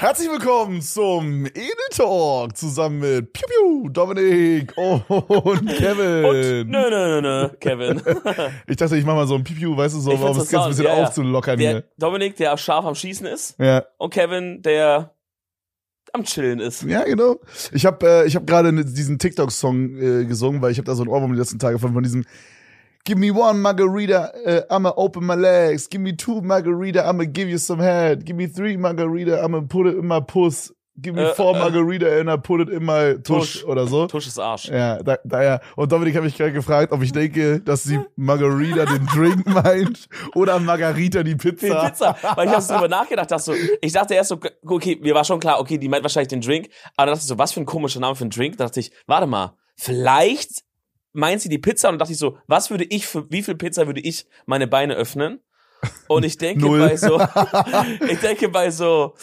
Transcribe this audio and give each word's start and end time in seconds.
Herzlich 0.00 0.30
willkommen 0.30 0.80
zum 0.80 1.44
Edel 1.46 1.72
Talk 1.90 2.56
zusammen 2.56 3.00
mit 3.00 3.32
Piu 3.32 3.48
Piu, 3.48 3.88
Dominik 3.88 4.72
und 4.76 5.08
Kevin. 5.76 6.24
Und, 6.24 6.70
nö, 6.70 6.88
nö, 6.88 7.20
nö, 7.20 7.20
nö, 7.20 7.48
Kevin. 7.58 8.00
ich 8.68 8.76
dachte, 8.76 8.96
ich 8.96 9.04
mach 9.04 9.16
mal 9.16 9.26
so 9.26 9.34
ein 9.34 9.42
Piu 9.42 9.56
Piu, 9.56 9.76
weißt 9.76 9.96
du, 9.96 9.98
so, 9.98 10.12
um 10.12 10.18
find's 10.18 10.44
es 10.44 10.50
ganz 10.50 10.66
ein 10.66 10.70
bisschen 10.70 10.84
ja, 10.84 11.02
aufzulockern 11.02 11.58
Der 11.58 11.70
hier. 11.70 11.84
Dominik, 11.98 12.36
der 12.36 12.56
scharf 12.58 12.84
am 12.84 12.94
Schießen 12.94 13.26
ist. 13.26 13.58
Ja. 13.58 13.86
Und 13.96 14.14
Kevin, 14.14 14.62
der 14.62 15.16
am 16.12 16.22
Chillen 16.22 16.60
ist. 16.60 16.84
Ja, 16.84 17.02
genau. 17.02 17.40
Ich 17.72 17.84
habe 17.84 18.06
äh, 18.06 18.26
ich 18.28 18.36
hab 18.36 18.46
gerade 18.46 18.72
diesen 18.72 19.18
TikTok-Song 19.18 19.98
äh, 19.98 20.24
gesungen, 20.26 20.62
weil 20.62 20.70
ich 20.70 20.78
habe 20.78 20.86
da 20.86 20.94
so 20.94 21.02
ein 21.02 21.08
Ohrwurm 21.08 21.32
die 21.32 21.40
letzten 21.40 21.58
Tage 21.58 21.80
von, 21.80 21.92
von 21.92 22.04
diesem 22.04 22.24
Give 23.08 23.16
me 23.18 23.30
one 23.30 23.62
margarita, 23.62 24.30
uh, 24.46 24.60
I'ma 24.74 24.92
open 24.94 25.24
my 25.24 25.34
legs. 25.34 25.86
Give 25.88 26.02
me 26.02 26.12
two 26.12 26.42
margarita, 26.42 27.06
I'ma 27.08 27.24
give 27.24 27.48
you 27.48 27.56
some 27.56 27.78
head. 27.82 28.26
Give 28.26 28.36
me 28.36 28.46
three 28.48 28.76
margarita, 28.76 29.42
I'ma 29.42 29.62
put 29.62 29.86
it 29.86 29.96
in 29.96 30.06
my 30.06 30.20
puss. 30.20 30.70
Give 31.00 31.14
me 31.14 31.22
Äh, 31.22 31.32
four 31.34 31.54
äh. 31.56 31.58
margarita 31.58 32.18
and 32.20 32.28
I 32.28 32.36
put 32.36 32.60
it 32.60 32.68
in 32.68 32.84
my 32.84 33.14
tush, 33.22 33.62
Tusch. 33.62 33.64
oder 33.64 33.86
so. 33.86 34.08
Tusch 34.08 34.26
ist 34.26 34.38
Arsch. 34.38 34.68
Ja, 34.68 35.02
da, 35.02 35.16
daher. 35.24 35.62
Und 35.76 35.90
Dominik 35.90 36.16
hat 36.16 36.22
mich 36.22 36.36
gerade 36.36 36.52
gefragt, 36.52 36.92
ob 36.92 37.00
ich 37.02 37.12
denke, 37.12 37.60
dass 37.60 37.84
sie 37.84 37.98
Margarita 38.16 38.84
den 38.84 39.06
Drink 39.06 39.46
meint 39.64 40.06
oder 40.34 40.58
Margarita 40.58 41.22
die 41.22 41.36
Pizza. 41.36 41.66
die 41.84 41.88
Pizza. 41.88 42.14
Weil 42.34 42.48
ich 42.48 42.54
habe 42.54 42.62
drüber 42.66 42.88
nachgedacht, 42.88 43.30
dass 43.30 43.46
so, 43.46 43.54
ich 43.80 43.92
dachte 43.94 44.12
erst 44.12 44.28
so, 44.28 44.38
okay, 44.66 44.98
mir 45.00 45.14
war 45.14 45.24
schon 45.24 45.40
klar, 45.40 45.60
okay, 45.60 45.78
die 45.78 45.88
meint 45.88 46.02
wahrscheinlich 46.02 46.28
den 46.28 46.42
Drink. 46.42 46.68
Aber 46.96 47.06
dann 47.06 47.14
dachte 47.14 47.22
ich 47.22 47.28
so, 47.28 47.38
was 47.38 47.52
für 47.52 47.60
ein 47.60 47.64
komischer 47.66 48.00
Name 48.00 48.16
für 48.16 48.24
einen 48.24 48.30
Drink. 48.30 48.58
Da 48.58 48.64
dachte 48.64 48.80
ich, 48.80 48.90
warte 49.06 49.26
mal, 49.26 49.54
vielleicht 49.76 50.64
meint 51.12 51.40
sie 51.40 51.48
die 51.48 51.58
Pizza 51.58 51.88
und 51.88 51.98
dachte 51.98 52.12
ich 52.12 52.18
so, 52.18 52.38
was 52.46 52.70
würde 52.70 52.84
ich 52.84 53.06
für, 53.06 53.30
wie 53.30 53.42
viel 53.42 53.54
Pizza 53.56 53.86
würde 53.86 54.00
ich 54.00 54.26
meine 54.46 54.66
Beine 54.66 54.94
öffnen? 54.94 55.40
Und 56.08 56.24
ich 56.24 56.36
denke 56.38 56.68
bei 56.78 56.96
so, 56.96 57.20
ich 58.08 58.18
denke 58.18 58.48
bei 58.48 58.70
so, 58.70 59.14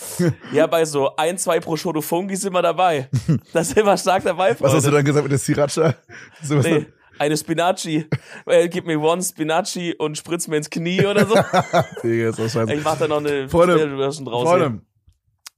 ja, 0.54 0.68
bei 0.68 0.86
so 0.86 1.16
ein, 1.18 1.38
zwei 1.38 1.60
pro 1.60 1.76
Shoto 1.76 2.02
Fungi 2.02 2.36
sind 2.38 2.54
wir 2.54 2.62
dabei. 2.62 3.10
Da 3.54 3.64
sind 3.64 3.86
wir 3.86 3.98
stark 3.98 4.24
dabei, 4.24 4.52
Was 4.60 4.74
hast 4.74 4.86
du 4.86 4.92
Freunde. 4.92 4.92
dann 4.98 5.06
gesagt 5.06 5.24
mit 5.24 5.32
der 5.32 5.40
Sriracha? 5.40 5.96
So, 6.42 6.56
Nee, 6.60 6.86
eine 7.20 7.36
Spinaci. 7.38 8.08
Äh, 8.46 8.70
gib 8.70 8.86
mir 8.86 9.00
one 9.02 9.22
Spinaci 9.22 9.96
und 9.98 10.18
spritz 10.18 10.48
mir 10.48 10.58
ins 10.58 10.70
Knie 10.70 11.06
oder 11.06 11.26
so. 11.26 11.34
Digga, 12.04 12.30
ist 12.30 12.40
das 12.40 12.54
scheiße. 12.54 12.74
Ich 12.74 12.84
mach 12.84 12.98
da 12.98 13.08
noch 13.10 13.18
eine 13.18 13.50
Freunde, 13.50 13.96
Version 13.98 14.26
draus. 14.26 14.48
Freunde, 14.48 14.82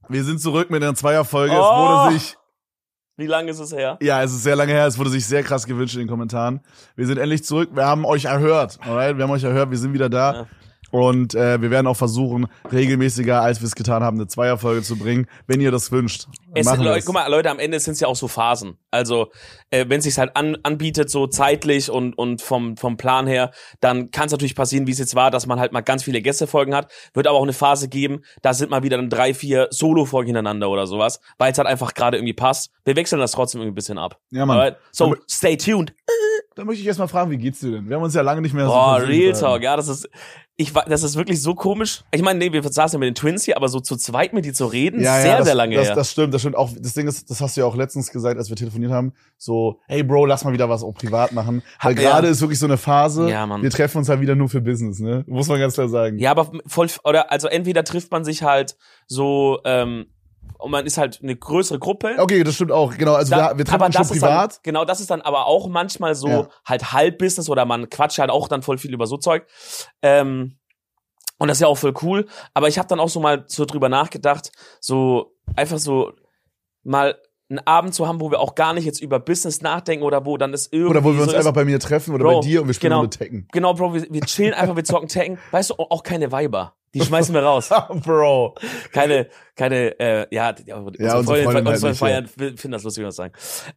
wir 0.08 0.24
sind 0.24 0.40
zurück 0.40 0.70
mit 0.70 0.82
einer 0.82 0.94
Zweierfolge. 0.94 1.52
Es 1.54 1.60
Oh. 1.60 2.06
wurde 2.06 2.14
sich, 2.18 2.36
Wie 3.18 3.26
lange 3.26 3.50
ist 3.50 3.58
es 3.58 3.72
her? 3.72 3.98
ja, 4.00 4.22
es 4.22 4.32
ist 4.32 4.44
sehr 4.44 4.54
lange 4.54 4.72
her, 4.72 4.86
es 4.86 4.96
wurde 4.96 5.10
sich 5.10 5.26
sehr 5.26 5.42
krass 5.42 5.66
gewünscht 5.66 5.94
in 5.94 6.02
den 6.02 6.08
Kommentaren. 6.08 6.60
Wir 6.94 7.04
sind 7.04 7.18
endlich 7.18 7.42
zurück, 7.42 7.70
wir 7.74 7.84
haben 7.84 8.04
euch 8.04 8.26
erhört, 8.26 8.78
alright? 8.80 9.16
Wir 9.16 9.24
haben 9.24 9.32
euch 9.32 9.42
erhört, 9.42 9.72
wir 9.72 9.78
sind 9.78 9.92
wieder 9.92 10.08
da. 10.08 10.32
Ja. 10.32 10.46
Und 10.90 11.34
äh, 11.34 11.60
wir 11.60 11.70
werden 11.70 11.86
auch 11.86 11.96
versuchen, 11.96 12.46
regelmäßiger, 12.72 13.40
als 13.42 13.60
wir 13.60 13.66
es 13.66 13.74
getan 13.74 14.02
haben, 14.02 14.16
eine 14.16 14.26
Zweierfolge 14.26 14.82
zu 14.82 14.96
bringen, 14.96 15.26
wenn 15.46 15.60
ihr 15.60 15.70
das 15.70 15.92
wünscht. 15.92 16.26
Es, 16.54 16.66
wir 16.66 16.76
Leute, 16.76 17.04
guck 17.04 17.14
mal, 17.14 17.28
Leute, 17.30 17.50
am 17.50 17.58
Ende 17.58 17.78
sind 17.78 17.92
es 17.92 18.00
ja 18.00 18.08
auch 18.08 18.16
so 18.16 18.26
Phasen. 18.26 18.78
Also, 18.90 19.30
äh, 19.70 19.84
wenn 19.88 19.98
es 19.98 20.04
sich 20.04 20.18
halt 20.18 20.34
an, 20.34 20.56
anbietet, 20.62 21.10
so 21.10 21.26
zeitlich 21.26 21.90
und, 21.90 22.16
und 22.16 22.40
vom, 22.40 22.76
vom 22.76 22.96
Plan 22.96 23.26
her, 23.26 23.50
dann 23.80 24.10
kann 24.10 24.26
es 24.26 24.32
natürlich 24.32 24.54
passieren, 24.54 24.86
wie 24.86 24.92
es 24.92 24.98
jetzt 24.98 25.14
war, 25.14 25.30
dass 25.30 25.46
man 25.46 25.60
halt 25.60 25.72
mal 25.72 25.82
ganz 25.82 26.02
viele 26.04 26.22
Gästefolgen 26.22 26.74
hat. 26.74 26.90
Wird 27.12 27.26
aber 27.26 27.36
auch 27.36 27.42
eine 27.42 27.52
Phase 27.52 27.88
geben, 27.88 28.22
da 28.42 28.54
sind 28.54 28.70
mal 28.70 28.82
wieder 28.82 28.96
dann 28.96 29.10
drei, 29.10 29.34
vier 29.34 29.68
Solo-Folgen 29.70 30.28
hintereinander 30.28 30.70
oder 30.70 30.86
sowas, 30.86 31.20
weil 31.36 31.52
es 31.52 31.58
halt 31.58 31.68
einfach 31.68 31.92
gerade 31.94 32.16
irgendwie 32.16 32.32
passt. 32.32 32.70
Wir 32.84 32.96
wechseln 32.96 33.20
das 33.20 33.32
trotzdem 33.32 33.60
irgendwie 33.60 33.72
ein 33.72 33.74
bisschen 33.74 33.98
ab. 33.98 34.18
Ja, 34.30 34.46
Mann. 34.46 34.56
Alright? 34.58 34.76
So, 34.90 35.06
Aber- 35.06 35.16
stay 35.30 35.56
tuned. 35.56 35.92
Dann 36.54 36.66
möchte 36.66 36.80
ich 36.80 36.86
erst 36.88 36.98
mal 36.98 37.06
fragen, 37.06 37.30
wie 37.30 37.36
geht's 37.36 37.60
dir 37.60 37.70
denn? 37.70 37.88
Wir 37.88 37.96
haben 37.96 38.02
uns 38.02 38.14
ja 38.14 38.22
lange 38.22 38.40
nicht 38.40 38.52
mehr 38.54 38.64
so 38.64 38.72
Boah, 38.72 39.00
Real. 39.00 39.32
Talk, 39.32 39.62
ja, 39.62 39.76
das 39.76 39.86
ist, 39.86 40.08
ich, 40.60 40.74
wa- 40.74 40.84
das 40.88 41.04
ist 41.04 41.14
wirklich 41.14 41.40
so 41.40 41.54
komisch. 41.54 42.02
Ich 42.10 42.20
meine, 42.20 42.40
nee, 42.40 42.52
wir 42.52 42.62
saßen 42.64 42.96
ja 42.96 42.98
mit 42.98 43.06
den 43.06 43.14
Twins 43.14 43.44
hier, 43.44 43.56
aber 43.56 43.68
so 43.68 43.78
zu 43.78 43.96
zweit 43.96 44.32
mit 44.32 44.44
die 44.44 44.52
zu 44.52 44.66
reden, 44.66 45.00
Ja, 45.00 45.20
sehr, 45.20 45.30
ja, 45.30 45.36
das, 45.38 45.46
sehr 45.46 45.54
lange 45.54 45.76
das, 45.76 45.86
her. 45.86 45.94
Das 45.94 46.10
stimmt, 46.10 46.34
das 46.34 46.40
stimmt. 46.42 46.56
Auch 46.56 46.70
das 46.76 46.94
Ding 46.94 47.06
ist, 47.06 47.30
das 47.30 47.40
hast 47.40 47.56
du 47.56 47.60
ja 47.60 47.66
auch 47.66 47.76
letztens 47.76 48.10
gesagt, 48.10 48.36
als 48.38 48.48
wir 48.48 48.56
telefoniert 48.56 48.90
haben. 48.90 49.12
So, 49.36 49.78
hey 49.86 50.02
Bro, 50.02 50.26
lass 50.26 50.44
mal 50.44 50.52
wieder 50.52 50.68
was 50.68 50.82
auch 50.82 50.92
privat 50.94 51.30
machen. 51.32 51.62
Weil 51.80 51.94
Ja. 51.96 52.10
gerade 52.10 52.26
ist 52.26 52.40
wirklich 52.40 52.58
so 52.58 52.66
eine 52.66 52.76
Phase. 52.76 53.30
Ja, 53.30 53.46
Mann. 53.46 53.62
Wir 53.62 53.70
treffen 53.70 53.98
uns 53.98 54.08
halt 54.08 54.20
wieder 54.20 54.34
nur 54.34 54.48
für 54.48 54.60
Business, 54.60 54.98
ne? 54.98 55.22
Muss 55.28 55.46
man 55.46 55.60
ganz 55.60 55.74
klar 55.74 55.88
sagen. 55.88 56.18
Ja, 56.18 56.32
aber 56.32 56.50
voll, 56.66 56.88
oder, 57.04 57.30
also 57.30 57.46
entweder 57.46 57.84
trifft 57.84 58.10
man 58.10 58.24
sich 58.24 58.42
halt 58.42 58.76
so, 59.06 59.60
ähm, 59.64 60.06
und 60.58 60.70
man 60.70 60.84
ist 60.86 60.98
halt 60.98 61.20
eine 61.22 61.36
größere 61.36 61.78
Gruppe. 61.78 62.16
Okay, 62.18 62.42
das 62.44 62.54
stimmt 62.56 62.72
auch. 62.72 62.96
Genau, 62.96 63.14
also 63.14 63.30
Da- 63.34 63.50
wir, 63.52 63.58
wir 63.58 63.64
treffen 63.64 63.92
schon 63.92 64.08
privat. 64.08 64.54
Dann, 64.56 64.60
genau, 64.64 64.84
das 64.84 65.00
ist 65.00 65.10
dann 65.10 65.20
aber 65.22 65.46
auch 65.46 65.68
manchmal 65.68 66.14
so 66.14 66.28
Ja. 66.28 66.48
halt 66.64 66.92
Halbbusiness 66.92 67.48
oder 67.48 67.64
man 67.64 67.88
quatscht 67.88 68.18
halt 68.18 68.30
auch 68.30 68.48
dann 68.48 68.62
voll 68.62 68.78
viel 68.78 68.92
über 68.92 69.06
so 69.06 69.16
Zeug. 69.16 69.46
Ähm, 70.02 70.58
und 71.38 71.48
das 71.48 71.58
ist 71.58 71.60
ja 71.62 71.68
auch 71.68 71.78
voll 71.78 71.94
cool. 72.02 72.26
Aber 72.54 72.66
ich 72.68 72.78
habe 72.78 72.88
dann 72.88 72.98
auch 73.00 73.08
so 73.08 73.20
mal 73.20 73.44
so 73.46 73.64
drüber 73.64 73.88
nachgedacht, 73.88 74.50
so 74.80 75.36
einfach 75.56 75.78
so 75.78 76.12
mal 76.82 77.16
einen 77.50 77.60
Abend 77.66 77.94
zu 77.94 78.06
haben, 78.06 78.20
wo 78.20 78.30
wir 78.30 78.40
auch 78.40 78.54
gar 78.54 78.74
nicht 78.74 78.84
jetzt 78.84 79.00
über 79.00 79.18
Business 79.20 79.62
nachdenken 79.62 80.04
oder 80.04 80.26
wo 80.26 80.36
dann 80.36 80.52
ist 80.52 80.72
irgendwie 80.72 80.90
Oder 80.90 81.04
wo 81.04 81.14
wir 81.14 81.22
uns 81.22 81.32
so 81.32 81.36
einfach 81.38 81.52
bei 81.54 81.64
mir 81.64 81.80
treffen 81.80 82.14
oder 82.14 82.24
Bro, 82.24 82.40
bei 82.40 82.46
dir 82.46 82.60
und 82.62 82.66
wir 82.68 82.74
spielen 82.74 82.90
genau. 82.90 83.02
nur 83.02 83.10
Tekken. 83.10 83.48
Genau, 83.52 83.74
Bro, 83.74 83.94
wir, 83.94 84.06
wir 84.10 84.20
chillen 84.22 84.54
einfach, 84.54 84.76
wir 84.76 84.84
zocken 84.84 85.08
Tekken. 85.08 85.38
Weißt 85.50 85.70
du, 85.70 85.74
auch 85.74 86.02
keine 86.02 86.30
Weiber. 86.30 86.74
Die 86.94 87.02
schmeißen 87.02 87.34
wir 87.34 87.42
raus. 87.42 87.68
Bro. 88.04 88.54
keine, 88.92 89.28
keine, 89.56 89.98
äh, 90.00 90.26
ja, 90.30 90.52
die, 90.52 90.66
ja 90.66 90.76
unsere 90.76 91.18
unsere 91.18 91.22
Freundin, 91.24 91.44
Freundin 91.44 91.66
halt 91.66 91.74
unsere 91.76 91.94
Feiern 91.94 92.26
finden 92.26 92.72
das 92.72 92.82
lustig, 92.82 93.04
was 93.04 93.14
ich 93.14 93.16
sagen. 93.16 93.32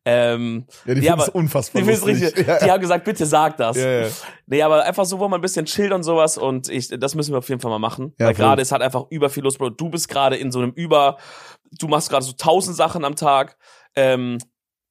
Ähm, 0.06 0.66
Ja, 0.86 0.94
die 0.94 1.02
Ja, 1.02 1.12
finden 1.14 1.24
es 1.28 1.30
unfassbar 1.30 1.81
die 1.81 1.90
lustig. 1.90 2.08
richtig, 2.24 2.48
Ja, 2.48 2.60
die 2.60 2.72
haben 2.72 2.80
gesagt, 2.81 3.04
bitte 3.04 3.26
sag 3.26 3.58
das. 3.58 3.76
ja, 3.78 4.04
ja. 4.04 4.08
Nee, 4.48 4.62
aber 4.64 4.84
einfach 4.86 5.06
so, 5.06 5.20
wo 5.20 5.28
man 5.28 5.40
ein 5.40 5.42
bisschen 5.42 5.66
chillt 5.66 5.92
und 5.92 6.04
sowas 6.04 6.38
und 6.38 6.70
ich, 6.70 6.88
das 6.88 7.16
müssen 7.16 7.34
wir 7.34 7.40
auf 7.40 7.50
jeden 7.50 7.60
Fall 7.60 7.72
mal 7.72 7.80
machen. 7.80 8.14
Ja, 8.18 8.28
Weil 8.28 8.34
gerade 8.34 8.62
ist 8.62 8.72
halt 8.72 8.81
einfach 8.81 9.06
über 9.10 9.30
viel 9.30 9.44
los, 9.44 9.58
Bro. 9.58 9.72
Du 9.72 9.90
bist 9.90 10.08
gerade 10.08 10.38
in 10.38 10.52
so 10.52 10.60
einem 10.60 10.72
Über, 10.72 11.18
du 11.72 11.88
machst 11.88 12.09
gerade 12.09 12.26
so 12.26 12.34
tausend 12.34 12.76
Sachen 12.76 13.06
am 13.06 13.16
Tag. 13.16 13.58
Ähm, 13.96 14.38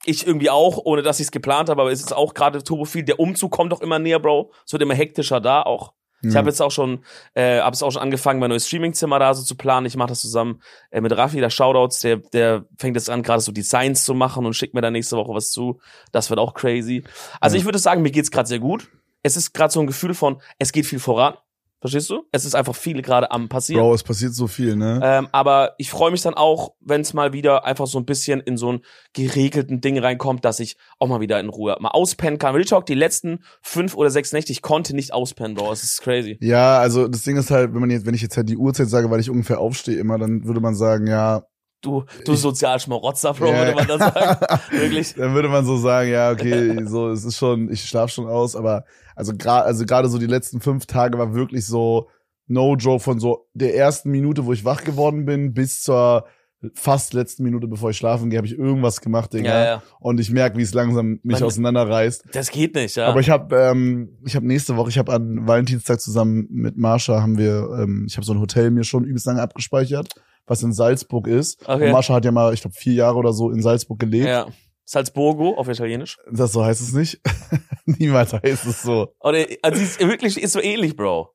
ich 0.06 0.26
irgendwie 0.26 0.48
auch, 0.50 0.78
ohne 0.78 1.02
dass 1.02 1.20
ich 1.20 1.26
es 1.26 1.30
geplant 1.30 1.68
habe, 1.68 1.82
aber 1.82 1.92
es 1.92 2.00
ist 2.00 2.14
auch 2.14 2.32
gerade 2.32 2.62
turbo 2.64 2.86
viel. 2.86 3.02
Der 3.02 3.20
Umzug 3.20 3.52
kommt 3.52 3.70
doch 3.72 3.82
immer 3.82 3.98
näher, 3.98 4.18
Bro. 4.18 4.50
Es 4.66 4.72
wird 4.72 4.82
immer 4.82 4.94
hektischer 4.94 5.40
da 5.40 5.62
auch. 5.62 5.92
Ich 6.22 6.36
habe 6.36 6.50
jetzt 6.50 6.60
auch 6.60 6.70
schon, 6.70 7.02
äh, 7.32 7.60
habe 7.60 7.72
es 7.72 7.82
auch 7.82 7.90
schon 7.90 8.02
angefangen, 8.02 8.40
mein 8.40 8.50
neues 8.50 8.66
Streamingzimmer 8.66 9.18
da 9.18 9.32
so 9.32 9.42
zu 9.42 9.54
planen. 9.56 9.86
Ich 9.86 9.96
mache 9.96 10.10
das 10.10 10.20
zusammen 10.20 10.60
äh, 10.90 11.00
mit 11.00 11.16
Raffi, 11.16 11.40
der 11.40 11.48
Shoutouts, 11.48 12.00
der, 12.00 12.18
der 12.18 12.66
fängt 12.76 12.94
jetzt 12.96 13.08
an, 13.08 13.22
gerade 13.22 13.40
so 13.40 13.52
Designs 13.52 14.04
zu 14.04 14.12
machen 14.12 14.44
und 14.44 14.52
schickt 14.52 14.74
mir 14.74 14.82
dann 14.82 14.92
nächste 14.92 15.16
Woche 15.16 15.32
was 15.32 15.50
zu. 15.50 15.80
Das 16.12 16.28
wird 16.28 16.38
auch 16.38 16.52
crazy. 16.52 17.04
Also 17.40 17.56
Ja. 17.56 17.60
ich 17.60 17.64
würde 17.64 17.78
sagen, 17.78 18.02
mir 18.02 18.10
geht's 18.10 18.30
gerade 18.30 18.46
sehr 18.46 18.58
gut. 18.58 18.90
Es 19.22 19.34
ist 19.38 19.54
gerade 19.54 19.72
so 19.72 19.80
ein 19.80 19.86
Gefühl 19.86 20.12
von, 20.12 20.42
es 20.58 20.72
geht 20.72 20.84
viel 20.84 20.98
voran. 20.98 21.34
Verstehst 21.80 22.10
du? 22.10 22.24
Es 22.30 22.44
ist 22.44 22.54
einfach 22.54 22.74
viel 22.74 23.00
gerade 23.00 23.30
am 23.30 23.48
passieren. 23.48 23.82
Bro, 23.82 23.94
es 23.94 24.02
passiert 24.02 24.34
so 24.34 24.46
viel, 24.46 24.76
ne? 24.76 25.00
Ähm, 25.02 25.28
aber 25.32 25.74
ich 25.78 25.90
freue 25.90 26.10
mich 26.10 26.20
dann 26.20 26.34
auch, 26.34 26.74
wenn 26.80 27.00
es 27.00 27.14
mal 27.14 27.32
wieder 27.32 27.64
einfach 27.64 27.86
so 27.86 27.98
ein 27.98 28.04
bisschen 28.04 28.40
in 28.40 28.58
so 28.58 28.68
einen 28.68 28.80
geregelten 29.14 29.80
Ding 29.80 29.98
reinkommt, 29.98 30.44
dass 30.44 30.60
ich 30.60 30.76
auch 30.98 31.08
mal 31.08 31.20
wieder 31.20 31.40
in 31.40 31.48
Ruhe 31.48 31.76
mal 31.80 31.88
auspennen 31.88 32.38
kann. 32.38 32.54
Real 32.54 32.66
Talk, 32.66 32.84
die 32.84 32.94
letzten 32.94 33.42
fünf 33.62 33.96
oder 33.96 34.10
sechs 34.10 34.32
Nächte, 34.32 34.52
ich 34.52 34.60
konnte 34.60 34.94
nicht 34.94 35.14
auspennen, 35.14 35.56
Bro. 35.56 35.72
Es 35.72 35.82
ist 35.82 36.02
crazy. 36.02 36.36
Ja, 36.42 36.78
also 36.78 37.08
das 37.08 37.22
Ding 37.22 37.38
ist 37.38 37.50
halt, 37.50 37.72
wenn 37.72 37.80
man 37.80 37.90
jetzt, 37.90 38.04
wenn 38.04 38.14
ich 38.14 38.22
jetzt 38.22 38.36
halt 38.36 38.50
die 38.50 38.58
Uhrzeit 38.58 38.90
sage, 38.90 39.10
weil 39.10 39.20
ich 39.20 39.30
ungefähr 39.30 39.58
aufstehe 39.58 39.98
immer, 39.98 40.18
dann 40.18 40.44
würde 40.44 40.60
man 40.60 40.74
sagen, 40.74 41.06
ja, 41.06 41.44
Du, 41.82 42.04
du 42.26 42.34
Sozialschmarotzer, 42.34 43.32
Bro, 43.34 43.46
Ja. 43.46 43.58
würde 43.58 43.74
man 43.74 43.86
das 43.88 43.98
sagen. 43.98 44.60
Wirklich. 44.70 45.14
dann 45.14 45.34
würde 45.34 45.48
man 45.48 45.64
so 45.64 45.76
sagen, 45.78 46.10
ja, 46.10 46.30
okay, 46.30 46.84
so, 46.86 47.08
es 47.10 47.24
ist 47.24 47.36
schon, 47.38 47.70
ich 47.72 47.82
schlafe 47.84 48.12
schon 48.12 48.26
aus, 48.26 48.54
aber 48.54 48.84
also 49.16 49.32
gerade, 49.34 49.64
also 49.64 49.84
gerade 49.86 50.08
so 50.08 50.18
die 50.18 50.26
letzten 50.26 50.60
fünf 50.60 50.86
Tage 50.86 51.18
war 51.18 51.34
wirklich 51.34 51.66
so 51.66 52.08
no 52.46 52.74
joke 52.76 53.02
von 53.02 53.18
so 53.20 53.46
der 53.54 53.74
ersten 53.76 54.10
Minute, 54.10 54.44
wo 54.44 54.52
ich 54.52 54.64
wach 54.64 54.84
geworden 54.84 55.24
bin, 55.24 55.54
bis 55.54 55.82
zur 55.82 56.26
fast 56.74 57.14
letzten 57.14 57.42
Minute, 57.44 57.66
bevor 57.68 57.88
ich 57.90 57.96
schlafen 57.96 58.28
gehe, 58.28 58.36
habe 58.36 58.46
ich 58.46 58.58
irgendwas 58.58 59.00
gemacht, 59.00 59.32
Digga. 59.32 59.48
Ja, 59.48 59.64
ja. 59.64 59.82
Und 59.98 60.20
ich 60.20 60.30
merke, 60.30 60.58
wie 60.58 60.62
es 60.62 60.74
langsam 60.74 61.18
mich 61.22 61.36
Man- 61.40 61.44
auseinanderreißt. 61.44 62.24
Das 62.32 62.50
geht 62.50 62.74
nicht, 62.74 62.96
ja. 62.96 63.06
Aber 63.06 63.20
ich 63.20 63.30
habe 63.30 63.56
ähm, 63.56 64.18
ich 64.26 64.36
habe 64.36 64.46
nächste 64.46 64.76
Woche, 64.76 64.90
ich 64.90 64.98
habe 64.98 65.12
an 65.14 65.46
Valentinstag 65.48 65.98
zusammen 66.02 66.46
mit 66.50 66.76
Marsha 66.76 67.22
haben 67.22 67.38
wir 67.38 67.70
ähm, 67.80 68.04
ich 68.06 68.16
habe 68.16 68.26
so 68.26 68.34
ein 68.34 68.40
Hotel 68.40 68.70
mir 68.70 68.84
schon 68.84 69.04
übelst 69.04 69.24
lange 69.26 69.40
abgespeichert, 69.40 70.08
was 70.50 70.62
in 70.62 70.72
Salzburg 70.72 71.28
ist. 71.28 71.62
Okay. 71.66 71.86
Und 71.86 71.92
Marsha 71.92 72.14
hat 72.14 72.24
ja 72.24 72.32
mal, 72.32 72.52
ich 72.52 72.60
glaube, 72.60 72.74
vier 72.76 72.94
Jahre 72.94 73.16
oder 73.16 73.32
so 73.32 73.50
in 73.50 73.62
Salzburg 73.62 73.98
gelebt. 73.98 74.26
ja. 74.26 74.46
Salzburgo 74.84 75.54
auf 75.54 75.68
Italienisch. 75.68 76.18
Das 76.32 76.50
so 76.50 76.64
heißt 76.64 76.80
es 76.80 76.92
nicht. 76.92 77.20
Niemals 77.84 78.32
heißt 78.32 78.66
es 78.66 78.82
so. 78.82 79.14
Oder, 79.20 79.46
also 79.62 79.80
ist 79.80 80.00
wirklich, 80.00 80.42
ist 80.42 80.50
so 80.52 80.60
ähnlich, 80.60 80.96
Bro. 80.96 81.32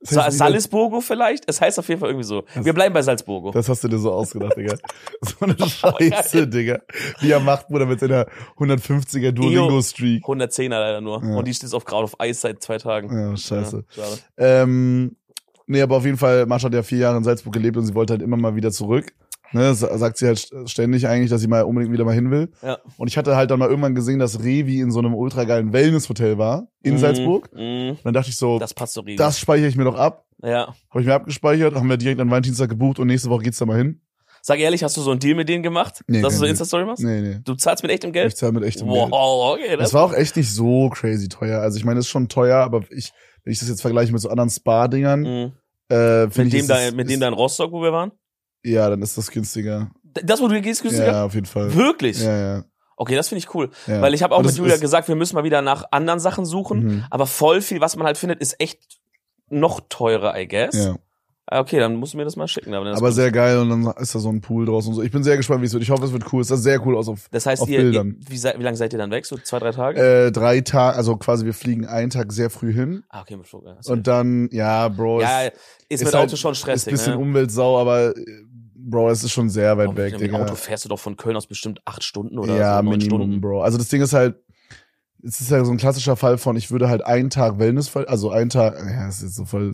Das, 0.00 0.14
Sa 0.14 0.24
heißt, 0.24 0.38
Salisburgo 0.38 1.00
vielleicht? 1.00 1.48
Es 1.48 1.60
heißt 1.60 1.78
auf 1.78 1.88
jeden 1.88 2.00
Fall 2.00 2.08
irgendwie 2.08 2.26
so. 2.26 2.42
Wir 2.60 2.72
bleiben 2.72 2.92
bei 2.92 3.02
Salzburgo. 3.02 3.52
das 3.52 3.68
hast 3.68 3.84
du 3.84 3.88
dir 3.88 3.98
so 3.98 4.10
ausgedacht, 4.10 4.56
Digga. 4.56 4.74
So 5.22 5.46
eine 5.46 5.56
Scheiße, 5.56 6.48
Digga. 6.48 6.80
Wie 7.20 7.30
er 7.30 7.38
macht, 7.38 7.68
Bruder, 7.68 7.86
mit 7.86 8.00
seiner 8.00 8.26
150er 8.58 9.30
Duolingo-Streak. 9.30 10.24
110er 10.24 10.70
leider 10.70 11.00
nur. 11.00 11.22
Ja. 11.22 11.36
Und 11.36 11.46
die 11.46 11.54
steht 11.54 11.72
auf 11.72 11.84
Grad 11.84 12.02
auf 12.02 12.18
Eis 12.18 12.40
seit 12.40 12.60
zwei 12.60 12.78
Tagen. 12.78 13.16
Ja, 13.16 13.36
scheiße. 13.36 13.84
Ja. 13.94 14.04
Ähm, 14.38 15.16
nee, 15.66 15.80
aber 15.82 15.96
auf 15.96 16.04
jeden 16.04 16.16
Fall, 16.18 16.46
Marsha 16.46 16.66
hat 16.66 16.74
ja 16.74 16.82
vier 16.82 16.98
Jahre 16.98 17.16
in 17.18 17.24
Salzburg 17.24 17.52
gelebt 17.52 17.76
und 17.76 17.84
sie 17.86 17.94
wollte 17.94 18.12
halt 18.14 18.22
immer 18.22 18.36
mal 18.36 18.54
wieder 18.56 18.70
zurück. 18.70 19.12
Ne, 19.54 19.74
sa- 19.74 19.98
sagt 19.98 20.16
sie 20.16 20.26
halt 20.26 20.38
st- 20.38 20.66
ständig 20.66 21.06
eigentlich, 21.06 21.28
dass 21.28 21.42
sie 21.42 21.46
mal 21.46 21.62
unbedingt 21.64 21.92
wieder 21.92 22.06
mal 22.06 22.14
hin 22.14 22.30
will. 22.30 22.50
Ja. 22.62 22.78
Und 22.96 23.08
ich 23.08 23.18
hatte 23.18 23.36
halt 23.36 23.50
dann 23.50 23.58
mal 23.58 23.68
irgendwann 23.68 23.94
gesehen, 23.94 24.18
dass 24.18 24.42
Revi 24.42 24.80
in 24.80 24.90
so 24.90 24.98
einem 25.00 25.14
ultra 25.14 25.44
geilen 25.44 25.74
Wellness-Hotel 25.74 26.38
war, 26.38 26.68
in 26.82 26.94
Mhm, 26.94 26.98
Salzburg. 26.98 27.50
Und 27.52 27.98
dann 28.02 28.14
dachte 28.14 28.30
ich 28.30 28.36
so, 28.38 28.58
das, 28.58 28.70
Das 28.70 28.74
passt 28.74 28.94
so 28.94 29.02
riesig. 29.02 29.34
speichere 29.38 29.66
ich 29.68 29.76
mir 29.76 29.84
doch 29.84 29.96
ab. 29.96 30.24
ja. 30.42 30.74
Habe 30.88 31.00
ich 31.00 31.06
mir 31.06 31.12
abgespeichert, 31.14 31.74
haben 31.74 31.88
wir 31.90 31.98
direkt 31.98 32.20
an 32.22 32.30
Valentinstag 32.30 32.70
gebucht 32.70 32.98
und 32.98 33.08
nächste 33.08 33.28
Woche 33.28 33.42
geht's 33.42 33.58
da 33.58 33.66
mal 33.66 33.76
hin. 33.76 34.00
Sag 34.44 34.58
ehrlich, 34.58 34.82
hast 34.82 34.96
du 34.96 35.02
so 35.02 35.10
einen 35.12 35.20
Deal 35.20 35.36
mit 35.36 35.48
denen 35.48 35.62
gemacht? 35.62 36.00
Nee, 36.08 36.20
dass 36.22 36.32
du 36.32 36.38
so 36.40 36.46
Insta-Story 36.46 36.84
machst? 36.86 37.04
Nee, 37.04 37.20
nee. 37.20 37.36
Du 37.44 37.54
zahlst 37.54 37.82
mit 37.84 37.92
echtem 37.92 38.10
Geld? 38.10 38.32
Ich 38.32 38.36
zahle 38.36 38.52
mit 38.52 38.64
echtem 38.64 38.88
Geld. 38.88 39.10
Wow, 39.12 39.54
okay. 39.54 39.76
Das 39.76 39.92
war 39.94 40.02
auch 40.02 40.14
echt 40.14 40.34
nicht 40.34 40.50
so 40.50 40.88
crazy 40.88 41.28
teuer. 41.28 41.60
Also 41.60 41.76
ich 41.76 41.84
meine, 41.84 41.98
das 41.98 42.06
ist 42.06 42.10
schon 42.10 42.28
teuer, 42.28 42.56
aber 42.56 42.80
ich, 42.90 43.12
wenn 43.44 43.52
ich 43.52 43.58
das 43.58 43.68
jetzt 43.68 43.80
vergleiche 43.82 44.12
mit 44.12 44.20
so 44.20 44.28
anderen 44.28 44.50
Spa-Dingern, 44.50 45.20
Mhm. 45.22 45.52
äh, 45.90 46.24
Mit 46.26 46.36
ich, 46.38 46.50
dem 46.50 46.60
ist 46.60 46.70
da, 46.70 46.90
mit 46.92 47.10
dem 47.10 47.20
da 47.20 47.28
in 47.28 47.34
Rostock, 47.34 47.72
wo 47.72 47.82
wir 47.82 47.92
waren? 47.92 48.12
Ja, 48.64 48.88
dann 48.88 49.02
ist 49.02 49.18
das 49.18 49.30
günstiger. 49.30 49.90
Das, 50.22 50.40
wo 50.40 50.48
du 50.48 50.60
gehst, 50.60 50.82
günstiger? 50.82 51.06
Ja, 51.12 51.24
auf 51.24 51.34
jeden 51.34 51.46
Fall. 51.46 51.74
Wirklich? 51.74 52.20
Ja, 52.22 52.36
ja. 52.58 52.64
Okay, 52.96 53.16
das 53.16 53.28
finde 53.28 53.38
ich 53.40 53.52
cool. 53.54 53.70
ja. 53.86 54.00
Weil 54.00 54.14
ich 54.14 54.22
habe 54.22 54.34
auch 54.34 54.40
mit 54.40 54.50
das 54.50 54.58
Julia 54.58 54.76
gesagt, 54.76 55.08
wir 55.08 55.16
müssen 55.16 55.34
mal 55.34 55.42
wieder 55.44 55.62
nach 55.62 55.86
anderen 55.90 56.20
Sachen 56.20 56.44
suchen. 56.44 56.84
Mhm. 56.84 57.04
Aber 57.10 57.26
voll 57.26 57.60
viel, 57.62 57.80
was 57.80 57.96
man 57.96 58.06
halt 58.06 58.18
findet, 58.18 58.40
ist 58.40 58.60
echt 58.60 59.00
noch 59.48 59.80
teurer, 59.88 60.38
I 60.38 60.46
guess. 60.46 60.74
Ja. 60.76 60.96
Ah, 61.46 61.60
Okay, 61.60 61.78
dann 61.80 61.96
musst 61.96 62.14
du 62.14 62.18
mir 62.18 62.24
das 62.24 62.36
mal 62.36 62.46
schicken. 62.46 62.72
Aber, 62.72 62.86
Aber 62.96 63.12
sehr 63.12 63.30
geil 63.32 63.58
und 63.58 63.68
dann 63.68 63.94
ist 64.00 64.14
da 64.14 64.20
so 64.20 64.28
ein 64.28 64.40
Pool 64.40 64.64
draus 64.64 64.86
und 64.86 64.94
so. 64.94 65.02
Ich 65.02 65.10
bin 65.10 65.22
sehr 65.24 65.36
gespannt, 65.36 65.60
wie 65.60 65.66
es 65.66 65.72
wird. 65.72 65.82
Ich 65.82 65.90
hoffe, 65.90 66.04
es 66.04 66.12
wird 66.12 66.32
cool. 66.32 66.42
Es 66.42 66.48
sah 66.48 66.56
sehr 66.56 66.84
cool 66.86 66.96
aus 66.96 67.08
auf 67.08 67.28
das 67.30 67.46
heißt, 67.46 67.62
auf 67.62 67.68
ihr, 67.68 67.78
ihr 67.78 67.84
Bildern. 67.84 68.16
wie, 68.28 68.36
sei- 68.36 68.54
wie 68.58 68.62
lange 68.62 68.76
seid 68.76 68.92
ihr 68.92 68.98
dann 68.98 69.10
weg? 69.10 69.26
So 69.26 69.36
zwei, 69.38 69.58
drei 69.58 69.72
Tage? 69.72 70.00
äh, 70.26 70.30
drei 70.32 70.60
Tage, 70.60 70.96
also 70.96 71.16
quasi 71.16 71.44
wir 71.44 71.52
fliegen 71.52 71.84
einen 71.86 72.10
Tag 72.10 72.32
sehr 72.32 72.48
früh 72.48 72.72
hin 72.72 73.02
ah, 73.08 73.22
okay, 73.22 73.36
mit 73.36 73.46
Flug. 73.48 73.64
Ja, 73.66 73.76
und 73.92 74.06
dann, 74.06 74.48
ja, 74.52 74.88
Bro, 74.88 75.20
ja, 75.20 75.46
es 75.46 75.52
ist, 75.88 76.04
mit 76.04 76.14
halt- 76.14 76.28
Auto 76.28 76.36
schon 76.36 76.52
ist 76.52 76.58
stressig. 76.58 76.88
ein 76.88 76.92
bisschen 76.92 77.12
ne? 77.14 77.18
Umweltsau, 77.18 77.78
aber 77.78 78.16
äh, 78.16 78.24
Bro, 78.74 79.10
es 79.10 79.22
ist 79.24 79.32
schon 79.32 79.48
sehr 79.50 79.76
weit 79.76 79.88
Auf- 79.88 79.96
weg, 79.96 80.12
Mit 80.12 80.20
Digga. 80.22 80.42
Auto 80.42 80.54
fährst 80.54 80.84
du 80.84 80.88
doch 80.88 80.98
von 80.98 81.16
Köln 81.16 81.36
aus 81.36 81.46
bestimmt 81.46 81.80
acht 81.84 82.02
Stunden 82.04 82.38
oder 82.38 82.56
ja, 82.56 82.76
so 82.78 82.82
Minimum, 82.84 83.20
Stunden. 83.20 83.40
Bro. 83.40 83.62
Also 83.62 83.78
das 83.78 83.88
Ding 83.88 84.00
ist 84.02 84.12
halt, 84.12 84.36
es 85.24 85.40
ist 85.40 85.50
ja 85.50 85.64
so 85.64 85.70
ein 85.70 85.76
klassischer 85.76 86.16
Fall 86.16 86.36
von, 86.36 86.56
ich 86.56 86.70
würde 86.70 86.88
halt 86.88 87.04
einen 87.04 87.30
Tag 87.30 87.58
Wellness, 87.58 87.94
also 87.96 88.30
einen 88.30 88.50
Tag, 88.50 88.74
ja, 88.74 89.06
das 89.06 89.18
ist 89.18 89.22
jetzt 89.22 89.34
so 89.36 89.44
voll 89.44 89.72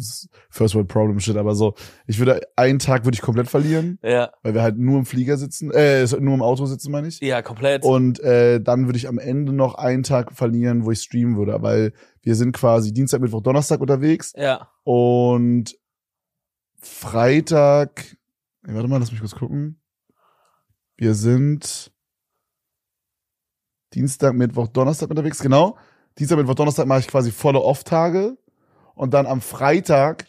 First 0.51 0.75
World 0.75 0.89
Problem 0.89 1.19
Shit, 1.21 1.37
aber 1.37 1.55
so, 1.55 1.75
ich 2.07 2.19
würde 2.19 2.43
einen 2.57 2.79
Tag 2.79 3.05
würde 3.05 3.15
ich 3.15 3.23
komplett 3.23 3.49
verlieren, 3.49 3.99
Ja, 4.03 4.31
weil 4.43 4.55
wir 4.55 4.63
halt 4.63 4.77
nur 4.77 4.99
im 4.99 5.07
Flieger 5.07 5.39
sitzen, 5.39 5.71
äh, 5.71 6.07
nur 6.21 6.35
im 6.35 6.43
Auto 6.43 6.67
sitzen, 6.67 6.93
meine 6.93 7.09
ich. 7.09 7.21
ja, 7.21 7.41
komplett. 7.41 7.85
Und 7.85 8.21
äh, 8.21 8.61
dann 8.61 8.87
würde 8.87 8.99
ich 8.99 9.09
am 9.09 9.19
Ende 9.19 9.53
noch 9.53 9.75
einen 9.77 10.03
Tag 10.03 10.33
verlieren, 10.33 10.85
wo 10.85 10.91
ich 10.91 11.01
streamen 11.01 11.37
würde, 11.37 11.63
weil 11.63 11.93
wir 12.23 12.35
sind 12.35 12.53
quasi 12.53 12.93
Dienstag, 12.93 13.21
Mittwoch, 13.21 13.43
Donnerstag 13.43 13.81
unterwegs 13.81 14.35
ja. 14.37 14.69
und 14.85 15.77
Freitag, 16.77 18.17
ey, 18.67 18.75
warte 18.75 18.89
mal, 18.89 18.99
lass 18.99 19.11
mich 19.11 19.21
kurz 19.21 19.35
gucken. 19.35 19.81
Wir 20.97 21.15
sind 21.15 21.93
Dienstag, 23.95 24.35
Mittwoch, 24.35 24.69
Donnerstag 24.69 25.11
unterwegs, 25.11 25.39
genau. 25.41 25.77
Dienstag, 26.19 26.37
Mittwoch, 26.39 26.55
Donnerstag 26.55 26.87
mache 26.87 27.01
ich 27.01 27.09
quasi 27.09 27.31
volle 27.31 27.61
Off-Tage 27.61 28.37
und 28.95 29.15
dann 29.15 29.27
am 29.27 29.41
Freitag 29.41 30.27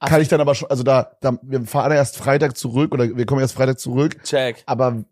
kann 0.00 0.20
ich 0.20 0.28
dann 0.28 0.40
aber 0.40 0.54
schon, 0.54 0.68
also 0.68 0.82
da, 0.82 1.12
da, 1.20 1.38
wir 1.42 1.62
fahren 1.64 1.92
erst 1.92 2.16
Freitag 2.16 2.56
zurück 2.56 2.92
oder 2.92 3.16
wir 3.16 3.26
kommen 3.26 3.40
erst 3.40 3.54
Freitag 3.54 3.78
zurück, 3.78 4.22
Check. 4.24 4.62
aber 4.66 5.04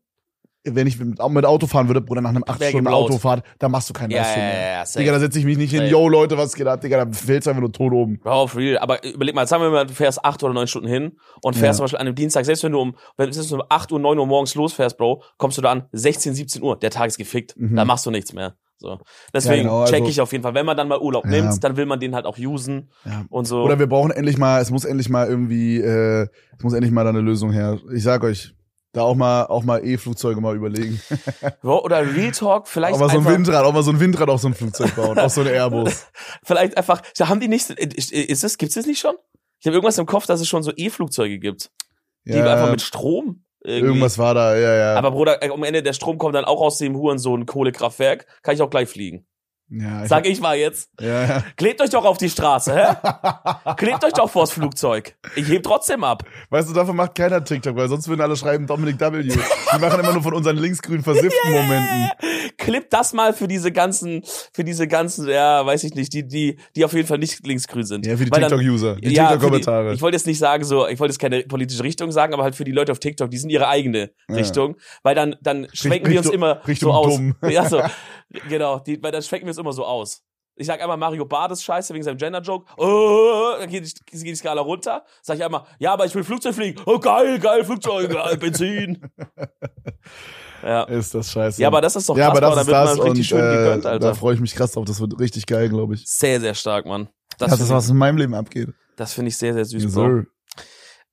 wenn 0.64 0.86
ich 0.86 0.98
mit, 0.98 1.18
mit 1.30 1.44
Auto 1.46 1.66
fahren 1.66 1.88
würde, 1.88 2.00
Bruder, 2.02 2.20
nach 2.20 2.30
einem 2.30 2.44
8 2.46 2.60
Wär 2.60 2.68
Stunden 2.68 2.84
geblaut. 2.84 3.10
Autofahrt, 3.10 3.44
da 3.58 3.68
machst 3.68 3.88
du 3.88 3.94
keine 3.94 4.12
Ja, 4.14 4.20
Leistung 4.22 4.42
ja, 4.42 4.48
mehr. 4.48 4.60
ja, 4.60 4.68
ja, 4.78 4.86
safe. 4.86 4.98
Digga, 4.98 5.12
da 5.12 5.20
setze 5.20 5.38
ich 5.38 5.44
mich 5.46 5.56
nicht 5.56 5.70
hin, 5.70 5.80
Safe. 5.80 5.90
yo 5.90 6.08
Leute, 6.08 6.36
was 6.36 6.54
geht 6.54 6.66
ab, 6.66 6.80
Digga, 6.82 7.04
da 7.04 7.10
fällst 7.12 7.46
du 7.46 7.50
einfach 7.50 7.62
nur 7.62 7.72
tot 7.72 7.92
oben. 7.92 8.18
Bro, 8.20 8.48
for 8.48 8.60
real. 8.60 8.78
Aber 8.78 9.02
überleg 9.04 9.34
mal, 9.34 9.46
sagen 9.46 9.62
wir 9.62 9.70
mal, 9.70 9.86
du 9.86 9.94
fährst 9.94 10.22
acht 10.24 10.42
oder 10.42 10.52
neun 10.52 10.66
Stunden 10.66 10.88
hin 10.88 11.12
und 11.42 11.54
fährst 11.54 11.62
Ja. 11.64 11.72
zum 11.78 11.84
Beispiel 11.84 11.98
an 12.00 12.06
einem 12.06 12.14
Dienstag, 12.14 12.44
selbst 12.44 12.62
wenn 12.62 12.72
du 12.72 12.80
um, 12.80 12.94
wenn 13.16 13.30
du 13.30 13.54
um 13.54 13.62
8 13.68 13.90
Uhr, 13.92 13.98
9 14.00 14.18
Uhr 14.18 14.26
morgens 14.26 14.54
losfährst, 14.54 14.98
Bro, 14.98 15.22
kommst 15.38 15.56
du 15.56 15.62
da 15.62 15.70
an 15.72 15.84
16, 15.92 16.34
17 16.34 16.62
Uhr. 16.62 16.78
Der 16.78 16.90
Tag 16.90 17.06
ist 17.08 17.16
gefickt. 17.16 17.54
Mhm. 17.56 17.76
Da 17.76 17.84
machst 17.84 18.04
du 18.04 18.10
nichts 18.10 18.32
mehr. 18.34 18.54
So. 18.76 18.98
Deswegen 19.34 19.64
genau, 19.64 19.80
also- 19.82 19.92
check 19.92 20.08
ich 20.08 20.20
auf 20.20 20.32
jeden 20.32 20.42
Fall. 20.42 20.54
Wenn 20.54 20.64
man 20.66 20.76
dann 20.76 20.88
mal 20.88 20.98
Urlaub 20.98 21.24
Ja. 21.26 21.30
nimmt, 21.30 21.62
dann 21.64 21.76
will 21.76 21.84
man 21.86 22.00
den 22.00 22.14
halt 22.14 22.24
auch 22.26 22.38
usen 22.38 22.90
Ja. 23.04 23.24
und 23.28 23.46
so. 23.46 23.62
Oder 23.62 23.78
wir 23.78 23.86
brauchen 23.86 24.10
endlich 24.10 24.38
mal, 24.38 24.60
es 24.60 24.70
muss 24.70 24.84
endlich 24.86 25.08
mal 25.10 25.26
irgendwie, 25.28 25.78
äh, 25.78 26.28
es 26.56 26.62
muss 26.64 26.72
endlich 26.72 26.90
mal 26.92 27.04
da 27.04 27.10
eine 27.10 27.20
Lösung 27.20 27.52
her. 27.52 27.78
Ich 27.94 28.02
sag 28.02 28.22
euch, 28.24 28.54
da 28.92 29.02
auch 29.02 29.14
mal, 29.14 29.46
auch 29.46 29.62
mal 29.62 29.84
E-Flugzeuge 29.87 30.40
mal 30.40 30.56
überlegen. 30.56 31.00
Bro, 31.62 31.84
oder 31.84 32.02
Real 32.02 32.32
Talk, 32.32 32.66
vielleicht 32.69 32.94
Auch 32.94 33.00
mal 33.00 33.10
so 33.10 33.19
ein 33.19 33.25
Windrad, 33.25 33.64
auch 33.64 33.72
mal 33.72 33.82
so 33.82 33.92
ein 33.92 34.00
Windrad 34.00 34.28
auf 34.28 34.40
so 34.40 34.48
ein 34.48 34.54
Flugzeug 34.54 34.94
bauen, 34.96 35.19
auf 35.19 35.32
so 35.32 35.42
ein 35.42 35.46
Airbus. 35.46 36.06
vielleicht 36.42 36.76
einfach, 36.76 37.00
da 37.16 37.28
haben 37.28 37.40
die 37.40 37.48
nicht, 37.48 37.70
ist 37.70 38.44
es, 38.44 38.58
gibt's 38.58 38.75
das 38.75 38.87
nicht 38.87 38.98
schon? 38.98 39.14
Ich 39.60 39.66
habe 39.66 39.76
irgendwas 39.76 39.98
im 39.98 40.06
Kopf, 40.06 40.26
dass 40.26 40.40
es 40.40 40.48
schon 40.48 40.62
so 40.62 40.72
E-Flugzeuge 40.75 41.38
gibt, 41.38 41.70
die 42.25 42.32
Ja, 42.32 42.52
einfach 42.52 42.70
mit 42.70 42.81
Strom 42.81 43.44
irgendwie. 43.62 43.87
irgendwas 43.88 44.19
war 44.19 44.34
da, 44.34 44.56
ja, 44.56 44.75
ja. 44.75 44.94
Aber 44.96 45.10
Bruder, 45.10 45.42
äh, 45.42 45.50
am 45.50 45.62
Ende 45.62 45.82
der 45.82 45.92
Strom 45.92 46.19
kommt 46.19 46.34
dann 46.34 46.44
auch 46.44 46.60
aus 46.60 46.78
dem 46.78 46.96
Hurensohn 46.96 47.46
Kohlekraftwerk, 47.46 48.26
kann 48.42 48.54
ich 48.54 48.62
auch 48.62 48.70
gleich 48.70 48.88
fliegen. 48.88 49.26
Ja, 49.70 50.06
Sag 50.06 50.26
ich 50.26 50.40
mal 50.40 50.56
jetzt. 50.56 50.90
ja, 51.00 51.25
ja. 51.25 51.44
Klebt 51.56 51.81
euch 51.81 51.90
doch 51.90 52.05
auf 52.05 52.19
die 52.19 52.28
Straße, 52.28 52.75
hä? 52.75 53.75
Klebt 53.76 54.05
euch 54.05 54.12
doch 54.12 54.28
vors 54.28 54.50
Flugzeug. 54.52 55.17
Ich 55.37 55.49
heb 55.49 55.62
trotzdem 55.62 56.05
ab. 56.05 56.25
Weißt 56.50 56.69
du, 56.69 56.75
davon 56.75 56.96
macht 56.96 57.14
keiner 57.14 57.43
TikTok, 57.44 57.76
weil 57.76 57.88
sonst 57.88 58.08
würden 58.08 58.20
alle 58.20 58.37
schreiben 58.37 58.67
Dominic 58.67 58.99
W. 58.99 59.22
Die 59.22 59.38
machen 59.78 60.00
immer 60.00 60.12
nur 60.12 60.22
von 60.22 60.34
unseren 60.34 60.56
linksgrün 60.56 61.02
versifften 61.02 61.52
Momenten. 61.52 62.11
Clip 62.58 62.88
das 62.90 63.12
mal 63.12 63.32
für 63.32 63.46
diese 63.49 63.70
ganzen, 63.72 64.22
für 64.52 64.64
diese 64.64 64.88
ganzen, 64.88 65.28
ja, 65.28 65.64
weiß 65.64 65.84
ich 65.84 65.94
nicht, 65.94 66.12
die, 66.12 66.26
die, 66.26 66.58
die 66.75 66.84
auf 66.84 66.93
jeden 66.93 67.06
Fall 67.06 67.19
nicht 67.19 67.46
linksgrün 67.46 67.84
sind. 67.84 68.06
Ja, 68.06 68.16
für 68.16 68.25
die 68.25 68.31
TikTok-User, 68.31 68.96
die 68.96 69.14
TikTok-Kommentare. 69.14 69.94
Ich 69.94 70.02
wollte 70.02 70.16
jetzt 70.16 70.26
nicht 70.26 70.38
sagen, 70.38 70.64
so, 70.64 70.88
ich 70.88 70.99
wollte 70.99 71.12
jetzt 71.12 71.20
keine 71.20 71.43
politische 71.43 71.84
Richtung 71.84 72.11
sagen, 72.12 72.34
aber 72.34 72.43
halt 72.43 72.56
für 72.56 72.64
die 72.64 72.73
Leute 72.73 72.93
auf 72.93 72.99
TikTok, 72.99 73.31
die 73.31 73.38
sind 73.38 73.50
ihre 73.50 73.69
eigene. 73.69 74.11
Richtung, 74.40 74.76
weil 75.02 75.14
dann, 75.14 75.37
dann 75.40 75.66
schwenken 75.73 76.11
wir 76.11 76.19
uns 76.19 76.31
immer 76.31 76.66
Richtung 76.66 76.93
so 76.93 76.99
aus. 76.99 77.16
dumm. 77.16 77.34
Ja, 77.49 77.69
so, 77.69 77.82
genau, 78.49 78.78
die, 78.81 79.02
weil 79.02 79.12
dann 79.12 79.23
schwenken 79.23 79.46
wir 79.46 79.50
uns 79.50 79.58
immer 79.60 79.72
so 79.72 79.84
aus. 79.84 80.22
Ich 80.56 80.66
sag 80.66 80.80
einmal, 80.82 80.96
Mario 80.98 81.24
Barth 81.24 81.52
ist 81.52 81.62
scheiße 81.62 81.94
wegen 81.94 82.02
seinem 82.04 82.18
Gender-Joke. 82.18 82.66
Oh, 82.76 83.52
dann 83.58 83.70
geht, 83.70 83.84
die- 83.86 84.16
geht 84.18 84.26
die 84.26 84.34
Skala 84.34 84.60
runter. 84.60 85.04
Sag 85.22 85.36
ich 85.38 85.44
einmal, 85.44 85.62
ja, 85.78 85.92
aber 85.94 86.04
ich 86.04 86.14
will 86.14 86.24
Flugzeug 86.24 86.54
fliegen. 86.54 86.78
Oh, 86.84 86.98
geil, 86.98 87.38
geil, 87.38 87.64
Flugzeug, 87.64 88.10
geil, 88.12 88.36
Benzin. 88.36 89.00
ja. 90.62 90.82
Ist 90.84 91.14
das 91.14 91.30
scheiße. 91.32 91.60
Ja, 91.62 91.68
aber 91.68 91.80
das 91.80 91.96
ist 91.96 92.08
doch 92.08 92.16
ja, 92.16 92.26
krass, 92.30 92.36
aber 92.38 92.50
das 92.56 92.60
ist 92.66 92.70
da 92.72 92.84
das 92.84 92.98
und 92.98 93.24
schön 93.24 93.38
äh, 93.38 93.56
gegönnt, 93.56 93.84
da 93.84 93.90
Alter. 93.90 94.14
freue 94.14 94.34
ich 94.34 94.40
mich 94.40 94.54
krass 94.54 94.72
drauf. 94.72 94.84
Das 94.84 95.00
wird 95.00 95.18
richtig 95.18 95.46
geil, 95.46 95.68
glaube 95.68 95.94
ich. 95.94 96.04
Sehr, 96.06 96.40
sehr 96.40 96.54
stark, 96.54 96.84
Mann. 96.86 97.08
Das, 97.38 97.50
Das, 97.52 97.60
ist, 97.60 97.70
was 97.70 97.88
in 97.88 97.96
meinem 97.96 98.18
Leben 98.18 98.34
abgeht. 98.34 98.68
das 98.96 99.14
finde 99.14 99.28
ich 99.28 99.36
sehr, 99.38 99.54
sehr 99.54 99.64
süß, 99.64 99.82
Yes, 99.84 99.94
Bro. 99.94 100.02
sir. 100.08 100.26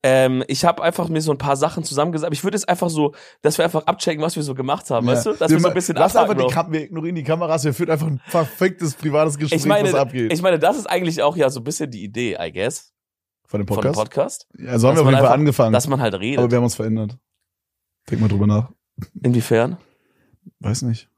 Ähm, 0.04 0.44
ich 0.48 0.64
habe 0.64 0.84
einfach 0.84 1.10
mir 1.10 1.22
so 1.22 1.32
ein 1.32 1.38
paar 1.40 1.56
Sachen 1.58 1.84
zusammengesagt. 1.84 2.32
Ich 2.34 2.44
würde 2.44 2.56
jetzt 2.56 2.70
einfach 2.70 2.90
so, 2.90 3.14
dass 3.42 3.58
wir 3.58 3.66
einfach 3.66 3.86
abchecken, 3.88 4.22
was 4.24 4.36
wir 4.36 4.44
so 4.44 4.54
gemacht 4.54 4.90
haben, 4.92 5.08
weißt 5.08 5.26
du? 5.26 5.34
Dass 5.34 5.50
wir 5.52 5.60
so 5.60 5.68
ein 5.68 5.74
bisschen 5.74 5.96
Lass 5.96 6.16
einfach 6.16 6.32
abhaken, 6.36 6.38
die 6.40 6.44
Bro. 6.46 6.52
Kam 6.64 6.72
wir 6.72 6.82
ignorieren 6.84 7.16
die 7.16 7.24
Kameras, 7.24 7.64
wir 7.66 7.74
führen 7.74 7.90
einfach 7.90 8.08
ein 8.08 8.22
perfektes 8.30 8.94
privates 8.94 9.38
Gespräch, 9.38 9.60
Ich 9.60 9.66
meine, 9.66 9.88
was 9.92 9.96
abgeht. 10.00 10.32
ich 10.32 10.42
meine, 10.42 10.60
das 10.60 10.78
ist 10.78 10.86
eigentlich 10.86 11.22
auch 11.24 11.36
ja 11.36 11.50
so 11.50 11.60
ein 11.60 11.64
bisschen 11.64 11.90
die 11.90 12.04
Idee, 12.04 12.38
I 12.40 12.52
guess, 12.52 12.94
von 13.48 13.60
dem 13.60 13.68
von 13.68 13.78
dem 13.78 13.92
Podcast? 13.94 13.98
Podcast, 13.98 14.48
ja, 14.58 14.78
so 14.78 14.88
haben 14.88 14.96
dass 14.96 15.04
wir 15.04 15.08
auf 15.08 15.08
jeden 15.08 15.12
Fall 15.12 15.16
einfach- 15.16 15.32
angefangen. 15.34 15.74
dass 15.74 15.88
man 15.88 16.00
halt 16.00 16.14
aber 16.14 16.22
redet. 16.24 16.52
wir 16.52 16.58
haben 16.58 16.64
uns 16.64 16.76
verändert. 16.76 17.18
Denk 18.10 18.22
mal 18.22 18.28
drüber 18.30 18.48
nach. 18.48 18.72
Inwiefern? 19.24 19.78
Weiß 20.60 20.84
nicht. 20.84 21.10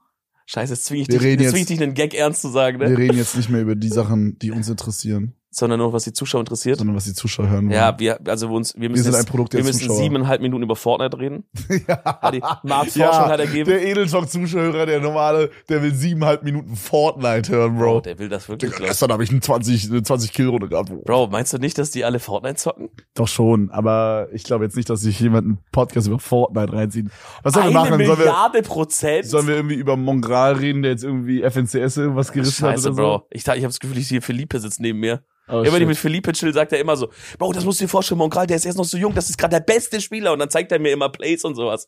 Scheiße, 0.48 0.74
jetzt 0.74 0.86
zwinge 0.86 1.02
ich, 1.04 1.08
Wir 1.10 1.20
dich, 1.20 1.28
reden 1.28 1.44
jetzt 1.44 1.52
zwing 1.52 1.62
ich 1.62 1.68
dich, 1.68 1.82
einen 1.82 1.94
Gag 1.94 2.14
ernst 2.16 2.42
zu 2.42 2.48
sagen, 2.50 2.78
ne? 2.80 2.90
Wir 2.90 2.98
reden 2.98 3.18
jetzt 3.18 3.36
nicht 3.38 3.50
mehr 3.50 3.62
über 3.62 3.76
die 3.76 3.90
Sachen, 3.90 4.40
die 4.40 4.52
uns 4.52 4.68
interessieren, 4.68 5.36
Sondern 5.52 5.80
nur, 5.80 5.94
was 5.94 6.04
die 6.04 6.14
Zuschauer 6.14 6.42
interessiert. 6.42 6.78
sondern 6.78 6.96
was 6.96 7.06
die 7.06 7.14
Zuschauer 7.14 7.50
hören 7.50 7.66
wollen. 7.66 7.76
Ja, 7.76 7.98
wir, 7.98 8.20
also 8.28 8.50
wir 8.50 8.56
uns, 8.56 8.76
wir 8.76 8.84
wir 8.84 8.90
müssen, 8.90 9.04
sind 9.04 9.16
ein 9.16 9.22
jetzt, 9.22 9.30
Produkt 9.30 9.54
der 9.54 9.62
wir 9.62 9.66
müssen 9.66 9.80
Zuschauer. 9.82 9.98
siebeneinhalb 9.98 10.42
Minuten 10.42 10.64
über 10.64 10.76
Fortnite 10.76 11.18
reden. 11.18 11.44
ja. 11.88 12.04
Hat 12.04 12.34
die 12.34 12.40
Marks 12.40 12.94
Forschung 12.94 13.00
ja, 13.00 13.30
hat 13.30 13.40
ergeben. 13.40 13.70
der 13.70 13.84
Edeltalk-Zuschauer, 13.84 14.86
der 14.86 15.00
normale, 15.00 15.50
der 15.68 15.82
will 15.82 15.94
siebeneinhalb 15.94 16.44
Minuten 16.44 16.76
Fortnite 16.76 17.52
hören, 17.52 17.78
Bro. 17.78 17.94
Bro, 17.94 18.02
der 18.02 18.20
will 18.20 18.30
das 18.30 18.48
wirklich. 18.48 18.72
Digga, 18.72 18.86
gestern 18.86 19.12
habe 19.12 19.24
ich 19.24 19.32
eine 19.32 19.40
20, 19.40 19.90
eine 19.90 20.04
20 20.04 20.34
Kill-Runde 20.34 20.70
gehabt. 20.70 20.92
Bro, 21.06 21.28
meinst 21.28 21.52
du 21.54 21.58
nicht, 21.58 21.78
dass 21.78 21.92
die 21.92 22.06
alle 22.06 22.20
Fortnite 22.20 22.56
zocken? 22.56 22.90
Doch 23.16 23.28
schon, 23.28 23.72
aber 23.72 24.28
ich 24.32 24.44
glaube 24.44 24.66
jetzt 24.66 24.76
nicht, 24.78 24.90
dass 24.90 25.02
sich 25.02 25.20
jemand 25.20 25.46
einen 25.46 25.58
Podcast 25.72 26.08
über 26.08 26.20
Fortnite 26.20 26.74
reinzieht. 26.74 27.08
Was 27.44 27.54
sollen 27.54 27.68
wir 27.68 27.74
machen? 27.74 27.90
Sollen 27.90 28.08
wir, 28.08 28.18
Milliarde 28.18 28.62
Prozent? 28.62 29.26
sollen 29.26 29.48
wir 29.48 29.56
irgendwie 29.56 29.76
über 29.76 29.98
Mongral 29.98 30.54
reden, 30.54 30.82
der 30.84 30.92
jetzt 30.92 31.04
irgendwie 31.04 31.42
FNCS 31.42 31.98
irgendwas 31.98 32.32
gerissen 32.32 32.66
Scheiße, 32.66 32.88
hat 32.90 32.94
oder 32.94 33.02
Bro. 33.18 33.28
Ich, 33.32 33.42
ich 33.42 33.48
habe 33.50 33.62
das 33.62 33.80
Gefühl, 33.80 33.98
ich 33.98 34.08
sehe 34.08 34.22
Felipe 34.22 34.60
sitzt 34.60 34.80
neben 34.80 35.00
mir. 35.00 35.24
Oh, 35.50 35.62
immer 35.62 35.74
wenn 35.74 35.82
ich 35.82 35.88
mit 35.88 35.98
Felipe 35.98 36.32
chill, 36.34 36.54
sagt 36.54 36.72
er 36.74 36.80
immer 36.80 36.96
so, 36.96 37.10
Bro, 37.38 37.54
das 37.54 37.66
musst 37.66 37.80
du 37.80 37.86
dir 37.86 37.90
vorstellen, 37.90 38.18
Monkral, 38.20 38.48
der 38.48 38.58
ist 38.58 38.66
erst 38.66 38.78
noch 38.78 38.86
so 38.86 38.98
jung, 38.98 39.14
das 39.16 39.30
ist 39.30 39.38
gerade 39.38 39.56
der 39.58 39.64
beste 39.64 40.00
Spieler. 40.02 40.34
Und 40.34 40.40
dann 40.40 40.50
zeigt 40.50 40.72
er 40.72 40.80
mir 40.80 40.92
immer 40.92 41.10
Plays 41.10 41.44
und 41.44 41.56
sowas. 41.56 41.88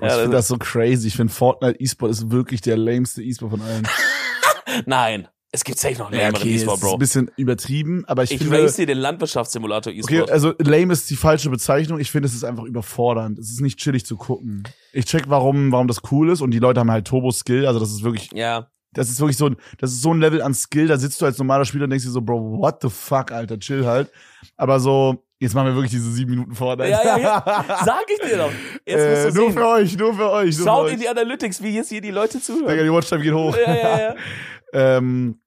ich 0.00 0.06
Ja, 0.08 0.16
finde 0.18 0.36
das, 0.36 0.48
so 0.48 0.56
crazy. 0.58 1.08
Ich 1.08 1.16
finde 1.16 1.32
Fortnite 1.32 1.78
E-Sport 1.80 2.10
ist 2.10 2.30
wirklich 2.30 2.60
der 2.60 2.76
lameste 2.76 3.22
E-Sport 3.22 3.50
von 3.52 3.62
allen. 3.62 3.86
nein, 4.86 5.28
es 5.50 5.64
gibt 5.64 5.78
safe 5.78 5.98
noch 5.98 6.10
einen 6.10 6.20
Ja, 6.20 6.28
okay, 6.30 6.54
E-Sport, 6.54 6.78
es 6.78 6.82
ist 6.82 6.84
ein 6.84 6.90
Bro. 6.90 6.98
bisschen 6.98 7.30
übertrieben, 7.36 8.04
aber 8.06 8.22
ich, 8.22 8.30
Ich 8.32 8.38
finde, 8.38 8.62
race 8.62 8.76
dir 8.76 8.86
den 8.86 8.98
Landwirtschaftssimulator 8.98 9.92
okay, 9.92 10.00
E-Sport. 10.14 10.30
also 10.30 10.54
lame 10.58 10.92
ist 10.94 11.10
die 11.10 11.16
falsche 11.16 11.50
Bezeichnung. 11.50 12.00
Ich 12.00 12.10
finde, 12.10 12.26
es 12.28 12.34
ist 12.34 12.44
einfach 12.44 12.64
überfordernd. 12.64 13.38
Es 13.38 13.50
ist 13.50 13.60
nicht 13.60 13.78
chillig 13.78 14.06
zu 14.06 14.16
gucken. 14.16 14.62
Ich 14.92 15.04
check, 15.04 15.24
warum, 15.28 15.70
warum 15.72 15.88
das 15.88 15.98
cool 16.10 16.30
ist 16.30 16.40
und 16.40 16.52
die 16.52 16.58
Leute 16.58 16.80
haben 16.80 16.90
halt 16.90 17.06
Turbo-Skill. 17.06 17.66
Also 17.66 17.80
das 17.80 17.90
ist 17.90 18.02
wirklich 18.02 18.30
ja, 18.32 18.68
das 18.92 19.08
ist 19.08 19.20
wirklich 19.20 19.36
so 19.36 19.46
ein, 19.46 19.56
das 19.78 19.92
ist 19.92 20.02
so 20.02 20.12
ein 20.12 20.20
Level 20.20 20.42
an 20.42 20.54
Skill, 20.54 20.86
da 20.86 20.96
sitzt 20.96 21.20
du 21.20 21.26
als 21.26 21.38
normaler 21.38 21.64
Spieler 21.64 21.84
und 21.84 21.90
denkst 21.90 22.04
dir 22.04 22.10
so, 22.10 22.20
Bro, 22.20 22.58
what 22.58 22.82
the 22.82 22.90
fuck, 22.90 23.32
Alter, 23.32 23.58
chill 23.58 23.86
halt. 23.86 24.10
Aber 24.56 24.80
so, 24.80 25.24
jetzt 25.38 25.54
machen 25.54 25.68
wir 25.68 25.74
wirklich 25.74 25.92
diese 25.92 26.10
sieben 26.10 26.32
Minuten 26.32 26.54
Fortnite. 26.54 26.90
ja, 26.90 27.02
ja, 27.04 27.18
ja. 27.18 27.64
Sag 27.84 28.04
ich 28.08 28.18
dir 28.28 28.36
doch. 28.36 28.52
Jetzt 28.86 29.00
äh, 29.00 29.24
nur 29.24 29.32
sehen. 29.32 29.52
für 29.52 29.66
euch, 29.66 29.96
nur 29.96 30.14
für 30.14 30.30
euch, 30.30 30.56
nur 30.58 30.66
Schaut 30.66 30.88
für 30.88 30.94
in 30.94 31.00
die 31.00 31.08
Analytics, 31.08 31.62
wie 31.62 31.74
jetzt 31.74 31.88
hier 31.88 32.00
die 32.00 32.10
Leute 32.10 32.38
Digga, 32.38 32.44
zuhören. 32.44 32.84
die 32.84 32.92
Watchtime 32.92 33.22
geht 33.22 33.34
hoch. 33.34 33.56
Ja, 33.56 33.74
ja, 33.74 34.00
ja. 34.00 34.14
ähm, 34.72 35.41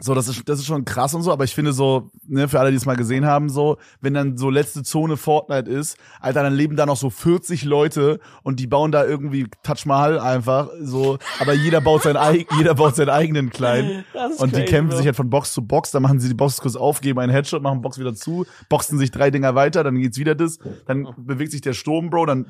So, 0.00 0.14
das 0.14 0.28
ist, 0.28 0.48
das 0.48 0.60
ist 0.60 0.66
schon 0.66 0.84
krass 0.84 1.12
und 1.14 1.22
so, 1.22 1.32
aber 1.32 1.42
ich 1.42 1.54
finde 1.54 1.72
so, 1.72 2.12
ne, 2.28 2.48
für 2.48 2.60
alle, 2.60 2.70
die 2.70 2.76
es 2.76 2.86
mal 2.86 2.94
gesehen 2.94 3.26
haben, 3.26 3.48
so, 3.48 3.78
wenn 4.00 4.14
dann 4.14 4.36
so 4.36 4.48
letzte 4.48 4.84
Zone 4.84 5.16
Fortnite 5.16 5.68
ist, 5.68 5.96
Alter, 6.20 6.44
dann 6.44 6.54
leben 6.54 6.76
da 6.76 6.86
noch 6.86 6.96
so 6.96 7.10
40 7.10 7.64
Leute 7.64 8.20
und 8.44 8.60
die 8.60 8.68
bauen 8.68 8.92
da 8.92 9.04
irgendwie 9.04 9.48
Touch 9.64 9.86
Mahal 9.86 10.20
einfach, 10.20 10.68
so, 10.80 11.18
aber 11.40 11.52
jeder 11.52 11.80
baut 11.80 12.04
sein 12.04 12.16
jeder 12.58 12.74
baut 12.76 12.94
seinen 12.94 13.08
eigenen 13.08 13.50
kleinen. 13.50 14.04
Und 14.38 14.54
die 14.54 14.60
crazy, 14.60 14.64
kämpfen 14.66 14.90
Bro. 14.90 14.96
sich 14.98 15.06
halt 15.06 15.16
von 15.16 15.30
Box 15.30 15.52
zu 15.52 15.66
Box, 15.66 15.90
dann 15.90 16.02
machen 16.02 16.20
sie 16.20 16.28
die 16.28 16.34
Box 16.34 16.60
kurz 16.60 16.76
auf, 16.76 17.00
geben 17.00 17.18
einen 17.18 17.32
Headshot, 17.32 17.60
machen 17.60 17.80
Box 17.82 17.98
wieder 17.98 18.14
zu, 18.14 18.46
boxen 18.68 18.98
sich 18.98 19.10
drei 19.10 19.32
Dinger 19.32 19.56
weiter, 19.56 19.82
dann 19.82 19.96
geht's 19.98 20.16
wieder 20.16 20.36
das, 20.36 20.60
dann 20.86 21.08
bewegt 21.16 21.50
sich 21.50 21.60
der 21.60 21.72
Sturm, 21.72 22.10
Bro, 22.10 22.26
dann 22.26 22.46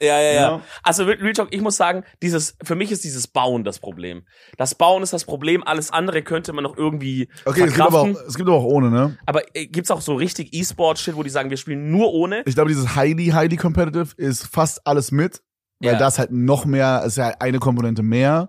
Ja, 0.00 0.20
ja, 0.20 0.20
ja, 0.20 0.32
Ja. 0.32 0.60
Also 0.82 1.04
Real 1.04 1.32
Talk, 1.34 1.48
ich 1.52 1.60
muss 1.60 1.76
sagen, 1.76 2.02
dieses, 2.20 2.56
für 2.64 2.74
mich 2.74 2.90
ist 2.90 3.04
dieses 3.04 3.28
Bauen 3.28 3.62
das 3.62 3.78
Problem. 3.78 4.24
Das 4.58 4.74
Bauen 4.74 5.04
ist 5.04 5.12
das 5.12 5.24
Problem, 5.24 5.62
alles 5.64 5.92
andere 5.92 6.22
könnte 6.22 6.52
man 6.52 6.63
noch 6.64 6.76
irgendwie 6.76 7.28
Okay, 7.44 7.62
es 7.62 7.74
gibt, 7.74 7.80
aber 7.86 8.00
auch, 8.00 8.08
es 8.08 8.34
gibt 8.34 8.48
aber 8.48 8.58
auch 8.58 8.64
ohne, 8.64 8.90
ne? 8.90 9.16
Aber 9.26 9.42
äh, 9.56 9.66
gibt's 9.66 9.90
auch 9.92 10.00
so 10.00 10.14
richtig 10.16 10.52
E-Sport-Shit, 10.52 11.14
wo 11.14 11.22
die 11.22 11.30
sagen, 11.30 11.50
wir 11.50 11.56
spielen 11.56 11.92
nur 11.92 12.12
ohne? 12.12 12.42
Ich 12.46 12.54
glaube, 12.56 12.70
dieses 12.70 12.96
highly, 12.96 13.26
highly 13.26 13.56
competitive 13.56 14.14
ist 14.16 14.46
fast 14.46 14.84
alles 14.86 15.12
mit, 15.12 15.42
weil 15.78 15.92
Ja. 15.92 15.98
das 15.98 16.18
halt 16.18 16.32
noch 16.32 16.64
mehr, 16.64 17.02
ist 17.06 17.16
ja 17.16 17.28
eine 17.38 17.60
Komponente 17.60 18.02
mehr. 18.02 18.48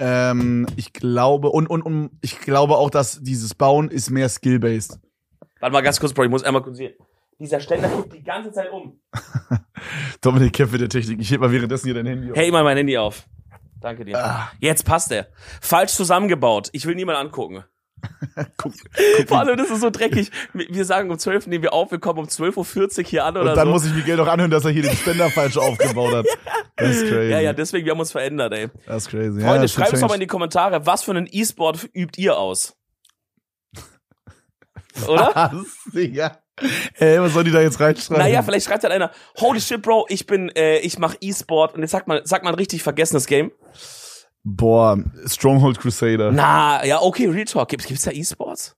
Ähm, 0.00 0.66
ich 0.74 0.92
glaube, 0.92 1.50
und, 1.50 1.68
und, 1.70 1.82
und 1.82 2.10
ich 2.20 2.40
glaube 2.40 2.76
auch, 2.76 2.90
dass 2.90 3.20
dieses 3.22 3.54
Bauen 3.54 3.88
ist 3.90 4.10
mehr 4.10 4.28
skill-based. 4.28 4.98
Warte 5.60 5.72
mal 5.72 5.82
ganz 5.82 6.00
kurz, 6.00 6.12
Bro, 6.12 6.24
ich 6.24 6.30
muss 6.30 6.42
einmal 6.42 6.62
kurz 6.62 6.78
hier. 6.78 6.94
Dieser 7.38 7.60
Ständer 7.60 7.88
kippt 7.88 8.12
die 8.12 8.22
ganze 8.22 8.52
Zeit 8.52 8.70
um. 8.72 9.00
Dominik 10.20 10.58
mit 10.70 10.80
der 10.80 10.88
Technik. 10.88 11.20
Ich 11.20 11.30
heb 11.30 11.40
mal 11.40 11.50
währenddessen 11.52 11.86
hier 11.86 11.94
dein 11.94 12.06
Handy 12.06 12.30
auf. 12.30 12.36
Hey, 12.36 12.50
mal 12.50 12.64
mein 12.64 12.76
Handy 12.76 12.96
auf. 12.98 13.26
Danke 13.84 14.06
dir. 14.06 14.16
Ah. 14.16 14.50
Jetzt 14.60 14.86
passt 14.86 15.12
er. 15.12 15.28
Falsch 15.60 15.92
zusammengebaut. 15.92 16.70
Ich 16.72 16.86
will 16.86 16.94
niemand 16.94 17.18
angucken. 17.18 17.64
Guck, 18.56 18.72
Vor 19.28 19.40
allem, 19.40 19.58
das 19.58 19.68
ist 19.68 19.82
so 19.82 19.90
dreckig. 19.90 20.30
Wir 20.54 20.86
sagen 20.86 21.10
um 21.10 21.18
12 21.18 21.48
nehmen 21.48 21.62
wir 21.62 21.74
auf, 21.74 21.90
wir 21.90 21.98
kommen 21.98 22.20
um 22.20 22.24
12.40 22.24 22.98
Uhr 22.98 23.04
hier 23.04 23.24
an 23.26 23.36
oder 23.36 23.50
und 23.50 23.56
dann 23.56 23.66
so. 23.66 23.72
muss 23.72 23.84
ich 23.84 23.92
Miguel 23.92 24.16
doch 24.16 24.26
anhören, 24.26 24.50
dass 24.50 24.64
er 24.64 24.70
hier 24.70 24.82
den 24.82 24.96
Ständer 24.96 25.28
falsch 25.30 25.58
aufgebaut 25.58 26.14
hat. 26.14 26.26
Das 26.76 26.88
ist 26.88 27.08
crazy. 27.08 27.30
ja, 27.30 27.38
ja, 27.38 27.52
deswegen, 27.52 27.84
wir 27.84 27.92
haben 27.92 28.00
uns 28.00 28.10
verändert, 28.10 28.52
ey. 28.52 28.68
Das 28.86 29.04
ist 29.04 29.10
crazy. 29.10 29.40
Freunde, 29.40 29.60
ja, 29.60 29.68
schreibt 29.68 29.92
es 29.92 30.00
doch 30.00 30.08
mal 30.08 30.14
in 30.14 30.20
die 30.20 30.26
Kommentare, 30.26 30.84
was 30.86 31.04
für 31.04 31.12
einen 31.12 31.28
E-Sport 31.30 31.88
übt 31.94 32.20
ihr 32.20 32.36
aus? 32.36 32.76
Oder? 35.06 35.30
Was, 35.52 35.92
Digga? 35.92 36.38
Ey, 36.98 37.20
was 37.20 37.32
soll 37.32 37.44
die 37.44 37.50
da 37.50 37.60
jetzt 37.60 37.80
reinschreiben? 37.80 38.22
naja, 38.22 38.42
vielleicht 38.42 38.66
schreibt 38.66 38.84
halt 38.84 38.92
einer, 38.92 39.10
holy 39.38 39.60
shit, 39.60 39.82
Bro, 39.82 40.06
ich 40.08 40.26
bin, 40.26 40.50
äh, 40.50 40.78
ich 40.78 40.98
mach 40.98 41.14
E-Sport 41.20 41.74
und 41.74 41.80
jetzt 41.82 41.90
sagt 41.90 42.06
man, 42.08 42.20
sagt 42.24 42.44
man 42.44 42.54
richtig 42.54 42.82
vergessenes 42.82 43.26
Game. 43.26 43.50
Boah, 44.44 44.98
Stronghold 45.26 45.80
Crusader. 45.80 46.30
Na, 46.30 46.84
ja, 46.84 47.00
okay, 47.00 47.26
Real 47.26 47.46
Talk. 47.46 47.68
Gibt's, 47.70 47.86
gibt's 47.86 48.04
da 48.04 48.10
E-Sports? 48.10 48.76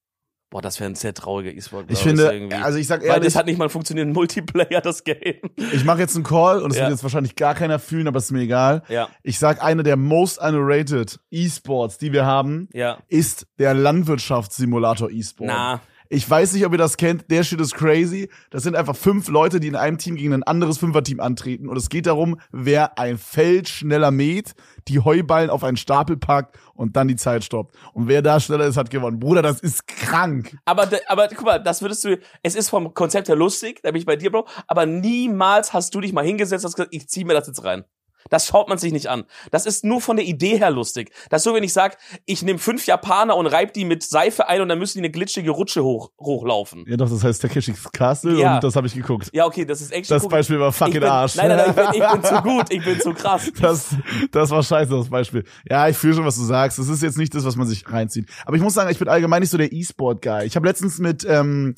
Boah, 0.49 0.63
das 0.63 0.79
wäre 0.79 0.89
ein 0.89 0.95
sehr 0.95 1.13
trauriger 1.13 1.51
E-Sport. 1.53 1.87
ich 1.89 1.99
finde, 1.99 2.31
irgendwie. 2.33 2.55
also 2.57 2.79
ich 2.79 2.87
sag 2.87 3.01
Weil 3.03 3.09
ehrlich, 3.09 3.25
das 3.25 3.35
hat 3.37 3.47
nicht 3.47 3.59
mal 3.59 3.65
einen 3.65 3.71
funktionierenden 3.71 4.15
Multiplayer, 4.15 4.81
das 4.81 5.03
Game. 5.03 5.41
ich 5.57 5.85
mache 5.85 5.99
jetzt 5.99 6.15
einen 6.15 6.23
Call 6.25 6.63
und 6.63 6.71
es 6.71 6.77
Ja. 6.77 6.85
wird 6.85 6.93
jetzt 6.93 7.03
wahrscheinlich 7.03 7.35
gar 7.35 7.57
keiner 7.57 7.81
fühlen, 7.81 8.07
aber 8.07 8.19
ist 8.19 8.31
mir 8.31 8.43
egal. 8.43 8.83
Ja, 8.89 9.09
Ich 9.25 9.41
sag, 9.41 9.61
eine 9.63 9.83
der 9.83 9.97
most 9.97 10.39
underrated 10.41 11.19
E-Sports, 11.33 11.99
die 11.99 12.13
wir 12.13 12.25
haben, 12.25 12.69
ja. 12.73 12.99
ist 13.09 13.49
der 13.59 13.75
Landwirtschaftssimulator 13.75 15.11
E-Sport. 15.11 15.49
Na, 15.49 15.81
Ich 16.09 16.29
weiß 16.29 16.53
nicht, 16.53 16.65
ob 16.65 16.73
ihr 16.73 16.79
das 16.79 16.97
kennt. 16.97 17.31
Der 17.31 17.43
Shit 17.43 17.61
ist 17.61 17.75
crazy. 17.75 18.29
Das 18.51 18.63
sind 18.63 18.77
einfach 18.77 18.97
fünf 18.97 19.29
Leute, 19.29 19.61
die 19.61 19.69
in 19.69 19.77
einem 19.77 19.99
Team 19.99 20.17
gegen 20.17 20.33
ein 20.33 20.43
anderes 20.43 20.79
Fünferteam 20.79 21.21
antreten. 21.21 21.69
Und 21.69 21.77
es 21.77 21.89
geht 21.89 22.07
darum, 22.07 22.41
wer 22.53 22.99
ein 22.99 23.19
Feld 23.19 23.69
schneller 23.69 24.11
mäht, 24.11 24.55
die 24.89 25.01
Heuballen 25.01 25.51
auf 25.51 25.65
einen 25.65 25.77
Stapel 25.77 26.17
packt 26.17 26.59
und 26.75 26.97
dann 26.97 27.09
die 27.09 27.17
Zeit 27.17 27.45
stoppt. 27.45 27.77
Und 27.93 28.09
wer 28.09 28.23
da 28.23 28.39
schneller 28.39 28.67
ist, 28.67 28.77
hat 28.77 28.91
gewonnen. 28.91 29.19
Bruder, 29.19 29.43
das 29.43 29.61
ist 29.61 29.87
krank. 29.87 30.57
aber, 30.65 30.89
aber 31.09 31.29
guck 31.29 31.45
mal, 31.45 31.59
das 31.59 31.83
würdest 31.83 32.05
du, 32.05 32.19
es 32.43 32.55
ist 32.55 32.69
vom 32.69 32.95
Konzept 32.95 33.29
her 33.29 33.37
lustig, 33.37 33.81
da 33.83 33.91
bin 33.91 34.01
ich 34.01 34.07
bei 34.07 34.17
dir, 34.17 34.31
Bro, 34.31 34.47
aber 34.67 34.87
niemals 34.87 35.73
hast 35.73 35.95
du 35.95 36.01
dich 36.01 36.13
mal 36.13 36.25
hingesetzt 36.25 36.65
und 36.65 36.75
gesagt, 36.75 36.95
ich 36.95 37.09
zieh 37.09 37.25
mir 37.25 37.35
das 37.35 37.47
jetzt 37.47 37.65
rein. 37.65 37.85
Das 38.31 38.47
schaut 38.47 38.69
man 38.69 38.79
sich 38.79 38.93
nicht 38.93 39.09
an. 39.09 39.25
Das 39.51 39.67
ist 39.67 39.85
nur 39.85 40.01
von 40.01 40.17
der 40.17 40.25
Idee 40.27 40.59
her 40.59 40.71
lustig. 40.71 41.11
Das 41.31 41.41
ist 41.41 41.45
so, 41.45 41.55
wenn 41.55 41.63
ich 41.63 41.73
sag, 41.73 41.97
ich 42.25 42.43
nehme 42.43 42.59
fünf 42.59 42.87
Japaner 42.87 43.37
und 43.37 43.47
reib 43.47 43.73
die 43.73 43.85
mit 43.85 44.03
Seife 44.03 44.49
ein 44.49 44.61
und 44.61 44.69
dann 44.69 44.79
müssen 44.79 44.99
die 44.99 45.05
eine 45.05 45.11
glitschige 45.11 45.51
Rutsche 45.51 45.83
hoch, 45.85 46.11
hochlaufen. 46.21 46.85
Ja, 46.89 46.97
doch, 46.97 47.09
das 47.11 47.23
heißt 47.25 47.43
Takeshis 47.43 47.91
Castle 47.93 48.39
Ja. 48.41 48.57
und 48.57 48.65
das 48.65 48.77
habe 48.77 48.87
ich 48.87 48.95
geguckt. 48.95 49.31
Ja, 49.33 49.47
okay, 49.47 49.65
das 49.65 49.81
ist 49.81 49.93
echt 49.93 50.11
Das 50.11 50.27
Beispiel 50.29 50.59
war 50.61 50.73
fucking 50.73 50.95
bin, 51.01 51.05
Arsch. 51.05 51.37
Nein, 51.37 51.49
nein, 51.49 51.59
nein, 51.59 51.71
ich 51.71 51.75
bin, 51.75 52.03
ich 52.03 52.13
bin 52.13 52.23
zu 52.25 52.35
gut, 52.43 52.67
ich 52.73 52.85
bin 52.85 53.01
zu 53.01 53.13
krass. 53.15 53.51
Das, 53.61 53.89
das 54.31 54.51
war 54.51 54.63
scheiße, 54.63 54.91
das 54.91 55.09
Beispiel. 55.09 55.45
Ja, 55.69 55.89
ich 55.89 55.97
fühle 55.97 56.15
schon, 56.15 56.25
was 56.25 56.37
du 56.37 56.45
sagst. 56.45 56.79
Das 56.79 56.89
ist 56.89 57.03
jetzt 57.03 57.19
nicht 57.19 57.35
das, 57.35 57.45
was 57.45 57.57
man 57.57 57.67
sich 57.67 57.91
reinzieht. 57.91 58.29
Aber 58.45 58.57
ich 58.57 58.63
muss 58.63 58.75
sagen, 58.75 58.91
ich 58.91 58.99
bin 58.99 59.09
allgemein 59.09 59.41
nicht 59.41 59.51
so 59.51 59.59
der 59.59 59.73
E-Sport-Guy. 59.73 60.47
Ich 60.47 60.57
habe 60.57 60.67
letztens 60.67 60.99
mit 60.99 61.25
ähm, 61.29 61.75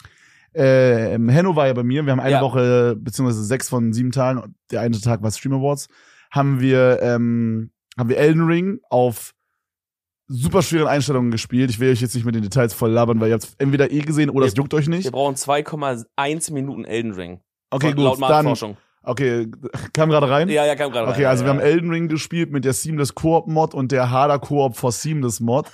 äh, 0.55 1.19
Henno 1.19 1.57
war 1.57 1.67
ja 1.67 1.73
bei 1.75 1.83
mir. 1.83 2.05
Wir 2.05 2.13
haben 2.13 2.21
eine 2.21 2.33
Ja. 2.37 2.41
Woche, 2.41 2.97
beziehungsweise 2.99 3.45
sechs 3.45 3.69
von 3.69 3.93
sieben 3.93 4.13
Tagen, 4.13 4.55
der 4.71 4.81
eine 4.81 4.99
Tag 5.01 5.23
war 5.23 5.31
Stream 5.31 5.53
Awards, 5.55 5.89
haben 6.31 6.61
wir, 6.61 7.01
ähm, 7.03 7.71
haben 7.99 8.09
wir 8.09 8.19
Elden 8.19 8.45
Ring 8.47 8.81
auf 8.91 9.35
super 10.27 10.63
schweren 10.63 10.89
Einstellungen 10.89 11.31
gespielt. 11.31 11.71
Ich 11.71 11.81
will 11.81 11.91
euch 11.91 12.01
jetzt 12.01 12.15
nicht 12.15 12.25
mit 12.25 12.35
den 12.35 12.43
Details 12.43 12.75
voll 12.75 12.91
labern, 12.91 13.19
weil 13.21 13.29
ihr 13.29 13.35
habt 13.35 13.49
entweder 13.59 13.91
eh 13.91 14.01
gesehen 14.01 14.31
oder 14.31 14.47
es 14.47 14.53
Wir- 14.55 14.59
juckt 14.63 14.75
euch 14.75 14.87
Wir 14.87 14.97
nicht. 14.97 15.11
brauchen 15.11 15.37
2,1 15.37 16.51
Minuten 16.53 16.85
Elden 16.85 17.13
Ring. 17.13 17.41
Okay, 17.71 17.89
Laut 17.97 17.97
gut, 17.97 18.23
dann, 18.23 18.45
Marktforschung. 18.45 18.77
okay, 19.03 19.51
kam 19.93 20.11
gerade 20.11 20.29
rein. 20.29 20.49
Ja, 20.49 20.67
ja, 20.67 20.75
kam 20.77 20.91
gerade 20.93 21.09
Okay, 21.09 21.23
rein. 21.25 21.31
also 21.31 21.45
ja, 21.45 21.49
wir 21.49 21.55
haben 21.55 21.61
Elden 21.67 21.91
Ring 21.91 22.09
gespielt 22.09 22.51
mit 22.53 22.65
der 22.65 22.73
Seamless 22.75 23.15
Koop 23.15 23.47
Mod 23.47 23.75
und 23.75 23.91
der 23.93 24.11
Harder 24.11 24.39
Koop 24.39 24.77
for 24.77 24.93
Seamless 24.93 25.41
Mod. 25.41 25.67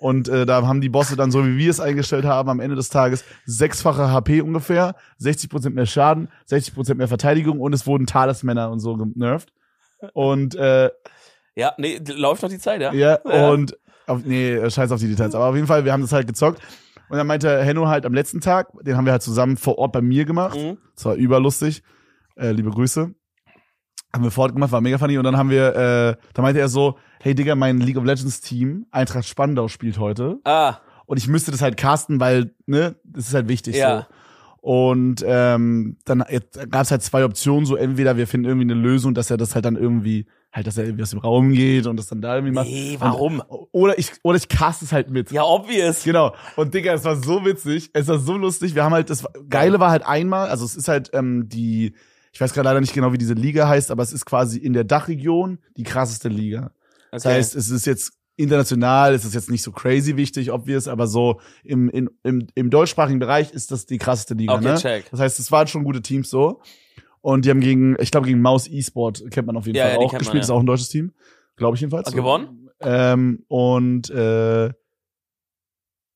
Und 0.00 0.28
äh, 0.28 0.46
da 0.46 0.64
haben 0.64 0.80
die 0.80 0.88
Bosse 0.88 1.16
dann 1.16 1.32
so, 1.32 1.44
wie 1.44 1.58
wir 1.58 1.70
es 1.70 1.80
eingestellt 1.80 2.24
haben, 2.24 2.48
am 2.48 2.60
Ende 2.60 2.76
des 2.76 2.88
Tages 2.88 3.24
sechsfache 3.46 4.10
HP 4.12 4.42
ungefähr, 4.42 4.94
60% 5.20 5.70
mehr 5.70 5.86
Schaden, 5.86 6.28
60% 6.48 6.94
mehr 6.94 7.08
Verteidigung 7.08 7.58
und 7.60 7.72
es 7.72 7.84
wurden 7.86 8.06
Talismänner 8.06 8.70
und 8.70 8.78
so 8.78 8.96
genervt. 8.96 9.52
Und 10.12 10.54
äh, 10.54 10.90
Ja, 11.54 11.74
nee, 11.78 12.00
läuft 12.14 12.42
noch 12.42 12.50
die 12.50 12.58
Zeit, 12.58 12.80
ja? 12.80 12.92
ja, 12.92 13.14
und 13.50 13.76
auf, 14.06 14.20
nee, 14.24 14.68
scheiß 14.70 14.90
auf 14.92 15.00
die 15.00 15.08
Details. 15.08 15.34
Aber 15.34 15.46
auf 15.46 15.54
jeden 15.54 15.66
Fall, 15.66 15.84
wir 15.84 15.92
haben 15.92 16.02
das 16.02 16.12
halt 16.12 16.26
gezockt. 16.26 16.60
Und 17.10 17.16
dann 17.16 17.26
meinte 17.26 17.62
Henno 17.62 17.88
halt 17.88 18.04
am 18.06 18.12
letzten 18.14 18.40
Tag, 18.40 18.68
den 18.82 18.96
haben 18.96 19.04
wir 19.06 19.12
halt 19.12 19.22
zusammen 19.22 19.56
vor 19.56 19.78
Ort 19.78 19.92
bei 19.92 20.00
mir 20.02 20.24
gemacht. 20.24 20.56
Mhm. 20.56 20.78
Das 20.94 21.04
war 21.06 21.14
überlustig. 21.14 21.82
Äh, 22.36 22.50
liebe 22.52 22.70
Grüße. 22.70 23.10
Haben 24.12 24.24
wir 24.24 24.30
fortgemacht, 24.30 24.72
war 24.72 24.80
mega 24.80 24.96
funny. 24.98 25.18
Und 25.18 25.24
dann 25.24 25.36
haben 25.36 25.50
wir, 25.50 25.74
äh, 25.76 26.16
da 26.34 26.42
meinte 26.42 26.60
er 26.60 26.68
so, 26.68 26.98
hey 27.20 27.34
Digga, 27.34 27.54
mein 27.54 27.78
League 27.80 27.96
of 27.98 28.04
Legends 28.04 28.40
Team, 28.40 28.86
Eintracht 28.90 29.26
Spandau 29.26 29.68
spielt 29.68 29.98
heute. 29.98 30.38
Ah, 30.44 30.76
Und 31.06 31.16
ich 31.18 31.28
müsste 31.28 31.50
das 31.50 31.60
halt 31.62 31.76
casten, 31.76 32.20
weil, 32.20 32.54
ne, 32.66 32.96
das 33.04 33.28
ist 33.28 33.34
halt 33.34 33.48
wichtig 33.48 33.76
Ja. 33.76 34.00
so. 34.00 34.06
Und 34.68 35.24
ähm, 35.26 35.96
dann 36.04 36.18
gab 36.68 36.82
es 36.82 36.90
halt 36.90 37.02
zwei 37.02 37.24
Optionen, 37.24 37.64
so 37.64 37.74
entweder 37.74 38.18
wir 38.18 38.26
finden 38.26 38.46
irgendwie 38.46 38.70
eine 38.70 38.74
Lösung, 38.78 39.14
dass 39.14 39.30
er 39.30 39.38
das 39.38 39.54
halt 39.54 39.64
dann 39.64 39.76
irgendwie, 39.76 40.26
halt, 40.52 40.66
dass 40.66 40.76
er 40.76 40.84
irgendwie 40.84 41.04
aus 41.04 41.08
dem 41.08 41.20
Raum 41.20 41.52
geht 41.54 41.86
und 41.86 41.96
das 41.96 42.08
dann 42.08 42.20
da 42.20 42.34
irgendwie 42.34 42.52
macht. 42.52 42.66
nee, 42.66 42.94
warum? 42.98 43.40
Und, 43.40 43.68
oder 43.72 43.98
ich, 43.98 44.10
oder 44.22 44.36
ich 44.36 44.46
cast 44.46 44.82
es 44.82 44.92
halt 44.92 45.08
mit. 45.08 45.30
Ja, 45.30 45.42
obvious. 45.44 46.04
Genau. 46.04 46.34
Und 46.56 46.74
Digga, 46.74 46.92
es 46.92 47.02
war 47.06 47.16
so 47.16 47.46
witzig, 47.46 47.88
es 47.94 48.08
war 48.08 48.18
so 48.18 48.36
lustig. 48.36 48.74
Wir 48.74 48.84
haben 48.84 48.92
halt, 48.92 49.08
das 49.08 49.24
Geile 49.48 49.80
war 49.80 49.90
halt 49.90 50.04
einmal, 50.06 50.50
also 50.50 50.66
es 50.66 50.76
ist 50.76 50.88
halt 50.88 51.08
ähm, 51.14 51.48
die, 51.48 51.94
ich 52.34 52.38
weiß 52.38 52.52
gerade 52.52 52.68
leider 52.68 52.82
nicht 52.82 52.92
genau, 52.92 53.10
wie 53.14 53.18
diese 53.18 53.32
Liga 53.32 53.66
heißt, 53.68 53.90
aber 53.90 54.02
es 54.02 54.12
ist 54.12 54.26
quasi 54.26 54.58
in 54.58 54.74
der 54.74 54.84
Dachregion 54.84 55.60
die 55.78 55.82
krasseste 55.82 56.28
Liga. 56.28 56.72
Das 57.10 57.24
Okay. 57.24 57.36
heißt, 57.36 57.56
es 57.56 57.70
ist 57.70 57.86
jetzt 57.86 58.17
international, 58.38 59.14
es 59.14 59.24
ist 59.24 59.34
jetzt 59.34 59.50
nicht 59.50 59.62
so 59.62 59.72
crazy 59.72 60.16
wichtig, 60.16 60.50
obvious, 60.52 60.88
aber 60.88 61.06
so 61.06 61.40
im, 61.64 61.90
in, 61.90 62.08
im, 62.22 62.46
im 62.54 62.70
deutschsprachigen 62.70 63.18
Bereich 63.18 63.52
ist 63.52 63.70
das 63.70 63.84
die 63.86 63.98
krasseste 63.98 64.34
Liga. 64.34 64.54
Okay, 64.54 64.64
ne? 64.64 64.74
check. 64.76 65.10
Das 65.10 65.20
heißt, 65.20 65.38
es 65.38 65.50
waren 65.52 65.66
schon 65.66 65.84
gute 65.84 66.00
Teams 66.02 66.30
so. 66.30 66.60
Und 67.20 67.44
die 67.44 67.50
haben 67.50 67.60
gegen, 67.60 67.96
ich 68.00 68.10
glaube, 68.12 68.26
gegen 68.26 68.40
Maus 68.40 68.68
E-Sport 68.68 69.24
kennt 69.30 69.46
man 69.46 69.56
auf 69.56 69.66
jeden 69.66 69.76
Ja, 69.76 69.84
Fall 69.84 69.92
ja, 69.92 69.98
auch 69.98 70.02
kennt 70.02 70.12
man, 70.12 70.18
gespielt, 70.20 70.42
ja. 70.42 70.46
ist 70.46 70.50
auch 70.50 70.60
ein 70.60 70.66
deutsches 70.66 70.88
Team. 70.88 71.12
Glaube 71.56 71.74
ich 71.74 71.80
jedenfalls. 71.80 72.06
Hat 72.06 72.14
gewonnen? 72.14 72.70
Ähm, 72.80 73.44
und 73.48 74.08
äh, 74.10 74.70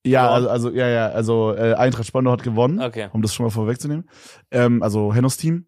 ja, 0.05 0.31
also, 0.31 0.49
also 0.49 0.71
ja, 0.71 0.89
ja, 0.89 1.09
also 1.09 1.55
äh, 1.55 1.75
Eintracht 1.75 2.07
Spandau 2.07 2.33
hat 2.33 2.43
gewonnen, 2.43 2.81
Okay. 2.81 3.09
um 3.13 3.23
das 3.23 3.35
schon 3.35 3.45
mal 3.45 3.51
vorwegzunehmen. 3.51 4.09
Ähm, 4.51 4.83
also 4.83 5.13
Hennos 5.15 5.37
Team. 5.37 5.67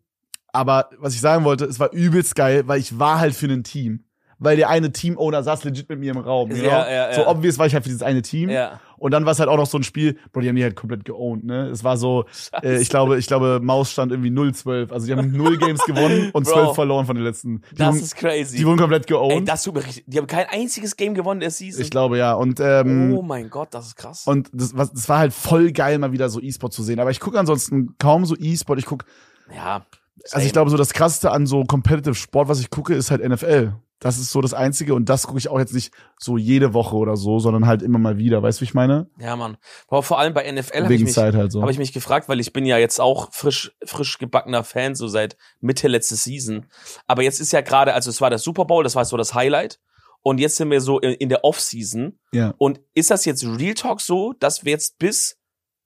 Aber 0.52 0.88
was 0.99 1.14
ich 1.14 1.20
sagen 1.20 1.44
wollte, 1.44 1.64
es 1.64 1.80
war 1.80 1.92
übelst 1.92 2.37
geil, 2.37 2.62
weil 2.66 2.78
ich 2.78 2.99
war 2.99 3.18
halt 3.18 3.34
für 3.34 3.46
ein 3.46 3.64
Team. 3.64 4.04
Weil 4.38 4.57
der 4.57 4.69
eine 4.69 4.93
Team-Owner 4.93 5.43
saß 5.43 5.64
legit 5.64 5.88
mit 5.88 6.00
mir 6.00 6.12
im 6.12 6.19
Raum. 6.19 6.50
Ja, 6.50 6.57
ja, 6.57 6.91
ja. 6.91 7.12
So 7.14 7.26
obvious 7.26 7.59
war 7.59 7.67
ich 7.67 7.75
halt 7.75 7.85
für 7.85 7.88
dieses 7.88 8.03
eine 8.03 8.23
Team. 8.23 8.50
Ja. 8.50 8.81
Und 8.97 9.11
dann 9.11 9.26
war 9.26 9.33
es 9.33 9.38
halt 9.38 9.49
auch 9.50 9.57
noch 9.57 9.67
so 9.67 9.76
ein 9.76 9.83
Spiel, 9.83 10.17
Bro, 10.33 10.41
die 10.41 10.49
haben 10.49 10.57
die 10.57 10.62
halt 10.62 10.76
komplett 10.76 11.05
geowned, 11.05 11.45
ne? 11.45 11.67
Es 11.69 11.85
war 11.85 11.97
so, 11.97 12.25
äh, 12.62 12.81
ich 12.81 12.88
glaube, 12.88 13.19
ich 13.19 13.26
glaube, 13.26 13.61
Maus 13.62 13.91
stand 13.91 14.12
irgendwie 14.12 14.31
0-12. 14.31 14.93
Also 14.93 15.07
die 15.07 15.12
haben 15.12 15.31
null 15.33 15.59
Games 15.59 15.85
gewonnen 15.85 16.31
und 16.33 16.45
Bro. 16.45 16.53
12 16.53 16.75
verloren 16.75 17.05
von 17.05 17.14
den 17.17 17.25
letzten. 17.25 17.61
Die, 17.73 17.75
Das 17.76 17.88
wurden, 17.88 18.03
ist 18.03 18.17
crazy. 18.17 18.57
die 18.57 18.67
wurden 18.67 18.79
komplett 18.79 19.07
geowned. 19.07 19.33
Ey, 19.33 19.45
das 19.45 19.62
tut 19.62 19.75
mir 19.75 19.85
richtig. 19.85 20.05
Die 20.07 20.17
haben 20.17 20.26
kein 20.26 20.47
einziges 20.49 20.97
Game 20.97 21.14
gewonnen 21.14 21.41
der 21.41 21.50
Season. 21.50 21.83
ich 21.83 21.91
glaube, 21.91 22.17
ja. 22.19 22.33
Und, 22.35 22.61
ähm, 22.61 23.14
oh 23.14 23.23
mein 23.23 23.50
Gott, 23.50 23.69
das 23.73 23.88
ist 23.88 23.97
krass. 23.97 24.26
und 24.26 24.49
das, 24.53 24.76
was, 24.76 24.93
das 24.93 25.09
war 25.09 25.19
halt 25.19 25.35
voll 25.35 25.73
geil, 25.73 25.99
mal 25.99 26.12
wieder 26.12 26.29
so 26.29 26.41
E-Sport 26.41 26.73
zu 26.73 26.83
sehen. 26.83 26.99
Aber 26.99 27.11
ich 27.11 27.21
gucke 27.21 27.38
ansonsten 27.38 27.97
kaum 27.99 28.25
so 28.25 28.37
E-Sport. 28.38 28.79
Ich 28.79 28.87
guck, 28.87 29.05
ja. 29.55 29.85
also 30.33 30.47
ich 30.47 30.53
glaube, 30.53 30.71
so 30.71 30.76
das 30.79 30.95
krasseste 30.95 31.31
an 31.31 31.47
so 31.47 31.64
Competitive 31.64 32.14
Sport, 32.14 32.49
was 32.49 32.61
ich 32.61 32.71
gucke, 32.71 32.95
ist 32.95 33.11
halt 33.11 33.23
NFL. 33.23 33.75
Das 34.00 34.18
ist 34.18 34.30
so 34.30 34.40
das 34.40 34.52
Einzige 34.54 34.94
und 34.94 35.08
das 35.08 35.26
gucke 35.26 35.38
ich 35.38 35.48
auch 35.48 35.58
jetzt 35.58 35.72
nicht 35.72 35.94
so 36.18 36.36
jede 36.36 36.74
Woche 36.74 36.96
oder 36.96 37.16
so, 37.16 37.38
sondern 37.38 37.66
halt 37.66 37.82
immer 37.82 37.98
mal 37.98 38.18
wieder. 38.18 38.42
Weißt 38.42 38.58
du, 38.58 38.62
wie 38.62 38.64
ich 38.66 38.74
meine? 38.74 39.08
Ja, 39.18 39.34
Mann. 39.36 39.56
Aber 39.88 40.02
vor 40.02 40.18
allem 40.18 40.34
bei 40.34 40.50
NFL 40.50 40.74
habe 40.74 40.84
ich, 40.84 40.90
Wegen 40.90 41.04
mich- 41.04 41.14
Zeit 41.14 41.34
halt 41.34 41.52
so. 41.52 41.62
hab 41.62 41.70
ich 41.70 41.78
mich 41.78 41.92
gefragt, 41.92 42.28
weil 42.28 42.40
ich 42.40 42.52
bin 42.52 42.66
ja 42.66 42.76
jetzt 42.76 43.00
auch 43.00 43.32
frisch, 43.32 43.72
frisch 43.84 44.18
gebackener 44.18 44.62
Fan, 44.64 44.94
so 44.94 45.08
seit 45.08 45.36
Mitte 45.60 45.88
letzte 45.88 46.16
Season. 46.16 46.66
Aber 47.06 47.22
jetzt 47.22 47.40
ist 47.40 47.52
ja 47.52 47.60
gerade, 47.62 47.94
also 47.94 48.10
es 48.10 48.20
war 48.20 48.30
der 48.30 48.38
Super 48.38 48.64
Bowl, 48.66 48.84
das 48.84 48.94
war 48.96 49.04
so 49.04 49.16
das 49.16 49.32
Highlight. 49.34 49.78
Und 50.22 50.38
jetzt 50.38 50.56
sind 50.56 50.70
wir 50.70 50.80
so 50.80 50.98
in, 51.00 51.12
in 51.14 51.28
der 51.28 51.44
Off-Season. 51.44 52.18
ja. 52.32 52.54
Und 52.58 52.80
ist 52.94 53.10
das 53.10 53.24
jetzt 53.26 53.44
Real 53.44 53.74
Talk 53.74 54.00
so, 54.00 54.32
dass 54.40 54.64
wir 54.64 54.72
jetzt 54.72 54.98
bis, 54.98 55.36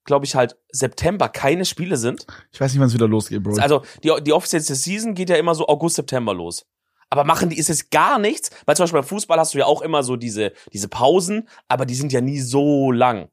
glaube 0.05 0.25
ich, 0.27 0.35
halt 0.37 0.57
September 0.71 1.29
keine 1.29 1.65
Spiele 1.65 1.97
sind? 1.97 2.25
Ich 2.53 2.61
weiß 2.61 2.73
nicht, 2.73 2.81
wann 2.81 2.87
es 2.89 2.95
wieder 2.95 3.09
losgeht, 3.09 3.43
Bro. 3.43 3.57
Also 3.61 3.83
die, 4.05 4.13
die 4.23 4.33
offizielle 4.33 4.63
Season 4.63 5.15
geht 5.15 5.29
ja 5.29 5.37
immer 5.37 5.55
so 5.57 5.67
August, 5.69 5.97
September 5.97 6.33
los. 6.35 6.65
Aber 7.11 7.25
machen 7.25 7.49
die, 7.49 7.59
ist 7.59 7.71
es 7.71 7.91
gar 7.91 8.19
nichts? 8.19 8.51
Weil 8.67 8.77
zum 8.77 8.85
Beispiel 8.85 9.01
beim 9.01 9.09
Fußball 9.09 9.39
hast 9.39 9.55
du 9.55 9.59
ja 9.59 9.67
auch 9.67 9.81
immer 9.83 10.03
so 10.03 10.17
diese, 10.17 10.53
diese 10.73 10.89
Pausen, 10.89 11.49
aber 11.69 11.87
die 11.87 11.95
sind 11.95 12.13
ja 12.13 12.21
nie 12.21 12.41
so 12.41 12.93
lang. 12.93 13.29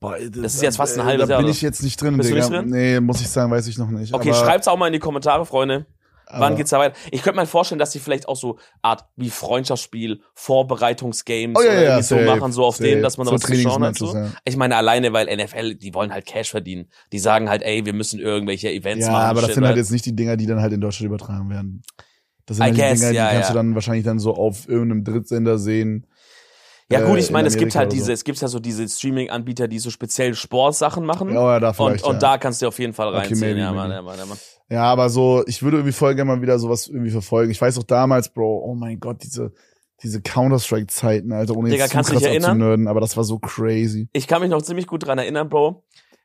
Boah, 0.00 0.16
das 0.18 0.54
ist 0.54 0.62
jetzt 0.62 0.76
fast 0.76 0.94
ein 0.98 1.00
äh, 1.00 1.04
halbes 1.04 1.26
Da 1.28 1.34
Jahr, 1.34 1.38
bin 1.40 1.46
oder? 1.46 1.54
ich 1.54 1.62
jetzt 1.62 1.82
nicht 1.82 2.00
drin, 2.00 2.16
Bist 2.16 2.30
du 2.30 2.34
Digga. 2.34 2.48
nicht 2.48 2.58
drin? 2.60 2.70
Nee, 2.70 3.00
muss 3.00 3.20
ich 3.20 3.28
sagen, 3.28 3.50
weiß 3.50 3.66
ich 3.68 3.78
noch 3.78 3.88
nicht. 3.90 4.12
Okay, 4.12 4.30
aber, 4.30 4.38
schreibt's 4.38 4.68
auch 4.68 4.76
mal 4.76 4.86
in 4.88 4.92
die 4.92 4.98
Kommentare, 4.98 5.44
Freunde. 5.46 5.86
Wann 6.36 6.56
geht's 6.56 6.70
da 6.70 6.78
weiter? 6.78 6.96
Ich 7.12 7.22
könnte 7.22 7.38
mir 7.38 7.46
vorstellen, 7.46 7.78
dass 7.78 7.92
sie 7.92 7.98
vielleicht 8.00 8.26
auch 8.28 8.34
so 8.36 8.58
Art 8.80 9.04
wie 9.14 9.28
Freundschaftsspiel, 9.30 10.20
Vorbereitungsgames 10.34 11.56
Oh, 11.58 11.62
ja, 11.62 11.70
oder 11.72 11.82
ja, 11.82 12.02
so 12.02 12.16
safe, 12.16 12.24
machen, 12.26 12.50
so 12.52 12.64
auf 12.64 12.76
safe. 12.76 12.88
denen, 12.88 13.02
dass 13.02 13.18
man 13.18 13.26
da 13.26 13.30
So 13.30 13.34
was 13.34 13.42
zu 13.42 13.56
schauen 13.60 13.84
hat. 13.84 13.96
So. 13.96 14.14
ja. 14.14 14.30
Ich 14.44 14.56
meine, 14.56 14.76
alleine, 14.76 15.12
weil 15.12 15.26
NFL, 15.34 15.74
die 15.74 15.92
wollen 15.94 16.12
halt 16.12 16.24
Cash 16.26 16.50
verdienen. 16.50 16.88
Die 17.12 17.18
sagen 17.18 17.48
halt, 17.50 17.62
ey, 17.62 17.84
wir 17.84 17.92
müssen 17.92 18.20
irgendwelche 18.20 18.70
Events 18.72 19.06
Ja, 19.06 19.12
machen. 19.12 19.24
aber 19.26 19.40
das 19.42 19.48
shit, 19.50 19.54
sind 19.56 19.66
halt 19.66 19.76
jetzt 19.76 19.90
nicht 19.92 20.06
die 20.06 20.16
Dinger, 20.16 20.36
die 20.36 20.46
dann 20.46 20.60
halt 20.60 20.72
in 20.72 20.80
Deutschland 20.80 21.06
übertragen 21.08 21.50
werden. 21.50 21.82
Das 22.46 22.58
sind 22.58 22.66
I 22.66 22.68
halt 22.68 22.76
guess, 22.76 22.92
die 22.92 22.98
Dinger, 22.98 23.10
die 23.10 23.16
ja, 23.16 23.30
kannst 23.30 23.48
ja. 23.48 23.52
du 23.52 23.58
dann 23.58 23.74
wahrscheinlich 23.74 24.04
dann 24.04 24.18
so 24.18 24.34
auf 24.34 24.68
irgendeinem 24.68 25.04
Drittsender 25.04 25.58
sehen. 25.58 26.06
Ja 26.90 27.00
gut, 27.00 27.16
äh, 27.16 27.20
ich 27.20 27.28
in 27.28 27.32
meine, 27.32 27.48
es 27.48 27.56
gibt 27.56 27.74
halt 27.74 27.92
diese, 27.92 28.06
so. 28.06 28.12
es 28.12 28.24
gibt 28.24 28.40
ja 28.40 28.48
so 28.48 28.58
diese 28.60 28.86
Streaming-Anbieter, 28.86 29.68
die 29.68 29.78
so 29.78 29.90
speziell 29.90 30.34
Sportsachen 30.34 31.06
machen. 31.06 31.32
Ja, 31.32 31.54
ja, 31.54 31.60
da 31.60 31.68
und 31.68 31.74
vielleicht. 31.76 32.04
und 32.04 32.14
ja. 32.14 32.18
da 32.18 32.38
kannst 32.38 32.60
du 32.60 32.68
auf 32.68 32.78
jeden 32.78 32.92
Fall 32.92 33.08
Okay, 33.08 33.18
reinziehen. 33.18 33.40
maybe, 33.40 33.60
ja, 33.60 33.72
Mann, 33.72 33.88
maybe. 33.88 33.94
ja, 33.94 34.02
Mann, 34.02 34.18
ja, 34.18 34.26
Mann. 34.26 34.38
Ja, 34.68 34.82
aber 34.84 35.08
so, 35.08 35.44
ich 35.46 35.62
würde 35.62 35.78
irgendwie 35.78 35.92
voll 35.92 36.14
gerne 36.14 36.30
mal 36.30 36.42
wieder 36.42 36.58
sowas 36.58 36.88
irgendwie 36.88 37.10
verfolgen. 37.10 37.50
Ich 37.50 37.60
weiß 37.60 37.78
auch 37.78 37.84
damals, 37.84 38.28
Bro, 38.28 38.64
oh 38.64 38.74
mein 38.74 39.00
Gott, 39.00 39.22
diese, 39.22 39.52
diese 40.02 40.20
Counter-Strike-Zeiten, 40.20 41.32
Alter, 41.32 41.56
ohne 41.56 41.70
Digga, 41.70 41.84
jetzt 41.84 41.92
zu 41.92 42.12
krass 42.12 42.24
abzunörden, 42.24 42.88
aber 42.88 43.00
das 43.00 43.16
war 43.16 43.24
so 43.24 43.38
crazy. 43.38 44.08
Ich 44.12 44.26
kann 44.26 44.42
mich 44.42 44.50
noch 44.50 44.62
ziemlich 44.62 44.86
gut 44.86 45.06
dran 45.06 45.18
erinnern, 45.18 45.48
Bro. 45.48 45.84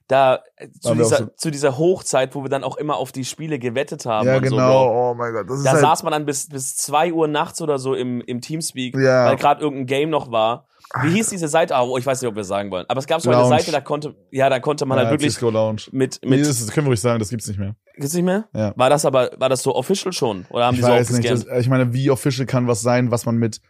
Da 0.10 0.40
äh, 0.58 0.68
zu 0.82 0.96
dieser, 0.96 1.18
so- 1.18 1.28
zu 1.38 1.52
dieser 1.52 1.78
Hochzeit, 1.78 2.34
wo 2.34 2.42
wir 2.44 2.50
dann 2.50 2.64
auch 2.64 2.78
immer 2.78 2.98
auf 2.98 3.12
die 3.12 3.24
Spiele 3.24 3.60
gewettet 3.60 4.06
haben. 4.08 4.28
ja, 4.28 4.40
genau, 4.40 4.58
So, 4.58 4.90
oh 4.92 5.14
mein 5.14 5.32
Gott. 5.34 5.48
Das 5.50 5.60
ist 5.60 5.66
Da 5.66 5.72
halt, 5.74 5.82
saß 5.82 6.02
man 6.04 6.12
dann 6.12 6.26
bis, 6.26 6.50
bis 6.50 6.76
zwei 6.76 7.14
Uhr 7.14 7.28
nachts 7.28 7.62
oder 7.62 7.78
so 7.78 7.94
im, 7.94 8.20
im 8.22 8.42
Teamspeak, 8.42 8.96
Ja. 8.98 9.28
weil 9.28 9.36
gerade 9.38 9.62
irgendein 9.62 9.86
Game 9.86 10.10
noch 10.10 10.32
war. 10.32 10.66
Wie 11.04 11.12
hieß 11.12 11.30
diese 11.30 11.48
Seite? 11.48 11.76
Oh, 11.80 11.96
ich 12.00 12.06
weiß 12.08 12.20
nicht, 12.22 12.28
ob 12.28 12.34
wir 12.36 12.42
es 12.42 12.48
sagen 12.48 12.72
wollen. 12.72 12.86
Aber 12.88 12.98
es 12.98 13.06
gab 13.06 13.22
so 13.22 13.30
eine. 13.30 13.46
Seite, 13.48 13.72
da 13.72 13.80
konnte, 13.82 14.16
ja, 14.32 14.50
da 14.50 14.60
konnte 14.60 14.88
man 14.88 14.98
ja, 14.98 15.04
halt 15.04 15.12
wirklich 15.14 15.34
Cisco 15.34 15.52
Lounge. 15.52 15.84
mit, 15.92 16.20
Nee, 16.24 16.38
mit, 16.38 16.40
das, 16.48 16.66
das 16.66 16.72
können 16.74 16.88
wir 16.88 16.90
ruhig 16.90 17.00
sagen, 17.02 17.20
das 17.20 17.30
gibt's 17.30 17.48
nicht 17.48 17.60
mehr. 17.60 17.76
gibt's 17.94 18.16
nicht 18.16 18.26
mehr? 18.26 18.46
Ja. 18.56 18.74
War 18.76 18.90
das 18.90 19.06
aber, 19.06 19.30
war 19.38 19.50
das 19.50 19.62
so 19.62 19.76
official 19.76 20.12
schon? 20.12 20.48
Oder 20.50 20.66
haben 20.66 20.74
Ich 20.74 20.80
die 20.82 20.86
so 20.88 20.92
weiß 20.92 21.12
nicht, 21.12 21.30
das, 21.30 21.46
ich 21.60 21.70
meine, 21.70 21.94
wie 21.94 22.10
official 22.10 22.48
kann 22.48 22.68
was 22.68 22.82
sein, 22.82 23.12
was 23.12 23.28
man 23.28 23.36
mit 23.38 23.62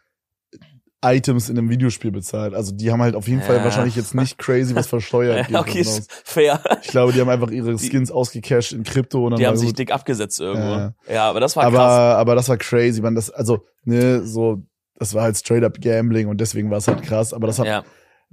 Items 1.04 1.50
in 1.50 1.58
einem 1.58 1.70
Videospiel 1.70 2.12
bezahlt? 2.12 2.54
Also 2.54 2.74
die 2.74 2.92
haben 2.92 3.02
halt 3.02 3.16
auf 3.16 3.28
jeden 3.28 3.42
Fall 3.42 3.58
Ja. 3.58 3.64
wahrscheinlich 3.64 3.96
jetzt 3.96 4.14
nicht 4.16 4.38
crazy 4.38 4.76
was 4.76 4.88
versteuert. 4.88 5.48
okay, 5.54 5.80
ist 5.80 6.12
fair. 6.26 6.62
Ich 6.82 6.90
glaube, 6.90 7.14
die 7.14 7.22
haben 7.22 7.30
einfach 7.30 7.52
ihre 7.52 7.78
Skins 7.78 8.12
ausgecashed 8.12 8.74
in 8.74 8.84
Krypto 8.84 9.24
und 9.26 9.32
dann 9.32 9.40
Die 9.40 9.48
haben 9.48 9.56
sich 9.58 9.70
gut. 9.70 9.80
dick 9.80 9.92
abgesetzt 9.92 10.40
irgendwo. 10.40 10.68
Ja. 10.68 10.94
Ja, 11.10 11.30
aber 11.30 11.40
das 11.40 11.56
war 11.56 11.64
aber, 11.66 11.78
krass. 11.78 12.16
aber 12.18 12.36
das 12.36 12.50
war 12.50 12.58
crazy, 12.58 13.02
man. 13.02 13.16
Das, 13.16 13.30
also, 13.30 13.64
ne, 13.86 14.26
so, 14.26 14.62
das 14.96 15.14
war 15.14 15.24
halt 15.24 15.38
straight 15.38 15.64
up 15.64 15.80
Gambling 15.80 16.28
und 16.28 16.42
deswegen 16.42 16.70
war 16.70 16.80
es 16.80 16.88
halt 16.88 17.02
krass. 17.04 17.34
Aber 17.34 17.48
das 17.48 17.60
hat, 17.60 17.68
Ja. 17.68 17.84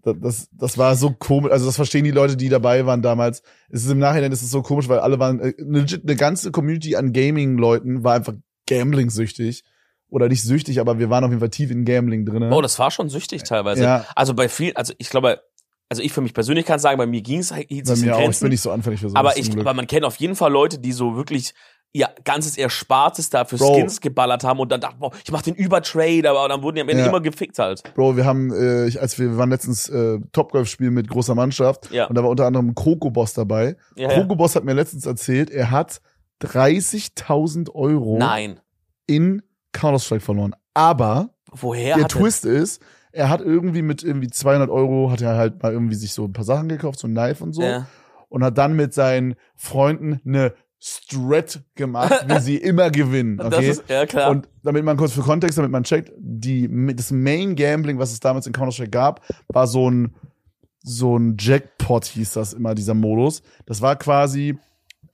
das, 0.03 0.17
das, 0.21 0.49
das 0.53 0.79
war 0.79 0.97
so 0.97 1.13
komisch. 1.13 1.53
Also, 1.53 1.67
das 1.67 1.77
verstehen 1.77 2.03
die 2.05 2.11
Leute, 2.11 2.37
die 2.37 2.49
dabei 2.49 2.85
waren 2.87 3.03
damals. 3.03 3.43
Es 3.71 3.85
ist 3.85 3.91
im 3.91 3.99
Nachhinein, 4.01 4.33
ist 4.33 4.43
es 4.43 4.51
so 4.51 4.63
komisch, 4.63 4.89
weil 4.89 4.99
alle 4.99 5.19
waren, 5.21 5.39
äh, 5.41 5.55
legit, 5.59 6.03
eine 6.05 6.17
ganze 6.17 6.51
Community 6.51 6.97
an 6.97 7.13
Gaming-Leuten 7.13 8.03
war 8.03 8.15
einfach 8.15 8.35
Gambling-süchtig. 8.69 9.63
Oder 10.09 10.29
nicht 10.29 10.43
süchtig, 10.43 10.81
aber 10.81 10.99
wir 10.99 11.11
waren 11.11 11.25
auf 11.25 11.31
jeden 11.31 11.41
Fall 11.41 11.51
tief 11.51 11.71
in 11.71 11.85
Gambling 11.85 12.25
drin. 12.25 12.53
Oh, 12.53 12.63
das 12.63 12.79
war 12.79 12.91
schon 12.91 13.09
süchtig 13.09 13.43
teilweise. 13.43 13.83
Ja. 13.83 14.05
Also 14.15 14.35
bei 14.35 14.49
vielen, 14.49 14.77
also 14.77 14.93
ich 14.99 15.11
glaube, 15.11 15.41
also 15.89 16.03
ich 16.03 16.13
für 16.13 16.21
mich 16.21 16.33
persönlich 16.35 16.65
kann 16.67 16.79
sagen, 16.79 16.99
bei 16.99 17.07
mir 17.07 17.23
ging's, 17.23 17.53
hielt 17.55 17.87
Bei 17.87 17.95
sich 17.95 18.05
in 18.05 18.11
mir 18.11 18.17
auch. 18.17 18.31
Ich 18.31 18.41
bin 18.41 18.51
nicht 18.51 18.61
so 18.61 18.71
anfällig 18.71 19.01
für 19.01 19.09
sowas. 19.09 19.19
aber 19.19 19.37
ich, 19.37 19.51
aber 19.59 19.75
man 19.75 19.87
kennt 19.87 20.05
auf 20.05 20.17
jeden 20.17 20.37
Fall 20.37 20.53
Leute, 20.53 20.79
die 20.79 20.93
so 20.93 21.17
wirklich 21.17 21.55
ihr 21.93 22.09
ganzes 22.25 22.59
Erspartes 22.59 23.31
da 23.31 23.45
für 23.47 23.57
Bro. 23.57 23.75
Skins 23.75 24.01
geballert 24.01 24.45
haben 24.45 24.59
und 24.61 24.71
dann 24.71 24.81
dachten, 24.81 24.99
boah, 24.99 25.13
ich 25.25 25.31
mach 25.33 25.43
den 25.43 25.55
Übertrade, 25.55 26.29
aber 26.29 26.47
dann 26.49 26.63
wurden 26.63 26.75
die 26.77 26.83
am 26.83 26.89
Ende 26.89 27.03
Ja. 27.05 27.09
immer 27.09 27.21
gefickt 27.21 27.59
halt. 27.59 27.83
Bro, 27.95 28.17
wir 28.17 28.25
haben, 28.27 28.53
äh, 28.53 28.87
ich, 28.87 29.01
als 29.01 29.19
wir, 29.19 29.31
wir 29.31 29.39
waren 29.39 29.49
letztens 29.51 29.89
äh, 29.89 30.19
Topgolf 30.33 30.69
spielen 30.69 30.93
mit 30.95 31.09
großer 31.09 31.35
Mannschaft 31.35 31.91
Ja. 31.93 32.07
und 32.07 32.15
da 32.17 32.23
war 32.23 32.31
unter 32.31 32.45
anderem 32.47 32.75
Coco 32.75 33.11
Boss 33.11 33.33
dabei. 33.33 33.77
Ja, 33.97 34.11
ja. 34.11 34.21
Coco 34.21 34.37
Boss 34.37 34.55
hat 34.57 34.65
mir 34.65 34.75
letztens 34.75 35.07
erzählt, 35.07 35.51
er 35.51 35.71
hat 35.71 36.01
30.000 36.43 37.71
Euro 37.75 38.19
Nein. 38.19 38.61
in 39.07 39.43
Counter-Strike 39.77 40.25
verloren. 40.25 40.55
Aber 40.75 41.31
Woher 41.53 41.97
der 41.97 42.05
hat 42.05 42.15
er- 42.15 42.21
Twist 42.21 42.45
ist, 42.45 42.83
er 43.13 43.29
hat 43.31 43.41
irgendwie 43.41 43.83
mit 43.83 44.03
irgendwie 44.03 44.29
200 44.29 44.69
Euro, 44.69 45.11
hat 45.11 45.23
er 45.23 45.37
halt 45.37 45.63
mal 45.63 45.73
irgendwie 45.73 45.95
sich 45.95 46.13
so 46.13 46.25
ein 46.25 46.33
paar 46.33 46.45
Sachen 46.45 46.69
gekauft, 46.69 46.99
so 46.99 47.07
ein 47.09 47.13
Knife 47.15 47.43
und 47.43 47.53
so. 47.55 47.63
Ja. 47.63 47.87
Und 48.29 48.45
hat 48.45 48.59
dann 48.59 48.75
mit 48.77 48.93
seinen 48.93 49.37
Freunden 49.55 50.21
eine 50.27 50.53
Strat 50.79 51.63
gemacht, 51.75 52.27
wie 52.29 52.41
sie 52.41 52.57
immer 52.71 52.91
gewinnen. 52.91 53.41
Okay? 53.41 53.71
ist, 53.71 53.89
ja 53.89 54.05
klar. 54.05 54.31
Und 54.31 54.49
damit 54.63 54.85
man 54.85 54.97
kurz 54.97 55.13
für 55.13 55.23
Kontext, 55.23 55.57
damit 55.57 55.71
man 55.71 55.85
checkt, 55.85 56.13
die, 56.19 56.69
das 56.95 57.11
Main 57.11 57.57
Gambling, 57.57 57.99
was 57.99 58.13
es 58.13 58.21
damals 58.21 58.47
in 58.47 58.53
Counter-Strike 58.53 58.91
gab, 58.91 59.23
war 59.49 59.67
so 59.67 59.91
ein, 59.91 60.15
so 60.83 61.17
ein 61.17 61.37
Jackpot 61.39 62.05
hieß 62.05 62.33
das 62.35 62.53
immer, 62.53 62.75
dieser 62.75 62.95
Modus. 62.95 63.43
Das 63.65 63.81
war 63.81 63.97
quasi, 63.97 64.59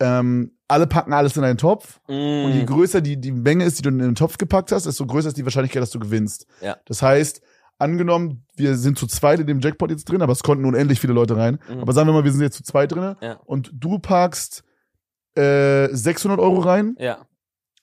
ähm, 0.01 0.51
alle 0.73 0.87
packen 0.87 1.13
alles 1.13 1.37
in 1.37 1.45
einen 1.45 1.59
Topf. 1.59 2.01
Mm. 2.09 2.45
Und 2.45 2.53
je 2.55 2.65
größer 2.65 3.01
die, 3.01 3.21
die 3.21 3.31
Menge 3.33 3.65
ist, 3.65 3.79
die 3.79 3.83
du 3.83 3.91
in 3.91 3.99
den 3.99 4.15
Topf 4.15 4.39
gepackt 4.39 4.73
hast, 4.73 4.87
desto 4.87 5.07
größer 5.07 5.29
ist 5.29 5.37
die 5.37 5.45
Wahrscheinlichkeit, 5.45 5.83
dass 5.83 5.91
du 5.91 5.99
gewinnst. 6.01 6.47
Ja. 6.61 6.77
Das 6.87 7.03
heißt, 7.03 7.43
angenommen, 7.79 8.45
wir 8.57 8.77
sind 8.77 8.99
zu 8.99 9.07
zweit 9.07 9.41
in 9.41 9.47
dem 9.47 9.61
Jackpot 9.61 9.91
jetzt 9.91 10.05
drin, 10.05 10.23
aber 10.23 10.33
es 10.33 10.43
konnten 10.43 10.65
unendlich 10.65 11.01
viele 11.01 11.13
Leute 11.13 11.37
rein. 11.37 11.59
Mhm. 11.69 11.81
Aber 11.81 11.93
sagen 11.93 12.09
wir 12.09 12.13
mal, 12.13 12.25
wir 12.25 12.33
sind 12.33 12.41
jetzt 12.41 12.57
zu 12.57 12.63
zweit 12.63 12.93
drin 12.93 13.17
Ja. 13.21 13.41
und 13.45 13.71
du 13.75 13.99
packst 13.99 14.65
äh, 15.35 15.89
600 15.91 16.39
Euro 16.39 16.61
rein 16.61 16.95
ja, 16.99 17.27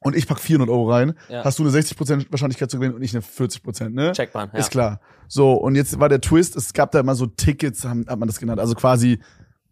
und 0.02 0.16
ich 0.16 0.28
pack 0.28 0.40
400 0.40 0.70
Euro 0.70 0.90
rein, 0.92 1.14
Ja. 1.30 1.44
hast 1.44 1.60
du 1.60 1.64
eine 1.64 1.72
60% 1.72 2.32
Wahrscheinlichkeit 2.32 2.70
zu 2.72 2.78
gewinnen 2.78 2.96
und 2.96 3.02
ich 3.02 3.14
eine 3.14 3.24
40%, 3.24 3.90
ne? 3.90 4.12
checkt 4.14 4.34
man. 4.34 4.50
Ja. 4.54 4.60
Ist 4.60 4.72
klar. 4.72 5.00
So, 5.28 5.54
und 5.54 5.76
jetzt 5.76 6.00
war 6.00 6.10
der 6.10 6.22
Twist, 6.22 6.56
es 6.56 6.74
gab 6.74 6.92
da 6.92 7.00
immer 7.00 7.16
so 7.16 7.26
Tickets, 7.26 7.84
haben, 7.86 8.06
hat 8.08 8.20
man 8.20 8.28
das 8.28 8.40
genannt. 8.40 8.60
Also 8.60 8.76
quasi, 8.76 9.20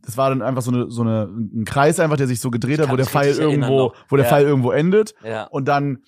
das 0.07 0.15
war 0.15 0.29
dann 0.29 0.41
einfach 0.41 0.61
so 0.61 0.71
eine, 0.71 0.89
so 0.89 1.01
eine, 1.01 1.23
ein 1.25 1.65
Kreis 1.65 1.99
einfach, 1.99 2.15
der 2.15 2.27
sich 2.27 2.39
so 2.39 2.49
gedreht 2.49 2.79
hat, 2.79 2.89
wo 2.89 2.95
der 2.95 3.05
Pfeil 3.05 3.35
irgendwo, 3.37 3.93
wo 4.07 4.15
der 4.15 4.23
Ja. 4.25 4.31
Pfeil 4.31 4.45
irgendwo 4.45 4.71
endet. 4.71 5.13
Ja. 5.23 5.43
Und 5.43 5.67
dann 5.67 5.99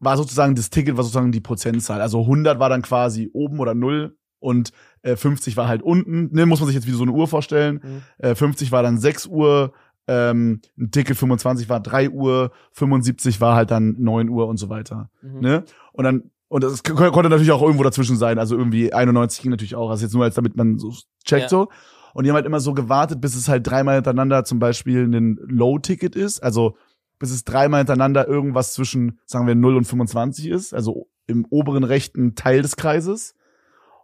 war 0.00 0.18
sozusagen 0.18 0.54
das 0.54 0.68
Ticket 0.68 0.98
war 0.98 1.02
sozusagen 1.04 1.32
die 1.32 1.40
Prozentzahl. 1.40 2.02
Also 2.02 2.20
100 2.20 2.58
war 2.60 2.68
dann 2.68 2.82
quasi 2.82 3.30
oben 3.32 3.58
oder 3.58 3.72
null 3.74 4.18
und 4.38 4.72
äh, 5.00 5.16
50 5.16 5.56
war 5.56 5.66
halt 5.66 5.82
unten. 5.82 6.28
Ne, 6.32 6.44
muss 6.44 6.60
man 6.60 6.66
sich 6.66 6.74
jetzt 6.76 6.86
wie 6.86 6.90
so 6.90 7.04
eine 7.04 7.12
Uhr 7.12 7.26
vorstellen. 7.26 7.80
Mhm. 7.82 8.02
Äh, 8.18 8.34
50 8.34 8.70
war 8.70 8.82
dann 8.82 8.98
6 8.98 9.26
Uhr, 9.28 9.72
ähm, 10.08 10.60
ein 10.76 10.90
Ticket 10.90 11.16
25 11.16 11.70
war 11.70 11.80
3 11.80 12.10
Uhr, 12.10 12.50
75 12.72 13.40
war 13.40 13.56
halt 13.56 13.70
dann 13.70 13.96
9 13.98 14.28
Uhr 14.28 14.46
und 14.46 14.58
so 14.58 14.68
weiter. 14.68 15.08
Mhm. 15.22 15.40
Ne? 15.40 15.64
Und 15.92 16.04
dann 16.04 16.24
und 16.48 16.62
das 16.64 16.82
konnte 16.82 17.30
natürlich 17.30 17.50
auch 17.52 17.62
irgendwo 17.62 17.82
dazwischen 17.82 18.18
sein. 18.18 18.38
Also 18.38 18.58
irgendwie 18.58 18.92
91 18.92 19.40
ging 19.40 19.50
natürlich 19.52 19.74
auch. 19.74 19.88
Also 19.88 20.04
jetzt 20.04 20.12
nur 20.12 20.24
als 20.24 20.34
damit 20.34 20.54
man 20.54 20.78
so 20.78 20.92
checkt 21.24 21.44
Ja. 21.44 21.48
so. 21.48 21.68
Und 22.14 22.24
die 22.24 22.30
haben 22.30 22.36
halt 22.36 22.46
immer 22.46 22.60
so 22.60 22.74
gewartet, 22.74 23.20
bis 23.20 23.34
es 23.34 23.48
halt 23.48 23.66
dreimal 23.66 23.94
hintereinander 23.96 24.44
zum 24.44 24.58
Beispiel 24.58 25.04
ein 25.06 25.38
Low-Ticket 25.42 26.14
ist. 26.16 26.42
Also 26.42 26.76
bis 27.18 27.30
es 27.30 27.44
dreimal 27.44 27.80
hintereinander 27.80 28.26
irgendwas 28.26 28.74
zwischen, 28.74 29.20
sagen 29.26 29.46
wir, 29.46 29.54
0 29.54 29.76
und 29.76 29.84
25 29.84 30.48
ist. 30.48 30.74
Also 30.74 31.08
im 31.26 31.46
oberen 31.50 31.84
rechten 31.84 32.34
Teil 32.34 32.62
des 32.62 32.76
Kreises. 32.76 33.34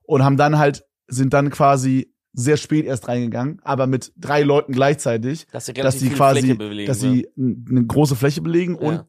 Und 0.05 0.25
haben 0.25 0.37
dann 0.37 0.59
halt, 0.59 0.85
sind 1.09 1.35
dann 1.35 1.51
quasi 1.51 2.13
sehr 2.33 2.57
spät 2.57 2.85
erst 2.87 3.09
reingegangen, 3.09 3.61
aber 3.65 3.87
mit 3.87 4.13
drei 4.17 4.43
Leuten 4.43 4.73
gleichzeitig, 4.73 5.47
Dass 5.51 5.67
sie, 5.67 5.73
dass 5.73 5.97
die 5.99 6.11
quasi, 6.11 6.55
bewegen, 6.55 6.87
dass 6.87 7.03
ne? 7.03 7.11
sie 7.11 7.29
n- 7.37 7.67
eine 7.69 7.85
große 7.87 8.15
Fläche 8.17 8.41
belegen 8.43 8.75
und 8.77 8.95
Ja. 8.95 9.07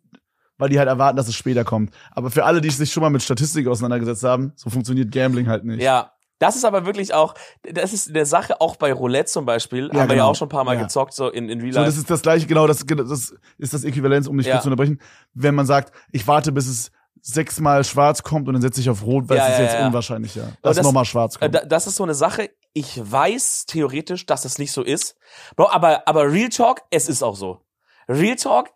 weil 0.58 0.70
die 0.70 0.80
halt 0.80 0.88
erwarten, 0.88 1.16
dass 1.18 1.28
es 1.28 1.36
später 1.36 1.64
kommt. 1.64 1.94
Aber 2.12 2.32
für 2.32 2.46
alle, 2.46 2.60
die 2.62 2.70
sich 2.70 2.92
schon 2.92 3.02
mal 3.02 3.10
mit 3.10 3.22
Statistik 3.22 3.68
auseinandergesetzt 3.68 4.24
haben, 4.24 4.54
so 4.56 4.70
funktioniert 4.70 5.12
Gambling 5.12 5.48
halt 5.48 5.64
nicht. 5.64 5.82
Ja. 5.84 6.12
Das 6.40 6.56
ist 6.56 6.66
aber 6.66 6.86
wirklich 6.86 7.14
auch, 7.14 7.36
das 7.64 7.94
ist 7.94 8.10
eine 8.10 8.26
Sache 8.26 8.60
auch 8.62 8.76
bei 8.78 8.92
Roulette 8.94 9.26
zum 9.32 9.46
Beispiel, 9.46 9.90
Ja, 9.94 10.02
haben 10.02 10.10
wir 10.10 10.16
ja 10.16 10.22
genau. 10.24 10.30
auch 10.30 10.36
schon 10.36 10.48
ein 10.48 10.50
paar 10.50 10.64
Mal 10.64 10.76
Ja. 10.76 10.84
gezockt, 10.84 11.14
so 11.14 11.30
in, 11.30 11.50
in 11.50 11.60
Real 11.62 11.74
So, 11.74 11.80
Life. 11.82 11.92
das 11.92 11.98
ist 11.98 12.10
das 12.10 12.22
gleiche, 12.22 12.48
genau, 12.48 12.66
das, 12.66 12.86
das 12.86 13.34
ist 13.58 13.74
das 13.74 13.84
Äquivalenz, 13.84 14.28
um 14.28 14.38
dich 14.38 14.48
Ja. 14.48 14.54
kurz 14.54 14.64
zu 14.64 14.70
unterbrechen. 14.70 15.00
Wenn 15.34 15.54
man 15.56 15.66
sagt, 15.66 15.94
ich 16.12 16.26
warte, 16.28 16.52
bis 16.52 16.68
es 16.68 16.92
sechsmal 17.22 17.84
schwarz 17.84 18.24
kommt 18.24 18.48
und 18.48 18.54
dann 18.54 18.62
setze 18.62 18.80
ich 18.80 18.90
auf 18.90 19.04
rot, 19.06 19.28
weil 19.28 19.38
Ja, 19.38 19.48
es 19.48 19.52
ist 19.54 19.58
ja, 19.60 19.64
jetzt 19.66 19.74
ja. 19.76 19.88
unwahrscheinlicher, 19.88 20.44
Aber 20.44 20.58
dass 20.62 20.78
das- 20.78 20.86
nochmal 20.86 21.04
schwarz 21.06 21.38
kommt. 21.38 21.54
da- 21.54 21.66
das 21.66 21.86
ist 21.88 21.96
so 21.98 22.04
eine 22.04 22.14
Sache, 22.16 22.50
ich 22.72 23.00
weiß 23.04 23.66
theoretisch, 23.68 24.26
dass 24.26 24.44
das 24.44 24.58
nicht 24.58 24.72
so 24.72 24.84
ist. 24.84 25.16
Bro, 25.58 25.70
aber, 25.70 26.08
aber 26.08 26.32
Real 26.32 26.48
Talk, 26.50 26.82
es 26.92 27.10
ist 27.10 27.22
auch 27.22 27.36
so. 27.36 27.60
Real 28.08 28.38
Talk, 28.38 28.70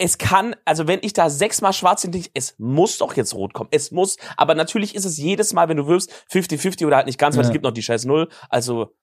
es 0.00 0.16
kann, 0.18 0.56
also 0.64 0.88
wenn 0.88 0.98
ich 1.02 1.12
da 1.12 1.28
sechsmal 1.30 1.72
schwarz 1.72 2.06
bin, 2.06 2.24
es 2.34 2.54
muss 2.58 2.98
doch 2.98 3.14
jetzt 3.16 3.34
rot 3.34 3.52
kommen. 3.52 3.68
Es 3.70 3.90
muss. 3.90 4.16
Aber 4.36 4.54
natürlich 4.54 4.94
ist 4.94 5.04
es 5.04 5.18
jedes 5.18 5.52
Mal, 5.52 5.68
wenn 5.68 5.76
du 5.76 5.86
wirfst, 5.86 6.10
50-50 6.32 6.86
oder 6.86 6.96
halt 6.96 7.06
nicht 7.06 7.18
ganz, 7.18 7.36
weil 7.36 7.42
Ja. 7.44 7.48
es 7.48 7.52
gibt 7.52 7.64
noch 7.64 7.72
die 7.72 7.82
scheiß 7.82 8.06
Null. 8.06 8.28
Also 8.48 8.94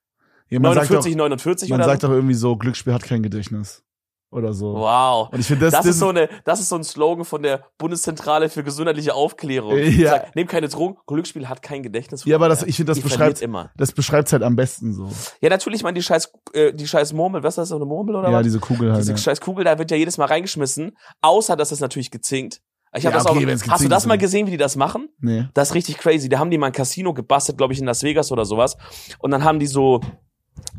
Ja, 0.50 0.60
man 0.60 0.74
49, 0.74 1.12
sagt 1.14 1.18
49 1.18 1.70
doch, 1.70 1.74
man 1.74 1.82
oder 1.82 1.90
sagt 1.90 2.02
so. 2.02 2.08
doch 2.08 2.14
irgendwie 2.16 2.34
so, 2.34 2.56
Glücksspiel 2.58 2.94
hat 2.94 3.04
kein 3.04 3.22
Gedächtnis. 3.22 3.84
Oder 4.30 4.54
so. 4.54 4.74
Wow. 4.74 5.30
Und 5.32 5.40
ich 5.40 5.48
finde, 5.48 5.66
das, 5.66 5.74
Das, 5.74 5.86
das, 5.86 5.96
ist 5.96 6.00
so 6.00 6.10
eine, 6.10 6.28
das 6.44 6.60
ist 6.60 6.70
so 6.70 6.76
ein 6.76 6.84
Slogan 6.84 7.24
von 7.24 7.42
der 7.42 7.66
Bundeszentrale 7.78 8.50
für 8.50 8.64
gesundheitliche 8.64 9.14
Aufklärung. 9.14 9.78
Ja. 9.78 10.12
Sagt, 10.12 10.36
nehmt 10.36 10.50
keine 10.50 10.68
Drogen, 10.68 10.98
Glücksspiel 11.08 11.48
hat 11.48 11.62
kein 11.62 11.82
Gedächtnis. 11.82 12.26
Ja, 12.26 12.36
aber 12.36 12.50
das, 12.50 12.64
ich 12.64 12.76
finde, 12.76 12.92
das 12.92 13.00
beschreibt, 13.00 13.42
immer. 13.42 13.72
das 13.78 13.94
beschreibt's 13.94 14.34
halt 14.34 14.44
am 14.44 14.56
besten 14.56 14.94
so. 14.94 15.10
Ja, 15.42 15.50
natürlich, 15.50 15.82
man, 15.82 15.96
die 15.96 16.04
scheiß, 16.04 16.32
äh, 16.54 16.74
die 16.74 16.88
scheiß 16.88 17.14
Murmel, 17.14 17.42
was 17.42 17.54
ist 17.54 17.58
das, 17.58 17.70
so 17.70 17.76
eine 17.78 17.86
Murmel 17.86 18.16
oder 18.16 18.30
ja, 18.30 18.38
was? 18.38 18.44
diese 18.44 18.60
Kugel 18.60 18.92
halt. 18.92 19.02
Diese 19.02 19.12
ja. 19.12 19.18
scheiß 19.18 19.40
Kugel, 19.40 19.64
da 19.64 19.78
wird 19.78 19.92
ja 19.92 19.98
jedes 19.98 20.18
Mal 20.18 20.26
reingeschmissen, 20.26 20.98
außer 21.22 21.56
dass 21.56 21.72
es 21.72 21.80
natürlich 21.80 22.12
gezinkt. 22.12 22.62
Ich 22.96 23.06
hab 23.06 23.14
Ja, 23.14 23.20
das 23.20 23.28
okay, 23.28 23.46
auch, 23.46 23.72
hast 23.72 23.84
du 23.84 23.90
das 23.90 24.06
mal 24.06 24.16
ja. 24.16 24.20
gesehen, 24.20 24.48
wie 24.48 24.52
die 24.52 24.58
das 24.58 24.76
machen? 24.76 25.10
Nee. 25.20 25.46
Das 25.54 25.70
ist 25.70 25.76
richtig 25.76 25.98
crazy. 25.98 26.30
Da 26.30 26.40
haben 26.40 26.50
die 26.50 26.58
mal 26.58 26.68
ein 26.68 26.74
Casino 26.74 27.14
gebastelt, 27.14 27.58
glaube 27.58 27.74
ich, 27.74 27.80
in 27.80 27.86
Las 27.86 28.04
Vegas 28.04 28.32
oder 28.32 28.46
sowas. 28.46 28.78
Und 29.20 29.32
dann 29.32 29.44
haben 29.44 29.60
die 29.60 29.68
so, 29.68 30.02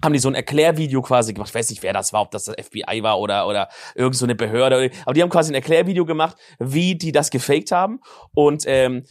haben 0.05 0.13
die 0.13 0.19
so 0.19 0.29
ein 0.29 0.35
Erklärvideo 0.35 1.03
quasi 1.03 1.33
gemacht. 1.35 1.49
Ich 1.51 1.55
weiß 1.55 1.71
nicht, 1.71 1.83
wer 1.83 1.93
das 1.93 2.13
war, 2.13 2.23
ob 2.23 2.31
das 2.31 2.45
das 2.45 2.55
FBI 2.67 3.03
war 3.03 3.19
oder, 3.21 3.47
oder 3.47 3.69
irgend 3.95 4.17
so 4.17 4.25
eine 4.27 4.35
Behörde. 4.35 4.91
Aber 5.05 5.15
die 5.15 5.23
haben 5.23 5.31
quasi 5.31 5.51
ein 5.53 5.55
Erklärvideo 5.57 6.05
gemacht, 6.05 6.37
wie 6.59 6.95
die 6.97 7.13
das 7.13 7.31
gefaked 7.31 7.73
haben. 7.73 8.01
Und 8.35 8.65
ähm, 8.67 9.05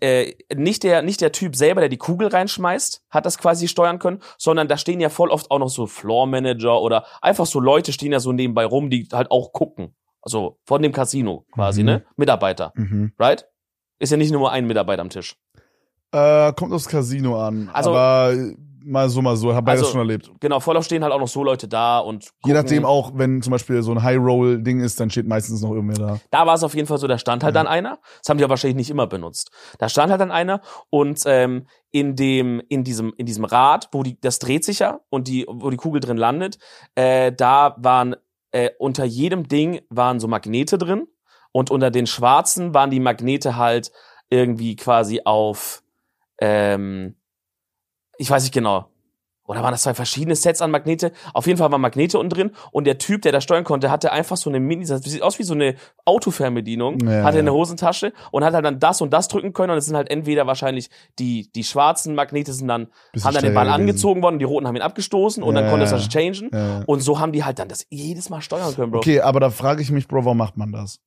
äh, 0.00 0.34
nicht 0.56 0.82
der 0.82 1.02
nicht 1.02 1.20
der 1.20 1.30
Typ 1.30 1.54
selber, 1.54 1.80
der 1.80 1.88
die 1.88 1.98
Kugel 1.98 2.26
reinschmeißt, 2.28 3.02
hat 3.10 3.26
das 3.26 3.38
quasi 3.38 3.68
steuern 3.68 4.00
können, 4.00 4.20
sondern 4.36 4.66
da 4.66 4.76
stehen 4.76 4.98
ja 5.00 5.08
voll 5.08 5.30
oft 5.30 5.50
auch 5.52 5.60
noch 5.60 5.68
so 5.68 5.86
Floor 5.86 6.26
Manager 6.26 6.82
oder 6.82 7.06
einfach 7.22 7.46
so 7.46 7.60
Leute 7.60 7.92
stehen 7.92 8.10
ja 8.10 8.18
so 8.18 8.32
nebenbei 8.32 8.64
rum, 8.64 8.90
die 8.90 9.06
halt 9.12 9.30
auch 9.30 9.52
gucken. 9.52 9.94
Also 10.20 10.58
von 10.64 10.82
dem 10.82 10.92
Casino 10.92 11.46
quasi, 11.52 11.82
Mhm. 11.82 11.86
ne? 11.86 12.04
Mitarbeiter, 12.16 12.72
Mhm. 12.74 13.12
right? 13.20 13.46
Ist 14.00 14.10
ja 14.10 14.16
nicht 14.16 14.32
nur 14.32 14.50
ein 14.50 14.66
Mitarbeiter 14.66 15.00
am 15.02 15.10
Tisch. 15.10 15.36
Äh, 16.10 16.52
kommt 16.54 16.72
aufs 16.72 16.88
Casino 16.88 17.40
an. 17.40 17.70
Also- 17.72 17.90
aber 17.90 18.34
mal 18.84 19.08
so, 19.08 19.20
mal 19.22 19.36
so. 19.36 19.54
Hab 19.54 19.64
beides 19.64 19.82
Also, 19.82 19.92
schon 19.92 20.00
erlebt. 20.00 20.30
Genau, 20.40 20.60
voll 20.60 20.80
stehen 20.82 21.02
halt 21.02 21.12
auch 21.12 21.20
noch 21.20 21.28
so 21.28 21.42
Leute 21.44 21.68
da 21.68 21.98
und 21.98 22.24
Je 22.24 22.30
gucken. 22.42 22.54
nachdem 22.56 22.84
auch, 22.84 23.12
wenn 23.14 23.42
zum 23.42 23.50
Beispiel 23.50 23.82
so 23.82 23.92
ein 23.92 24.02
High-Roll-Ding 24.02 24.80
ist, 24.80 24.98
dann 25.00 25.10
steht 25.10 25.26
meistens 25.26 25.62
noch 25.62 25.72
irgendwer 25.72 25.96
da. 25.98 26.20
Da 26.30 26.46
war 26.46 26.54
es 26.54 26.62
auf 26.62 26.74
jeden 26.74 26.86
Fall 26.86 26.98
so, 26.98 27.06
da 27.06 27.18
stand 27.18 27.42
halt 27.44 27.54
Ja. 27.54 27.62
dann 27.62 27.70
einer. 27.70 27.98
Das 28.20 28.28
haben 28.28 28.38
die 28.38 28.44
aber 28.44 28.50
wahrscheinlich 28.50 28.76
nicht 28.76 28.90
immer 28.90 29.06
benutzt. 29.06 29.50
Da 29.78 29.88
stand 29.88 30.10
halt 30.10 30.20
dann 30.20 30.30
einer 30.30 30.60
und 30.90 31.22
ähm, 31.26 31.66
in 31.90 32.16
dem 32.16 32.60
in 32.68 32.84
diesem 32.84 33.12
in 33.16 33.26
diesem 33.26 33.44
Rad, 33.44 33.88
wo 33.92 34.02
die 34.02 34.20
das 34.20 34.38
dreht 34.38 34.64
sich 34.64 34.78
ja 34.80 35.00
und 35.10 35.26
die 35.28 35.46
wo 35.48 35.70
die 35.70 35.76
Kugel 35.76 36.00
drin 36.00 36.16
landet, 36.16 36.58
äh, 36.94 37.32
da 37.32 37.74
waren 37.78 38.16
äh, 38.52 38.70
unter 38.78 39.04
jedem 39.04 39.48
Ding 39.48 39.80
waren 39.90 40.20
so 40.20 40.28
Magnete 40.28 40.78
drin 40.78 41.06
und 41.52 41.70
unter 41.70 41.90
den 41.90 42.06
schwarzen 42.06 42.74
waren 42.74 42.90
die 42.90 43.00
Magnete 43.00 43.56
halt 43.56 43.90
irgendwie 44.30 44.76
quasi 44.76 45.22
auf 45.24 45.82
ähm, 46.40 47.14
ich 48.18 48.30
weiß 48.30 48.42
nicht 48.42 48.52
genau. 48.52 48.86
Oder 49.44 49.62
waren 49.62 49.70
das 49.72 49.84
zwei 49.84 49.94
verschiedene 49.94 50.36
Sets 50.36 50.60
an 50.60 50.70
Magnete? 50.70 51.10
Auf 51.32 51.46
jeden 51.46 51.58
Fall 51.58 51.72
waren 51.72 51.80
Magnete 51.80 52.18
unten 52.18 52.28
drin 52.28 52.50
und 52.70 52.84
der 52.86 52.98
Typ, 52.98 53.22
der 53.22 53.32
da 53.32 53.40
steuern 53.40 53.64
konnte, 53.64 53.90
hatte 53.90 54.12
einfach 54.12 54.36
so 54.36 54.50
eine 54.50 54.60
Mini, 54.60 54.84
das 54.84 55.00
sieht 55.04 55.22
aus 55.22 55.38
wie 55.38 55.42
so 55.42 55.54
eine 55.54 55.74
Autofernbedienung, 56.04 56.98
Ja, 57.00 57.22
hatte 57.22 57.38
eine. 57.38 57.52
Hosentasche 57.54 58.12
und 58.30 58.44
hat 58.44 58.52
halt 58.52 58.66
dann 58.66 58.78
das 58.78 59.00
und 59.00 59.10
das 59.10 59.26
drücken 59.28 59.54
können 59.54 59.70
und 59.70 59.78
es 59.78 59.86
sind 59.86 59.96
halt 59.96 60.10
entweder 60.10 60.46
wahrscheinlich 60.46 60.90
die, 61.18 61.50
die 61.54 61.64
schwarzen 61.64 62.14
Magnete 62.14 62.52
sind 62.52 62.68
dann, 62.68 62.88
haben 63.24 63.34
dann 63.34 63.42
den 63.42 63.54
Ball 63.54 63.64
gewesen. 63.64 63.80
angezogen 63.80 64.22
worden 64.22 64.38
die 64.38 64.44
roten 64.44 64.66
haben 64.66 64.76
ihn 64.76 64.82
abgestoßen 64.82 65.42
und 65.42 65.54
dann 65.54 65.64
Ja, 65.64 65.70
konnte 65.70 65.84
es 65.86 65.92
das 65.92 66.08
changen 66.10 66.50
ja. 66.52 66.82
und 66.86 67.00
so 67.00 67.18
haben 67.18 67.32
die 67.32 67.42
halt 67.42 67.58
dann 67.58 67.68
das 67.68 67.86
jedes 67.88 68.28
Mal 68.28 68.42
steuern 68.42 68.74
können, 68.74 68.90
Bro. 68.90 68.98
Okay, 68.98 69.22
aber 69.22 69.40
da 69.40 69.48
frage 69.48 69.80
ich 69.80 69.90
mich, 69.90 70.08
Bro, 70.08 70.26
warum 70.26 70.36
macht 70.36 70.58
man 70.58 70.72
das? 70.72 71.00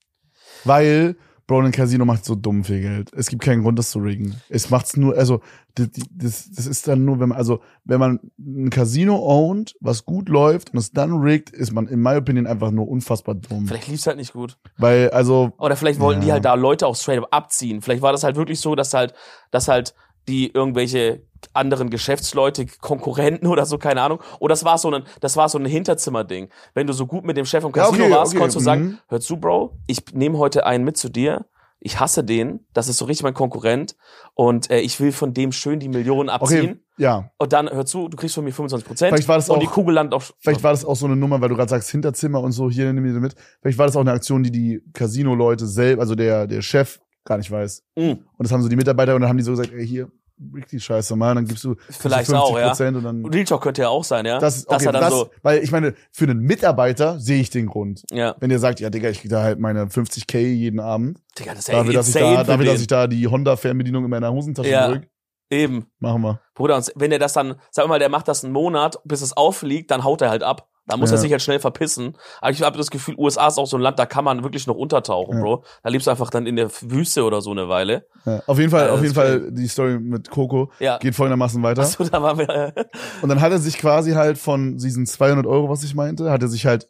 Weil, 0.64 1.16
Bro, 1.52 1.64
ein 1.64 1.74
Casino 1.74 2.06
macht 2.06 2.24
so 2.24 2.36
dumm 2.36 2.64
viel 2.64 2.80
Geld. 2.80 3.12
Es 3.14 3.28
gibt 3.28 3.44
keinen 3.44 3.62
Grund, 3.62 3.78
das 3.78 3.92
zu 3.92 4.00
riggen. 4.00 4.40
Es 4.48 4.70
macht's 4.70 4.96
nur, 4.96 5.18
also, 5.18 5.42
das, 5.76 5.90
das, 6.10 6.50
das 6.50 6.66
ist 6.66 6.88
dann 6.88 7.04
nur, 7.04 7.20
wenn 7.20 7.28
man, 7.28 7.38
also, 7.38 7.60
wenn 7.84 8.00
man 8.00 8.20
ein 8.40 8.70
Casino 8.70 9.18
ownt, 9.18 9.76
was 9.82 10.06
gut 10.06 10.30
läuft 10.30 10.72
und 10.72 10.80
es 10.80 10.92
dann 10.92 11.12
riggt, 11.20 11.50
ist 11.50 11.74
man, 11.74 11.88
in 11.88 12.02
my 12.02 12.16
opinion, 12.16 12.48
einfach 12.48 12.72
nur 12.72 12.88
unfassbar 12.88 13.36
dumm. 13.36 13.68
Vielleicht 13.68 13.90
lief's 13.90 14.08
halt 14.08 14.16
nicht 14.16 14.32
gut. 14.32 14.58
Weil, 14.78 15.10
also, 15.10 15.52
Oder 15.58 15.76
vielleicht 15.76 16.00
wollten 16.00 16.22
die 16.22 16.28
Ja. 16.28 16.36
halt 16.36 16.46
da 16.46 16.54
Leute 16.54 16.88
auch 16.88 16.96
straight 16.96 17.20
up 17.20 17.28
abziehen. 17.32 17.82
Vielleicht 17.82 18.02
war 18.02 18.14
das 18.14 18.24
halt 18.24 18.38
wirklich 18.38 18.62
so, 18.62 18.76
dass 18.76 18.94
halt, 18.94 19.14
dass 19.52 19.68
halt 19.68 19.94
die 20.30 20.52
irgendwelche 20.54 21.24
anderen 21.54 21.90
Geschäftsleute, 21.90 22.66
Konkurrenten 22.80 23.48
oder 23.48 23.66
so, 23.66 23.78
keine 23.78 24.02
Ahnung. 24.02 24.20
Oder 24.40 24.54
das 24.54 24.64
war 24.64 24.78
so 24.78 24.92
ein, 24.92 25.04
das 25.20 25.38
war 25.38 25.50
so 25.50 25.58
ein 25.58 25.66
Hinterzimmerding. 25.66 26.50
Wenn 26.74 26.88
du 26.88 26.94
so 26.94 27.08
gut 27.08 27.24
mit 27.26 27.38
dem 27.38 27.46
Chef 27.46 27.64
im 27.64 27.72
Ja, 27.76 27.86
Casino 27.86 28.06
okay, 28.06 28.14
warst, 28.14 28.32
okay, 28.32 28.40
konntest 28.40 28.56
du 28.58 28.64
sagen, 28.64 28.84
mhm. 28.84 28.98
hör 29.08 29.20
zu, 29.20 29.38
Bro, 29.38 29.78
ich 29.88 30.04
nehme 30.14 30.38
heute 30.38 30.66
einen 30.66 30.84
mit 30.84 30.98
zu 30.98 31.10
dir. 31.10 31.46
Ich 31.84 32.00
hasse 32.00 32.24
den. 32.24 32.60
Das 32.74 32.88
ist 32.88 32.98
so 32.98 33.06
richtig 33.06 33.24
mein 33.24 33.34
Konkurrent. 33.34 33.96
Und 34.36 34.70
äh, 34.70 34.82
ich 34.82 35.00
will 35.00 35.12
von 35.12 35.34
dem 35.34 35.52
schön 35.52 35.80
die 35.80 35.90
Millionen 35.90 36.30
abziehen. 36.30 36.64
okay, 36.64 36.80
ja. 36.98 37.32
Und 37.40 37.54
dann, 37.54 37.68
hör 37.72 37.88
zu, 37.88 38.08
du 38.08 38.16
kriegst 38.18 38.36
von 38.36 38.44
mir 38.44 38.52
25 38.54 38.88
Prozent. 38.88 39.10
Vielleicht 39.14 39.28
war 39.28 39.38
das 39.38 39.50
Und 39.50 39.64
die 39.64 39.68
auch- 39.68 39.72
Kugel 39.72 39.96
landet 39.96 40.14
auf. 40.14 40.36
Vielleicht 40.38 40.62
war 40.62 40.72
das 40.72 40.86
auch 40.86 40.96
so 40.96 41.08
eine 41.08 41.16
Nummer, 41.16 41.42
weil 41.42 41.50
du 41.50 41.56
gerade 41.56 41.70
sagst, 41.70 41.90
Hinterzimmer 41.90 42.40
und 42.40 42.52
so, 42.52 42.70
hier 42.70 42.94
nimm 42.94 43.04
mir 43.04 43.20
mit. 43.20 43.34
Vielleicht 43.62 43.80
war 43.80 43.88
das 43.88 43.96
auch 43.96 44.02
eine 44.02 44.12
Aktion, 44.12 44.44
die 44.44 44.52
die 44.52 44.84
Casino-Leute 44.94 45.66
selbst, 45.66 46.00
also 46.00 46.14
der, 46.14 46.46
der 46.46 46.62
Chef, 46.62 47.00
gar 47.26 47.40
nicht 47.40 47.50
weiß. 47.50 47.84
Mm. 47.96 48.02
Und 48.12 48.22
das 48.38 48.52
haben 48.52 48.62
so 48.62 48.70
die 48.70 48.76
Mitarbeiter 48.76 49.16
und 49.16 49.22
dann 49.22 49.30
haben 49.30 49.38
die 49.38 49.44
so 49.44 49.52
gesagt, 49.52 49.72
ey, 49.74 49.88
hier, 49.88 50.12
die 50.42 50.80
Scheiße 50.80 51.16
mal, 51.16 51.36
dann 51.36 51.46
gibst 51.46 51.64
du 51.64 51.76
Vielleicht 51.90 52.34
auch, 52.34 52.58
ja. 52.58 52.72
50% 52.74 52.98
und 52.98 53.04
dann. 53.04 53.26
Real 53.26 53.46
Talk 53.46 53.62
könnte 53.62 53.84
ja 53.84 53.90
auch 53.90 54.04
sein, 54.04 54.26
ja. 54.26 54.40
Das 54.40 54.68
okay, 54.68 54.86
dann 54.86 54.96
das, 54.96 55.12
so, 55.14 55.30
weil 55.44 55.64
ich 55.64 55.72
meine, 55.72 55.94
für 56.12 56.26
einen 56.26 56.40
Mitarbeiter 56.40 57.20
sehe 57.20 57.40
ich 57.40 57.50
den 57.50 57.68
Grund. 57.68 58.04
ja. 58.12 58.36
Wenn 58.40 58.50
der 58.50 58.60
sagt, 58.60 58.80
ja, 58.80 58.90
Digga, 58.90 59.10
ich 59.10 59.22
krieg 59.22 59.30
da 59.30 59.44
halt 59.44 59.60
meine 59.60 59.86
50k 59.86 60.40
jeden 60.40 60.80
Abend, 60.80 61.20
Digga, 61.38 61.52
das 61.52 61.60
ist 61.60 61.68
ja 61.70 61.76
dafür, 61.76 61.94
dass 61.94 62.08
ich 62.08 62.14
da, 62.16 62.40
für 62.40 62.44
dafür, 62.46 62.66
dass 62.66 62.82
ich 62.82 62.88
da 62.88 63.08
die 63.08 63.28
Honda-Fernbedienung 63.28 64.04
in 64.06 64.10
meiner 64.10 64.32
Hosentasche 64.32 64.70
Ja. 64.70 64.88
drück, 64.90 65.08
Eben. 65.50 65.86
machen 66.00 66.22
wir. 66.22 66.42
Bruder, 66.56 66.78
und 66.78 66.92
wenn 66.96 67.12
er 67.12 67.20
das 67.20 67.34
dann, 67.34 67.56
sag 67.70 67.88
mal, 67.88 68.00
der 68.00 68.10
macht 68.10 68.28
das 68.28 68.44
einen 68.44 68.54
Monat, 68.54 69.00
bis 69.04 69.22
es 69.22 69.36
auffliegt, 69.36 69.92
dann 69.92 70.04
haut 70.04 70.22
er 70.22 70.30
halt 70.30 70.44
ab. 70.44 70.68
Da 70.88 70.98
muss 70.98 71.12
Ja. 71.12 71.16
er 71.18 71.20
sich 71.20 71.32
halt 71.32 71.42
schnell 71.42 71.60
verpissen. 71.60 72.18
Aber 72.42 72.52
ich 72.52 72.62
habe 72.64 72.78
das 72.78 72.90
Gefühl, 72.90 73.16
USA 73.18 73.48
ist 73.48 73.58
auch 73.58 73.68
so 73.68 73.78
ein 73.78 73.82
Land, 73.82 74.00
da 74.00 74.06
kann 74.06 74.26
man 74.26 74.44
wirklich 74.44 74.66
noch 74.68 74.76
untertauchen, 74.76 75.36
Ja. 75.38 75.42
Bro. 75.44 75.64
Da 75.84 75.90
lebst 75.90 76.08
du 76.08 76.12
einfach 76.12 76.30
dann 76.32 76.48
in 76.48 76.56
der 76.56 76.70
Wüste 76.82 77.24
oder 77.24 77.42
so 77.42 77.52
eine 77.52 77.70
Weile. 77.70 78.08
Ja, 78.26 78.42
auf 78.48 78.58
jeden 78.60 78.72
Fall, 78.72 78.88
Ja, 78.88 78.94
auf 78.94 79.02
jeden 79.02 79.14
Fall 79.16 79.52
die 79.52 79.68
Story 79.68 80.00
mit 80.00 80.30
Coco 80.30 80.72
geht 81.00 81.16
folgendermaßen 81.16 81.62
weiter. 81.64 81.84
Achso, 81.84 82.04
da 82.04 82.22
waren 82.22 82.40
wir. 82.40 82.74
Und 83.22 83.30
dann 83.30 83.42
hat 83.42 83.52
er 83.52 83.60
sich 83.60 83.78
quasi 83.78 84.12
halt 84.14 84.38
von 84.38 84.78
diesen 84.78 85.06
200 85.06 85.46
Euro, 85.46 85.70
was 85.70 85.84
ich 85.84 85.94
meinte, 85.96 86.32
hat 86.32 86.42
er 86.42 86.48
sich 86.48 86.66
halt 86.66 86.90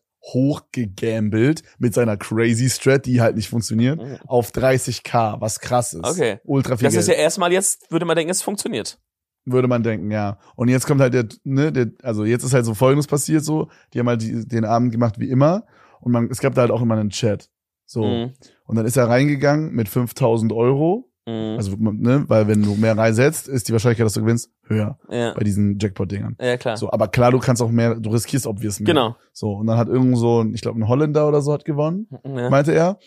hochgegambelt 0.66 1.64
mit 1.80 1.94
seiner 1.94 2.18
crazy 2.18 2.70
Strat, 2.70 3.06
die 3.06 3.22
halt 3.22 3.36
nicht 3.36 3.50
funktioniert, 3.50 4.00
Mhm. 4.02 4.18
auf 4.28 4.52
30k, 4.52 5.38
was 5.42 5.60
krass 5.60 5.94
ist. 5.94 6.06
Okay. 6.06 6.40
Ultra 6.44 6.78
viel 6.78 6.86
Das 6.86 6.94
Geld. 6.94 7.02
ist 7.02 7.08
ja 7.08 7.14
erstmal 7.16 7.52
jetzt, 7.52 7.90
würde 7.92 8.06
man 8.06 8.16
denken, 8.16 8.32
es 8.32 8.42
funktioniert. 8.42 9.00
Würde 9.46 9.68
man 9.68 9.82
denken, 9.84 10.12
ja. 10.12 10.38
Und 10.56 10.68
jetzt 10.70 10.86
kommt 10.86 11.02
halt 11.02 11.14
der, 11.14 11.26
ne, 11.44 11.72
der, 11.72 11.88
also 12.04 12.26
jetzt 12.26 12.44
ist 12.44 12.54
halt 12.54 12.66
so 12.66 12.74
Folgendes 12.74 13.08
passiert 13.08 13.44
so, 13.44 13.70
die 13.94 14.00
haben 14.00 14.08
halt 14.08 14.22
die, 14.22 14.48
den 14.48 14.66
Abend 14.66 14.92
gemacht 14.92 15.20
wie 15.20 15.30
immer 15.30 15.64
und 16.00 16.12
man, 16.12 16.30
es 16.30 16.40
gab 16.40 16.54
da 16.54 16.62
halt 16.62 16.72
auch 16.72 16.82
immer 16.82 16.96
einen 16.96 17.10
Chat. 17.10 17.50
So. 17.86 18.04
Mhm. 18.06 18.34
Und 18.66 18.76
dann 18.76 18.86
ist 18.86 18.98
er 18.98 19.10
reingegangen 19.10 19.74
mit 19.74 19.90
5000 19.90 20.54
Euro. 20.54 21.10
Mhm. 21.28 21.56
Also, 21.58 21.76
ne, 21.78 22.24
weil 22.28 22.48
wenn 22.48 22.64
du 22.64 22.76
mehr 22.76 22.98
reinsetzt, 22.98 23.48
ist 23.48 23.68
die 23.68 23.74
Wahrscheinlichkeit, 23.74 24.06
dass 24.06 24.14
du 24.14 24.22
gewinnst, 24.22 24.50
höher 24.64 24.98
ja. 25.10 25.34
bei 25.34 25.44
diesen 25.44 25.78
Jackpot-Dingern. 25.78 26.36
ja, 26.40 26.58
klar. 26.58 26.78
So, 26.78 26.92
aber 26.92 27.08
klar, 27.10 27.32
du 27.32 27.40
kannst 27.40 27.62
auch 27.62 27.70
mehr, 27.70 27.96
du 27.96 28.10
riskierst 28.10 28.48
obvious 28.48 28.80
mehr. 28.80 28.88
Genau. 28.88 29.16
So, 29.34 29.54
und 29.54 29.68
dann 29.68 29.78
hat 29.78 29.88
irgend 29.88 30.18
so, 30.18 30.46
ich 30.54 30.62
glaube, 30.62 30.80
ein 30.80 30.88
Holländer 30.88 31.28
oder 31.28 31.42
so 31.42 31.54
hat 31.54 31.66
gewonnen, 31.66 32.08
Ja. 32.24 32.50
meinte 32.50 32.74
er. 32.74 32.98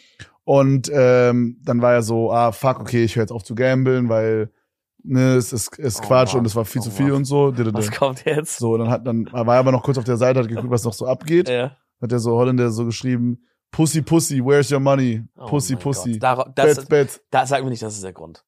Und 0.45 0.91
ähm, 0.93 1.59
dann 1.65 1.81
war 1.81 1.95
er 1.95 2.03
so, 2.03 2.31
ah, 2.31 2.53
fuck, 2.53 2.81
okay, 2.81 3.05
ich 3.05 3.17
höre 3.17 3.23
jetzt 3.23 3.33
auf 3.33 3.43
zu 3.45 3.55
gambeln, 3.55 4.09
weil 4.11 4.51
ne, 5.05 5.35
es 5.37 5.53
ist, 5.53 5.79
ist 5.79 6.01
Oh, 6.03 6.07
Quatsch 6.07 6.33
Mann. 6.33 6.41
und 6.41 6.47
es 6.47 6.57
war 6.57 6.65
viel 6.65 6.81
Oh, 6.81 6.85
zu 6.85 6.91
viel 6.91 7.07
Mann. 7.07 7.17
und 7.17 7.25
so. 7.25 7.53
Was 7.57 7.91
kommt 7.93 8.25
jetzt? 8.25 8.59
So, 8.59 8.77
dann 8.77 8.91
hat 8.91 9.07
dann 9.07 9.27
war 9.33 9.55
er 9.55 9.61
aber 9.61 9.73
noch 9.73 9.83
kurz 9.83 9.99
auf 9.99 10.05
der 10.05 10.17
Seite, 10.17 10.41
hat 10.41 10.49
geguckt, 10.49 10.71
was 10.71 10.85
noch 10.85 10.93
so 10.93 11.07
abgeht. 11.07 11.49
Ja. 11.49 11.77
Hat 12.03 12.11
der 12.11 12.19
so 12.19 12.33
Holländer 12.37 12.71
so 12.71 12.85
geschrieben, 12.85 13.45
Pussy, 13.71 14.03
Pussy, 14.03 14.45
where's 14.45 14.71
your 14.73 14.81
money? 14.81 15.23
Oh 15.37 15.47
Pussy, 15.47 15.75
mein 15.75 15.83
Pussy. 15.83 16.13
Gott. 16.19 16.23
Dar 16.23 16.53
das, 16.55 16.77
Bet, 16.87 16.89
bet. 16.89 17.21
da 17.31 17.47
sag 17.47 17.63
mir 17.65 17.71
nicht, 17.71 17.83
das 17.83 17.95
ist 17.95 18.05
der 18.05 18.13
Grund. 18.13 18.45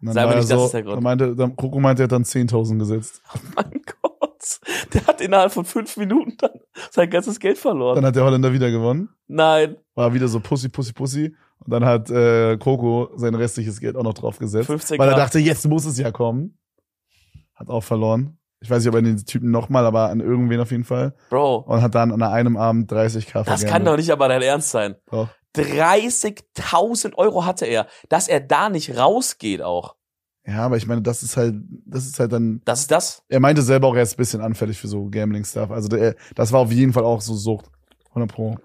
Und 0.00 0.06
dann 0.08 0.14
Sag 0.14 0.28
mir 0.28 0.36
nicht, 0.36 0.50
das 0.50 0.58
so, 0.58 0.64
ist 0.66 0.74
der 0.74 0.82
Grund. 0.82 0.96
Dann 0.96 1.02
meinte, 1.04 1.34
dann, 1.34 1.56
Coco 1.56 1.80
meinte, 1.80 2.02
er 2.02 2.04
hat 2.04 2.12
dann 2.12 2.22
10.000 2.24 2.78
gesetzt. 2.78 3.22
Mein 3.56 3.80
Gott. 4.02 4.60
Der 4.94 5.06
hat 5.06 5.20
innerhalb 5.20 5.52
von 5.52 5.64
fünf 5.64 5.96
Minuten 5.96 6.34
dann 6.38 6.50
sein 6.90 7.10
ganzes 7.10 7.40
Geld 7.40 7.58
verloren. 7.58 7.96
Dann 7.96 8.06
hat 8.06 8.14
der 8.14 8.24
Holländer 8.24 8.52
wieder 8.52 8.70
gewonnen. 8.70 9.08
Nein. 9.26 9.76
War 9.94 10.14
wieder 10.14 10.28
so 10.28 10.38
Pussy, 10.38 10.68
Pussy, 10.68 10.92
Pussy. 10.92 11.34
Dann 11.70 11.84
hat 11.84 12.10
äh, 12.10 12.56
Coco 12.56 13.10
sein 13.16 13.34
restliches 13.34 13.80
Geld 13.80 13.96
auch 13.96 14.02
noch 14.02 14.14
drauf 14.14 14.38
gesetzt. 14.38 14.66
15 14.66 14.98
Weil 14.98 15.08
er 15.10 15.16
dachte, 15.16 15.38
jetzt 15.38 15.66
muss 15.66 15.84
es 15.84 15.98
ja 15.98 16.10
kommen. 16.10 16.58
Hat 17.54 17.68
auch 17.68 17.82
verloren. 17.82 18.38
Ich 18.60 18.70
weiß 18.70 18.82
nicht, 18.82 18.88
ob 18.88 18.94
er 18.96 19.02
den 19.02 19.24
Typen 19.24 19.50
nochmal, 19.50 19.86
aber 19.86 20.08
an 20.10 20.20
irgendwen 20.20 20.60
auf 20.60 20.70
jeden 20.70 20.84
Fall. 20.84 21.14
Bro, 21.30 21.58
Und 21.66 21.82
hat 21.82 21.94
dann 21.94 22.10
an 22.10 22.22
einem 22.22 22.56
Abend 22.56 22.90
30k 22.90 23.44
das 23.44 23.64
kann 23.64 23.84
doch 23.84 23.96
nicht 23.96 24.10
aber 24.10 24.28
dein 24.28 24.42
Ernst 24.42 24.70
sein. 24.70 24.96
Doch. 25.10 25.28
30.000 25.56 27.14
Euro 27.14 27.44
hatte 27.44 27.66
er, 27.66 27.86
dass 28.08 28.28
er 28.28 28.40
da 28.40 28.68
nicht 28.68 28.96
rausgeht 28.96 29.62
auch. 29.62 29.96
Ja, 30.46 30.64
aber 30.64 30.76
ich 30.76 30.86
meine, 30.86 31.02
das 31.02 31.22
ist 31.22 31.36
halt, 31.36 31.56
das 31.84 32.06
ist 32.06 32.18
halt 32.18 32.32
dann, 32.32 32.62
Das 32.64 32.80
ist 32.80 32.90
das? 32.90 33.22
er 33.28 33.40
meinte 33.40 33.62
selber 33.62 33.88
auch, 33.88 33.94
er 33.94 34.02
ist 34.02 34.14
ein 34.14 34.16
bisschen 34.16 34.40
anfällig 34.40 34.78
für 34.78 34.88
so 34.88 35.08
Gambling-Stuff. 35.10 35.70
Also 35.70 35.88
der, 35.88 36.14
das 36.34 36.52
war 36.52 36.60
auf 36.60 36.72
jeden 36.72 36.92
Fall 36.92 37.04
auch 37.04 37.20
so 37.20 37.34
Sucht. 37.34 37.66
100 38.10 38.32
Pro. 38.34 38.56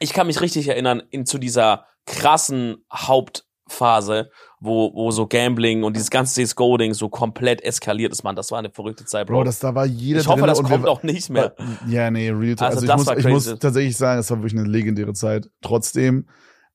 ich 0.00 0.12
kann 0.12 0.26
mich 0.26 0.40
richtig 0.40 0.66
erinnern 0.68 1.02
in, 1.10 1.24
zu 1.24 1.38
dieser 1.38 1.86
krassen 2.10 2.84
Hauptphase, 2.92 4.30
wo, 4.60 4.92
wo 4.94 5.10
so 5.10 5.26
Gambling 5.26 5.84
und 5.84 5.94
dieses 5.94 6.10
ganze 6.10 6.42
CSGO-Ding 6.42 6.92
so 6.92 7.08
komplett 7.08 7.62
eskaliert 7.62 8.12
ist, 8.12 8.24
man. 8.24 8.36
Das 8.36 8.50
war 8.50 8.58
eine 8.58 8.70
verrückte 8.70 9.04
Zeit, 9.04 9.26
Bro. 9.26 9.36
Bro, 9.36 9.44
das 9.44 9.60
da 9.60 9.74
war 9.74 9.86
jeder 9.86 10.20
ich 10.20 10.28
hoffe, 10.28 10.46
das 10.46 10.62
kommt 10.62 10.84
wir, 10.84 10.90
auch 10.90 11.02
nicht 11.02 11.30
mehr. 11.30 11.54
Ja, 11.86 12.10
nee, 12.10 12.30
real 12.30 12.56
talk. 12.56 12.74
Also 12.74 12.90
Also, 12.92 13.12
ich, 13.12 13.26
muss, 13.26 13.46
ich 13.46 13.50
muss 13.52 13.58
tatsächlich 13.60 13.96
sagen, 13.96 14.20
es 14.20 14.30
war 14.30 14.38
wirklich 14.38 14.58
eine 14.58 14.68
legendäre 14.68 15.12
Zeit. 15.14 15.48
Trotzdem. 15.62 16.26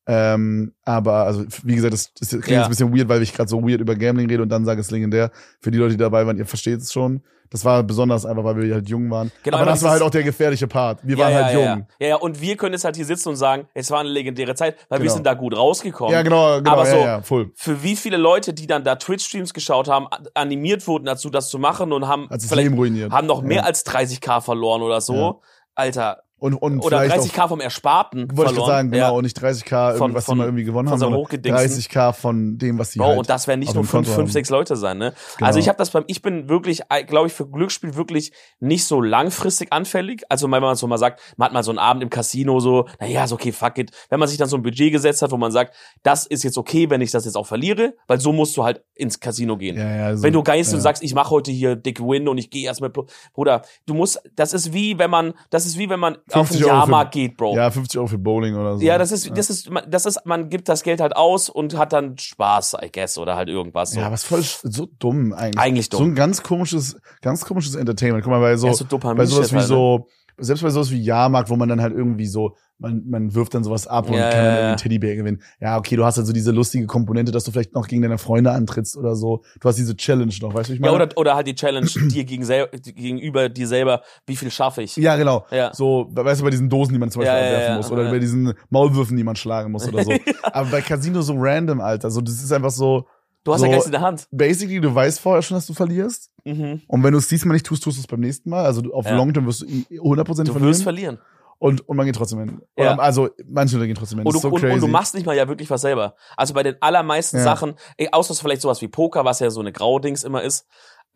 Ähm, 0.07 0.73
aber 0.83 1.25
also 1.25 1.45
wie 1.63 1.75
gesagt, 1.75 1.93
das, 1.93 2.13
das 2.13 2.29
klingt 2.29 2.47
Ja. 2.47 2.57
jetzt 2.57 2.65
ein 2.65 2.69
bisschen 2.69 2.95
weird, 2.95 3.09
weil 3.09 3.21
ich 3.23 3.33
gerade 3.33 3.49
so 3.49 3.61
weird 3.67 3.81
über 3.81 3.95
Gambling 3.95 4.29
rede 4.29 4.43
und 4.43 4.49
dann 4.49 4.63
sage 4.63 4.79
es 4.79 4.91
legendär. 4.91 5.31
Für 5.59 5.71
die 5.71 5.77
Leute, 5.79 5.91
die 5.91 5.97
dabei 5.97 6.25
waren, 6.25 6.37
ihr 6.37 6.45
versteht 6.45 6.79
es 6.79 6.93
schon. 6.93 7.23
Das 7.49 7.63
war 7.63 7.83
besonders 7.83 8.25
einfach, 8.25 8.43
weil 8.43 8.57
wir 8.57 8.73
halt 8.73 8.89
jung 8.89 9.09
waren. 9.11 9.31
Genau, 9.43 9.57
aber 9.57 9.65
das 9.67 9.83
war 9.83 9.91
halt 9.91 10.01
auch 10.01 10.09
der 10.09 10.23
gefährliche 10.23 10.67
Part. 10.67 10.99
Wir 11.03 11.17
waren 11.17 11.31
ja, 11.31 11.43
halt 11.43 11.53
ja, 11.53 11.59
jung. 11.59 11.87
Ja, 11.99 12.07
ja. 12.07 12.07
ja, 12.07 12.15
und 12.15 12.41
wir 12.41 12.57
können 12.57 12.73
jetzt 12.73 12.83
halt 12.85 12.95
hier 12.95 13.05
sitzen 13.05 13.29
und 13.29 13.35
sagen, 13.35 13.67
es 13.73 13.91
war 13.91 13.99
eine 13.99 14.09
legendäre 14.09 14.55
Zeit, 14.55 14.75
weil 14.89 14.99
wir 14.99 15.03
Genau. 15.05 15.13
sind 15.13 15.25
da 15.25 15.33
gut 15.35 15.55
rausgekommen. 15.55 16.13
Ja, 16.13 16.21
genau, 16.23 16.57
genau, 16.57 16.71
Aber 16.71 16.85
ja, 16.85 16.91
so- 16.91 16.97
ja, 16.97 17.21
voll. 17.21 17.51
Für 17.55 17.83
wie 17.83 17.95
viele 17.95 18.17
Leute, 18.17 18.53
die 18.53 18.67
dann 18.67 18.83
da 18.83 18.95
Twitch-Streams 18.95 19.53
geschaut 19.53 19.87
haben, 19.87 20.07
animiert 20.33 20.87
wurden 20.87 21.05
dazu, 21.05 21.29
das 21.29 21.49
zu 21.49 21.59
machen 21.59 21.93
und 21.93 22.07
haben 22.07 22.27
das 22.29 22.45
vielleicht 22.45 22.71
haben 23.11 23.27
noch 23.27 23.41
mehr 23.41 23.57
Ja. 23.57 23.63
als 23.63 23.85
30k 23.85 24.41
verloren 24.41 24.81
oder 24.81 25.01
so. 25.01 25.15
Ja. 25.15 25.35
Alter. 25.75 26.21
Und, 26.37 26.53
und 26.53 26.79
Oder 26.81 27.01
vielleicht 27.01 27.33
30k 27.33 27.47
vom 27.47 27.61
Ersparten 27.61 28.27
wollte 28.35 28.51
ich 28.51 28.55
verloren. 28.55 28.55
gerade 28.55 28.67
sagen, 28.67 28.91
genau, 28.91 29.03
Ja. 29.05 29.09
und 29.11 29.23
nicht 29.23 29.37
30k, 29.41 29.93
Von- 29.93 30.01
irgendwas, 30.09 30.25
von- 30.25 30.35
die 30.35 30.39
mal 30.39 30.45
irgendwie 30.45 30.63
gewonnen 30.65 30.89
haben, 30.89 30.99
so 30.99 31.05
sondern 31.05 31.21
hochgedingsten. 31.21 31.69
30k 31.69 32.11
von 32.13 32.57
dem, 32.57 32.77
was 32.77 32.91
sie 32.91 32.99
Bro, 32.99 33.07
halt 33.07 33.17
und 33.19 33.29
das 33.29 33.47
werden 33.47 33.61
nicht 33.61 33.73
nur 33.73 33.83
dem 33.83 33.87
fünf, 33.87 33.91
Konto 33.91 34.09
fünf, 34.11 34.27
haben. 34.27 34.31
sechs 34.33 34.49
Leute 34.49 34.75
sein, 34.75 34.97
ne? 34.97 35.13
Genau. 35.37 35.47
Also 35.47 35.59
ich 35.59 35.69
habe 35.69 35.77
das 35.77 35.91
beim, 35.91 36.03
ich 36.07 36.21
bin 36.21 36.49
wirklich, 36.49 36.81
glaube 37.07 37.27
ich, 37.27 37.33
für 37.33 37.47
Glücksspiel 37.49 37.95
wirklich 37.95 38.33
nicht 38.59 38.85
so 38.85 39.01
langfristig 39.01 39.71
anfällig. 39.71 40.23
Also 40.29 40.51
wenn 40.51 40.61
man 40.61 40.75
so 40.75 40.87
mal 40.87 40.97
sagt, 40.97 41.21
man 41.37 41.45
hat 41.47 41.53
mal 41.53 41.63
so 41.63 41.71
einen 41.71 41.79
Abend 41.79 42.03
im 42.03 42.09
Casino 42.09 42.59
so, 42.59 42.85
naja, 42.99 43.23
ist 43.23 43.31
okay, 43.31 43.53
fuck 43.53 43.77
it. 43.77 43.91
Wenn 44.09 44.19
man 44.19 44.27
sich 44.27 44.37
dann 44.37 44.49
so 44.49 44.57
ein 44.57 44.61
Budget 44.63 44.91
gesetzt 44.91 45.21
hat, 45.21 45.31
wo 45.31 45.37
man 45.37 45.51
sagt, 45.53 45.73
das 46.03 46.25
ist 46.25 46.43
jetzt 46.43 46.57
okay, 46.57 46.89
wenn 46.89 46.99
ich 46.99 47.11
das 47.11 47.23
jetzt 47.23 47.37
auch 47.37 47.47
verliere, 47.47 47.93
weil 48.07 48.19
so 48.19 48.33
musst 48.33 48.57
du 48.57 48.63
halt 48.65 48.83
ins 48.93 49.19
Casino 49.21 49.55
gehen. 49.57 49.77
Ja, 49.77 49.95
ja, 49.95 50.17
so, 50.17 50.23
Wenn 50.23 50.33
du 50.33 50.43
geilst 50.43 50.71
ja. 50.71 50.77
und 50.77 50.81
sagst, 50.81 51.01
ich 51.01 51.13
mache 51.15 51.29
heute 51.29 51.51
hier 51.51 51.75
dick 51.77 52.01
Win 52.01 52.27
und 52.27 52.37
ich 52.37 52.49
gehe 52.49 52.65
erstmal, 52.65 52.91
Bruder, 53.33 53.61
du 53.85 53.93
musst, 53.93 54.21
das 54.35 54.53
ist 54.53 54.73
wie 54.73 54.97
wenn 54.99 55.09
man, 55.09 55.33
das 55.49 55.65
ist 55.65 55.77
wie 55.77 55.89
wenn 55.89 55.99
man 55.99 56.17
auf 56.31 56.47
50 56.47 56.57
den 56.57 56.65
Euro 56.65 56.73
für- 56.73 56.79
Jahrmarkt 56.79 57.11
geht, 57.13 57.37
Bro. 57.37 57.55
Ja, 57.55 57.69
50 57.69 57.97
Euro 57.99 58.07
für 58.07 58.17
Bowling 58.17 58.55
oder 58.55 58.77
so. 58.77 58.83
Ja, 58.83 58.97
das 58.97 59.11
ist, 59.11 59.29
das 59.37 59.49
ist, 59.49 59.69
man- 59.69 59.83
das 59.89 60.05
ist, 60.05 60.25
man 60.25 60.49
gibt 60.49 60.67
das 60.69 60.81
Geld 60.83 60.99
halt 61.01 61.15
aus 61.15 61.49
und 61.49 61.77
hat 61.77 61.93
dann 61.93 62.17
Spaß, 62.17 62.77
I 62.83 62.91
guess, 62.91 63.17
oder 63.17 63.35
halt 63.35 63.47
irgendwas. 63.49 63.91
So. 63.91 63.99
Ja, 63.99 64.11
was 64.11 64.23
voll 64.23 64.41
so 64.41 64.87
dumm 64.99 65.33
eigentlich. 65.33 65.59
Eigentlich 65.59 65.89
dumm. 65.89 65.99
So 65.99 66.05
ein 66.05 66.15
ganz 66.15 66.41
komisches, 66.43 66.97
ganz 67.21 67.45
komisches 67.45 67.75
Entertainment. 67.75 68.23
Guck 68.23 68.31
mal, 68.31 68.39
bei 68.39 68.57
so, 68.57 68.67
Ja, 68.67 68.73
so 68.73 68.85
bei 68.97 69.25
sowas 69.25 69.51
wie 69.51 69.57
halt, 69.57 69.67
so, 69.67 70.07
selbst 70.37 70.61
bei 70.63 70.69
sowas 70.69 70.91
wie 70.91 71.01
Jahrmarkt, 71.01 71.49
wo 71.49 71.55
man 71.55 71.69
dann 71.69 71.81
halt 71.81 71.93
irgendwie 71.93 72.25
so, 72.27 72.55
man, 72.77 73.03
man 73.07 73.33
wirft 73.33 73.53
dann 73.53 73.63
sowas 73.63 73.87
ab 73.87 74.09
und 74.09 74.15
Ja, 74.17 74.29
kann 74.29 74.31
ja, 74.31 74.35
dann 74.37 74.45
ja. 74.45 74.51
irgendwie 74.53 74.67
einen 74.67 74.77
Teddybär 74.77 75.15
gewinnen. 75.15 75.41
Ja, 75.61 75.77
okay, 75.77 75.95
du 75.95 76.03
hast 76.03 76.17
halt 76.17 76.27
so 76.27 76.33
diese 76.33 76.51
lustige 76.51 76.87
Komponente, 76.87 77.31
dass 77.31 77.45
du 77.45 77.51
vielleicht 77.51 77.73
noch 77.73 77.87
gegen 77.87 78.01
deine 78.01 78.17
Freunde 78.17 78.51
antrittst 78.51 78.97
oder 78.97 79.15
so. 79.15 79.43
Du 79.61 79.69
hast 79.69 79.77
diese 79.77 79.95
Challenge 79.95 80.33
noch, 80.41 80.53
weißt 80.53 80.69
du, 80.69 80.73
ich 80.73 80.79
Ja, 80.79 80.91
meine? 80.91 81.05
oder, 81.05 81.17
oder 81.17 81.35
halt 81.35 81.47
die 81.47 81.55
Challenge 81.55 81.87
dir 82.11 82.25
gegen 82.25 82.43
sel 82.43 82.67
gegenüber 82.73 83.47
dir 83.49 83.67
selber, 83.67 84.01
wie 84.27 84.35
viel 84.35 84.51
schaffe 84.51 84.81
ich? 84.83 84.95
ja, 84.97 85.15
genau. 85.15 85.45
Ja. 85.51 85.73
So, 85.73 86.07
weißt 86.11 86.41
du, 86.41 86.43
bei 86.45 86.49
diesen 86.51 86.69
Dosen, 86.69 86.91
die 86.93 86.99
man 86.99 87.11
zum 87.11 87.21
Beispiel 87.21 87.37
Ja, 87.37 87.41
ja, 87.41 87.47
abwerfen 87.47 87.71
ja, 87.71 87.77
muss. 87.77 87.91
Oder 87.91 88.03
ja. 88.03 88.11
bei 88.11 88.19
diesen 88.19 88.53
Maulwürfen, 88.69 89.15
die 89.15 89.23
man 89.23 89.35
schlagen 89.37 89.71
muss 89.71 89.87
oder 89.87 90.03
so. 90.03 90.11
Aber 90.43 90.69
bei 90.69 90.81
Casino 90.81 91.21
so 91.21 91.33
random, 91.37 91.79
Alter. 91.79 92.11
So, 92.11 92.19
das 92.21 92.35
ist 92.43 92.51
einfach 92.51 92.71
so, 92.71 93.05
Du 93.45 93.53
hast 93.53 93.61
So- 93.61 93.65
ja 93.67 93.71
nichts 93.71 93.85
in 93.85 93.91
der 93.93 94.01
Hand. 94.01 94.27
basically, 94.31 94.81
du 94.81 94.93
weißt 94.93 95.19
vorher 95.21 95.41
schon, 95.41 95.55
dass 95.55 95.67
du 95.67 95.73
verlierst. 95.73 96.31
Mhm. 96.43 96.81
Und 96.87 97.03
wenn 97.03 97.13
du 97.13 97.19
es 97.19 97.27
diesmal 97.29 97.53
nicht 97.53 97.65
tust, 97.65 97.83
tust 97.83 97.97
du 97.97 98.01
es 98.01 98.07
beim 98.07 98.19
nächsten 98.19 98.49
Mal. 98.49 98.65
Also 98.65 98.81
du- 98.81 98.93
auf 98.93 99.05
Ja. 99.05 99.15
Long 99.15 99.33
Term 99.33 99.45
wirst 99.47 99.61
du 99.61 99.65
i- 99.67 99.85
100% 99.99 100.49
Du 100.49 100.53
verlieren. 100.53 100.71
wirst 100.73 100.83
verlieren. 100.83 101.19
und, 101.57 101.87
und 101.87 101.95
man 101.95 102.05
geht 102.05 102.15
trotzdem 102.17 102.39
hin. 102.39 102.61
Ja. 102.77 102.97
Also 102.97 103.29
manche 103.47 103.77
Leute 103.77 103.87
gehen 103.87 103.95
trotzdem 103.95 104.17
hin. 104.19 104.27
Und 104.27 104.35
du, 104.35 104.39
so 104.39 104.49
und, 104.49 104.61
und 104.61 104.81
du 104.81 104.87
machst 104.87 105.13
nicht 105.15 105.25
mal 105.25 105.37
ja 105.37 105.47
wirklich 105.47 105.69
was 105.69 105.79
selber. 105.81 106.15
Also 106.35 106.53
bei 106.53 106.63
den 106.63 106.75
allermeisten 106.81 107.37
Ja. 107.37 107.43
Sachen, 107.43 107.75
ey, 107.97 108.09
außer 108.11 108.35
vielleicht 108.35 108.61
sowas 108.61 108.81
wie 108.81 108.89
Poker, 108.89 109.23
was 109.23 109.39
ja 109.39 109.49
so 109.49 109.61
eine 109.61 109.71
Graudings 109.71 110.23
immer 110.25 110.41
ist. 110.43 110.67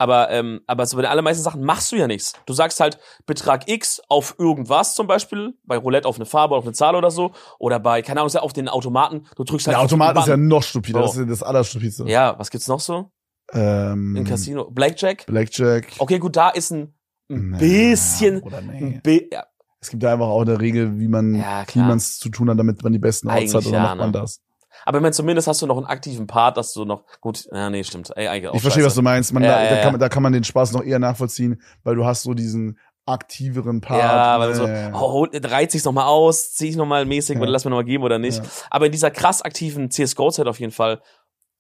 Aber, 0.02 0.32
ähm, 0.32 0.62
aber 0.66 0.86
so 0.86 0.96
bei 0.96 1.04
den 1.04 1.12
allermeisten 1.12 1.44
Sachen 1.44 1.62
machst 1.62 1.92
du 1.92 1.98
ja 1.98 2.08
nichts. 2.08 2.34
Du 2.46 2.54
sagst 2.54 2.80
halt 2.80 2.98
Betrag 3.26 3.68
X 3.70 4.02
auf 4.08 4.36
irgendwas 4.40 4.96
zum 4.96 5.08
Beispiel, 5.08 5.54
bei 5.66 5.78
Roulette 5.78 6.08
auf 6.08 6.16
eine 6.16 6.26
Farbe, 6.26 6.56
auf 6.56 6.64
eine 6.64 6.72
Zahl 6.72 6.96
oder 6.96 7.12
so, 7.12 7.32
oder 7.60 7.80
bei, 7.80 8.02
keine 8.02 8.22
Ahnung, 8.22 8.34
auf 8.38 8.54
den 8.54 8.70
Automaten, 8.70 9.28
du 9.36 9.44
drückst 9.44 9.68
halt 9.68 9.76
Der 9.76 9.82
Automat 9.82 10.18
ist 10.18 10.28
ja 10.28 10.38
noch 10.38 10.64
stupider. 10.64 11.00
Bro. 11.00 11.08
Das 11.08 11.16
ist 11.16 11.22
ja 11.22 11.26
das 11.26 11.44
Allerstupidste. 11.44 12.06
Ja, 12.08 12.40
was 12.40 12.50
gibt's 12.50 12.70
noch 12.70 12.80
so? 12.80 13.12
Ähm, 13.52 14.16
Im 14.16 14.24
Casino? 14.24 14.72
Blackjack? 14.72 15.26
Blackjack. 15.26 15.94
Okay, 16.00 16.18
gut, 16.18 16.38
da 16.38 16.50
ist 16.50 16.72
ein, 16.72 16.94
ein 17.30 17.50
Na, 17.52 17.58
bisschen, 17.58 18.40
Bruder, 18.40 18.62
nee. 18.62 18.78
ein 18.78 19.02
bi 19.04 19.28
ja, 19.34 19.44
Es 19.82 19.90
gibt 19.90 20.02
da 20.02 20.14
einfach 20.14 20.28
auch 20.28 20.42
eine 20.42 20.62
Regel, 20.62 20.98
wie 20.98 21.10
man 21.10 21.36
Ja, 21.36 21.66
wie 21.74 21.80
man 21.80 21.98
es 21.98 22.20
zu 22.20 22.30
tun 22.30 22.50
hat, 22.50 22.58
damit 22.58 22.82
man 22.84 22.94
die 22.94 23.00
besten 23.00 23.30
Odds 23.30 23.54
hat 23.54 23.66
oder 23.66 23.76
ja, 23.76 23.84
macht 23.84 23.98
man 23.98 24.12
ne? 24.12 24.20
das. 24.20 24.40
Aber 24.86 24.98
ich 24.98 25.02
meine, 25.02 25.14
zumindest 25.14 25.48
hast 25.48 25.62
du 25.62 25.68
noch 25.68 25.78
einen 25.78 25.86
aktiven 25.86 26.28
Part, 26.28 26.58
dass 26.58 26.74
du 26.74 26.86
noch, 26.86 27.04
gut, 27.22 27.48
ja, 27.52 27.70
nee, 27.70 27.84
stimmt. 27.84 28.12
Ey, 28.16 28.28
eigentlich 28.28 28.48
auch 28.50 28.56
Ich 28.56 28.62
verstehe, 28.62 28.86
was 28.86 28.96
du 28.96 29.02
meinst. 29.02 29.34
Man, 29.34 29.44
Ja, 29.44 29.52
da, 29.58 29.64
ja, 29.64 29.70
da, 29.70 29.82
kann, 29.82 29.92
man- 29.94 30.00
da 30.00 30.10
kann 30.10 30.24
man 30.24 30.34
den 30.34 30.44
Spaß 30.44 30.72
noch 30.74 30.84
eher 30.84 31.00
nachvollziehen, 31.00 31.62
weil 31.84 31.96
du 31.96 32.06
hast 32.06 32.24
so 32.24 32.34
diesen 32.34 32.78
aktiveren 33.06 33.82
Part. 33.82 34.02
Ja, 34.04 34.40
weil 34.40 34.54
so, 34.54 34.66
oh, 34.66 35.12
hol- 35.12 35.30
reizt 35.34 35.72
sich's 35.72 35.86
noch 35.86 35.92
mal 35.94 36.06
aus, 36.06 36.54
zieh 36.54 36.70
ich 36.70 36.76
noch 36.76 36.86
mal 36.86 37.06
mäßig 37.06 37.36
Ja. 37.36 37.42
oder 37.42 37.50
lass 37.52 37.66
mir 37.66 37.72
noch 37.72 37.78
mal 37.78 37.84
geben 37.84 38.04
oder 38.04 38.20
nicht. 38.20 38.38
Ja. 38.38 38.50
Aber 38.70 38.86
in 38.86 38.92
dieser 38.92 39.10
krass 39.12 39.42
aktiven 39.42 39.90
CSGO-Zeit 39.90 40.46
auf 40.48 40.60
jeden 40.60 40.72
Fall, 40.72 41.02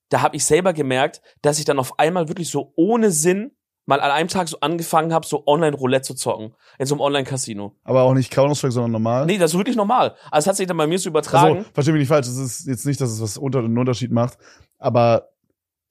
da 0.09 0.21
habe 0.21 0.35
ich 0.35 0.45
selber 0.45 0.73
gemerkt, 0.73 1.21
dass 1.41 1.57
ich 1.59 1.65
dann 1.65 1.79
auf 1.79 1.97
einmal 1.99 2.27
wirklich 2.27 2.49
so 2.49 2.71
ohne 2.75 3.09
Sinn 3.11 3.51
mal 3.89 3.99
an 3.99 4.11
einem 4.11 4.29
Tag 4.29 4.47
so 4.47 4.59
angefangen 4.61 5.11
habe, 5.13 5.25
so 5.25 5.43
Online-Roulette 5.47 6.03
zu 6.03 6.13
zocken. 6.13 6.53
In 6.77 6.85
so 6.85 6.95
einem 6.95 7.01
Online-Casino. 7.01 7.73
aber 7.83 8.03
auch 8.03 8.13
nicht 8.13 8.31
Counter-Strike, 8.31 8.71
sondern 8.71 8.91
normal. 8.91 9.25
Nee, 9.25 9.37
das 9.37 9.51
ist 9.51 9.57
wirklich 9.57 9.75
normal. 9.75 10.15
Also 10.31 10.45
es 10.45 10.47
hat 10.47 10.55
sich 10.55 10.67
dann 10.67 10.77
bei 10.77 10.87
mir 10.87 10.97
so 10.99 11.09
Also, 11.09 11.09
übertragen. 11.09 11.65
versteh 11.73 11.91
mich 11.91 11.99
nicht 11.99 12.07
falsch, 12.07 12.27
das 12.27 12.37
ist 12.37 12.67
jetzt 12.67 12.85
nicht, 12.85 13.01
dass 13.01 13.09
es 13.11 13.21
was 13.21 13.37
unter 13.37 13.59
einen 13.59 13.77
Unterschied 13.77 14.11
macht, 14.11 14.37
aber 14.77 15.29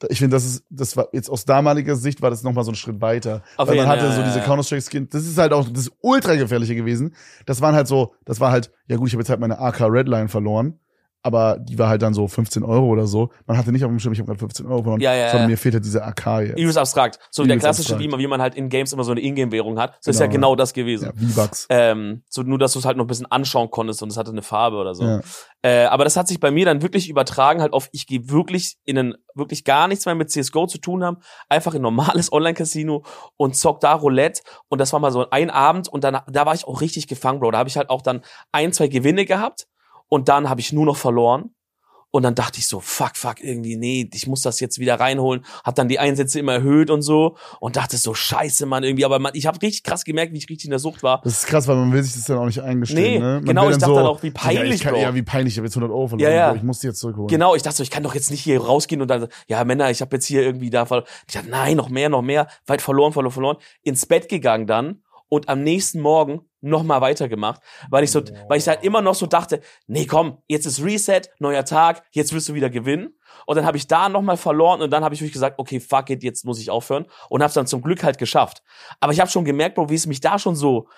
ich 0.08 0.18
finde, 0.20 0.36
das 0.36 0.44
ist, 0.44 0.64
das 0.70 0.96
war 0.96 1.08
jetzt 1.12 1.28
aus 1.28 1.44
damaliger 1.44 1.96
Sicht 1.96 2.22
war 2.22 2.30
das 2.30 2.44
nochmal 2.44 2.62
so 2.62 2.70
ein 2.70 2.76
Schritt 2.76 3.00
weiter. 3.00 3.42
Auf 3.56 3.68
weil 3.68 3.76
man 3.78 3.88
hatte 3.88 4.04
ja, 4.06 4.12
so 4.12 4.22
diese. 4.22 4.40
Counter-Strike-Skin, 4.42 5.08
das 5.10 5.26
ist 5.26 5.36
halt 5.38 5.52
auch 5.52 5.68
das 5.68 5.90
ultra 6.00 6.36
gefährliche 6.36 6.76
gewesen. 6.76 7.16
Das 7.46 7.60
waren 7.60 7.74
halt 7.74 7.88
so, 7.88 8.14
das 8.24 8.38
war 8.38 8.52
halt, 8.52 8.70
ja 8.86 8.96
gut, 8.96 9.08
ich 9.08 9.14
habe 9.14 9.22
jetzt 9.22 9.28
halt 9.30 9.40
meine 9.40 9.58
AK 9.58 9.80
Redline 9.80 10.28
verloren, 10.28 10.78
aber 11.22 11.58
die 11.58 11.78
war 11.78 11.88
halt 11.88 12.02
dann 12.02 12.14
so 12.14 12.28
15 12.28 12.62
Euro 12.62 12.86
oder 12.86 13.06
so. 13.06 13.30
Man 13.46 13.56
hatte 13.58 13.72
nicht 13.72 13.84
auf 13.84 13.90
dem 13.90 13.98
Schirm, 13.98 14.12
ich 14.12 14.18
habe 14.20 14.26
gerade 14.28 14.38
15 14.38 14.66
Euro 14.66 14.82
verloren, 14.82 15.00
Ja, 15.00 15.14
ja, 15.14 15.30
sondern 15.30 15.48
ja. 15.48 15.52
mir 15.52 15.56
fehlt 15.58 15.74
halt 15.74 15.84
diese 15.84 16.02
AK 16.04 16.40
jetzt. 16.40 16.58
Übelst 16.58 16.78
abstrakt. 16.78 17.18
So 17.30 17.42
der 17.42 17.54
Übelst 17.56 17.64
klassische, 17.64 17.94
abstrakt. 17.94 18.02
wie 18.04 18.08
man, 18.08 18.20
wie 18.20 18.26
man 18.26 18.40
halt 18.40 18.54
in 18.54 18.68
Games 18.68 18.92
immer 18.92 19.04
so 19.04 19.10
eine 19.10 19.20
Ingame-Währung 19.20 19.78
hat. 19.78 19.96
Das 20.04 20.14
ist 20.14 20.20
ja 20.20 20.26
Genau. 20.26 20.50
genau 20.50 20.56
das 20.56 20.72
gewesen. 20.72 21.06
Ja, 21.06 21.28
V-Bucks. 21.28 21.66
Ähm, 21.70 22.22
so 22.28 22.42
nur, 22.42 22.58
dass 22.58 22.72
du 22.72 22.78
es 22.78 22.84
halt 22.84 22.96
noch 22.96 23.04
ein 23.04 23.08
bisschen 23.08 23.26
anschauen 23.26 23.70
konntest 23.70 24.02
und 24.02 24.10
es 24.10 24.16
hatte 24.16 24.30
eine 24.30 24.42
Farbe 24.42 24.76
oder 24.76 24.94
so. 24.94 25.04
Ja. 25.04 25.20
Äh, 25.62 25.84
aber 25.86 26.04
das 26.04 26.16
hat 26.16 26.28
sich 26.28 26.38
bei 26.38 26.50
mir 26.52 26.64
dann 26.64 26.82
wirklich 26.82 27.08
übertragen, 27.08 27.60
halt 27.60 27.72
auf, 27.72 27.88
ich 27.92 28.06
gehe 28.06 28.30
wirklich 28.30 28.76
in 28.84 28.96
ein, 28.96 29.14
wirklich 29.34 29.64
gar 29.64 29.88
nichts 29.88 30.06
mehr 30.06 30.14
mit 30.14 30.30
CSGO 30.30 30.66
zu 30.66 30.78
tun 30.78 31.02
haben, 31.02 31.18
einfach 31.48 31.74
in 31.74 31.80
ein 31.80 31.82
normales 31.82 32.32
Online-Casino 32.32 33.04
und 33.36 33.56
zock 33.56 33.80
da 33.80 33.94
Roulette. 33.94 34.42
Und 34.68 34.80
das 34.80 34.92
war 34.92 35.00
mal 35.00 35.10
so 35.10 35.28
ein 35.30 35.50
Abend 35.50 35.88
und 35.88 36.04
dann, 36.04 36.18
da 36.30 36.46
war 36.46 36.54
ich 36.54 36.64
auch 36.66 36.80
richtig 36.80 37.08
gefangen, 37.08 37.40
Bro. 37.40 37.50
Da 37.50 37.58
habe 37.58 37.68
ich 37.68 37.76
halt 37.76 37.90
auch 37.90 38.02
dann 38.02 38.20
ein, 38.52 38.72
zwei 38.72 38.86
Gewinne 38.88 39.24
gehabt 39.24 39.66
und 40.08 40.28
dann 40.28 40.48
habe 40.48 40.60
ich 40.60 40.72
nur 40.72 40.86
noch 40.86 40.96
verloren. 40.96 41.50
Und 42.10 42.22
dann 42.22 42.34
dachte 42.34 42.58
ich 42.58 42.66
so, 42.66 42.80
fuck, 42.80 43.16
fuck, 43.16 43.44
irgendwie, 43.44 43.76
nee, 43.76 44.08
ich 44.14 44.26
muss 44.26 44.40
das 44.40 44.60
jetzt 44.60 44.78
wieder 44.78 44.98
reinholen. 44.98 45.44
Hab 45.62 45.74
dann 45.74 45.88
die 45.88 45.98
Einsätze 45.98 46.38
immer 46.38 46.54
erhöht 46.54 46.88
und 46.88 47.02
so 47.02 47.36
und 47.60 47.76
dachte 47.76 47.98
so, 47.98 48.14
scheiße, 48.14 48.64
Mann, 48.64 48.82
irgendwie. 48.82 49.04
Aber 49.04 49.18
man, 49.18 49.32
ich 49.34 49.46
habe 49.46 49.60
richtig 49.60 49.82
krass 49.82 50.04
gemerkt, 50.04 50.32
wie 50.32 50.38
ich 50.38 50.48
richtig 50.48 50.64
in 50.64 50.70
der 50.70 50.78
Sucht 50.78 51.02
war. 51.02 51.20
Das 51.22 51.34
ist 51.34 51.46
krass, 51.46 51.68
weil 51.68 51.76
man 51.76 51.92
will 51.92 52.02
sich 52.02 52.14
das 52.14 52.24
dann 52.24 52.38
auch 52.38 52.46
nicht 52.46 52.62
eingestehen. 52.62 53.02
Nee, 53.02 53.18
ne? 53.18 53.34
Man 53.34 53.44
genau, 53.44 53.68
ich 53.68 53.76
dachte 53.76 53.92
dann 53.92 54.06
auch, 54.06 54.22
wie 54.22 54.30
peinlich, 54.30 54.68
ja, 54.68 54.74
ich 54.74 54.80
kann, 54.80 54.94
Bro. 54.94 55.02
ja, 55.02 55.14
wie 55.14 55.22
peinlich, 55.22 55.52
ich 55.52 55.58
habe 55.58 55.66
jetzt 55.66 55.76
100 55.76 55.94
Euro 55.94 56.08
verloren, 56.08 56.30
Ja, 56.30 56.34
ja. 56.34 56.48
Bro, 56.48 56.56
ich 56.56 56.62
muss 56.62 56.78
die 56.78 56.86
jetzt 56.86 56.98
zurückholen. 56.98 57.28
Genau, 57.28 57.54
ich 57.54 57.62
dachte 57.62 57.76
so, 57.76 57.82
ich 57.82 57.90
kann 57.90 58.02
doch 58.02 58.14
jetzt 58.14 58.30
nicht 58.30 58.40
hier 58.40 58.58
rausgehen 58.58 59.02
und 59.02 59.08
dann, 59.08 59.28
ja, 59.46 59.62
Männer, 59.64 59.90
ich 59.90 60.00
habe 60.00 60.16
jetzt 60.16 60.24
hier 60.24 60.40
irgendwie 60.40 60.70
da 60.70 60.86
ver 60.86 61.04
Ich 61.26 61.34
dachte, 61.34 61.50
nein, 61.50 61.76
noch 61.76 61.90
mehr, 61.90 62.08
noch 62.08 62.22
mehr, 62.22 62.48
weit 62.66 62.80
verloren, 62.80 63.12
verloren, 63.12 63.32
verloren. 63.32 63.56
Ins 63.82 64.06
Bett 64.06 64.30
gegangen 64.30 64.66
dann 64.66 65.02
und 65.28 65.50
am 65.50 65.62
nächsten 65.62 66.00
Morgen 66.00 66.47
noch 66.60 66.82
mal 66.82 67.00
weitergemacht, 67.00 67.60
weil 67.90 68.04
ich 68.04 68.10
so, 68.10 68.22
weil 68.48 68.58
ich 68.58 68.66
halt 68.66 68.82
immer 68.82 69.00
noch 69.00 69.14
so 69.14 69.26
dachte, 69.26 69.60
nee, 69.86 70.06
komm, 70.06 70.38
jetzt 70.48 70.66
ist 70.66 70.82
Reset, 70.82 71.22
neuer 71.38 71.64
Tag, 71.64 72.02
jetzt 72.12 72.32
wirst 72.32 72.48
du 72.48 72.54
wieder 72.54 72.68
gewinnen. 72.70 73.14
Und 73.46 73.56
dann 73.56 73.64
habe 73.64 73.76
ich 73.76 73.86
da 73.86 74.08
noch 74.08 74.22
mal 74.22 74.36
verloren 74.36 74.82
und 74.82 74.90
dann 74.90 75.04
habe 75.04 75.14
ich 75.14 75.20
wirklich 75.20 75.32
gesagt, 75.34 75.58
okay, 75.58 75.78
fuck 75.80 76.10
it, 76.10 76.22
jetzt 76.24 76.44
muss 76.44 76.58
ich 76.60 76.70
aufhören 76.70 77.06
und 77.28 77.42
habe 77.42 77.52
dann 77.52 77.66
zum 77.66 77.82
Glück 77.82 78.02
halt 78.02 78.18
geschafft. 78.18 78.62
Aber 79.00 79.12
ich 79.12 79.20
habe 79.20 79.30
schon 79.30 79.44
gemerkt, 79.44 79.76
Bro, 79.76 79.88
wie 79.90 79.94
es 79.94 80.06
mich 80.06 80.20
da 80.20 80.38
schon 80.38 80.56
so 80.56 80.88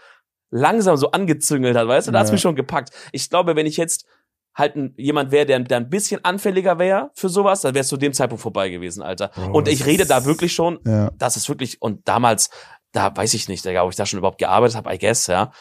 langsam 0.50 0.96
so 0.96 1.10
angezüngelt 1.10 1.76
hat, 1.76 1.86
weißt 1.86 2.08
du, 2.08 2.12
da 2.12 2.20
hat's 2.20 2.30
Ja. 2.30 2.34
mich 2.34 2.40
schon 2.42 2.56
gepackt. 2.56 2.90
Ich 3.12 3.28
glaube, 3.30 3.54
wenn 3.56 3.66
ich 3.66 3.76
jetzt 3.76 4.06
halt 4.54 4.74
ein, 4.74 4.94
jemand 4.96 5.30
wäre, 5.30 5.46
der, 5.46 5.60
der 5.60 5.76
ein 5.76 5.88
bisschen 5.90 6.24
anfälliger 6.24 6.78
wäre 6.78 7.10
für 7.14 7.28
sowas, 7.28 7.60
dann 7.60 7.74
wäre 7.74 7.82
es 7.82 7.88
zu 7.88 7.96
dem 7.96 8.12
Zeitpunkt 8.12 8.42
vorbei 8.42 8.68
gewesen, 8.68 9.02
Alter. 9.02 9.28
Bro, 9.34 9.52
und 9.58 9.68
ich 9.68 9.86
rede 9.86 10.06
da 10.06 10.24
wirklich 10.24 10.52
schon, 10.52 10.80
Ja. 10.86 11.10
das 11.18 11.36
ist 11.36 11.48
wirklich, 11.48 11.80
und 11.80 12.08
damals, 12.08 12.50
da 12.92 13.16
weiß 13.16 13.34
ich 13.34 13.48
nicht, 13.48 13.64
Digga, 13.64 13.82
ob 13.82 13.90
ich 13.90 13.96
da 13.96 14.06
schon 14.06 14.18
überhaupt 14.18 14.38
gearbeitet 14.38 14.76
habe, 14.76 14.92
I 14.94 14.98
guess, 14.98 15.26
ja. 15.26 15.52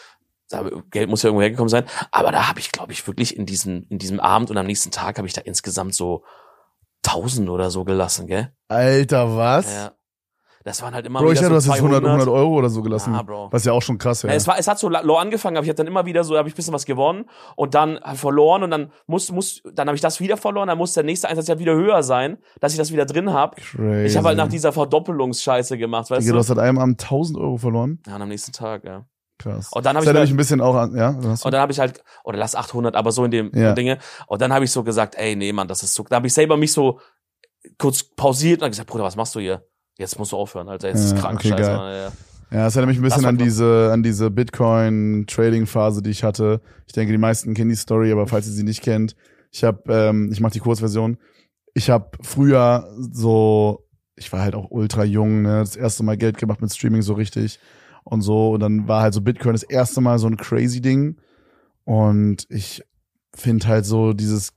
Da, 0.50 0.68
Geld 0.90 1.10
muss 1.10 1.22
ja 1.22 1.28
irgendwo 1.28 1.44
hergekommen 1.44 1.70
sein. 1.70 1.86
Aber 2.12 2.32
da 2.32 2.48
habe 2.48 2.60
ich, 2.60 2.72
glaube 2.72 2.92
ich, 2.92 3.06
wirklich 3.06 3.38
in 3.38 3.46
diesem, 3.46 3.86
in 3.90 4.00
diesem 4.00 4.20
Abend 4.20 4.50
und 4.50 4.58
am 4.58 4.66
nächsten 4.66 4.90
Tag 4.90 5.18
habe 5.18 5.28
ich 5.28 5.34
da 5.34 5.42
insgesamt 5.42 5.94
so 5.94 6.24
tausend 7.04 7.50
oder 7.50 7.70
so 7.70 7.84
gelassen, 7.84 8.28
gell? 8.28 8.52
Alter, 8.68 9.38
was? 9.38 9.72
Ja. 9.72 9.92
Das 10.66 10.82
waren 10.82 10.94
halt 10.94 11.06
immer 11.06 11.20
Bro, 11.20 11.32
ich 11.32 11.40
wieder 11.40 11.50
hätte 11.50 11.62
so 11.62 11.70
das 11.72 11.78
jetzt 11.78 11.84
100, 11.84 12.02
200. 12.04 12.20
100 12.28 12.28
Euro 12.42 12.54
oder 12.56 12.70
so 12.70 12.82
gelassen. 12.82 13.14
Ja, 13.14 13.22
Bro. 13.22 13.48
Was 13.52 13.64
ja 13.64 13.72
auch 13.72 13.82
schon 13.82 13.98
krass 13.98 14.24
Ja, 14.24 14.28
wäre. 14.30 14.38
es, 14.38 14.46
war, 14.46 14.60
es 14.60 14.68
hat 14.68 14.78
so 14.78 14.90
low 14.90 15.16
angefangen, 15.16 15.56
aber 15.56 15.64
ich 15.64 15.70
habe 15.70 15.78
dann 15.78 15.88
immer 15.88 16.06
wieder 16.06 16.24
so, 16.26 16.38
habe 16.38 16.50
ich 16.50 16.54
ein 16.54 16.58
bisschen 16.58 16.74
was 16.74 16.86
gewonnen 16.86 17.26
und 17.56 17.76
dann 17.76 17.98
ich 18.12 18.20
verloren 18.20 18.64
und 18.64 18.72
dann 18.72 18.92
muss, 19.08 19.32
muss, 19.32 19.62
dann 19.74 19.88
habe 19.88 19.96
ich 19.96 20.02
das 20.02 20.20
wieder 20.20 20.36
verloren, 20.38 20.68
dann 20.68 20.78
muss 20.78 20.94
der 20.94 21.04
nächste 21.04 21.30
Einsatz 21.30 21.48
ja 21.48 21.60
wieder 21.60 21.74
höher 21.76 22.04
sein, 22.04 22.38
dass 22.60 22.74
ich 22.74 22.78
das 22.78 22.92
wieder 22.92 23.06
drin 23.06 23.32
habe. 23.32 23.56
Ich 24.06 24.18
habe 24.18 24.28
halt 24.28 24.38
nach 24.38 24.50
dieser 24.50 24.74
Verdoppelungsscheiße 24.74 25.78
gemacht, 25.78 26.10
weißt 26.12 26.22
Digga, 26.22 26.32
du 26.32 26.34
du? 26.34 26.40
hast 26.40 26.48
seit 26.48 26.60
einem 26.60 26.78
Abend 26.78 27.02
1000 27.02 27.38
Euro 27.40 27.58
verloren. 27.58 28.00
Ja, 28.06 28.16
und 28.18 28.22
am 28.24 28.30
nächsten 28.30 28.52
Tag, 28.52 28.84
ja. 28.84 29.06
Krass. 29.38 29.70
Und 29.72 29.86
dann 29.86 29.96
hab 29.96 30.04
das 30.04 30.10
ich 30.12 30.14
mal- 30.14 30.22
mich 30.24 30.32
ein 30.32 30.38
bisschen 30.38 30.60
auch 30.60 30.76
an, 30.76 30.94
ja? 30.98 31.12
Und 31.12 31.46
dann 31.46 31.62
habe 31.62 31.72
ich 31.72 31.80
halt, 31.80 32.04
oder 32.26 32.38
lass 32.38 32.56
800, 32.56 32.98
aber 32.98 33.14
so 33.14 33.24
in 33.24 33.32
dem 33.32 33.52
Ja. 33.56 33.72
Dinge. 33.72 33.98
Und 34.28 34.42
dann 34.42 34.52
habe 34.52 34.66
ich 34.66 34.72
so 34.74 34.84
gesagt, 34.84 35.16
ey, 35.16 35.38
nee, 35.38 35.54
Mann, 35.54 35.70
das 35.70 35.82
ist 35.84 35.94
so. 35.94 36.04
Da 36.04 36.18
habe 36.18 36.28
ich 36.28 36.34
selber 36.34 36.58
mich 36.58 36.74
so 36.74 37.00
kurz 37.78 38.04
pausiert 38.04 38.62
und 38.62 38.70
gesagt, 38.70 38.90
Bruder, 38.90 39.06
was 39.06 39.16
machst 39.16 39.34
du 39.36 39.40
hier? 39.40 39.64
Jetzt 40.00 40.18
musst 40.18 40.32
du 40.32 40.38
aufhören, 40.38 40.70
Alter. 40.70 40.88
Jetzt 40.88 41.04
ist 41.04 41.12
Ja, 41.14 41.20
krank, 41.20 41.40
okay, 41.40 41.50
scheiße. 41.50 41.62
geil. 41.62 42.12
Ja. 42.52 42.64
Das 42.64 42.76
erinnert 42.76 42.96
mich 42.96 43.00
ein 43.00 43.04
bisschen 43.04 43.26
an 43.26 43.38
diese, 43.38 43.92
an 43.94 44.02
diese 44.02 44.32
Bitcoin-Trading-Phase, 44.32 46.02
die 46.02 46.10
ich 46.10 46.24
hatte. 46.24 46.62
Ich 46.88 46.94
denke, 46.94 47.12
die 47.12 47.18
meisten 47.20 47.54
kennen 47.54 47.70
die 47.70 47.76
Story, 47.76 48.12
aber 48.12 48.26
falls 48.26 48.48
ihr 48.48 48.54
sie 48.54 48.64
nicht 48.64 48.82
kennt, 48.82 49.16
ich 49.52 49.64
habe, 49.64 49.84
ähm, 49.94 50.30
ich 50.32 50.40
mache 50.40 50.54
die 50.54 50.60
Kurzversion. 50.60 51.18
Ich 51.74 51.90
habe 51.90 52.10
früher 52.22 52.88
so, 53.12 53.86
ich 54.16 54.32
war 54.34 54.42
halt 54.42 54.56
auch 54.56 54.72
ultra 54.72 55.04
jung, 55.04 55.44
ne, 55.44 55.60
das 55.60 55.76
erste 55.76 56.04
Mal 56.04 56.18
Geld 56.18 56.38
gemacht 56.38 56.62
mit 56.62 56.74
Streaming 56.74 57.02
so 57.04 57.14
richtig 57.14 57.60
und 58.04 58.22
so. 58.22 58.52
Und 58.52 58.62
dann 58.62 58.88
war 58.88 59.02
halt 59.04 59.14
so 59.14 59.22
Bitcoin 59.22 59.54
das 59.54 59.64
erste 59.64 60.02
Mal 60.02 60.18
so 60.18 60.28
ein 60.28 60.38
crazy 60.38 60.82
Ding. 60.82 61.18
Und 61.84 62.48
ich 62.50 62.84
finde 63.36 63.68
halt 63.68 63.86
so 63.86 64.14
dieses, 64.14 64.54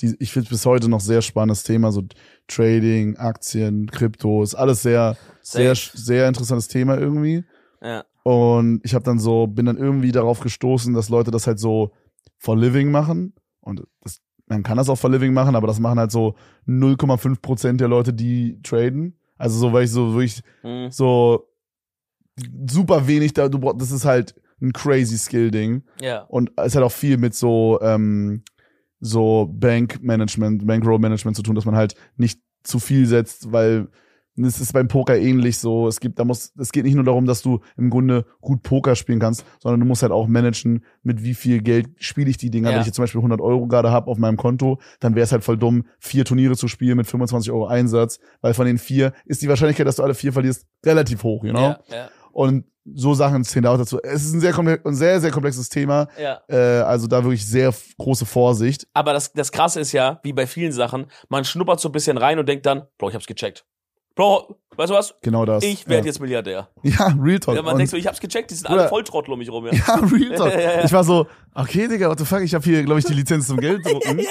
die, 0.00 0.14
ich 0.18 0.32
finde 0.32 0.48
bis 0.50 0.66
heute 0.66 0.88
noch 0.88 1.00
sehr 1.00 1.22
spannendes 1.22 1.62
Thema, 1.62 1.90
so 1.92 2.02
Trading, 2.48 3.16
Aktien, 3.16 3.90
Krypto, 3.90 4.42
ist 4.42 4.54
alles 4.54 4.82
sehr, 4.82 5.16
sehr, 5.40 5.74
Safe. 5.74 5.96
sehr 5.98 6.28
interessantes 6.28 6.68
Thema 6.68 6.98
irgendwie. 6.98 7.44
Ja. 7.82 8.04
Und 8.22 8.80
ich 8.84 8.94
habe 8.94 9.04
dann 9.04 9.18
so, 9.18 9.46
bin 9.46 9.66
dann 9.66 9.76
irgendwie 9.76 10.12
darauf 10.12 10.40
gestoßen, 10.40 10.92
dass 10.94 11.08
Leute 11.08 11.30
das 11.30 11.46
halt 11.46 11.58
so 11.58 11.92
for 12.38 12.56
living 12.56 12.90
machen. 12.90 13.34
Und 13.60 13.82
das, 14.02 14.20
man 14.46 14.62
kann 14.62 14.76
das 14.76 14.88
auch 14.88 14.96
for 14.96 15.10
living 15.10 15.32
machen, 15.32 15.54
aber 15.56 15.66
das 15.66 15.78
machen 15.80 15.98
halt 15.98 16.10
so 16.10 16.34
0,5 16.66 17.40
Prozent 17.40 17.80
der 17.80 17.88
Leute, 17.88 18.12
die 18.12 18.60
traden. 18.62 19.18
Also 19.38 19.58
so, 19.58 19.72
weil 19.72 19.84
ich 19.84 19.90
so 19.90 20.12
wirklich 20.14 20.42
Hm. 20.62 20.90
so 20.90 21.48
super 22.68 23.06
wenig 23.06 23.32
da, 23.32 23.48
du 23.48 23.58
brauchst, 23.58 23.80
das 23.80 23.90
ist 23.92 24.04
halt 24.04 24.34
ein 24.60 24.72
crazy 24.72 25.16
Skill-Ding. 25.18 25.82
Ja. 26.00 26.22
Und 26.22 26.50
es 26.56 26.74
hat 26.74 26.82
auch 26.82 26.92
viel 26.92 27.16
mit 27.18 27.34
so, 27.34 27.78
ähm, 27.82 28.42
so 29.00 29.48
Bank-Management, 29.52 30.66
Bankroll-Management 30.66 31.36
zu 31.36 31.42
tun, 31.42 31.54
dass 31.54 31.64
man 31.64 31.76
halt 31.76 31.94
nicht 32.16 32.40
zu 32.62 32.78
viel 32.78 33.06
setzt, 33.06 33.52
weil 33.52 33.88
es 34.44 34.60
ist 34.60 34.72
beim 34.72 34.88
Poker 34.88 35.16
ähnlich 35.16 35.58
so. 35.58 35.88
Es 35.88 36.00
gibt, 36.00 36.18
da 36.18 36.24
muss, 36.24 36.52
es 36.58 36.72
geht 36.72 36.84
nicht 36.84 36.94
nur 36.94 37.04
darum, 37.04 37.26
dass 37.26 37.42
du 37.42 37.60
im 37.76 37.90
Grunde 37.90 38.26
gut 38.40 38.62
Poker 38.62 38.94
spielen 38.94 39.18
kannst, 39.18 39.44
sondern 39.60 39.80
du 39.80 39.86
musst 39.86 40.02
halt 40.02 40.12
auch 40.12 40.26
managen, 40.26 40.84
mit 41.02 41.22
wie 41.22 41.34
viel 41.34 41.62
Geld 41.62 41.88
spiele 41.98 42.28
ich 42.28 42.36
die 42.36 42.50
Dinger. 42.50 42.70
Ja. 42.70 42.74
Wenn 42.74 42.80
ich 42.82 42.86
jetzt 42.86 42.96
zum 42.96 43.04
Beispiel 43.04 43.20
100 43.20 43.40
Euro 43.40 43.66
gerade 43.66 43.90
habe 43.90 44.10
auf 44.10 44.18
meinem 44.18 44.36
Konto, 44.36 44.78
dann 45.00 45.14
wäre 45.14 45.24
es 45.24 45.32
halt 45.32 45.44
voll 45.44 45.56
dumm, 45.56 45.84
vier 45.98 46.24
Turniere 46.24 46.56
zu 46.56 46.68
spielen 46.68 46.96
mit 46.96 47.06
25 47.06 47.50
Euro 47.50 47.66
Einsatz, 47.66 48.18
weil 48.40 48.54
von 48.54 48.66
den 48.66 48.78
vier 48.78 49.12
ist 49.24 49.42
die 49.42 49.48
Wahrscheinlichkeit, 49.48 49.86
dass 49.86 49.96
du 49.96 50.02
alle 50.02 50.14
vier 50.14 50.32
verlierst, 50.32 50.66
relativ 50.84 51.22
hoch, 51.22 51.44
you 51.44 51.52
know? 51.52 51.60
Ja, 51.60 51.80
ja, 51.88 52.08
Und 52.36 52.66
so 52.84 53.14
Sachen 53.14 53.44
zählen 53.44 53.64
auch 53.64 53.78
dazu. 53.78 53.98
Es 54.02 54.22
ist 54.26 54.34
ein 54.34 54.40
sehr, 54.40 54.52
komple- 54.52 54.86
ein 54.86 54.94
sehr, 54.94 55.22
sehr 55.22 55.30
komplexes 55.30 55.70
Thema. 55.70 56.06
ja. 56.20 56.42
Äh, 56.48 56.82
also 56.82 57.06
da 57.06 57.24
wirklich 57.24 57.46
sehr 57.46 57.72
große 57.96 58.26
Vorsicht. 58.26 58.86
Aber 58.92 59.14
das, 59.14 59.32
das 59.32 59.50
Krasse 59.50 59.80
ist 59.80 59.92
ja, 59.92 60.20
wie 60.22 60.34
bei 60.34 60.46
vielen 60.46 60.70
Sachen, 60.72 61.06
man 61.30 61.46
schnuppert 61.46 61.80
so 61.80 61.88
ein 61.88 61.92
bisschen 61.92 62.18
rein 62.18 62.38
und 62.38 62.46
denkt 62.46 62.66
dann, 62.66 62.82
Bro, 62.98 63.08
ich 63.08 63.14
hab's 63.14 63.26
gecheckt. 63.26 63.64
Bro, 64.16 64.56
weißt 64.76 64.90
du 64.90 64.94
was? 64.94 65.14
Genau 65.22 65.44
das. 65.44 65.62
Ich 65.62 65.86
werde 65.86 66.00
ja. 66.00 66.06
jetzt 66.06 66.20
Milliardär. 66.20 66.68
Ja, 66.82 67.14
Real 67.20 67.38
Talk. 67.38 67.54
Ja, 67.54 67.62
man 67.62 67.72
Und- 67.74 67.78
denkt 67.78 67.90
so, 67.90 67.96
ich 67.98 68.06
hab's 68.06 68.18
gecheckt, 68.18 68.50
die 68.50 68.54
sind 68.54 68.66
alle 68.68 68.88
Volltrottel 68.88 69.32
um 69.32 69.38
mich 69.38 69.50
rum. 69.50 69.66
Ja. 69.66 69.72
ja, 69.74 69.94
Real 69.96 70.34
Talk. 70.34 70.52
Ich 70.84 70.92
war 70.92 71.04
so, 71.04 71.26
okay, 71.54 71.86
Digga, 71.86 72.08
what 72.08 72.18
the 72.18 72.24
fuck, 72.24 72.40
ich 72.40 72.54
habe 72.54 72.64
hier, 72.64 72.82
glaube 72.82 72.98
ich, 72.98 73.04
die 73.06 73.12
Lizenz 73.12 73.46
zum 73.46 73.58
Geld 73.58 73.84
drucken. 73.86 74.22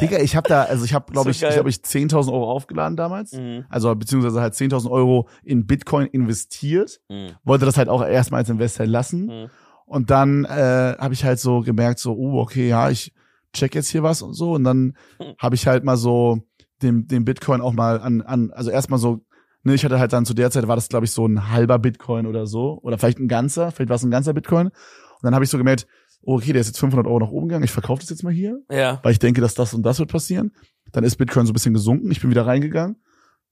Digga, 0.00 0.18
ich 0.20 0.36
habe 0.36 0.48
da, 0.48 0.62
also 0.62 0.84
ich 0.84 0.94
habe, 0.94 1.10
glaube 1.12 1.24
So 1.26 1.30
ich, 1.30 1.40
geil. 1.40 1.50
ich 1.52 1.58
habe 1.58 1.68
ich 1.68 1.76
10.000 1.76 2.32
Euro 2.32 2.50
aufgeladen 2.52 2.96
damals. 2.96 3.32
Mhm. 3.32 3.64
Also 3.68 3.92
beziehungsweise 3.96 4.40
halt 4.40 4.54
10.000 4.54 4.88
Euro 4.90 5.28
in 5.42 5.66
Bitcoin 5.66 6.06
investiert. 6.06 7.00
Mhm. 7.08 7.32
Wollte 7.44 7.66
das 7.66 7.76
halt 7.76 7.88
auch 7.88 8.02
erstmal 8.04 8.40
als 8.42 8.48
Investor 8.48 8.86
lassen. 8.86 9.26
Mhm. 9.26 9.50
Und 9.86 10.10
dann 10.10 10.44
äh, 10.44 10.96
habe 10.98 11.14
ich 11.14 11.24
halt 11.24 11.38
so 11.40 11.60
gemerkt, 11.60 11.98
so, 11.98 12.12
oh, 12.14 12.40
okay, 12.40 12.68
ja, 12.68 12.88
ich 12.90 13.12
check 13.52 13.74
jetzt 13.74 13.88
hier 13.88 14.02
was 14.04 14.22
und 14.22 14.34
so. 14.34 14.52
Und 14.52 14.62
dann 14.64 14.96
Hm. 15.18 15.34
habe 15.38 15.54
ich 15.56 15.66
halt 15.66 15.84
mal 15.84 15.96
so 15.96 16.38
den, 16.80 17.06
den 17.06 17.24
Bitcoin 17.24 17.60
auch 17.60 17.72
mal 17.72 18.00
an, 18.00 18.22
an 18.22 18.50
also 18.52 18.70
erstmal 18.70 18.98
so, 18.98 19.20
ne, 19.62 19.74
ich 19.74 19.84
hatte 19.84 19.98
halt 19.98 20.12
dann 20.12 20.24
zu 20.24 20.34
der 20.34 20.50
Zeit 20.50 20.66
war 20.68 20.76
das, 20.76 20.88
glaube 20.88 21.04
ich, 21.06 21.12
so 21.12 21.26
ein 21.26 21.50
halber 21.50 21.78
Bitcoin 21.78 22.26
oder 22.26 22.46
so. 22.46 22.78
Oder 22.82 22.98
vielleicht 22.98 23.18
ein 23.18 23.28
ganzer, 23.28 23.70
vielleicht 23.72 23.88
war 23.88 23.96
es 23.96 24.02
ein 24.04 24.10
ganzer 24.10 24.34
Bitcoin. 24.34 24.66
Und 24.68 24.74
dann 25.22 25.34
habe 25.34 25.44
ich 25.44 25.50
so 25.50 25.58
gemerkt, 25.58 25.86
oh, 26.22 26.36
okay, 26.36 26.52
der 26.52 26.60
ist 26.60 26.68
jetzt 26.68 26.78
500 26.80 27.06
Euro 27.06 27.18
nach 27.20 27.30
oben 27.30 27.48
gegangen, 27.48 27.64
ich 27.64 27.70
verkaufe 27.72 28.00
das 28.00 28.10
jetzt 28.10 28.22
mal 28.22 28.32
hier, 28.32 28.60
Ja. 28.70 29.00
weil 29.02 29.12
ich 29.12 29.18
denke, 29.18 29.40
dass 29.40 29.54
das 29.54 29.74
und 29.74 29.82
das 29.84 29.98
wird 29.98 30.10
passieren. 30.10 30.52
Dann 30.92 31.04
ist 31.04 31.16
Bitcoin 31.16 31.46
so 31.46 31.50
ein 31.50 31.54
bisschen 31.54 31.74
gesunken, 31.74 32.10
ich 32.10 32.20
bin 32.20 32.30
wieder 32.30 32.46
reingegangen, 32.46 32.96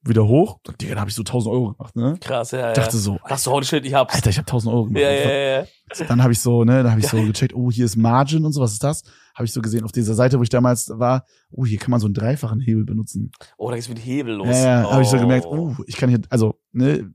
wieder 0.03 0.27
hoch. 0.27 0.61
Digga, 0.81 0.93
dann 0.93 1.01
habe 1.01 1.11
ich 1.11 1.17
so 1.17 1.23
1000 1.23 1.53
Euro 1.53 1.73
gemacht, 1.75 1.95
ne? 1.95 2.17
Krass, 2.21 2.53
ja, 2.53 2.59
ja. 2.61 2.69
Ich 2.71 2.75
dachte 2.75 2.97
so, 2.97 3.19
Ach 3.25 3.39
so, 3.39 3.53
holy 3.53 3.65
shit, 3.65 3.85
ich 3.85 3.95
hab's. 3.95 4.15
Alter, 4.15 4.31
ich 4.31 4.39
habe 4.39 4.47
1000 4.47 4.73
Euro 4.73 4.85
gemacht. 4.87 5.03
ja, 5.03 5.11
ja, 5.11 5.31
ja, 5.31 5.61
ja. 5.61 5.67
Dann 6.09 6.23
habe 6.23 6.33
ich 6.33 6.41
so, 6.41 6.65
ne, 6.65 6.83
dann 6.83 6.93
habe 6.93 7.01
ich 7.01 7.09
so 7.09 7.17
gecheckt, 7.23 7.55
oh, 7.55 7.71
hier 7.71 7.85
ist 7.85 7.97
Margin 7.97 8.45
und 8.45 8.53
so, 8.53 8.61
was 8.61 8.73
ist 8.73 8.83
das? 8.83 9.03
Habe 9.35 9.45
ich 9.45 9.53
so 9.53 9.61
gesehen 9.61 9.85
auf 9.85 9.93
dieser 9.93 10.15
Seite, 10.15 10.39
wo 10.39 10.43
ich 10.43 10.49
damals 10.49 10.91
war, 10.95 11.25
oh, 11.51 11.67
hier 11.67 11.79
kann 11.79 11.91
man 11.91 12.01
so 12.01 12.07
einen 12.07 12.15
dreifachen 12.15 12.61
Hebel 12.61 12.85
benutzen. 12.85 13.31
Oh, 13.59 13.69
da 13.69 13.77
geht's 13.77 13.89
mit 13.89 13.99
Hebel 13.99 14.37
los. 14.37 14.49
Ja, 14.49 14.83
ja, 14.83 14.87
oh. 14.87 14.93
habe 14.93 15.03
ich 15.03 15.09
so 15.09 15.19
gemerkt, 15.19 15.47
oh, 15.47 15.77
ich 15.87 15.97
kann 15.97 16.09
hier, 16.09 16.21
also, 16.31 16.55
ne, 16.73 17.11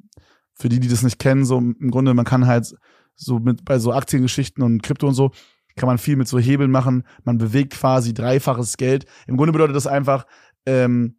für 0.54 0.70
die, 0.70 0.80
die 0.80 0.88
das 0.88 1.04
nicht 1.04 1.20
kennen, 1.20 1.46
so 1.46 1.58
im 1.58 1.92
Grunde, 1.92 2.14
man 2.14 2.26
kann 2.26 2.46
halt 2.46 2.76
so 3.16 3.40
mit 3.40 3.66
bei 3.66 3.80
so 3.80 3.94
Aktiengeschichten 3.94 4.64
und 4.64 4.84
Krypto 4.84 5.08
und 5.08 5.14
so, 5.14 5.32
kann 5.76 5.88
man 5.88 5.98
viel 5.98 6.16
mit 6.16 6.28
so 6.28 6.40
Hebeln 6.40 6.72
machen. 6.72 7.04
Man 7.24 7.38
bewegt 7.38 7.74
quasi 7.74 8.14
dreifaches 8.14 8.78
Geld. 8.78 9.06
Im 9.28 9.38
Grunde 9.38 9.52
bedeutet 9.52 9.76
das 9.76 9.88
einfach, 9.88 10.26
ähm, 10.66 11.18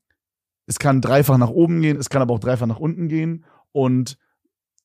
es 0.66 0.78
kann 0.78 1.00
dreifach 1.00 1.38
nach 1.38 1.50
oben 1.50 1.80
gehen, 1.80 1.96
es 1.96 2.10
kann 2.10 2.22
aber 2.22 2.34
auch 2.34 2.40
dreifach 2.40 2.66
nach 2.66 2.80
unten 2.80 3.08
gehen 3.08 3.44
und 3.72 4.18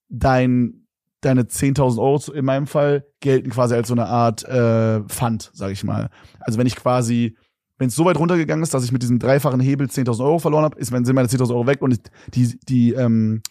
dein 0.09 0.81
deine 1.21 1.43
10.000 1.43 1.99
Euro 1.99 2.31
in 2.33 2.45
meinem 2.45 2.67
Fall 2.67 3.05
gelten 3.19 3.51
quasi 3.51 3.75
als 3.75 3.87
so 3.87 3.93
eine 3.93 4.07
Art 4.07 4.43
äh, 4.43 5.01
Pfand, 5.01 5.51
sage 5.53 5.73
ich 5.73 5.83
mal. 5.83 6.09
Also 6.39 6.57
wenn 6.57 6.65
ich 6.65 6.75
quasi, 6.75 7.37
wenn 7.77 7.89
es 7.89 7.95
so 7.95 8.05
weit 8.05 8.17
runtergegangen 8.17 8.63
ist, 8.63 8.73
dass 8.73 8.83
ich 8.83 8.91
mit 8.91 9.03
diesem 9.03 9.19
dreifachen 9.19 9.59
Hebel 9.59 9.87
10.000 9.87 10.23
Euro 10.23 10.39
verloren 10.39 10.63
habe, 10.63 10.79
ist 10.79 10.91
mein, 10.91 11.05
sind 11.05 11.15
meine 11.15 11.27
10.000 11.27 11.51
Euro 11.51 11.67
weg 11.67 11.81
und 11.81 11.93
ich, 11.93 11.99
die 12.33 12.59
die 12.67 12.93
ähm, 12.93 13.41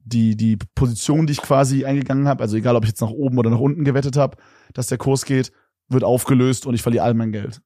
die 0.00 0.36
die 0.36 0.56
Position, 0.74 1.26
die 1.26 1.32
ich 1.32 1.42
quasi 1.42 1.84
eingegangen 1.84 2.28
habe, 2.28 2.42
also 2.42 2.56
egal 2.56 2.76
ob 2.76 2.84
ich 2.84 2.90
jetzt 2.90 3.00
nach 3.00 3.10
oben 3.10 3.38
oder 3.38 3.50
nach 3.50 3.60
unten 3.60 3.84
gewettet 3.84 4.16
habe, 4.16 4.36
dass 4.72 4.88
der 4.88 4.98
Kurs 4.98 5.24
geht, 5.24 5.52
wird 5.88 6.04
aufgelöst 6.04 6.66
und 6.66 6.74
ich 6.74 6.82
verliere 6.82 7.04
all 7.04 7.14
mein 7.14 7.32
Geld. 7.32 7.60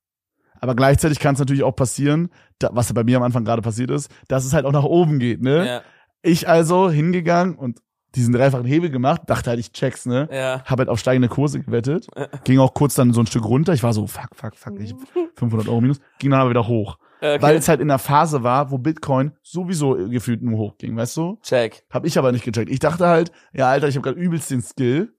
Aber 0.60 0.74
gleichzeitig 0.74 1.18
kann 1.18 1.34
es 1.34 1.38
natürlich 1.40 1.62
auch 1.62 1.74
passieren, 1.74 2.30
da, 2.58 2.70
was 2.72 2.88
ja 2.88 2.94
bei 2.94 3.04
mir 3.04 3.16
am 3.16 3.22
Anfang 3.22 3.44
gerade 3.44 3.62
passiert 3.62 3.90
ist, 3.90 4.10
dass 4.28 4.44
es 4.44 4.52
halt 4.52 4.64
auch 4.66 4.72
nach 4.72 4.84
oben 4.84 5.18
geht, 5.18 5.42
ne? 5.42 5.66
Ja, 5.66 5.82
Ich 6.22 6.48
also 6.48 6.90
hingegangen 6.90 7.56
und 7.56 7.80
diesen 8.14 8.34
dreifachen 8.34 8.66
Hebel 8.66 8.90
gemacht, 8.90 9.22
dachte 9.26 9.50
halt, 9.50 9.60
ich 9.60 9.72
check's, 9.72 10.04
ne? 10.04 10.28
ja. 10.32 10.62
Hab 10.64 10.78
halt 10.78 10.88
auf 10.88 10.98
steigende 10.98 11.28
Kurse 11.28 11.60
gewettet. 11.60 12.08
Ging 12.44 12.58
auch 12.58 12.74
kurz 12.74 12.94
dann 12.94 13.12
so 13.12 13.20
ein 13.20 13.26
Stück 13.26 13.44
runter. 13.44 13.72
Ich 13.72 13.82
war 13.82 13.92
so, 13.92 14.06
fuck, 14.06 14.34
fuck, 14.34 14.56
fuck, 14.56 14.80
ich 14.80 14.94
500 15.36 15.68
Euro 15.68 15.80
minus. 15.80 16.00
Ging 16.18 16.30
dann 16.30 16.40
aber 16.40 16.50
wieder 16.50 16.66
hoch. 16.66 16.98
Okay. 17.20 17.40
Weil 17.40 17.56
es 17.56 17.68
halt 17.68 17.80
in 17.80 17.88
der 17.88 17.98
Phase 17.98 18.42
war, 18.42 18.70
wo 18.70 18.78
Bitcoin 18.78 19.32
sowieso 19.42 20.08
gefühlt 20.08 20.42
nur 20.42 20.58
hochging, 20.58 20.96
weißt 20.96 21.18
du? 21.18 21.38
Check. 21.42 21.84
Hab 21.90 22.04
ich 22.04 22.18
aber 22.18 22.32
nicht 22.32 22.44
gecheckt. 22.44 22.70
Ich 22.70 22.78
dachte 22.80 23.06
halt, 23.06 23.30
ja, 23.52 23.68
Alter, 23.68 23.88
ich 23.88 23.96
habe 23.96 24.02
gerade 24.02 24.18
übelst 24.20 24.50
den 24.50 24.62
Skill. 24.62 25.14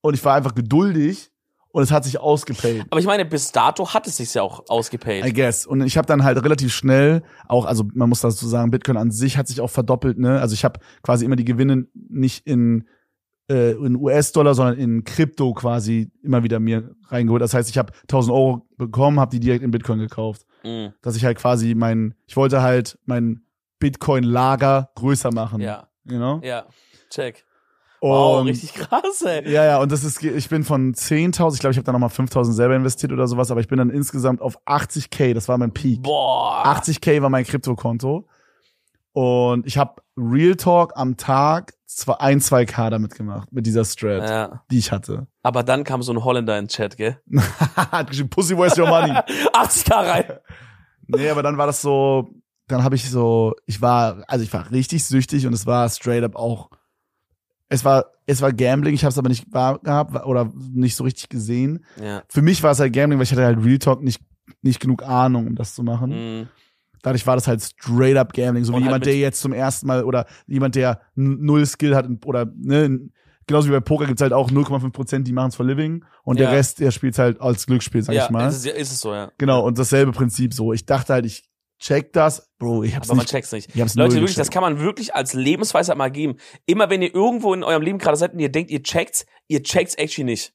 Und 0.00 0.14
ich 0.14 0.24
war 0.24 0.34
einfach 0.34 0.54
geduldig. 0.54 1.30
Und 1.72 1.82
es 1.82 1.90
hat 1.90 2.04
sich 2.04 2.20
ausgepayt. 2.20 2.84
Aber 2.90 3.00
ich 3.00 3.06
meine, 3.06 3.24
bis 3.24 3.50
dato 3.50 3.92
hat 3.94 4.06
es 4.06 4.18
sich 4.18 4.34
ja 4.34 4.42
auch 4.42 4.60
I 4.60 4.64
ausgepayt. 4.68 5.34
guess. 5.34 5.66
Und 5.66 5.80
ich 5.80 5.96
habe 5.96 6.06
dann 6.06 6.22
halt 6.22 6.42
relativ 6.44 6.72
schnell 6.72 7.22
auch, 7.48 7.64
also 7.64 7.84
man 7.94 8.08
muss 8.10 8.20
dazu 8.20 8.46
sagen, 8.46 8.70
Bitcoin 8.70 8.98
an 8.98 9.10
sich 9.10 9.38
hat 9.38 9.48
sich 9.48 9.60
auch 9.60 9.70
verdoppelt, 9.70 10.18
ne? 10.18 10.38
Also 10.40 10.52
ich 10.54 10.64
habe 10.64 10.80
quasi 11.02 11.24
immer 11.24 11.36
die 11.36 11.44
Gewinne 11.46 11.86
nicht 11.94 12.46
in 12.46 12.86
äh, 13.50 13.72
in 13.72 13.96
US-Dollar, 13.96 14.54
sondern 14.54 14.78
in 14.78 15.04
Krypto 15.04 15.52
quasi 15.54 16.10
immer 16.22 16.44
wieder 16.44 16.60
mir 16.60 16.94
reingeholt. 17.08 17.42
Das 17.42 17.54
heißt, 17.54 17.68
ich 17.70 17.78
habe 17.78 17.92
1000 18.02 18.32
Euro 18.32 18.66
bekommen, 18.76 19.18
habe 19.18 19.30
die 19.30 19.40
direkt 19.40 19.64
in 19.64 19.70
Bitcoin 19.70 19.98
gekauft. 19.98 20.46
Mhm. 20.62 20.92
Dass 21.02 21.16
ich 21.16 21.24
halt 21.24 21.38
quasi 21.38 21.74
mein, 21.74 22.14
ich 22.26 22.36
wollte 22.36 22.62
halt 22.62 22.98
mein 23.04 23.42
Bitcoin-Lager 23.80 24.90
größer 24.94 25.32
machen. 25.32 25.60
Ja, 25.60 25.88
You 26.04 26.16
know? 26.18 26.40
ja. 26.44 26.66
Check. 27.10 27.44
Wow, 28.02 28.40
Und- 28.40 28.48
richtig 28.48 28.74
krass, 28.74 29.22
ey. 29.22 29.48
Ja, 29.50 29.64
ja, 29.64 29.78
und 29.78 29.92
das 29.92 30.02
ist, 30.02 30.22
ich 30.24 30.48
bin 30.48 30.64
von 30.64 30.92
10.000, 30.92 31.54
ich 31.54 31.60
glaube, 31.60 31.70
ich 31.72 31.76
habe 31.76 31.84
da 31.84 31.92
nochmal 31.92 32.08
5.000 32.10 32.52
selber 32.52 32.74
investiert 32.74 33.12
oder 33.12 33.28
sowas, 33.28 33.50
aber 33.52 33.60
ich 33.60 33.68
bin 33.68 33.78
dann 33.78 33.90
insgesamt 33.90 34.40
auf 34.42 34.58
80k, 34.66 35.34
das 35.34 35.48
war 35.48 35.56
mein 35.56 35.72
Peak. 35.72 36.02
Boah. 36.02 36.64
80k 36.66 37.22
war 37.22 37.30
mein 37.30 37.44
Kryptokonto. 37.44 38.26
Und 39.12 39.66
ich 39.66 39.76
habe 39.78 40.02
Real 40.16 40.56
Talk 40.56 40.94
am 40.96 41.16
Tag 41.16 41.74
zwei, 41.86 42.14
ein, 42.14 42.40
zwei 42.40 42.64
K 42.64 42.88
damit 42.90 43.14
gemacht, 43.14 43.52
mit 43.52 43.66
dieser 43.66 43.84
Strat, 43.84 44.28
Ja. 44.28 44.62
die 44.70 44.78
ich 44.78 44.90
hatte. 44.90 45.26
Aber 45.42 45.62
dann 45.62 45.84
kam 45.84 46.02
so 46.02 46.12
ein 46.12 46.24
Holländer 46.24 46.58
in 46.58 46.64
den 46.64 46.68
Chat, 46.70 46.96
gell? 46.96 47.20
Hat 47.76 48.08
geschrieben, 48.08 48.30
Pussy, 48.30 48.56
where's 48.56 48.78
your 48.78 48.88
money? 48.88 49.12
80k 49.52 49.94
rein. 49.94 50.24
nee, 51.08 51.28
aber 51.28 51.42
dann 51.42 51.58
war 51.58 51.66
das 51.66 51.82
so, 51.82 52.30
dann 52.68 52.82
habe 52.82 52.94
ich 52.96 53.08
so, 53.10 53.54
ich 53.66 53.82
war, 53.82 54.24
also 54.28 54.42
ich 54.44 54.52
war 54.52 54.70
richtig 54.70 55.04
süchtig 55.04 55.46
und 55.46 55.52
es 55.52 55.66
war 55.66 55.88
straight 55.90 56.24
up 56.24 56.34
auch, 56.34 56.70
es 57.72 57.84
war, 57.86 58.04
es 58.26 58.42
war 58.42 58.52
Gambling, 58.52 58.94
ich 58.94 59.02
habe 59.04 59.12
es 59.12 59.18
aber 59.18 59.30
nicht 59.30 59.52
wahr 59.52 59.78
gehabt 59.78 60.14
oder 60.26 60.52
nicht 60.72 60.94
so 60.94 61.04
richtig 61.04 61.30
gesehen. 61.30 61.84
Ja. 62.00 62.22
Für 62.28 62.42
mich 62.42 62.62
war 62.62 62.72
es 62.72 62.80
halt 62.80 62.92
Gambling, 62.92 63.18
weil 63.18 63.24
ich 63.24 63.32
hatte 63.32 63.44
halt 63.44 63.64
Real 63.64 63.78
Talk 63.78 64.02
nicht, 64.02 64.20
nicht 64.60 64.78
genug 64.78 65.02
Ahnung, 65.02 65.46
um 65.46 65.54
das 65.54 65.74
zu 65.74 65.82
machen. 65.82 66.10
Mhm. 66.40 66.48
Dadurch 67.00 67.26
war 67.26 67.34
das 67.34 67.48
halt 67.48 67.62
straight 67.62 68.16
up 68.16 68.34
Gambling, 68.34 68.64
so 68.64 68.72
wie 68.72 68.76
Und 68.76 68.82
halt 68.82 68.90
jemand, 68.90 69.06
der 69.06 69.16
jetzt 69.16 69.40
zum 69.40 69.52
ersten 69.54 69.86
Mal 69.86 70.04
oder 70.04 70.26
jemand, 70.46 70.74
der 70.74 71.00
null 71.14 71.64
Skill 71.64 71.96
hat 71.96 72.06
oder 72.26 72.46
ne, 72.54 73.08
genauso 73.46 73.68
wie 73.68 73.72
bei 73.72 73.80
Poker 73.80 74.06
gibt's 74.06 74.22
halt 74.22 74.34
auch 74.34 74.50
0,5 74.50 74.92
Prozent, 74.92 75.26
die 75.26 75.32
machen's 75.32 75.56
for 75.56 75.64
living 75.64 76.04
und 76.24 76.38
Ja. 76.38 76.46
der 76.46 76.58
Rest, 76.58 76.78
der 76.78 76.90
spielt's 76.90 77.18
halt 77.18 77.40
als 77.40 77.66
Glücksspiel, 77.66 78.02
sag 78.02 78.14
ja, 78.14 78.26
ich 78.26 78.30
mal. 78.30 78.48
Ist, 78.48 78.66
es, 78.66 78.66
ist 78.66 78.92
es 78.92 79.00
so, 79.00 79.14
ja. 79.14 79.32
Genau, 79.38 79.66
und 79.66 79.78
dasselbe 79.78 80.12
Prinzip 80.12 80.52
so. 80.52 80.72
Ich 80.74 80.84
dachte 80.84 81.14
halt, 81.14 81.26
ich 81.26 81.48
check 81.82 82.12
das. 82.12 82.50
Bro, 82.58 82.84
ich 82.84 82.94
hab's 82.94 83.08
Aber 83.08 83.16
man 83.16 83.24
nicht. 83.24 83.30
checkt's 83.30 83.52
nicht. 83.52 83.74
Leute, 83.74 84.14
wirklich, 84.14 84.36
das 84.36 84.50
kann 84.50 84.62
man 84.62 84.80
wirklich 84.80 85.14
als 85.14 85.34
Lebensweisheit 85.34 85.96
mal 85.96 86.10
geben. 86.10 86.36
Immer 86.64 86.88
wenn 86.88 87.02
ihr 87.02 87.14
irgendwo 87.14 87.52
in 87.52 87.64
eurem 87.64 87.82
Leben 87.82 87.98
gerade 87.98 88.16
seid 88.16 88.32
und 88.32 88.38
ihr 88.38 88.50
denkt, 88.50 88.70
ihr 88.70 88.82
checkt's, 88.82 89.26
ihr 89.48 89.62
checkt's 89.62 89.94
actually 89.96 90.24
nicht. 90.24 90.54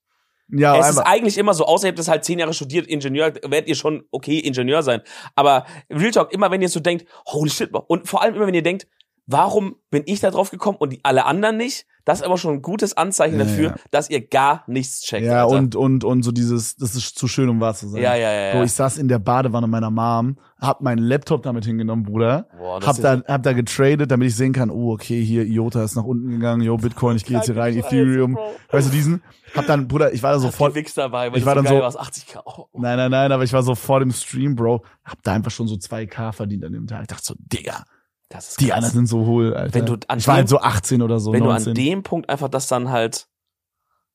Ja, 0.50 0.78
es 0.80 0.90
ist 0.92 0.98
einfach. 0.98 1.12
eigentlich 1.12 1.38
immer 1.38 1.54
so, 1.54 1.66
außer 1.66 1.88
ihr 1.88 1.90
habt 1.90 2.00
das 2.00 2.08
halt 2.08 2.24
zehn 2.24 2.40
Jahre 2.40 2.54
studiert, 2.54 2.88
Ingenieur, 2.88 3.34
werdet 3.36 3.68
ihr 3.68 3.76
schon 3.76 4.06
okay 4.12 4.40
Ingenieur 4.40 4.82
sein. 4.82 5.02
Aber 5.36 5.66
Real 5.90 6.12
Talk, 6.12 6.32
immer 6.32 6.50
wenn 6.52 6.62
ihr 6.62 6.70
so 6.70 6.80
denkt, 6.80 7.06
holy 7.26 7.50
shit, 7.50 7.70
und 7.74 8.08
vor 8.08 8.22
allem 8.22 8.36
immer 8.36 8.48
wenn 8.48 8.54
ihr 8.54 8.64
denkt, 8.64 8.88
warum 9.26 9.76
bin 9.90 10.04
ich 10.06 10.22
da 10.22 10.32
drauf 10.32 10.50
gekommen 10.50 10.78
und 10.78 10.94
die, 10.94 11.00
alle 11.04 11.26
anderen 11.26 11.58
nicht? 11.58 11.86
Das 12.08 12.20
ist 12.22 12.26
aber 12.26 12.38
schon 12.38 12.54
ein 12.54 12.62
gutes 12.62 12.96
Anzeichen 12.96 13.38
Ja, 13.38 13.44
dafür, 13.44 13.64
ja. 13.72 13.76
dass 13.92 14.10
ihr 14.10 14.26
gar 14.26 14.64
nichts 14.68 15.02
checkt. 15.02 15.26
Ja, 15.26 15.44
Alter. 15.44 15.58
und, 15.58 15.76
und, 15.76 16.04
und 16.06 16.24
so 16.24 16.32
dieses, 16.32 16.78
das 16.78 16.96
ist 16.96 17.20
zu 17.20 17.28
schön, 17.28 17.50
um 17.50 17.60
wahr 17.60 17.74
zu 17.74 17.90
sein. 17.90 18.02
ja, 18.02 18.16
ja, 18.16 18.32
ja. 18.32 18.54
Bro, 18.54 18.64
ich 18.64 18.72
saß 18.72 18.98
in 18.98 19.10
der 19.10 19.20
Badewanne 19.20 19.68
meiner 19.68 19.92
Mom, 19.92 20.38
hab 20.58 20.80
meinen 20.80 21.00
Laptop 21.00 21.44
damit 21.44 21.66
hingenommen, 21.66 22.04
Bruder. 22.06 22.48
Boah, 22.58 22.80
Hab 22.82 22.96
da, 23.02 23.22
hab 23.28 23.44
da 23.44 23.52
getradet, 23.52 24.10
damit 24.10 24.30
ich 24.30 24.38
sehen 24.38 24.54
kann, 24.54 24.70
oh, 24.70 24.94
okay, 24.94 25.22
hier, 25.22 25.44
IOTA 25.44 25.84
ist 25.84 25.96
nach 25.98 26.06
unten 26.06 26.30
gegangen, 26.30 26.62
yo, 26.62 26.78
Bitcoin, 26.78 27.18
ich 27.18 27.26
gehe 27.26 27.36
jetzt 27.36 27.48
hier 27.48 27.58
rein, 27.58 27.74
Kranke 27.74 27.88
Ethereum. 27.98 28.36
Scheiße, 28.38 28.56
Bro. 28.70 28.78
Weißt 28.78 28.88
du 28.88 28.92
diesen? 28.92 29.24
Hab 29.54 29.68
dann, 29.68 29.88
Bruder, 29.90 30.14
ich 30.14 30.24
war 30.24 30.32
da 30.32 30.40
sofort, 30.40 30.74
gewichst 30.76 30.98
dabei, 30.98 31.30
weil 31.34 31.40
ich 31.40 31.46
war 31.46 31.56
so 31.58 31.62
dann 31.64 31.74
so- 31.74 31.82
war, 31.82 31.90
80k. 31.92 32.40
Oh, 32.46 32.68
oh. 32.72 32.80
nein, 32.80 32.96
nein, 32.96 33.12
nein, 33.12 33.32
aber 33.34 33.44
ich 33.44 33.52
war 33.52 33.64
so 33.64 33.76
vor 33.76 34.00
dem 34.00 34.12
Stream, 34.12 34.56
Bro, 34.56 34.86
hab 35.04 35.22
da 35.24 35.34
einfach 35.34 35.52
schon 35.52 35.68
so 35.68 35.76
2K 35.76 36.32
verdient 36.32 36.64
an 36.64 36.72
dem 36.72 36.88
Tag. 36.88 37.02
Ich 37.02 37.08
dachte 37.08 37.24
so, 37.26 37.36
Digga, 37.38 37.84
Das 38.30 38.50
ist 38.50 38.60
die 38.62 38.74
anderen 38.74 38.94
sind 38.94 39.06
so 39.08 39.26
hohl, 39.26 39.54
Alter. 39.56 39.74
Wenn 39.74 39.86
du 39.86 39.98
an 40.08 40.18
ich 40.20 40.28
war 40.28 40.36
halt 40.36 40.50
so 40.50 40.60
18 40.60 41.02
oder 41.02 41.20
so, 41.20 41.32
wenn 41.32 41.44
19. 41.44 41.64
du 41.64 41.70
an 41.70 41.76
dem 41.86 42.04
Punkt 42.04 42.30
einfach 42.30 42.50
das 42.50 42.68
dann 42.68 42.90
halt, 42.90 43.28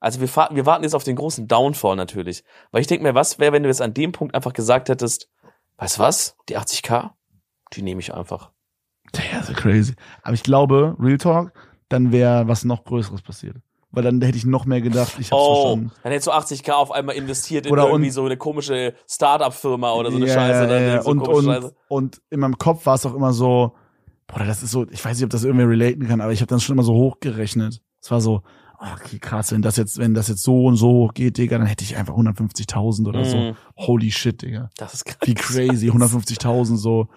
also 0.00 0.20
wir, 0.20 0.28
wir 0.28 0.66
warten 0.66 0.82
jetzt 0.84 0.94
auf 0.94 1.04
den 1.04 1.16
großen 1.16 1.48
Downfall 1.48 1.96
natürlich, 1.96 2.44
weil 2.72 2.82
ich 2.82 2.86
denke 2.86 3.04
mir, 3.04 3.14
was 3.14 3.38
wäre, 3.38 3.52
wenn 3.52 3.62
du 3.62 3.68
jetzt 3.70 3.80
an 3.80 3.94
dem 3.94 4.12
Punkt 4.12 4.34
einfach 4.34 4.52
gesagt 4.52 4.88
hättest, 4.90 5.30
weißt 5.78 5.96
du 5.98 6.02
was, 6.02 6.36
die 6.48 6.58
80k, 6.58 7.10
die 7.72 7.82
nehme 7.82 8.00
ich 8.00 8.12
einfach. 8.12 8.50
Ja, 9.32 9.42
so 9.42 9.52
crazy. 9.54 9.94
Aber 10.22 10.34
ich 10.34 10.42
glaube, 10.42 10.94
Real 10.98 11.18
Talk, 11.18 11.52
dann 11.88 12.12
wäre 12.12 12.48
was 12.48 12.64
noch 12.64 12.84
Größeres 12.84 13.22
passiert. 13.22 13.56
Weil 13.94 14.04
dann 14.04 14.22
hätte 14.22 14.38
ich 14.38 14.46
noch 14.46 14.64
mehr 14.64 14.80
gedacht, 14.80 15.16
ich 15.18 15.30
hab's 15.30 15.42
Oh, 15.42 15.54
verstanden. 15.54 15.92
dann 16.02 16.12
hättest 16.12 16.26
du 16.28 16.32
80k 16.32 16.72
auf 16.72 16.92
einmal 16.92 17.14
investiert 17.14 17.66
in 17.66 17.72
Oder 17.72 17.88
irgendwie 17.88 18.06
und- 18.08 18.12
so 18.14 18.24
eine 18.24 18.38
komische 18.38 18.94
Startup-Firma 19.06 19.92
oder 19.92 20.10
so 20.10 20.16
eine 20.16 20.26
Ja, 20.26 20.34
Scheiße. 20.34 20.66
Dann 20.66 20.82
ja. 20.82 21.02
so 21.02 21.10
Und, 21.10 21.28
und, 21.28 21.44
Scheiße. 21.44 21.74
und 21.88 22.22
in 22.30 22.40
meinem 22.40 22.56
Kopf 22.56 22.86
war 22.86 22.94
es 22.94 23.04
auch 23.04 23.14
immer 23.14 23.32
so, 23.34 23.74
boah, 24.32 24.44
das 24.44 24.62
ist 24.62 24.70
so, 24.70 24.86
ich 24.90 25.04
weiß 25.04 25.16
nicht, 25.16 25.24
ob 25.24 25.30
das 25.30 25.44
irgendwer 25.44 25.68
relaten 25.68 26.08
kann, 26.08 26.20
aber 26.20 26.32
ich 26.32 26.40
habe 26.40 26.48
dann 26.48 26.60
schon 26.60 26.74
immer 26.74 26.82
so 26.82 26.94
hochgerechnet. 26.94 27.82
Es 28.00 28.10
war 28.10 28.20
so, 28.20 28.42
oh, 28.80 28.86
okay, 28.94 29.18
krass, 29.18 29.52
wenn 29.52 29.62
das 29.62 29.76
jetzt, 29.76 29.98
wenn 29.98 30.14
das 30.14 30.28
jetzt 30.28 30.42
so 30.42 30.64
und 30.64 30.76
so 30.76 30.88
hoch 30.88 31.14
geht, 31.14 31.38
Digga, 31.38 31.58
dann 31.58 31.66
hätte 31.66 31.84
ich 31.84 31.96
einfach 31.96 32.14
150.000 32.14 33.06
oder 33.06 33.24
so. 33.24 33.36
Mhm. 33.36 33.56
Holy 33.76 34.10
shit, 34.10 34.40
Digga. 34.42 34.70
Das 34.76 34.94
ist 34.94 35.04
krass. 35.04 35.18
Wie 35.24 35.34
crazy, 35.34 35.90
150.000 35.90 36.76
so. 36.76 37.08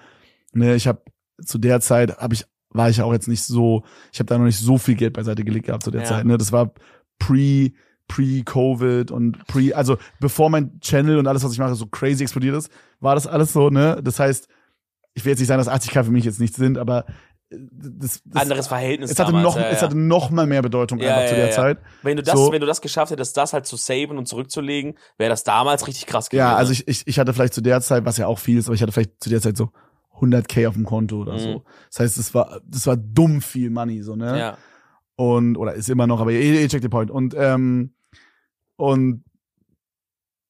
Ne, 0.54 0.76
ich 0.76 0.88
habe 0.88 1.02
zu 1.44 1.58
der 1.58 1.82
Zeit 1.82 2.18
habe 2.18 2.34
ich 2.34 2.46
war 2.70 2.90
ich 2.90 3.02
auch 3.02 3.14
jetzt 3.14 3.28
nicht 3.30 3.44
so, 3.44 3.84
ich 4.12 4.20
habe 4.20 4.28
da 4.28 4.38
noch 4.38 4.46
nicht 4.46 4.60
so 4.60 4.78
viel 4.78 4.96
Geld 4.96 5.14
beiseite 5.14 5.46
gelegt 5.46 5.68
gehabt 5.68 5.84
zu 5.84 5.92
der 5.92 6.02
Ja. 6.02 6.08
Zeit, 6.08 6.26
ne? 6.26 6.38
Das 6.38 6.52
war 6.52 6.74
pre 7.20 7.72
pre 8.08 8.44
Covid 8.44 9.12
und 9.12 9.46
pre 9.48 9.76
also 9.76 9.98
bevor 10.20 10.50
mein 10.50 10.80
Channel 10.82 11.18
und 11.18 11.28
alles 11.28 11.44
was 11.44 11.54
ich 11.54 11.60
mache 11.60 11.76
so 11.76 11.88
crazy 11.88 12.24
explodiert 12.24 12.56
ist, 12.56 12.70
war 13.00 13.16
das 13.16 13.28
alles 13.28 13.54
so, 13.54 13.70
ne? 13.70 14.00
Das 14.04 14.20
heißt, 14.20 14.48
ich 15.16 15.26
will 15.26 15.32
jetzt 15.32 15.40
nicht 15.40 15.48
sagen, 15.48 15.64
dass 15.64 15.70
80k 15.70 16.04
für 16.04 16.12
mich 16.12 16.24
jetzt 16.26 16.40
nichts 16.40 16.58
sind, 16.58 16.78
aber 16.78 17.06
äh, 17.50 17.58
das, 17.72 18.22
das 18.26 18.42
Anderes 18.44 18.68
Verhältnis 18.68 19.10
es 19.12 19.20
hatte 19.20 19.32
damals, 19.32 19.44
noch 19.44 19.58
ja, 19.58 19.70
es 19.70 19.82
ja. 19.82 19.88
hatte 19.88 19.98
noch 19.98 20.30
mal 20.30 20.46
mehr 20.46 20.62
Bedeutung 20.62 21.00
Ja, 21.00 21.16
einfach 21.16 21.30
zu 21.30 21.36
der. 21.36 21.52
Zeit. 21.52 21.78
Wenn 22.04 22.18
du 22.18 22.24
das, 22.24 22.36
So. 22.36 22.52
wenn 22.52 22.62
du 22.62 22.68
das 22.68 22.82
geschafft 22.82 23.12
hättest, 23.12 23.36
das 23.38 23.54
halt 23.54 23.66
zu 23.66 23.76
saven 23.78 24.18
und 24.18 24.28
zurückzulegen, 24.28 24.98
wäre 25.18 25.30
das 25.30 25.44
damals 25.44 25.88
richtig 25.88 26.06
krass 26.06 26.30
gewesen. 26.30 26.46
Ja, 26.46 26.56
also 26.56 26.72
ich, 26.72 26.88
ich, 26.88 27.08
ich 27.08 27.18
hatte 27.18 27.34
vielleicht 27.34 27.54
zu 27.56 27.62
der 27.62 27.82
Zeit, 27.82 28.06
was 28.06 28.18
ja 28.18 28.28
auch 28.28 28.40
viel 28.40 28.58
ist, 28.60 28.68
aber 28.68 28.76
ich 28.76 28.82
hatte 28.82 28.92
vielleicht 28.92 29.24
zu 29.24 29.30
der 29.30 29.42
Zeit 29.42 29.58
so 29.58 29.72
100k 30.20 30.68
auf 30.68 30.76
dem 30.76 30.86
Konto 30.86 31.22
oder 31.22 31.34
Mhm. 31.34 31.40
so. 31.40 31.64
Das 31.92 32.00
heißt, 32.00 32.18
es 32.18 32.34
war, 32.34 32.62
das 32.66 32.88
war 32.88 32.96
dumm 32.98 33.42
viel 33.42 33.70
Money, 33.70 34.02
so, 34.02 34.16
ne? 34.16 34.38
ja. 34.40 34.58
Und, 35.18 35.56
oder 35.58 35.74
ist 35.76 35.90
immer 35.90 36.08
noch, 36.08 36.20
aber 36.20 36.32
ihr, 36.34 36.42
ihr 36.62 36.68
checkt 36.68 36.84
den 36.84 36.92
Point. 36.92 37.10
Und, 37.10 37.34
ähm, 37.38 37.94
und 38.76 39.24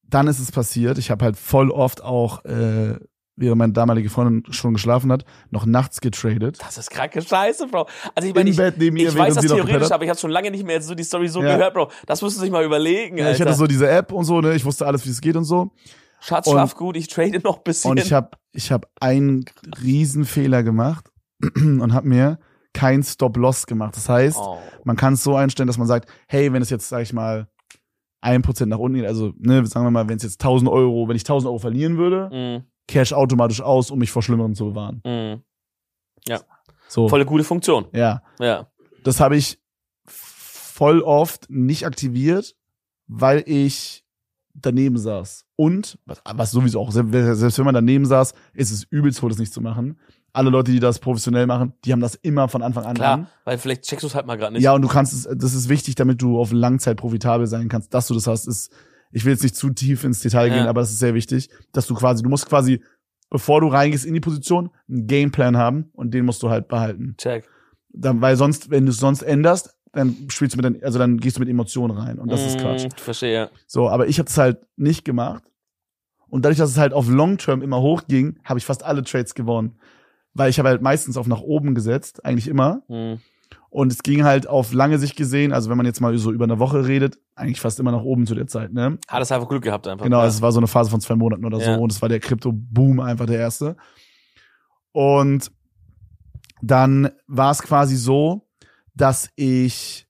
dann 0.08 0.28
ist 0.28 0.40
es 0.40 0.52
passiert. 0.52 0.98
Ich 0.98 1.12
habe 1.12 1.24
halt 1.26 1.38
voll 1.38 1.70
oft 1.72 2.04
auch, 2.04 2.44
äh, 2.46 2.96
während 3.36 3.58
meine 3.58 3.74
damalige 3.74 4.10
Freundin 4.10 4.52
schon 4.54 4.74
geschlafen 4.74 5.12
hat, 5.12 5.26
noch 5.52 5.66
nachts 5.66 6.02
getradet. 6.02 6.58
Das 6.62 6.78
ist 6.78 6.90
kranke 6.90 7.22
Scheiße, 7.22 7.68
Bro. 7.68 7.88
Also 8.14 8.30
ich 8.30 8.36
meine, 8.36 8.50
ich, 8.50 8.58
Bett 8.58 8.76
neben 8.78 8.96
ihr, 8.98 9.10
ich 9.10 9.18
weiß 9.18 9.36
das 9.36 9.46
theoretisch, 9.46 9.92
aber 9.92 10.04
ich 10.04 10.10
habe 10.10 10.20
schon 10.20 10.32
lange 10.32 10.52
nicht 10.52 10.66
mehr 10.66 10.82
so 10.82 10.96
die 10.96 11.04
Story 11.04 11.28
so 11.28 11.42
Ja. 11.42 11.58
gehört, 11.58 11.74
Bro. 11.74 11.92
Das 12.06 12.22
musst 12.22 12.38
du 12.38 12.42
sich 12.42 12.52
mal 12.52 12.64
überlegen, 12.64 13.18
Ja, 13.18 13.26
Alter. 13.26 13.36
ich 13.36 13.42
hatte 13.42 13.58
so 13.58 13.68
diese 13.68 13.90
App 13.90 14.12
und 14.12 14.26
so, 14.26 14.42
ne? 14.42 14.56
Ich 14.56 14.66
wusste 14.66 14.86
alles, 14.86 15.06
wie 15.06 15.10
es 15.10 15.22
geht 15.22 15.36
und 15.36 15.44
so. 15.46 15.72
Schatz, 16.22 16.50
schlaf 16.50 16.76
gut, 16.76 16.98
ich 16.98 17.08
trade 17.08 17.40
noch 17.44 17.58
ein 17.58 17.64
bisschen. 17.64 17.92
Und 17.92 18.00
ich 18.00 18.14
habe 18.14 18.32
ich 18.52 18.72
hab 18.72 18.88
einen 19.00 19.46
Riesenfehler 19.84 20.64
gemacht 20.64 21.12
und 21.56 21.94
habe 21.94 22.08
mir 22.08 22.40
kein 22.74 23.04
Stop-Loss 23.04 23.68
gemacht. 23.68 23.96
Das 23.96 24.10
heißt, 24.10 24.38
oh. 24.40 24.58
man 24.84 24.96
kann 24.96 25.14
es 25.14 25.24
so 25.24 25.36
einstellen, 25.36 25.68
dass 25.68 25.78
man 25.78 25.88
sagt, 25.88 26.10
hey, 26.28 26.52
wenn 26.52 26.62
es 26.62 26.70
jetzt, 26.70 26.90
sag 26.90 27.02
ich 27.02 27.14
mal, 27.14 27.48
ein 28.22 28.42
Prozent 28.42 28.70
nach 28.70 28.80
unten 28.80 28.98
geht, 28.98 29.06
also, 29.06 29.34
ne, 29.38 29.66
sagen 29.66 29.86
wir 29.86 29.92
mal, 29.92 30.10
wenn 30.10 30.18
es 30.18 30.24
jetzt 30.24 30.42
1000 30.42 30.70
Euro, 30.70 31.08
wenn 31.08 31.16
ich 31.16 31.24
1000 31.24 31.48
Euro 31.48 31.60
verlieren 31.60 31.98
würde, 31.98 32.30
mm, 32.32 32.75
cash 32.88 33.14
automatisch 33.14 33.62
aus, 33.62 33.92
um 33.92 34.00
mich 34.00 34.12
vor 34.12 34.22
Schlimmerem 34.22 34.56
zu 34.56 34.66
bewahren. 34.66 35.02
mm. 35.06 35.42
So, 36.88 37.10
Volle 37.10 37.26
gute 37.26 37.44
Funktion. 37.44 37.88
ja. 37.94 38.22
Ja. 38.40 38.68
Das 39.04 39.20
habe 39.20 39.36
ich 39.38 39.60
voll 40.06 41.02
oft 41.02 41.50
nicht 41.50 41.86
aktiviert, 41.86 42.56
weil 43.08 43.44
ich 43.48 44.04
daneben 44.54 44.98
saß. 44.98 45.46
Und, 45.56 46.00
was, 46.26 46.52
sowieso 46.52 46.80
auch, 46.80 46.92
selbst, 46.92 47.12
selbst 47.40 47.58
wenn 47.58 47.66
man 47.66 47.76
daneben 47.76 48.06
saß, 48.06 48.34
ist 48.54 48.72
es 48.72 48.84
übelst 48.84 49.22
wohl, 49.22 49.30
das 49.30 49.38
nicht 49.40 49.54
zu 49.54 49.62
machen. 49.62 50.00
Alle 50.34 50.50
Leute, 50.50 50.72
die 50.72 50.80
das 50.80 51.00
professionell 51.00 51.46
machen, 51.48 51.74
die 51.86 51.92
haben 51.92 52.02
das 52.02 52.16
immer 52.16 52.48
von 52.50 52.62
Anfang 52.62 52.86
an 52.86 52.96
Klar, 52.96 53.14
an. 53.14 53.28
weil 53.46 53.58
vielleicht 53.58 53.84
checkst 53.84 54.04
du 54.04 54.08
es 54.08 54.16
halt 54.16 54.26
mal 54.28 54.38
gerade 54.38 54.54
nicht. 54.54 54.64
Ja, 54.64 54.74
und 54.74 54.82
du 54.82 54.88
kannst 54.88 55.14
es, 55.14 55.28
das 55.32 55.54
ist 55.54 55.70
wichtig, 55.70 55.96
damit 55.96 56.22
du 56.22 56.40
auf 56.40 56.52
Langzeit 56.52 56.98
profitabel 56.98 57.48
sein 57.48 57.68
kannst, 57.70 57.94
dass 57.94 58.08
du 58.08 58.14
das 58.14 58.28
hast, 58.28 58.48
ist, 58.48 58.72
ich 59.12 59.26
will 59.26 59.34
jetzt 59.34 59.44
nicht 59.44 59.56
zu 59.56 59.70
tief 59.70 60.04
ins 60.04 60.20
Detail 60.20 60.48
Ja. 60.50 60.54
gehen, 60.56 60.68
aber 60.68 60.82
das 60.82 60.92
ist 60.92 61.00
sehr 61.00 61.14
wichtig, 61.14 61.50
dass 61.72 61.88
du 61.88 61.94
quasi, 61.96 62.24
du 62.24 62.30
musst 62.30 62.48
quasi, 62.48 62.82
bevor 63.30 63.62
du 63.62 63.68
reingehst 63.68 64.06
in 64.06 64.14
die 64.14 64.20
Position, 64.20 64.70
einen 64.90 65.08
Gameplan 65.08 65.58
haben 65.58 65.90
und 65.94 66.14
den 66.14 66.26
musst 66.26 66.44
du 66.44 66.50
halt 66.50 66.68
behalten. 66.68 67.16
Check. 67.18 67.48
Dann, 67.90 68.22
weil 68.22 68.36
sonst, 68.36 68.70
wenn 68.70 68.86
du 68.86 68.92
es 68.92 68.98
sonst 68.98 69.22
änderst, 69.22 69.76
dann 69.94 70.28
spielst 70.30 70.56
du 70.56 70.62
mit, 70.62 70.84
also 70.84 71.00
dann 71.00 71.18
gehst 71.18 71.38
du 71.38 71.40
mit 71.40 71.48
Emotionen 71.50 71.98
rein 71.98 72.20
und 72.20 72.30
das 72.30 72.46
ist 72.46 72.58
Mm, 72.58 72.62
Quatsch. 72.62 72.88
Verstehe. 72.98 73.50
So, 73.68 73.90
aber 73.90 74.08
ich 74.08 74.20
habe 74.20 74.28
es 74.30 74.38
halt 74.38 74.58
nicht 74.76 75.06
gemacht 75.06 75.44
und 76.28 76.44
dadurch, 76.44 76.58
dass 76.58 76.72
es 76.72 76.78
halt 76.78 76.92
auf 76.94 77.08
Long 77.08 77.38
Term 77.38 77.62
immer 77.62 77.82
hochging, 77.82 78.38
habe 78.44 78.60
ich 78.60 78.66
fast 78.66 78.84
alle 78.84 79.04
Trades 79.04 79.34
gewonnen, 79.36 79.78
weil 80.34 80.50
ich 80.50 80.60
habe 80.60 80.68
halt 80.68 80.82
meistens 80.82 81.16
auf 81.16 81.28
nach 81.28 81.40
oben 81.40 81.74
gesetzt, 81.76 82.26
eigentlich 82.26 82.50
immer. 82.50 82.84
Mm. 82.90 83.14
Und 83.76 83.92
es 83.92 84.04
ging 84.04 84.24
halt 84.24 84.48
auf 84.48 84.72
lange 84.72 85.00
Sicht 85.00 85.18
gesehen, 85.18 85.52
also 85.52 85.70
wenn 85.70 85.76
man 85.76 85.86
jetzt 85.86 86.00
mal 86.00 86.18
so 86.18 86.32
über 86.32 86.46
eine 86.46 86.60
Woche 86.60 86.88
redet, 86.88 87.20
eigentlich 87.36 87.60
fast 87.60 87.78
immer 87.78 87.92
nach 87.92 88.04
oben 88.04 88.26
zu 88.26 88.34
der 88.34 88.48
Zeit, 88.48 88.72
ne? 88.72 89.00
Hat 89.06 89.22
es 89.22 89.34
einfach 89.34 89.50
Glück 89.50 89.66
gehabt 89.66 89.86
einfach. 89.86 90.06
Genau, 90.06 90.22
ja. 90.22 90.28
es 90.28 90.42
war 90.42 90.54
so 90.54 90.62
eine 90.62 90.68
Phase 90.68 90.90
von 90.90 91.02
zwei 91.02 91.16
Monaten 91.16 91.44
oder 91.44 91.60
so 91.60 91.72
Ja. 91.72 91.76
und 91.76 91.92
es 91.92 92.02
war 92.02 92.08
der 92.08 92.22
Krypto-Boom 92.22 93.02
einfach 93.02 93.26
der 93.26 93.38
erste. 93.38 93.76
Und 94.94 95.52
dann 96.62 97.10
war 97.28 97.52
es 97.52 97.62
quasi 97.62 97.98
so, 97.98 98.48
dass 98.94 99.30
ich 99.36 100.08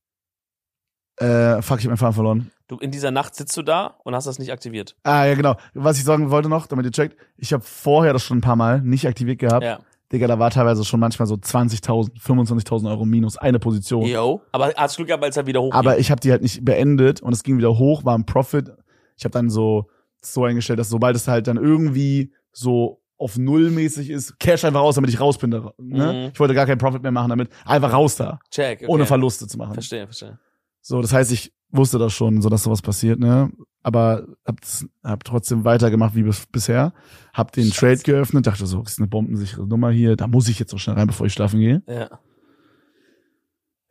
äh, 1.18 1.59
fuck, 1.63 1.80
ich 1.80 1.86
hab 1.86 1.89
meinen 1.89 1.97
Faden 1.97 2.13
verloren. 2.13 2.51
Du, 2.68 2.78
in 2.78 2.91
dieser 2.91 3.09
Nacht 3.09 3.34
sitzt 3.34 3.57
du 3.57 3.63
da 3.63 3.97
und 4.03 4.13
hast 4.13 4.28
das 4.28 4.38
nicht 4.38 4.51
aktiviert. 4.51 4.95
Ah, 5.01 5.26
ja, 5.26 5.34
genau. 5.34 5.55
Was 5.74 5.97
ich 5.97 6.03
sagen 6.03 6.30
wollte 6.30 6.49
noch, 6.49 6.68
damit 6.68 6.86
ihr 6.86 6.91
checkt, 6.91 7.18
ich 7.36 7.51
habe 7.51 7.63
vorher 7.63 8.13
das 8.13 8.22
schon 8.22 8.38
ein 8.38 8.41
paar 8.41 8.57
Mal 8.57 8.82
nicht 8.82 9.07
aktiviert 9.07 9.39
gehabt. 9.39 9.63
Ja. 9.63 9.80
Digga, 10.16 10.28
da 10.28 10.39
war 10.39 10.49
teilweise 10.49 10.84
schon 10.86 10.99
manchmal 10.99 11.28
so 11.28 11.36
20.000, 11.36 12.20
25.000 12.20 12.89
Euro 12.89 13.05
minus 13.05 13.38
eine 13.38 13.59
Position. 13.59 14.05
Yo. 14.05 14.41
Aber 14.51 14.74
hast 14.76 14.95
Glück 14.95 15.07
gehabt, 15.07 15.24
als 15.24 15.38
er 15.38 15.45
wieder 15.45 15.61
hochgeht. 15.61 15.78
Aber 15.78 15.99
ich 15.99 16.09
habe 16.11 16.22
die 16.22 16.32
halt 16.32 16.41
nicht 16.41 16.63
beendet 16.66 17.22
und 17.22 17.34
es 17.34 17.43
ging 17.43 17.57
wieder 17.57 17.78
hoch, 17.78 18.05
war 18.05 18.18
ein 18.18 18.26
Profit. 18.26 18.72
Ich 19.18 19.26
habe 19.26 19.34
dann 19.34 19.49
so 19.49 19.88
so 20.22 20.43
eingestellt, 20.43 20.80
dass 20.80 20.89
sobald 20.89 21.16
es 21.16 21.28
halt 21.28 21.47
dann 21.47 21.57
irgendwie 21.57 22.34
so 22.51 23.01
auf 23.18 23.38
Null 23.38 23.70
mäßig 23.70 24.09
ist, 24.09 24.39
Cash 24.39 24.66
einfach 24.66 24.82
raus, 24.82 24.95
damit 24.95 25.09
ich 25.09 25.20
raus 25.20 25.38
bin. 25.38 25.51
Da, 25.51 25.74
ne? 25.78 26.13
Mhm. 26.13 26.32
Ich 26.34 26.39
wollte 26.39 26.53
gar 26.53 26.66
keinen 26.66 26.78
Profit 26.78 27.01
mehr 27.01 27.11
machen 27.11 27.30
damit. 27.30 27.49
Einfach 27.63 27.93
raus 27.93 28.16
da, 28.16 28.39
Check. 28.51 28.80
Okay. 28.82 28.88
ohne 28.88 29.05
Verluste 29.05 29.47
zu 29.47 29.57
machen. 29.57 29.74
Verstehe, 29.74 30.05
verstehe. 30.05 30.39
So, 30.82 31.01
das 31.01 31.13
heißt, 31.13 31.32
ich 31.32 31.53
wusste 31.76 31.97
das 31.97 32.13
schon, 32.13 32.41
so 32.41 32.49
dass 32.49 32.63
sowas 32.63 32.82
passiert, 32.82 33.19
ne? 33.19 33.51
Aber 33.84 34.26
hab, 34.45 34.57
hab 35.03 35.23
trotzdem 35.23 35.63
weitergemacht 35.63 36.15
wie 36.15 36.23
bis, 36.23 36.45
bisher. 36.47 36.93
Hab 37.34 37.51
den 37.51 37.65
Scheiße. 37.65 38.03
Trade 38.03 38.17
geöffnet, 38.17 38.47
dachte 38.47 38.65
so, 38.65 38.82
das 38.82 38.93
ist 38.93 38.99
eine 38.99 39.07
bombensichere 39.07 39.67
Nummer 39.67 39.91
hier, 39.91 40.15
da 40.15 40.28
muss 40.28 40.47
ich 40.47 40.59
jetzt 40.59 40.73
auch 40.73 40.80
schnell 40.80 40.95
rein, 40.95 41.07
bevor 41.07 41.28
ich 41.28 41.34
schlafen 41.34 41.59
gehe. 41.59 41.84
Ja. 41.88 42.19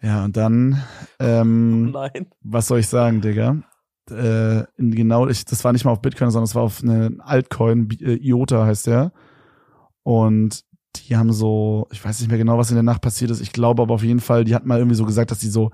Ja, 0.03 0.25
und 0.25 0.37
dann, 0.37 0.83
ähm, 1.19 1.93
Nein. 1.93 2.27
was 2.43 2.67
soll 2.67 2.81
ich 2.81 2.89
sagen, 2.89 3.23
Digga? 3.23 3.63
Äh, 4.11 4.65
genau, 4.77 5.29
ich, 5.29 5.47
das 5.47 5.65
war 5.65 5.73
nicht 5.73 5.87
mal 5.87 5.93
auf 5.93 6.03
Bitcoin, 6.03 6.31
sondern 6.31 6.45
es 6.45 6.55
war 6.55 6.63
auf 6.63 6.83
eine 6.83 7.17
Altcoin, 7.21 7.89
äh, 8.01 8.17
IOTA 8.17 8.67
heißt 8.67 8.87
der. 8.87 9.13
Und 10.03 10.63
die 10.97 11.17
haben 11.17 11.33
so, 11.33 11.89
ich 11.91 12.05
weiß 12.05 12.21
nicht 12.21 12.29
mehr 12.29 12.39
genau, 12.39 12.59
was 12.59 12.71
in 12.71 12.77
der 12.77 12.83
Nacht 12.83 13.01
passiert 13.01 13.31
ist. 13.31 13.41
Ich 13.41 13.53
glaube 13.53 13.83
aber 13.83 13.95
auf 13.95 14.03
jeden 14.03 14.21
Fall, 14.21 14.45
die 14.45 14.55
hatten 14.55 14.69
mal 14.69 14.79
irgendwie 14.79 14.97
so 14.97 15.07
gesagt, 15.07 15.31
dass 15.31 15.39
die 15.39 15.49
so, 15.49 15.71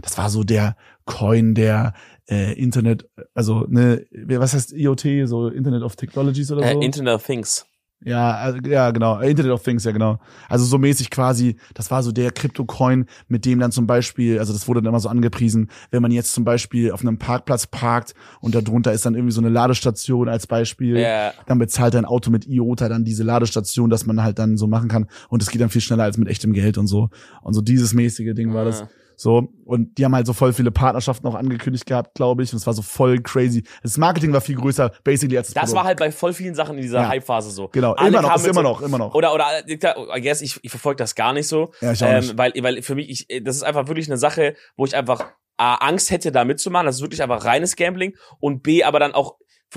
das 0.00 0.16
war 0.16 0.30
so 0.30 0.44
der 0.44 0.76
Coin 1.06 1.54
der 1.54 1.94
äh, 2.28 2.52
Internet, 2.54 3.08
also 3.34 3.66
ne, 3.68 4.04
was 4.10 4.54
heißt 4.54 4.72
IoT, 4.72 5.06
so 5.26 5.48
Internet 5.48 5.82
of 5.82 5.96
Technologies 5.96 6.50
oder 6.50 6.62
so? 6.62 6.80
Äh, 6.80 6.84
Internet 6.84 7.14
of 7.14 7.24
Things. 7.24 7.66
Ja, 8.06 8.34
also, 8.34 8.58
ja, 8.68 8.90
genau. 8.90 9.18
Internet 9.20 9.52
of 9.52 9.62
Things, 9.62 9.84
ja, 9.84 9.92
genau. 9.92 10.18
Also 10.48 10.66
so 10.66 10.76
mäßig 10.76 11.10
quasi, 11.10 11.56
das 11.72 11.90
war 11.90 12.02
so 12.02 12.12
der 12.12 12.32
Crypto-Coin, 12.32 13.06
mit 13.28 13.46
dem 13.46 13.60
dann 13.60 13.72
zum 13.72 13.86
Beispiel, 13.86 14.38
also 14.38 14.52
das 14.52 14.68
wurde 14.68 14.82
dann 14.82 14.88
immer 14.90 15.00
so 15.00 15.08
angepriesen, 15.08 15.70
wenn 15.90 16.02
man 16.02 16.10
jetzt 16.10 16.32
zum 16.32 16.44
Beispiel 16.44 16.92
auf 16.92 17.00
einem 17.00 17.18
Parkplatz 17.18 17.66
parkt 17.66 18.14
und 18.40 18.54
darunter 18.54 18.92
ist 18.92 19.06
dann 19.06 19.14
irgendwie 19.14 19.32
so 19.32 19.40
eine 19.40 19.48
Ladestation 19.48 20.28
als 20.28 20.46
Beispiel, 20.46 20.98
Ja. 20.98 21.32
dann 21.46 21.58
bezahlt 21.58 21.94
dein 21.94 22.04
Auto 22.04 22.30
mit 22.30 22.46
IOTA 22.46 22.90
dann 22.90 23.04
diese 23.04 23.22
Ladestation, 23.22 23.88
dass 23.88 24.04
man 24.04 24.22
halt 24.22 24.38
dann 24.38 24.58
so 24.58 24.66
machen 24.66 24.88
kann 24.88 25.06
und 25.30 25.42
es 25.42 25.50
geht 25.50 25.62
dann 25.62 25.70
viel 25.70 25.80
schneller 25.80 26.04
als 26.04 26.18
mit 26.18 26.28
echtem 26.28 26.52
Geld 26.52 26.76
und 26.76 26.86
so. 26.88 27.08
Und 27.40 27.54
so 27.54 27.62
dieses 27.62 27.94
mäßige 27.94 28.34
Ding 28.34 28.52
war 28.52 28.66
das. 28.66 28.84
So, 29.16 29.48
und 29.64 29.98
die 29.98 30.04
haben 30.04 30.14
halt 30.14 30.26
so 30.26 30.32
voll 30.32 30.52
viele 30.52 30.70
Partnerschaften 30.70 31.26
auch 31.26 31.34
angekündigt 31.34 31.86
gehabt, 31.86 32.14
glaube 32.14 32.42
ich. 32.42 32.52
Und 32.52 32.58
es 32.58 32.66
war 32.66 32.74
so 32.74 32.82
voll 32.82 33.20
crazy. 33.20 33.64
Das 33.82 33.96
Marketing 33.96 34.32
war 34.32 34.40
viel 34.40 34.56
größer, 34.56 34.92
basically, 35.04 35.38
als 35.38 35.52
das, 35.52 35.62
Das 35.62 35.74
war 35.74 35.84
halt 35.84 35.98
bei 35.98 36.10
voll 36.12 36.32
vielen 36.32 36.54
Sachen 36.54 36.76
in 36.76 36.82
dieser 36.82 37.02
Ja. 37.02 37.08
Hype-Phase 37.08 37.50
so. 37.50 37.68
Genau, 37.68 37.92
Alle 37.92 38.08
immer 38.08 38.22
noch, 38.22 38.36
ist 38.36 38.46
immer 38.46 38.62
noch, 38.62 38.82
immer 38.82 38.98
noch. 38.98 39.14
Oder, 39.14 39.34
oder, 39.34 39.46
I 39.68 40.20
guess, 40.20 40.40
ich, 40.40 40.58
ich 40.62 40.70
verfolge 40.70 40.96
das 40.96 41.14
gar 41.14 41.32
nicht 41.32 41.48
so. 41.48 41.72
Ja, 41.80 41.92
ich 41.92 42.02
auch 42.02 42.08
ähm, 42.08 42.20
nicht. 42.20 42.38
Weil, 42.38 42.52
weil 42.60 42.82
für 42.82 42.94
mich, 42.94 43.28
ich, 43.28 43.44
das 43.44 43.56
ist 43.56 43.62
einfach 43.62 43.88
wirklich 43.88 44.08
eine 44.08 44.18
Sache, 44.18 44.54
wo 44.76 44.84
ich 44.84 44.96
einfach 44.96 45.24
A, 45.56 45.76
Angst 45.76 46.10
hätte, 46.10 46.32
da 46.32 46.44
mitzumachen. 46.44 46.86
Das 46.86 46.96
ist 46.96 47.02
wirklich 47.02 47.22
einfach 47.22 47.44
reines 47.44 47.76
Gambling. 47.76 48.14
Und 48.40 48.62
B, 48.62 48.82
aber 48.82 48.98
dann 48.98 49.12
auch, 49.12 49.36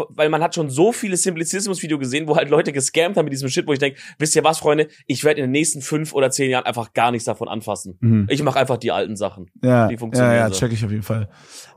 weil 0.10 0.30
man 0.30 0.42
hat 0.42 0.56
schon 0.56 0.70
so 0.70 0.92
viele 0.92 1.18
Simplizismus-Video 1.18 1.98
gesehen, 2.00 2.28
wo 2.28 2.36
halt 2.36 2.50
Leute 2.50 2.74
gescammt 2.74 3.18
haben 3.18 3.26
mit 3.26 3.34
diesem 3.34 3.50
Shit, 3.50 3.68
wo 3.68 3.74
ich 3.74 3.80
denke, 3.80 4.00
wisst 4.20 4.36
ihr 4.36 4.44
was, 4.44 4.60
Freunde, 4.60 4.88
ich 5.06 5.24
werde 5.24 5.42
in 5.42 5.46
den 5.46 5.52
nächsten 5.52 5.82
fünf 5.82 6.14
oder 6.14 6.30
zehn 6.32 6.50
Jahren 6.50 6.66
einfach 6.66 6.94
gar 6.94 7.12
nichts 7.12 7.26
davon 7.26 7.48
anfassen. 7.48 7.98
Mhm. 8.00 8.28
Ich 8.30 8.42
mache 8.44 8.60
einfach 8.60 8.78
die 8.78 8.92
alten 8.92 9.16
Sachen. 9.16 9.50
Ja, 9.62 9.88
Die 9.88 9.98
funktionieren 9.98 10.36
ja, 10.36 10.48
ja, 10.48 10.54
check 10.54 10.72
ich 10.72 10.84
auf 10.84 10.92
jeden 10.92 11.04
Fall. 11.04 11.30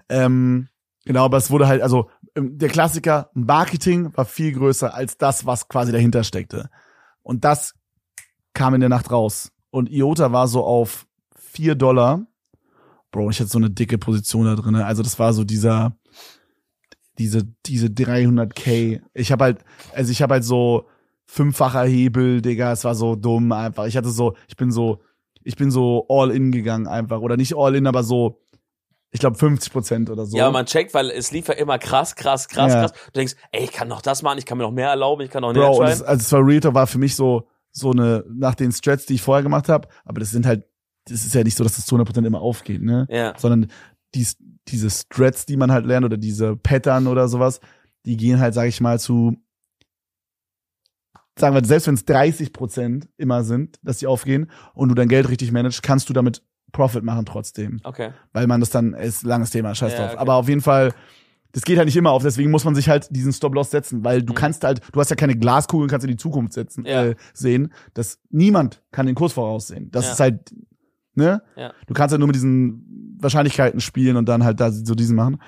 Ähm, 0.08 0.68
genau, 1.04 1.24
aber 1.24 1.36
es 1.36 1.50
wurde 1.50 1.68
halt, 1.68 1.82
also 1.82 2.10
ähm, 2.34 2.58
der 2.58 2.68
Klassiker, 2.68 3.30
Marketing 3.34 4.16
war 4.16 4.24
viel 4.24 4.52
größer 4.52 4.94
als 4.94 5.16
das, 5.18 5.46
was 5.46 5.68
quasi 5.68 5.92
dahinter 5.92 6.24
steckte. 6.24 6.70
Und 7.22 7.44
das 7.44 7.74
kam 8.54 8.74
in 8.74 8.80
der 8.80 8.88
Nacht 8.88 9.10
raus. 9.10 9.52
Und 9.70 9.90
IOTA 9.90 10.32
war 10.32 10.48
so 10.48 10.64
auf 10.64 11.06
vier 11.36 11.74
Dollar. 11.74 12.26
Bro, 13.10 13.30
ich 13.30 13.40
hatte 13.40 13.50
so 13.50 13.58
eine 13.58 13.70
dicke 13.70 13.98
Position 13.98 14.44
da 14.44 14.54
drin. 14.54 14.76
Also 14.76 15.02
das 15.02 15.18
war 15.18 15.32
so 15.32 15.44
dieser, 15.44 15.96
diese, 17.20 17.44
diese 17.66 17.86
300k. 17.88 19.00
Ich 19.14 19.30
habe 19.30 19.44
halt, 19.44 19.58
also 19.94 20.10
ich 20.10 20.22
habe 20.22 20.34
halt 20.34 20.44
so 20.44 20.86
fünffacher 21.26 21.84
Hebel, 21.84 22.40
Digga. 22.42 22.72
Es 22.72 22.82
war 22.84 22.94
so 22.94 23.14
dumm 23.14 23.52
einfach. 23.52 23.86
Ich 23.86 23.96
hatte 23.96 24.08
so, 24.08 24.34
ich 24.48 24.56
bin 24.56 24.72
so, 24.72 25.00
ich 25.44 25.54
bin 25.56 25.70
so 25.70 26.06
all 26.08 26.30
in 26.30 26.50
gegangen 26.50 26.86
einfach. 26.88 27.20
Oder 27.20 27.36
nicht 27.36 27.54
all 27.56 27.76
in, 27.76 27.86
aber 27.86 28.02
so, 28.02 28.40
ich 29.10 29.20
glaube 29.20 29.36
50 29.36 29.72
Prozent 29.72 30.10
oder 30.10 30.24
so. 30.24 30.36
Ja, 30.36 30.44
aber 30.46 30.52
man 30.54 30.66
checkt, 30.66 30.94
weil 30.94 31.10
es 31.10 31.30
lief 31.30 31.48
ja 31.48 31.54
immer 31.54 31.78
krass, 31.78 32.16
krass, 32.16 32.48
krass, 32.48 32.72
Ja. 32.72 32.80
krass. 32.80 32.92
Du 32.92 33.12
denkst, 33.20 33.34
ey, 33.52 33.64
ich 33.64 33.72
kann 33.72 33.86
noch 33.88 34.02
das 34.02 34.22
machen, 34.22 34.38
ich 34.38 34.46
kann 34.46 34.56
mir 34.58 34.64
noch 34.64 34.72
mehr 34.72 34.88
erlauben, 34.88 35.22
ich 35.22 35.30
kann 35.30 35.42
noch 35.42 35.52
Bro, 35.52 35.60
mehr 35.60 35.68
das, 35.68 35.78
entscheiden. 36.00 36.06
also 36.08 36.20
es 36.22 36.32
war 36.32 36.46
Real 36.46 36.60
Talk 36.60 36.74
war 36.74 36.86
für 36.86 36.98
mich 36.98 37.14
so, 37.16 37.46
so 37.72 37.90
eine, 37.92 38.24
nach 38.28 38.54
den 38.54 38.72
Strats, 38.72 39.06
die 39.06 39.14
ich 39.14 39.22
vorher 39.22 39.42
gemacht 39.42 39.68
habe, 39.68 39.88
aber 40.04 40.20
das 40.20 40.30
sind 40.30 40.46
halt, 40.46 40.64
das 41.06 41.24
ist 41.24 41.34
ja 41.34 41.44
nicht 41.44 41.56
so, 41.56 41.64
dass 41.64 41.76
das 41.76 41.86
zu 41.86 41.94
100 41.96 42.06
Prozent 42.06 42.26
immer 42.26 42.40
aufgeht, 42.40 42.82
ne? 42.82 43.06
Ja. 43.10 43.34
sondern 43.36 43.70
dies, 44.14 44.36
diese 44.68 44.90
Strats, 44.90 45.46
die 45.46 45.56
man 45.56 45.72
halt 45.72 45.86
lernt 45.86 46.04
oder 46.04 46.16
diese 46.16 46.56
Pattern 46.56 47.06
oder 47.06 47.28
sowas, 47.28 47.60
die 48.04 48.16
gehen 48.16 48.38
halt, 48.40 48.54
sag 48.54 48.66
ich 48.68 48.80
mal, 48.80 48.98
zu, 49.00 49.36
sagen 51.38 51.54
wir, 51.54 51.64
selbst 51.64 51.86
wenn 51.86 51.94
es 51.94 52.04
30 52.04 52.52
Prozent 52.52 53.08
immer 53.16 53.44
sind, 53.44 53.78
dass 53.82 53.98
die 53.98 54.06
aufgehen 54.06 54.50
und 54.74 54.88
du 54.88 54.94
dein 54.94 55.08
Geld 55.08 55.28
richtig 55.28 55.52
managst, 55.52 55.82
kannst 55.82 56.08
du 56.08 56.12
damit 56.12 56.42
Profit 56.72 57.02
machen 57.02 57.26
trotzdem, 57.26 57.80
Okay. 57.82 58.12
weil 58.32 58.46
man 58.46 58.60
das 58.60 58.70
dann, 58.70 58.94
ist 58.94 59.24
langes 59.24 59.50
Thema, 59.50 59.74
scheiß 59.74 59.92
Ja, 59.92 59.98
drauf. 59.98 60.10
okay. 60.12 60.18
Aber 60.20 60.34
auf 60.34 60.48
jeden 60.48 60.60
Fall, 60.60 60.92
das 61.52 61.62
geht 61.64 61.78
halt 61.78 61.86
nicht 61.86 61.96
immer 61.96 62.12
auf, 62.12 62.22
deswegen 62.22 62.50
muss 62.52 62.64
man 62.64 62.76
sich 62.76 62.88
halt 62.88 63.08
diesen 63.10 63.32
Stop-Loss 63.32 63.72
setzen, 63.72 64.04
weil 64.04 64.22
du 64.22 64.32
Mhm. 64.32 64.36
kannst 64.36 64.62
halt, 64.62 64.80
du 64.92 65.00
hast 65.00 65.10
ja 65.10 65.16
keine 65.16 65.34
Glaskugel, 65.36 65.88
kannst 65.88 66.04
in 66.04 66.12
die 66.12 66.16
Zukunft 66.16 66.52
setzen, 66.52 66.84
Ja. 66.84 67.06
äh, 67.06 67.16
sehen, 67.34 67.72
dass 67.94 68.20
niemand 68.30 68.82
kann 68.92 69.06
den 69.06 69.16
Kurs 69.16 69.32
voraussehen. 69.32 69.90
Das 69.90 70.06
Ja. 70.06 70.12
ist 70.12 70.20
halt, 70.20 70.54
ne? 71.14 71.42
Ja. 71.56 71.72
Du 71.86 71.94
kannst 71.94 72.12
halt 72.12 72.20
nur 72.20 72.26
mit 72.26 72.36
diesen 72.36 73.16
Wahrscheinlichkeiten 73.20 73.80
spielen 73.80 74.16
und 74.16 74.28
dann 74.28 74.44
halt 74.44 74.60
da 74.60 74.70
so 74.70 74.94
diesen 74.94 75.16
machen. 75.16 75.40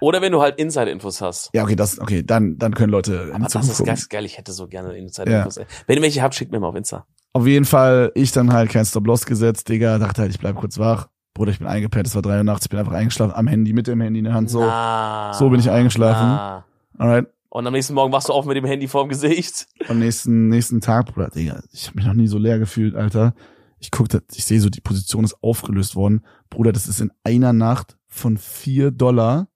Oder 0.00 0.22
wenn 0.22 0.32
du 0.32 0.40
halt 0.40 0.58
Insider-Infos 0.58 1.20
hast. 1.20 1.50
Ja, 1.52 1.64
okay, 1.64 1.76
das, 1.76 1.98
okay, 1.98 2.22
dann, 2.22 2.58
dann 2.58 2.74
können 2.74 2.92
Leute 2.92 3.30
Aber 3.34 3.46
das 3.46 3.68
ist 3.68 3.84
ganz 3.84 4.08
geil, 4.08 4.24
ich 4.24 4.38
hätte 4.38 4.52
so 4.52 4.68
gerne 4.68 4.96
Insider-Infos. 4.96 5.56
ey. 5.56 5.66
Wenn 5.86 5.96
ihr 5.96 6.02
welche 6.02 6.22
habt, 6.22 6.34
schickt 6.34 6.52
mir 6.52 6.60
mal 6.60 6.68
auf 6.68 6.76
Insta. 6.76 7.06
Auf 7.32 7.46
jeden 7.46 7.64
Fall, 7.64 8.12
ich 8.14 8.32
dann 8.32 8.52
halt 8.52 8.70
kein 8.70 8.84
Stop-Loss 8.84 9.26
gesetzt, 9.26 9.68
Digga, 9.68 9.98
dachte 9.98 10.22
halt, 10.22 10.30
ich 10.30 10.38
bleib 10.38 10.56
kurz 10.56 10.78
wach. 10.78 11.08
Bruder, 11.34 11.52
ich 11.52 11.58
bin 11.58 11.68
eingepennt, 11.68 12.06
es 12.06 12.14
war 12.14 12.22
drei 12.22 12.38
Uhr 12.38 12.44
nachts, 12.44 12.64
ich 12.64 12.70
bin 12.70 12.78
einfach 12.78 12.92
eingeschlafen, 12.92 13.34
am 13.34 13.46
Handy, 13.46 13.72
mit 13.72 13.86
dem 13.86 14.00
Handy 14.00 14.18
in 14.18 14.24
der 14.24 14.34
Hand, 14.34 14.50
so. 14.50 14.60
Na, 14.60 15.32
so 15.34 15.48
bin 15.50 15.60
ich 15.60 15.70
eingeschlafen. 15.70 16.26
na. 16.26 16.64
Alright. 16.98 17.26
Und 17.50 17.66
am 17.66 17.72
nächsten 17.72 17.94
Morgen 17.94 18.12
wachst 18.12 18.28
du 18.28 18.32
auf 18.32 18.44
mit 18.44 18.56
dem 18.56 18.64
Handy 18.64 18.88
vorm 18.88 19.08
Gesicht. 19.08 19.66
Am 19.88 19.98
nächsten, 19.98 20.48
nächsten 20.48 20.80
Tag, 20.80 21.14
Bruder, 21.14 21.30
Digga, 21.30 21.60
ich 21.72 21.86
habe 21.86 21.96
mich 21.96 22.06
noch 22.06 22.14
nie 22.14 22.26
so 22.26 22.38
leer 22.38 22.58
gefühlt, 22.58 22.94
Alter. 22.94 23.34
Ich 23.80 23.90
guck, 23.90 24.08
da- 24.08 24.20
ich 24.34 24.44
sehe 24.44 24.60
so, 24.60 24.70
die 24.70 24.80
Position 24.80 25.24
ist 25.24 25.42
aufgelöst 25.42 25.94
worden. 25.96 26.24
Bruder, 26.50 26.72
das 26.72 26.88
ist 26.88 27.00
in 27.00 27.12
einer 27.24 27.52
Nacht 27.52 27.96
von 28.06 28.36
vier 28.36 28.90
Dollar 28.90 29.48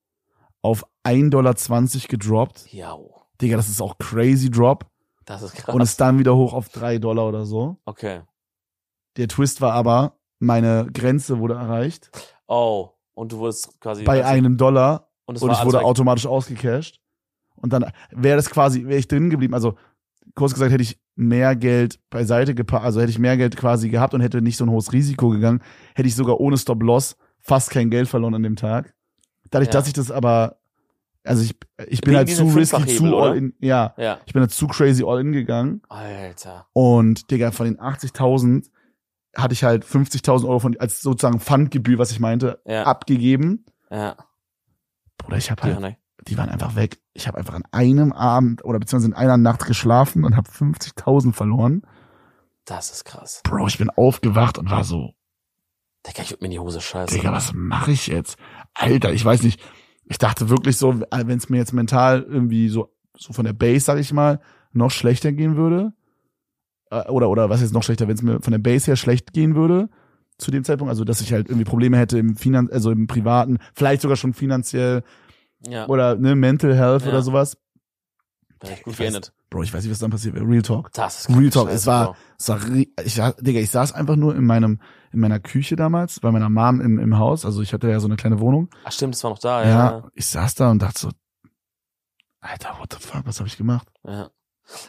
auf 0.63 0.85
1,20 1.05 1.31
Dollar 1.31 1.55
gedroppt. 2.09 2.73
Ja, 2.73 2.97
Digga, 3.41 3.57
das 3.57 3.69
ist 3.69 3.81
auch 3.83 3.99
crazy 3.99 4.51
Drop. 4.51 4.87
das 5.25 5.43
ist 5.43 5.55
krass. 5.55 5.75
Und 5.75 5.81
ist 5.81 6.01
dann 6.01 6.19
wieder 6.19 6.37
hoch 6.37 6.53
auf 6.53 6.69
drei 6.69 6.99
Dollar 6.99 7.27
oder 7.29 7.45
so. 7.47 7.79
okay. 7.85 8.23
Der 9.19 9.29
Twist 9.29 9.61
war 9.61 9.73
aber, 9.73 10.17
meine 10.39 10.87
Grenze 10.93 11.39
wurde 11.39 11.55
erreicht 11.55 12.11
Oh, 12.47 12.91
und 13.15 13.33
du 13.33 13.39
wurdest 13.39 13.79
quasi 13.81 14.05
bei 14.05 14.25
einem 14.25 14.57
Dollar 14.57 15.11
und, 15.27 15.37
es 15.37 15.43
und 15.43 15.51
ich 15.51 15.63
wurde 15.65 15.79
weg. 15.79 15.85
automatisch 15.85 16.27
ausgecashed. 16.27 16.99
Und 17.57 17.73
dann 17.75 17.93
wäre 18.11 18.37
das 18.37 18.49
quasi, 18.51 18.85
wäre 18.87 18.99
ich 18.99 19.09
drin 19.09 19.29
geblieben. 19.31 19.53
Also 19.55 19.75
kurz 20.35 20.53
gesagt, 20.55 20.73
hätte 20.73 20.83
ich 20.83 20.99
mehr 21.15 21.55
Geld 21.57 22.01
beiseite 22.11 22.55
gepackt, 22.55 22.85
also 22.85 23.01
hätte 23.01 23.11
ich 23.11 23.19
mehr 23.19 23.37
Geld 23.37 23.57
quasi 23.57 23.89
gehabt 23.91 24.15
und 24.15 24.21
hätte 24.23 24.41
nicht 24.43 24.57
so 24.57 24.65
ein 24.65 24.71
hohes 24.71 24.93
Risiko 24.93 25.29
gegangen, 25.31 25.61
hätte 25.95 26.09
ich 26.09 26.15
sogar 26.17 26.41
ohne 26.41 26.57
Stop-Loss 26.57 27.17
fast 27.41 27.71
kein 27.71 27.91
Geld 27.91 28.09
verloren 28.09 28.35
an 28.35 28.43
dem 28.43 28.57
Tag. 28.57 28.95
Dadurch, 29.51 29.69
Ja. 29.69 29.73
dass 29.73 29.87
ich 29.89 29.93
das 29.93 30.11
aber, 30.11 30.57
also 31.25 31.43
ich, 31.43 31.55
ich 31.89 32.01
bin 32.01 32.13
Wegen 32.13 32.17
halt 32.19 32.31
zu 32.31 32.45
risky, 32.45 32.87
zu 32.87 33.17
all 33.19 33.37
in, 33.37 33.55
ja, 33.61 33.95
Ja. 33.99 34.19
ich 34.25 34.33
bin 34.33 34.41
halt 34.41 34.53
zu 34.53 34.67
crazy 34.69 35.05
all 35.05 35.21
in 35.21 35.33
gegangen. 35.33 35.83
Alter. 35.91 36.67
Und, 36.73 37.31
Digga, 37.31 37.51
von 37.51 37.67
den 37.67 37.79
80.000 37.79 38.71
hatte 39.37 39.53
ich 39.53 39.65
halt 39.65 39.85
50.000 39.85 40.47
Euro 40.47 40.59
von, 40.61 40.77
als 40.79 41.01
sozusagen 41.03 41.41
Pfandgebühr, 41.41 41.99
was 41.99 42.11
ich 42.11 42.21
meinte, 42.21 42.61
Ja. 42.67 42.85
abgegeben. 42.85 43.67
Ja. 43.91 44.17
Bruder, 45.19 45.37
ich 45.37 45.51
habe 45.51 45.63
halt, 45.63 45.81
ne. 45.81 45.97
Die 46.29 46.39
waren 46.39 46.49
einfach 46.49 46.77
weg. 46.77 47.01
Ich 47.15 47.27
habe 47.27 47.39
einfach 47.39 47.55
an 47.55 47.65
einem 47.73 48.13
Abend 48.13 48.65
oder 48.65 48.79
beziehungsweise 48.79 49.13
in 49.13 49.17
einer 49.17 49.37
Nacht 49.37 49.67
geschlafen 49.67 50.25
und 50.25 50.37
habe 50.37 50.51
50.000 50.51 51.33
verloren. 51.33 51.83
Das 52.65 52.91
ist 52.91 53.05
krass. 53.05 53.41
Bro, 53.45 53.67
ich 53.67 53.79
bin 53.79 53.91
aufgewacht 53.91 54.59
und 54.59 54.71
war 54.71 54.85
so, 54.85 55.15
Digga, 56.07 56.23
ich 56.23 56.31
würd 56.31 56.41
mir 56.41 56.47
in 56.47 56.53
die 56.53 56.59
Hose 56.59 56.81
scheißen. 56.81 57.17
Digga, 57.17 57.33
was 57.33 57.53
mache 57.55 57.93
ich 57.93 58.07
jetzt? 58.07 58.37
Alter, 58.75 59.13
ich 59.13 59.25
weiß 59.25 59.43
nicht. 59.43 59.61
Ich 60.05 60.19
dachte 60.19 60.49
wirklich 60.49 60.77
so, 60.77 61.01
wenn 61.01 61.39
es 61.39 61.49
mir 61.49 61.59
jetzt 61.59 61.73
mental 61.73 62.23
irgendwie 62.23 62.69
so, 62.69 62.93
so 63.17 63.33
von 63.33 63.45
der 63.45 63.53
Base, 63.53 63.85
sag 63.85 63.99
ich 63.99 64.13
mal, 64.13 64.41
noch 64.73 64.91
schlechter 64.91 65.33
gehen 65.33 65.57
würde, 65.57 65.93
äh, 66.91 67.09
oder, 67.09 67.31
oder 67.31 67.51
was 67.51 67.61
jetzt 67.61 67.73
noch 67.73 67.83
schlechter, 67.83 68.09
wenn 68.09 68.15
es 68.15 68.23
mir 68.23 68.41
von 68.41 68.53
der 68.53 68.59
Base 68.59 68.87
her 68.87 68.97
schlecht 68.97 69.33
gehen 69.33 69.55
würde, 69.55 69.89
zu 70.39 70.51
dem 70.51 70.65
Zeitpunkt, 70.65 70.91
also 70.91 71.05
dass 71.05 71.21
ich 71.21 71.33
halt 71.33 71.49
irgendwie 71.49 71.65
Probleme 71.65 71.99
hätte 71.99 72.19
im 72.19 72.37
Finan 72.37 72.69
also 72.71 72.91
im 72.91 73.07
Privaten, 73.07 73.59
vielleicht 73.75 74.03
sogar 74.03 74.17
schon 74.17 74.35
finanziell 74.35 75.03
Ja. 75.67 75.87
oder 75.89 76.17
ne, 76.17 76.35
Mental 76.35 76.75
Health 76.77 77.03
Ja. 77.03 77.09
oder 77.09 77.23
sowas. 77.23 77.57
Ich 78.65 78.83
gut 78.85 78.97
geendet. 78.97 79.33
Bro, 79.51 79.65
ich 79.65 79.75
weiß 79.75 79.83
nicht, 79.83 79.91
was 79.91 79.99
dann 79.99 80.11
passiert 80.13 80.35
wäre. 80.37 80.47
Real 80.47 80.63
Talk. 80.63 80.93
Das 80.93 81.21
ist 81.21 81.29
Real 81.37 81.51
Talk, 81.51 81.67
Scheiße, 81.69 81.77
es 81.77 81.87
war-. 81.87 82.17
Es 82.39 82.49
war, 82.49 82.61
ich, 83.05 83.21
Digga, 83.45 83.61
ich 83.61 83.71
saß 83.71 83.93
einfach 83.93 84.15
nur 84.17 84.35
in 84.37 84.45
meinem, 84.45 84.81
in 85.13 85.19
meiner 85.21 85.41
Küche 85.41 85.75
damals, 85.77 86.21
bei 86.21 86.31
meiner 86.31 86.49
Mom 86.49 86.81
im, 86.81 86.99
im 87.01 87.19
Haus. 87.19 87.45
Also 87.45 87.61
ich 87.61 87.73
hatte 87.73 87.91
ja 87.91 87.99
so 88.01 88.07
eine 88.07 88.17
kleine 88.17 88.39
Wohnung. 88.41 88.71
Ach 88.85 88.93
stimmt, 88.93 89.15
das 89.15 89.25
war 89.25 89.31
noch 89.33 89.39
da, 89.41 89.63
Ja, 89.65 89.69
ja. 89.69 90.09
ich 90.15 90.27
saß 90.27 90.55
da 90.55 90.71
und 90.71 90.81
dachte 90.81 91.01
so, 91.01 91.11
Alter, 92.41 92.77
what 92.79 92.93
the 92.93 92.99
fuck, 93.01 93.27
was 93.27 93.39
habe 93.41 93.49
ich 93.49 93.57
gemacht? 93.57 93.89
Ja. 94.05 94.31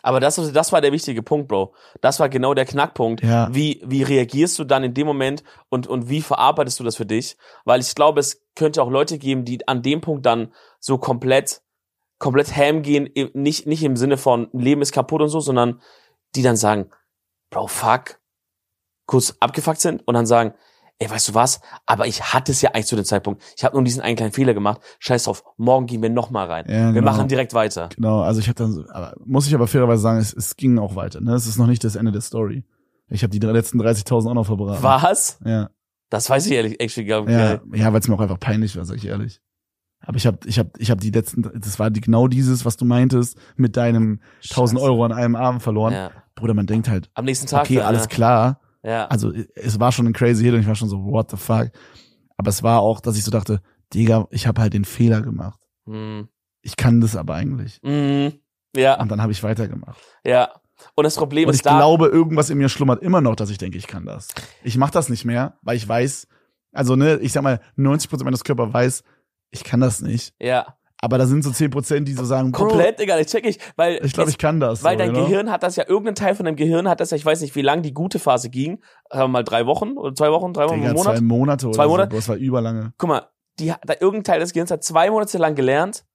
Aber 0.01 0.19
das, 0.19 0.35
das 0.53 0.71
war 0.71 0.81
der 0.81 0.91
wichtige 0.91 1.23
Punkt, 1.23 1.47
Bro. 1.47 1.73
Das 2.01 2.19
war 2.19 2.29
genau 2.29 2.53
der 2.53 2.65
Knackpunkt. 2.65 3.23
Ja. 3.23 3.47
Wie, 3.53 3.81
wie 3.85 4.03
reagierst 4.03 4.57
du 4.59 4.63
dann 4.63 4.83
in 4.83 4.93
dem 4.93 5.07
Moment 5.07 5.43
und, 5.69 5.87
und 5.87 6.09
wie 6.09 6.21
verarbeitest 6.21 6.79
du 6.79 6.83
das 6.83 6.95
für 6.95 7.05
dich? 7.05 7.37
Weil 7.65 7.81
ich 7.81 7.93
glaube, 7.95 8.19
es 8.19 8.41
könnte 8.55 8.81
auch 8.81 8.89
Leute 8.89 9.17
geben, 9.17 9.45
die 9.45 9.67
an 9.67 9.81
dem 9.81 10.01
Punkt 10.01 10.25
dann 10.25 10.53
so 10.79 10.97
komplett, 10.97 11.61
komplett 12.19 12.55
ham 12.55 12.81
gehen, 12.81 13.09
nicht, 13.33 13.67
nicht 13.67 13.83
im 13.83 13.95
Sinne 13.95 14.17
von 14.17 14.47
Leben 14.53 14.81
ist 14.81 14.91
kaputt 14.91 15.21
und 15.21 15.29
so, 15.29 15.39
sondern 15.39 15.81
die 16.35 16.41
dann 16.41 16.57
sagen, 16.57 16.89
Bro, 17.49 17.67
fuck, 17.67 18.19
kurz 19.05 19.35
abgefuckt 19.39 19.81
sind 19.81 20.07
und 20.07 20.13
dann 20.13 20.25
sagen, 20.25 20.53
ey, 20.99 21.09
weißt 21.09 21.29
du 21.29 21.33
was? 21.33 21.59
Aber 21.85 22.07
ich 22.07 22.21
hatte 22.33 22.51
es 22.51 22.61
ja 22.61 22.71
eigentlich 22.71 22.85
zu 22.87 22.95
dem 22.95 23.05
Zeitpunkt. 23.05 23.41
Ich 23.57 23.63
habe 23.63 23.75
nur 23.75 23.83
diesen 23.83 24.01
einen 24.01 24.15
kleinen 24.15 24.31
Fehler 24.31 24.53
gemacht. 24.53 24.81
Scheiß 24.99 25.23
drauf, 25.23 25.43
morgen 25.57 25.85
gehen 25.85 26.01
wir 26.01 26.09
noch 26.09 26.29
mal 26.29 26.47
rein. 26.47 26.65
Ja, 26.67 26.87
Wir 26.87 26.93
genau. 27.01 27.11
machen 27.11 27.27
direkt 27.27 27.53
weiter. 27.53 27.89
Genau, 27.95 28.21
also 28.21 28.39
ich 28.39 28.47
habe 28.47 28.55
dann, 28.55 28.85
aber, 28.89 29.13
muss 29.25 29.47
ich 29.47 29.53
aber 29.55 29.67
fairerweise 29.67 30.01
sagen, 30.01 30.19
es, 30.19 30.33
es 30.33 30.55
ging 30.55 30.77
auch 30.79 30.95
weiter. 30.95 31.19
Ne? 31.21 31.33
Es 31.33 31.47
ist 31.47 31.57
noch 31.57 31.67
nicht 31.67 31.83
das 31.83 31.95
Ende 31.95 32.11
der 32.11 32.21
Story. 32.21 32.63
Ich 33.09 33.23
habe 33.23 33.37
die 33.37 33.45
letzten 33.45 33.81
30.000 33.81 34.29
auch 34.29 34.33
noch 34.33 34.45
verbraten. 34.45 34.81
Was? 34.81 35.39
Ja, 35.45 35.69
Das 36.09 36.29
weiß 36.29 36.45
ich 36.47 36.53
ehrlich, 36.53 36.79
actually 36.79 37.05
gar 37.07 37.29
ja, 37.29 37.53
nicht. 37.65 37.75
ja 37.81 37.91
weil 37.93 37.99
es 37.99 38.07
mir 38.07 38.15
auch 38.15 38.19
einfach 38.21 38.39
peinlich 38.39 38.75
war, 38.77 38.85
sag 38.85 38.97
ich 38.97 39.05
ehrlich. 39.05 39.41
Aber 40.05 40.17
ich 40.17 40.25
habe, 40.27 40.37
ich 40.45 40.59
habe, 40.59 40.69
ich 40.79 40.91
habe 40.91 40.99
die 40.99 41.11
letzten, 41.11 41.43
das 41.61 41.79
war 41.79 41.89
die, 41.89 42.01
genau 42.01 42.27
dieses, 42.27 42.65
was 42.65 42.75
du 42.75 42.83
meintest, 42.85 43.37
mit 43.55 43.77
deinem 43.77 44.19
1000 44.49 44.79
Scheiße. 44.79 44.85
Euro 44.91 45.05
an 45.05 45.11
einem 45.13 45.35
Abend 45.35 45.63
verloren. 45.63 45.93
Ja. 45.93 46.11
Bruder, 46.35 46.53
man 46.53 46.65
denkt 46.65 46.89
halt, 46.89 47.09
Am 47.13 47.25
nächsten 47.25 47.47
Tag. 47.47 47.61
okay, 47.63 47.79
alles 47.81 48.03
ja. 48.03 48.07
klar. 48.07 48.59
Ja. 48.83 49.05
Also 49.07 49.31
es 49.55 49.79
war 49.79 49.91
schon 49.91 50.07
ein 50.07 50.13
crazy 50.13 50.43
Hit 50.43 50.53
und 50.53 50.59
ich 50.61 50.67
war 50.67 50.75
schon 50.75 50.89
so, 50.89 51.03
what 51.05 51.31
the 51.31 51.37
fuck. 51.37 51.69
Aber 52.37 52.49
es 52.49 52.63
war 52.63 52.79
auch, 52.79 52.99
dass 52.99 53.17
ich 53.17 53.23
so 53.23 53.31
dachte, 53.31 53.61
Digga, 53.93 54.27
ich 54.31 54.47
habe 54.47 54.59
halt 54.61 54.73
den 54.73 54.85
Fehler 54.85 55.21
gemacht. 55.21 55.59
Hm. 55.85 56.27
Ich 56.61 56.75
kann 56.75 56.99
das 57.01 57.15
aber 57.15 57.35
eigentlich. 57.35 57.79
Mhm. 57.83 58.33
Ja, 58.75 58.99
Und 58.99 59.09
dann 59.11 59.21
habe 59.21 59.31
ich 59.31 59.43
weitergemacht. 59.43 60.01
ja. 60.25 60.49
Und 60.95 61.05
das 61.05 61.15
Problem 61.15 61.47
Und 61.47 61.53
ist 61.53 61.59
ich 61.59 61.63
glaube, 61.63 62.07
irgendwas 62.07 62.49
in 62.49 62.57
mir 62.57 62.67
schlummert 62.67 63.01
immer 63.03 63.21
noch, 63.21 63.35
dass 63.37 63.49
ich 63.49 63.57
denke, 63.57 63.77
ich 63.77 63.87
kann 63.87 64.05
das. 64.05 64.27
Ich 64.63 64.75
mache 64.75 64.91
das 64.91 65.07
nicht 65.07 65.23
mehr, 65.23 65.57
weil 65.61 65.77
ich 65.77 65.87
weiß, 65.87 66.27
also 66.73 66.97
ne, 66.97 67.19
ich 67.21 67.31
sag 67.31 67.41
mal, 67.43 67.61
90% 67.77 68.23
meines 68.25 68.43
Körpers 68.43 68.73
weiß, 68.73 69.03
ich 69.51 69.63
kann 69.63 69.79
das 69.79 70.01
nicht. 70.01 70.33
ja. 70.41 70.75
Aber 71.03 71.17
da 71.17 71.25
sind 71.25 71.43
so 71.43 71.49
10%, 71.49 72.05
die 72.05 72.13
so 72.13 72.23
sagen, 72.23 72.53
Bro, 72.53 72.67
Komplett, 72.67 72.97
Digga, 72.97 73.19
ich 73.19 73.27
check 73.27 73.45
ich. 73.45 73.59
Weil, 73.75 73.99
ich 74.05 74.13
glaube, 74.13 74.29
ich 74.29 74.37
kann 74.37 74.61
das. 74.61 74.85
weil 74.85 74.93
so, 74.93 74.99
dein 74.99 75.11
know? 75.11 75.25
Gehirn 75.25 75.51
hat 75.51 75.61
das 75.61 75.75
ja, 75.75 75.83
irgendein 75.85 76.15
Teil 76.15 76.33
von 76.33 76.45
deinem 76.45 76.55
Gehirn 76.55 76.87
hat 76.87 77.01
das 77.01 77.11
ja, 77.11 77.17
ich 77.17 77.25
weiß 77.25 77.41
nicht, 77.41 77.53
wie 77.57 77.61
lang 77.61 77.81
die 77.81 77.93
gute 77.93 78.19
Phase 78.19 78.49
ging. 78.49 78.81
Wir 79.11 79.27
mal 79.27 79.43
drei 79.43 79.65
Wochen 79.65 79.97
oder 79.97 80.15
zwei 80.15 80.31
Wochen, 80.31 80.53
drei 80.53 80.63
Wochen, 80.63 80.79
Digga, 80.79 80.93
Monat. 80.93 81.17
zwei 81.17 81.21
Monate 81.21 81.65
oder 81.67 81.75
Zwei 81.75 81.83
so. 81.83 81.89
Monate? 81.89 82.09
Boah, 82.09 82.15
das 82.15 82.29
war 82.29 82.37
überlange. 82.37 82.93
Guck 82.97 83.09
mal, 83.09 83.27
die, 83.59 83.73
da 83.83 83.95
irgendein 83.99 84.23
Teil 84.23 84.39
des 84.39 84.53
Gehirns 84.53 84.71
hat 84.71 84.81
zwei 84.85 85.11
Monate 85.11 85.37
lang 85.37 85.55
gelernt, 85.55 86.05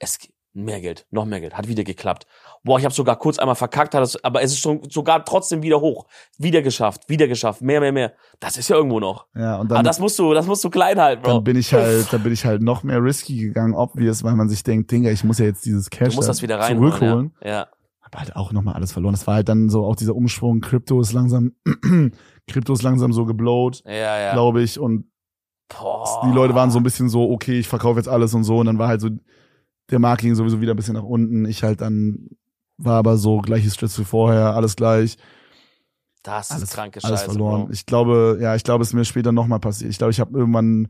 es 0.00 0.18
geht 0.18 0.32
mehr 0.54 0.80
Geld, 0.80 1.06
noch 1.12 1.24
mehr 1.24 1.40
Geld, 1.40 1.56
hat 1.56 1.68
wieder 1.68 1.84
geklappt. 1.84 2.26
Boah, 2.64 2.78
ich 2.78 2.84
habe 2.84 2.94
sogar 2.94 3.16
kurz 3.18 3.38
einmal 3.40 3.56
verkackt, 3.56 3.92
das, 3.94 4.22
aber 4.22 4.40
es 4.42 4.52
ist 4.52 4.60
schon 4.60 4.80
sogar 4.88 5.24
trotzdem 5.24 5.62
wieder 5.62 5.80
hoch, 5.80 6.06
wieder 6.38 6.62
geschafft, 6.62 7.08
wieder 7.08 7.26
geschafft, 7.26 7.60
mehr, 7.60 7.80
mehr, 7.80 7.90
mehr. 7.90 8.12
Das 8.38 8.56
ist 8.56 8.68
ja 8.68 8.76
irgendwo 8.76 9.00
noch. 9.00 9.26
Ja, 9.34 9.56
und 9.56 9.66
Aber 9.66 9.76
dann, 9.76 9.84
das 9.84 9.98
musst 9.98 10.16
du, 10.18 10.32
das 10.32 10.46
musst 10.46 10.62
du 10.62 10.70
klein 10.70 11.00
halten, 11.00 11.22
Bro. 11.22 11.32
dann 11.34 11.44
bin 11.44 11.56
ich 11.56 11.74
halt, 11.74 12.12
dann 12.12 12.22
bin 12.22 12.32
ich 12.32 12.44
halt 12.44 12.62
noch 12.62 12.84
mehr 12.84 13.02
risky 13.02 13.36
gegangen, 13.36 13.74
obvious, 13.74 14.22
weil 14.22 14.36
man 14.36 14.48
sich 14.48 14.62
denkt, 14.62 14.92
Digga, 14.92 15.10
ich 15.10 15.24
muss 15.24 15.38
ja 15.38 15.46
jetzt 15.46 15.64
dieses 15.64 15.90
Cash 15.90 16.14
zurückholen. 16.14 17.34
Ja. 17.42 17.50
ja. 17.50 17.66
Hab 18.00 18.16
halt 18.16 18.36
auch 18.36 18.52
nochmal 18.52 18.74
alles 18.74 18.92
verloren. 18.92 19.14
Das 19.14 19.26
war 19.26 19.34
halt 19.34 19.48
dann 19.48 19.68
so 19.68 19.84
auch 19.84 19.96
dieser 19.96 20.14
Umschwung, 20.14 20.60
Krypto 20.60 21.00
ist 21.00 21.12
langsam, 21.12 21.52
Krypto 22.46 22.74
ist 22.74 22.82
langsam 22.82 23.12
so 23.12 23.24
geblowt, 23.24 23.82
Ja, 23.86 24.18
ja. 24.20 24.32
glaube 24.34 24.62
ich, 24.62 24.78
und 24.78 25.06
Boah. 25.68 26.22
die 26.26 26.32
Leute 26.32 26.54
waren 26.54 26.70
so 26.70 26.78
ein 26.78 26.82
bisschen 26.82 27.08
so, 27.08 27.30
okay, 27.30 27.58
ich 27.58 27.66
verkaufe 27.66 27.98
jetzt 27.98 28.08
alles 28.08 28.34
und 28.34 28.44
so. 28.44 28.58
Und 28.58 28.66
dann 28.66 28.78
war 28.78 28.88
halt 28.88 29.00
so 29.00 29.08
der 29.90 29.98
Marketing 29.98 30.34
sowieso 30.34 30.60
wieder 30.60 30.74
ein 30.74 30.76
bisschen 30.76 30.94
nach 30.94 31.02
unten. 31.02 31.44
Ich 31.46 31.62
halt 31.62 31.80
dann 31.80 32.28
war 32.78 32.96
aber 32.98 33.16
so 33.16 33.38
gleiches 33.38 33.74
Stress 33.74 33.98
wie 33.98 34.04
vorher, 34.04 34.54
alles 34.54 34.76
gleich, 34.76 35.16
Das 36.22 36.50
ist 36.50 36.56
alles, 36.56 36.70
kranke 36.72 37.00
alles 37.02 37.20
Scheiße, 37.20 37.32
verloren. 37.32 37.64
Bro. 37.66 37.72
Ich 37.72 37.86
glaube, 37.86 38.38
ja, 38.40 38.54
ich 38.54 38.64
glaube, 38.64 38.82
es 38.82 38.88
ist 38.88 38.94
mir 38.94 39.04
später 39.04 39.32
nochmal 39.32 39.60
passiert. 39.60 39.90
Ich 39.90 39.98
glaube, 39.98 40.10
ich 40.10 40.20
habe 40.20 40.36
irgendwann 40.38 40.88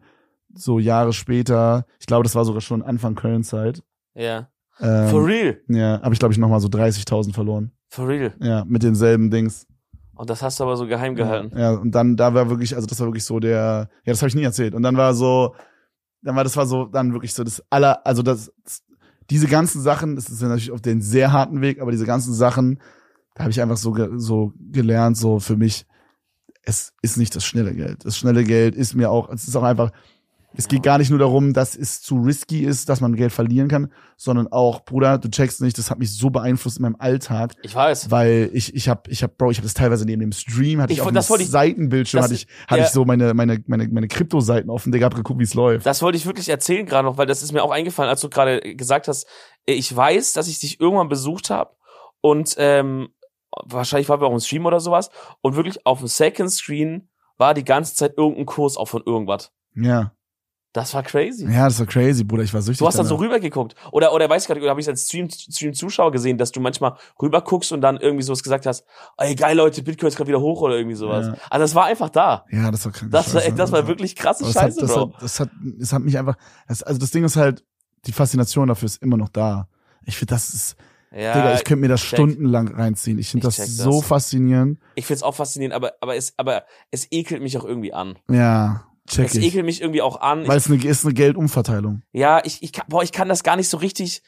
so 0.54 0.78
Jahre 0.78 1.12
später, 1.12 1.86
ich 1.98 2.06
glaube, 2.06 2.24
das 2.24 2.34
war 2.34 2.44
sogar 2.44 2.60
schon 2.60 2.82
Anfang 2.82 3.14
Köln-Zeit. 3.14 3.82
Ja. 4.14 4.48
Ähm, 4.80 5.08
For 5.08 5.24
real. 5.26 5.60
Ja, 5.68 6.00
habe 6.02 6.14
ich 6.14 6.18
glaube 6.18 6.32
ich 6.32 6.38
nochmal 6.38 6.60
so 6.60 6.68
30.000 6.68 7.32
verloren. 7.32 7.72
For 7.88 8.08
real. 8.08 8.34
Ja, 8.40 8.64
mit 8.66 8.82
denselben 8.82 9.30
Dings. 9.30 9.66
Und 10.14 10.28
das 10.30 10.42
hast 10.42 10.60
du 10.60 10.64
aber 10.64 10.76
so 10.76 10.86
geheim 10.86 11.14
gehalten. 11.14 11.56
Ja, 11.58 11.72
und 11.72 11.90
dann, 11.92 12.16
da 12.16 12.34
war 12.34 12.48
wirklich, 12.50 12.74
also 12.74 12.86
das 12.86 13.00
war 13.00 13.06
wirklich 13.08 13.24
so 13.24 13.40
der, 13.40 13.88
ja, 14.04 14.12
das 14.12 14.20
habe 14.20 14.28
ich 14.28 14.34
nie 14.34 14.44
erzählt. 14.44 14.74
Und 14.74 14.82
dann 14.82 14.96
war 14.96 15.14
so, 15.14 15.54
dann 16.22 16.36
war 16.36 16.44
das 16.44 16.56
war 16.56 16.66
so, 16.66 16.84
dann 16.84 17.12
wirklich 17.12 17.34
so 17.34 17.42
das 17.44 17.62
aller, 17.70 18.06
also 18.06 18.22
das, 18.22 18.52
diese 19.30 19.46
ganzen 19.46 19.80
Sachen, 19.80 20.16
das 20.16 20.28
ist 20.28 20.42
ja 20.42 20.48
natürlich 20.48 20.72
auf 20.72 20.80
den 20.80 21.00
sehr 21.00 21.32
harten 21.32 21.60
Weg, 21.60 21.80
aber 21.80 21.90
diese 21.90 22.06
ganzen 22.06 22.34
Sachen, 22.34 22.78
da 23.34 23.44
habe 23.44 23.50
ich 23.50 23.60
einfach 23.60 23.76
so, 23.76 23.96
so 24.18 24.52
gelernt, 24.58 25.16
so 25.16 25.40
für 25.40 25.56
mich, 25.56 25.86
es 26.64 26.92
ist 27.02 27.16
nicht 27.16 27.34
das 27.34 27.44
schnelle 27.44 27.74
Geld. 27.74 28.04
Das 28.04 28.16
schnelle 28.16 28.44
Geld 28.44 28.74
ist 28.74 28.94
mir 28.94 29.10
auch, 29.10 29.28
es 29.30 29.48
ist 29.48 29.56
auch 29.56 29.62
einfach, 29.62 29.92
es 30.56 30.68
geht 30.68 30.82
gar 30.82 30.98
nicht 30.98 31.10
nur 31.10 31.18
darum, 31.18 31.52
dass 31.52 31.74
es 31.76 32.02
zu 32.02 32.16
risky 32.20 32.64
ist, 32.64 32.88
dass 32.88 33.00
man 33.00 33.14
Geld 33.16 33.32
verlieren 33.32 33.68
kann, 33.68 33.92
sondern 34.16 34.48
auch, 34.48 34.84
Bruder, 34.84 35.18
du 35.18 35.28
checkst 35.30 35.60
nicht, 35.62 35.78
das 35.78 35.90
hat 35.90 35.98
mich 35.98 36.16
so 36.16 36.30
beeinflusst 36.30 36.76
in 36.78 36.82
meinem 36.82 36.96
Alltag, 36.98 37.52
Ich 37.62 37.74
weiß. 37.74 38.10
weil 38.10 38.50
ich 38.52 38.74
ich 38.74 38.88
habe 38.88 39.10
ich 39.10 39.22
habe 39.22 39.32
Bro 39.36 39.50
ich 39.50 39.58
habe 39.58 39.66
das 39.66 39.74
teilweise 39.74 40.04
neben 40.04 40.20
dem 40.20 40.32
Stream 40.32 40.80
hatte 40.80 40.92
ich, 40.92 40.98
Ich 40.98 41.02
auf 41.02 41.08
dem 41.08 41.14
das 41.14 41.30
ich- 41.30 41.48
Seitenbildschirm 41.50 42.22
hatte 42.22 42.34
ich 42.34 42.46
hatte 42.68 42.80
ja. 42.80 42.86
ich 42.86 42.92
so 42.92 43.04
meine 43.04 43.34
meine 43.34 43.62
meine 43.66 43.88
meine 43.88 44.08
Krypto-Seiten 44.08 44.68
offen 44.70 44.92
Digga 44.92 45.06
hab 45.06 45.14
geguckt 45.14 45.38
wie 45.40 45.44
es 45.44 45.54
läuft 45.54 45.86
Das 45.86 46.02
wollte 46.02 46.18
ich 46.18 46.26
wirklich 46.26 46.48
erzählen 46.48 46.84
gerade 46.86 47.06
noch, 47.08 47.16
weil 47.16 47.26
das 47.26 47.42
ist 47.42 47.52
mir 47.52 47.62
auch 47.62 47.70
eingefallen, 47.70 48.10
als 48.10 48.20
du 48.20 48.28
gerade 48.28 48.60
gesagt 48.76 49.08
hast, 49.08 49.26
ich 49.64 49.94
weiß, 49.94 50.32
dass 50.34 50.48
ich 50.48 50.58
dich 50.60 50.80
irgendwann 50.80 51.08
besucht 51.08 51.50
habe 51.50 51.74
und 52.20 52.54
ähm, 52.58 53.08
wahrscheinlich 53.64 54.08
waren 54.08 54.20
wir 54.20 54.26
auch 54.26 54.32
im 54.32 54.40
Stream 54.40 54.66
oder 54.66 54.80
sowas 54.80 55.10
und 55.40 55.56
wirklich 55.56 55.84
auf 55.86 55.98
dem 55.98 56.08
Second 56.08 56.50
Screen 56.50 57.08
war 57.38 57.54
die 57.54 57.64
ganze 57.64 57.94
Zeit 57.94 58.14
irgendein 58.16 58.46
Kurs 58.46 58.76
auch 58.76 58.88
von 58.88 59.02
irgendwas. 59.04 59.50
ja 59.74 60.12
Das 60.74 60.94
war 60.94 61.02
crazy. 61.02 61.44
ja 61.50 61.64
das 61.66 61.78
war 61.78 61.86
crazy 61.86 62.24
Bruder 62.24 62.42
ich 62.44 62.54
war 62.54 62.62
süchtig 62.62 62.78
Du 62.78 62.86
hast 62.86 62.98
dann 62.98 63.04
so 63.04 63.16
danach. 63.16 63.26
rübergeguckt. 63.26 63.74
Oder, 63.90 64.12
oder 64.14 64.30
weiß 64.30 64.42
ich 64.44 64.48
gerade, 64.48 64.66
habe 64.70 64.80
ich 64.80 64.88
als 64.88 65.06
Stream, 65.06 65.28
Stream-Zuschauer 65.30 66.12
gesehen, 66.12 66.38
dass 66.38 66.50
du 66.50 66.60
manchmal 66.60 66.94
rüberguckst 67.20 67.72
und 67.72 67.82
dann 67.82 67.98
irgendwie 67.98 68.22
sowas 68.22 68.42
gesagt 68.42 68.64
hast, 68.64 68.84
ey 69.18 69.34
geil 69.34 69.56
Leute, 69.56 69.82
Bitcoin 69.82 70.08
ist 70.08 70.16
gerade 70.16 70.28
wieder 70.28 70.40
hoch 70.40 70.62
oder 70.62 70.76
irgendwie 70.76 70.96
sowas. 70.96 71.26
Ja. 71.26 71.34
Also 71.50 71.64
das 71.64 71.74
war 71.74 71.84
einfach 71.84 72.08
da. 72.08 72.46
ja 72.50 72.70
das 72.70 72.84
war 72.86 72.92
krank 72.92 73.12
Das 73.12 73.34
war, 73.34 73.42
das 73.42 73.70
war 73.72 73.86
wirklich 73.86 74.16
krasse 74.16 74.44
das 74.44 74.54
Scheiße, 74.54 74.80
hat, 74.80 74.88
das, 74.88 74.94
Bro. 74.94 75.12
hat, 75.14 75.22
das 75.22 75.40
hat 75.40 75.50
das 75.78 75.92
hat 75.92 76.02
mich 76.02 76.16
einfach 76.18 76.36
das, 76.66 76.82
also 76.82 76.98
das 76.98 77.10
Ding 77.10 77.24
ist 77.24 77.36
halt 77.36 77.64
die 78.06 78.12
Faszination 78.12 78.68
dafür 78.68 78.86
ist 78.86 79.02
immer 79.02 79.16
noch 79.18 79.28
da 79.28 79.68
ich 80.06 80.16
finde 80.16 80.34
das 80.34 80.54
ist 80.54 80.76
ja, 81.14 81.34
Digga 81.34 81.54
ich 81.54 81.64
könnte 81.64 81.82
mir 81.82 81.88
das 81.88 82.00
check. 82.00 82.16
stundenlang 82.16 82.68
reinziehen 82.68 83.18
ich 83.18 83.28
finde 83.28 83.46
das 83.46 83.56
check 83.56 83.66
so 83.66 83.98
das. 84.00 84.06
faszinierend 84.06 84.78
ich 84.94 85.04
find's 85.04 85.22
auch 85.22 85.34
faszinierend, 85.34 85.74
aber, 85.74 85.92
aber 86.00 86.16
es, 86.16 86.32
aber 86.38 86.64
es 86.90 87.06
ekelt 87.12 87.42
mich 87.42 87.58
auch 87.58 87.64
irgendwie 87.66 87.92
an. 87.92 88.18
ja 88.30 88.84
check 89.08 89.26
Es 89.26 89.34
ich 89.34 89.44
ekelt 89.44 89.64
mich 89.64 89.80
irgendwie 89.80 90.02
auch 90.02 90.20
an. 90.20 90.46
weil 90.46 90.58
es 90.58 90.68
eine 90.70 90.82
ist 90.84 91.04
eine 91.04 91.14
Geldumverteilung 91.14 92.02
ja, 92.12 92.40
ich, 92.44 92.62
ich 92.62 92.72
kann, 92.72 92.86
boah, 92.88 93.02
ich 93.02 93.12
kann 93.12 93.28
das 93.28 93.42
gar 93.42 93.56
nicht 93.56 93.68
so 93.68 93.76
richtig. 93.76 94.22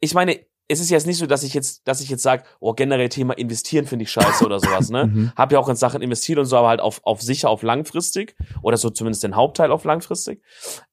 Ich 0.00 0.14
meine, 0.14 0.38
es 0.68 0.80
ist 0.80 0.90
jetzt 0.90 1.06
nicht 1.06 1.18
so, 1.18 1.26
dass 1.26 1.42
ich 1.42 1.52
jetzt, 1.52 1.86
dass 1.86 2.00
ich 2.00 2.08
jetzt 2.08 2.22
sage, 2.22 2.44
oh, 2.58 2.72
generell 2.72 3.08
Thema 3.10 3.36
investieren 3.36 3.86
finde 3.86 4.04
ich 4.04 4.10
scheiße 4.10 4.44
oder 4.44 4.60
sowas, 4.60 4.90
ne? 4.90 5.06
Mhm. 5.14 5.32
Hab 5.36 5.52
ja 5.52 5.58
auch 5.58 5.68
in 5.68 5.76
Sachen 5.76 6.00
investiert 6.00 6.38
und 6.38 6.46
so, 6.46 6.56
aber 6.56 6.68
halt 6.68 6.80
auf, 6.80 7.00
auf 7.04 7.20
sicher, 7.20 7.50
auf 7.50 7.62
langfristig. 7.62 8.34
Oder 8.62 8.76
so 8.78 8.90
zumindest 8.90 9.22
den 9.24 9.36
Hauptteil 9.36 9.70
auf 9.70 9.84
langfristig. 9.84 10.42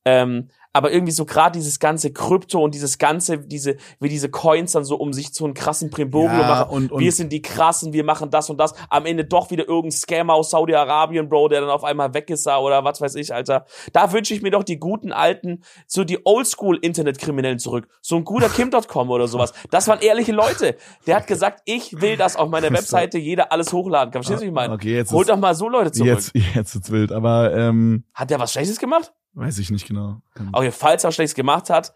Ähm, 0.03 0.49
aber 0.73 0.91
irgendwie 0.91 1.11
so 1.11 1.25
gerade 1.25 1.57
dieses 1.59 1.79
ganze 1.79 2.13
Krypto 2.13 2.63
und 2.63 2.73
dieses 2.73 2.97
ganze, 2.97 3.39
diese, 3.39 3.75
wie 3.99 4.09
diese 4.09 4.29
Coins 4.29 4.71
dann 4.71 4.85
so 4.85 4.95
um 4.95 5.11
sich 5.13 5.33
so 5.33 5.45
einen 5.45 5.53
krassen 5.53 5.89
Primborium 5.89 6.39
Ja, 6.39 6.47
machen. 6.47 6.69
und- 6.69 6.91
und- 6.91 6.99
wir 7.01 7.11
sind 7.11 7.31
die 7.33 7.41
krassen, 7.41 7.91
wir 7.93 8.03
machen 8.03 8.29
das 8.29 8.49
und 8.49 8.57
das. 8.57 8.73
Am 8.89 9.05
Ende 9.05 9.25
doch 9.25 9.51
wieder 9.51 9.67
irgendein 9.67 9.91
Scammer 9.91 10.33
aus 10.33 10.51
Saudi-Arabien, 10.51 11.27
Bro, 11.29 11.49
der 11.49 11.61
dann 11.61 11.69
auf 11.69 11.83
einmal 11.83 12.13
weg 12.13 12.29
ist 12.29 12.45
da 12.47 12.57
oder 12.59 12.83
was 12.83 13.01
weiß 13.01 13.15
ich, 13.15 13.33
Alter. 13.33 13.65
Da 13.93 14.13
wünsche 14.13 14.33
ich 14.33 14.41
mir 14.41 14.51
doch 14.51 14.63
die 14.63 14.79
guten 14.79 15.11
alten, 15.11 15.63
so 15.87 16.03
die 16.03 16.19
Oldschool-Internetkriminellen 16.25 17.59
zurück. 17.59 17.87
So 18.01 18.15
ein 18.15 18.23
guter 18.23 18.49
Kim.com 18.49 19.09
oder 19.09 19.27
sowas. 19.27 19.53
Das 19.71 19.87
waren 19.87 19.99
ehrliche 19.99 20.31
Leute. 20.31 20.75
Der 21.07 21.17
hat 21.17 21.27
gesagt, 21.27 21.61
ich 21.65 22.01
will, 22.01 22.17
dass 22.17 22.35
auf 22.35 22.49
meiner 22.49 22.69
Webseite 22.71 23.17
jeder 23.17 23.51
alles 23.51 23.73
hochladen 23.73 24.11
kann. 24.11 24.23
Verstehst 24.23 24.41
du, 24.41 24.45
wie 24.45 24.49
ich 24.49 24.53
meine? 24.55 24.73
okay 24.73 24.95
jetzt 24.95 25.11
Holt 25.11 25.27
ist, 25.27 25.33
doch 25.33 25.39
mal 25.39 25.53
so 25.55 25.69
Leute 25.69 25.91
zurück. 25.91 26.07
jetzt 26.07 26.31
jetzt 26.55 26.75
wird's 26.75 26.91
wild 26.91 27.11
aber 27.11 27.53
ähm, 27.55 28.05
Hat 28.13 28.29
der 28.29 28.39
was 28.39 28.51
Schlechtes 28.53 28.79
gemacht? 28.79 29.11
Weiß 29.33 29.57
ich 29.59 29.71
nicht 29.71 29.87
genau 29.87 30.21
Kann- 30.33 30.49
Okay, 30.53 30.71
falls 30.71 31.03
er 31.03 31.09
was 31.09 31.15
Schlechtes 31.15 31.35
gemacht 31.35 31.69
hat, 31.69 31.93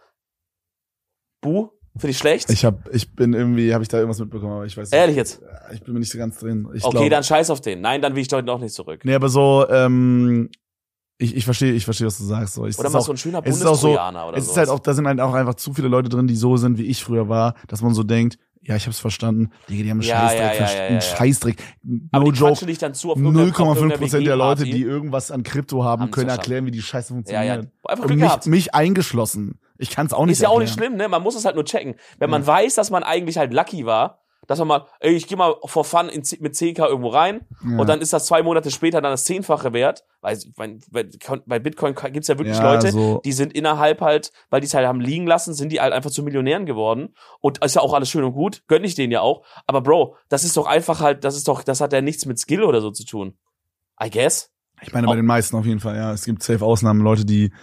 Bu, 1.42 1.70
finde 1.98 2.12
ich 2.12 2.18
schlecht. 2.18 2.50
Ich 2.50 2.66
hab, 2.66 2.94
ich 2.94 3.16
bin 3.16 3.34
irgendwie, 3.34 3.74
habe 3.74 3.84
ich 3.84 3.88
da 3.88 3.98
irgendwas 3.98 4.20
mitbekommen, 4.20 4.54
aber 4.54 4.66
ich 4.66 4.76
weiß 4.76 4.90
nicht. 4.90 5.00
Ehrlich 5.00 5.16
jetzt? 5.16 5.42
Ich 5.74 5.82
bin 5.84 5.94
mir 5.94 6.00
nicht 6.00 6.12
so 6.12 6.18
ganz 6.18 6.40
drin. 6.40 6.68
Ich 6.74 6.84
okay, 6.84 6.98
glaub, 6.98 7.10
dann 7.10 7.24
scheiß 7.24 7.50
auf 7.50 7.62
den. 7.62 7.82
Nein, 7.82 8.02
dann 8.02 8.16
will 8.16 8.22
ich 8.22 8.28
doch 8.28 8.42
noch 8.42 8.60
nicht 8.60 8.74
zurück. 8.74 9.06
Nee, 9.06 9.14
aber 9.14 9.30
so, 9.30 9.68
ähm, 9.70 10.50
ich, 11.18 11.36
ich 11.36 11.46
verstehe, 11.46 11.74
ich 11.74 11.86
verstehe, 11.86 12.08
was 12.08 12.18
du 12.18 12.24
sagst. 12.26 12.56
So. 12.56 12.66
Ich, 12.66 12.78
Oder 12.78 12.90
mal 12.90 13.00
ist 13.00 13.06
so 13.06 13.14
ein 13.14 13.18
schöner 13.18 13.40
auch 13.40 13.46
so, 13.46 13.64
Bundestrojaner 13.64 14.28
oder 14.28 14.38
es 14.38 14.48
ist 14.48 14.58
halt 14.58 14.70
auch, 14.70 14.80
da 14.80 14.94
sind 14.94 15.08
halt 15.08 15.22
auch 15.22 15.34
einfach 15.34 15.56
zu 15.56 15.74
viele 15.74 15.88
Leute 15.88 16.10
drin, 16.10 16.28
die 16.28 16.36
so 16.36 16.58
sind, 16.58 16.78
wie 16.78 16.86
ich 16.86 17.04
früher 17.04 17.30
war, 17.30 17.56
dass 17.68 17.82
man 17.82 17.94
so 17.94 18.04
denkt, 18.04 18.38
ja, 18.68 18.76
ich 18.76 18.86
hab's 18.88 19.00
verstanden. 19.00 19.52
Digga, 19.70 19.84
die 19.84 19.90
haben 19.92 20.00
einen 20.00 20.08
Ja, 20.10 20.22
Scheißdreck, 20.22 20.40
ja, 20.42 20.48
ja, 20.48 20.54
verstanden, 20.56 20.76
ja, 20.78 20.82
ja, 20.84 20.88
einen 20.88 20.96
ja. 20.96 21.02
Scheißdreck. 21.02 21.58
Aber 22.12 22.26
No 22.26 22.32
die 22.32 22.40
joke. 22.40 22.66
dich 22.66 22.78
dann 22.78 22.94
zu 22.94 23.12
auf 23.12 23.18
irgendeiner- 23.18 23.46
auf 23.50 23.58
0,5 23.58 23.76
irgendeiner 23.78 23.98
Prozent 24.00 24.28
der 24.28 24.36
Leute, 24.36 24.64
die 24.66 24.82
irgendwas 24.82 25.32
an 25.32 25.44
Krypto 25.44 25.84
haben, 25.84 26.12
können 26.12 26.30
erklären, 26.30 26.66
wie 26.66 26.72
die 26.72 26.82
Scheiße 26.82 27.10
Ja, 27.14 27.16
funktioniert. 27.16 27.64
ja. 27.64 27.70
Einfach 27.92 28.04
Und 28.04 28.08
Glück 28.08 28.20
mich, 28.20 28.28
gehabt. 28.30 28.48
mich 28.48 28.74
eingeschlossen. 28.76 29.60
Ich 29.78 29.90
kann's 29.90 30.14
auch 30.14 30.26
nicht 30.26 30.34
Ist 30.34 30.42
ja 30.42 30.50
auch 30.50 30.60
nicht 30.60 30.70
erklären. 30.72 30.94
schlimm, 30.94 30.98
ne? 30.98 31.08
Man 31.10 31.22
muss 31.22 31.36
es 31.36 31.46
halt 31.46 31.56
nur 31.56 31.66
checken. 31.66 31.96
Wenn 32.18 32.30
man 32.30 32.46
weiß, 32.48 32.76
dass 32.76 32.90
man 32.92 33.04
eigentlich 33.04 33.38
halt 33.38 33.54
lucky 33.54 33.86
war 33.86 34.22
dass 34.48 34.60
man 34.60 34.68
mal, 34.68 34.86
ey, 35.00 35.14
ich 35.14 35.28
gehe 35.28 35.38
mal 35.38 35.56
for 35.66 35.84
fun 35.86 36.10
in, 36.10 36.24
mit 36.40 36.54
10k 36.56 36.88
irgendwo 36.88 37.10
rein 37.10 37.42
Ja. 37.64 37.78
und 37.80 37.88
dann 37.88 38.02
ist 38.02 38.14
das 38.14 38.26
zwei 38.26 38.44
Monate 38.44 38.72
später 38.72 39.02
dann 39.02 39.12
das 39.12 39.24
Zehnfache 39.24 39.74
wert. 39.74 40.04
Weil 40.22 40.38
bei 41.46 41.60
Bitcoin 41.60 41.94
gibt's 42.12 42.28
ja 42.28 42.38
wirklich 42.40 42.58
Ja, 42.58 42.74
Leute, 42.74 42.92
so. 42.92 43.22
die 43.24 43.32
sind 43.32 43.54
innerhalb 43.54 44.02
halt, 44.02 44.32
weil 44.50 44.60
die 44.62 44.68
es 44.68 44.74
halt 44.74 44.88
haben 44.88 45.00
liegen 45.00 45.28
lassen, 45.28 45.54
sind 45.54 45.72
die 45.72 45.80
halt 45.80 45.94
einfach 45.94 46.10
zu 46.10 46.24
Millionären 46.24 46.66
geworden. 46.66 47.14
Und 47.42 47.64
ist 47.64 47.76
ja 47.76 47.82
auch 47.82 47.94
alles 47.94 48.10
schön 48.10 48.24
und 48.24 48.34
gut, 48.34 48.64
gönn 48.68 48.84
ich 48.84 48.96
denen 48.96 49.12
ja 49.12 49.22
auch. 49.22 49.46
Aber 49.68 49.82
Bro, 49.82 50.16
das 50.30 50.44
ist 50.44 50.58
doch 50.58 50.66
einfach 50.66 51.00
halt, 51.00 51.24
das 51.24 51.36
ist 51.36 51.48
doch, 51.48 51.62
das 51.64 51.80
hat 51.82 51.94
ja 51.94 52.02
nichts 52.02 52.26
mit 52.26 52.40
Skill 52.40 52.64
oder 52.64 52.82
so 52.82 52.90
zu 52.92 53.06
tun. 53.06 53.38
I 54.04 54.10
guess. 54.10 54.52
Ich 54.82 54.92
meine, 54.94 55.08
bei 55.08 55.16
den 55.16 55.26
meisten 55.26 55.56
auf 55.56 55.66
jeden 55.66 55.80
Fall, 55.80 55.96
ja. 55.96 56.12
Es 56.12 56.26
gibt 56.26 56.44
safe 56.44 56.66
Ausnahmen, 56.66 57.02
Leute, 57.02 57.24
die, 57.26 57.54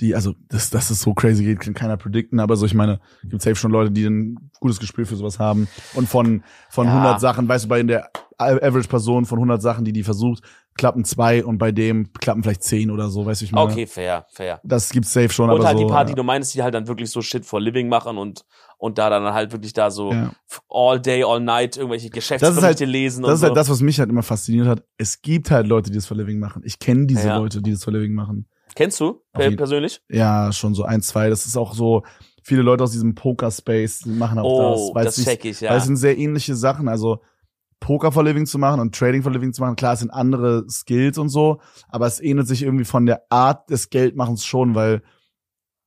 die, 0.00 0.14
also, 0.14 0.34
dass, 0.48 0.70
dass 0.70 0.90
es 0.90 1.00
so 1.00 1.14
crazy 1.14 1.44
geht, 1.44 1.60
kann 1.60 1.74
keiner 1.74 1.96
predikten, 1.96 2.40
aber 2.40 2.56
so, 2.56 2.66
ich 2.66 2.74
meine, 2.74 3.00
gibt 3.22 3.42
safe 3.42 3.56
schon 3.56 3.70
Leute, 3.70 3.90
die 3.92 4.04
ein 4.06 4.50
gutes 4.60 4.80
Gespür 4.80 5.06
für 5.06 5.16
sowas 5.16 5.38
haben. 5.38 5.68
Und 5.94 6.08
von, 6.08 6.42
von 6.70 6.86
Ja. 6.86 6.94
100 6.94 7.20
Sachen, 7.20 7.46
weißt 7.48 7.66
du, 7.66 7.68
bei 7.68 7.82
der 7.82 8.10
Average-Person 8.38 9.24
von 9.26 9.38
100 9.38 9.62
Sachen, 9.62 9.84
die 9.84 9.92
die 9.92 10.02
versucht, 10.02 10.42
klappen 10.76 11.04
zwei 11.04 11.44
und 11.44 11.58
bei 11.58 11.70
dem 11.70 12.12
klappen 12.14 12.42
vielleicht 12.42 12.64
zehn 12.64 12.90
oder 12.90 13.08
so, 13.08 13.24
weißt 13.24 13.40
du, 13.40 13.44
ich 13.44 13.52
meine. 13.52 13.70
Okay, 13.70 13.86
fair, 13.86 14.26
fair. 14.32 14.60
Das 14.64 14.90
gibt's 14.90 15.12
safe 15.12 15.28
schon, 15.28 15.48
Und 15.48 15.56
aber 15.56 15.66
halt 15.66 15.78
so. 15.78 15.84
die 15.86 15.90
die 15.92 15.96
ja. 16.10 16.14
du 16.16 16.22
meinst, 16.24 16.52
die 16.54 16.62
halt 16.64 16.74
dann 16.74 16.88
wirklich 16.88 17.10
so 17.10 17.22
Shit 17.22 17.46
for 17.46 17.60
Living 17.60 17.88
machen 17.88 18.18
und, 18.18 18.44
und 18.78 18.98
da 18.98 19.08
dann 19.10 19.32
halt 19.32 19.52
wirklich 19.52 19.72
da 19.72 19.92
so 19.92 20.10
Ja. 20.12 20.32
all 20.68 21.00
day, 21.00 21.22
all 21.22 21.38
night 21.38 21.76
irgendwelche 21.76 22.10
Geschäftsberichte 22.10 22.64
halt- 22.66 22.80
lesen 22.80 23.22
Das 23.22 23.34
ist 23.34 23.40
so. 23.40 23.46
halt 23.46 23.56
das, 23.56 23.70
was 23.70 23.80
mich 23.82 24.00
halt 24.00 24.10
immer 24.10 24.24
fasziniert 24.24 24.66
hat. 24.66 24.82
Es 24.98 25.22
gibt 25.22 25.52
halt 25.52 25.68
Leute, 25.68 25.90
die 25.90 25.96
das 25.96 26.06
for 26.06 26.16
Living 26.16 26.40
machen. 26.40 26.62
Ich 26.64 26.80
kenne 26.80 27.06
diese 27.06 27.28
Ja. 27.28 27.36
Leute, 27.38 27.62
die 27.62 27.70
das 27.70 27.84
for 27.84 27.92
Living 27.92 28.14
machen. 28.14 28.48
Kennst 28.74 29.00
du 29.00 29.22
jeden- 29.38 29.56
persönlich? 29.56 30.02
Ja, 30.08 30.52
schon 30.52 30.74
so 30.74 30.84
ein, 30.84 31.00
zwei. 31.02 31.28
Das 31.28 31.46
ist 31.46 31.56
auch 31.56 31.74
so, 31.74 32.02
viele 32.42 32.62
Leute 32.62 32.84
aus 32.84 32.92
diesem 32.92 33.14
Poker-Space 33.14 34.06
machen 34.06 34.38
auch 34.38 34.44
Oh, 34.44 34.92
das. 34.92 34.94
Weil 34.94 35.04
das 35.04 35.24
check 35.24 35.44
ich, 35.44 35.60
ja. 35.60 35.70
Weil 35.70 35.78
es 35.78 35.84
sind 35.84 35.96
sehr 35.96 36.16
ähnliche 36.18 36.54
Sachen. 36.54 36.88
Also 36.88 37.20
Poker 37.80 38.12
for 38.12 38.24
Living 38.24 38.46
zu 38.46 38.58
machen 38.58 38.80
und 38.80 38.94
Trading 38.94 39.22
for 39.22 39.32
Living 39.32 39.52
zu 39.52 39.60
machen, 39.62 39.76
klar, 39.76 39.94
es 39.94 40.00
sind 40.00 40.10
andere 40.10 40.64
Skills 40.70 41.18
und 41.18 41.28
so, 41.28 41.60
aber 41.88 42.06
es 42.06 42.18
ähnelt 42.20 42.46
sich 42.48 42.62
irgendwie 42.62 42.84
von 42.84 43.04
der 43.04 43.22
Art 43.30 43.68
des 43.68 43.90
Geldmachens 43.90 44.44
schon, 44.44 44.74
weil 44.74 45.02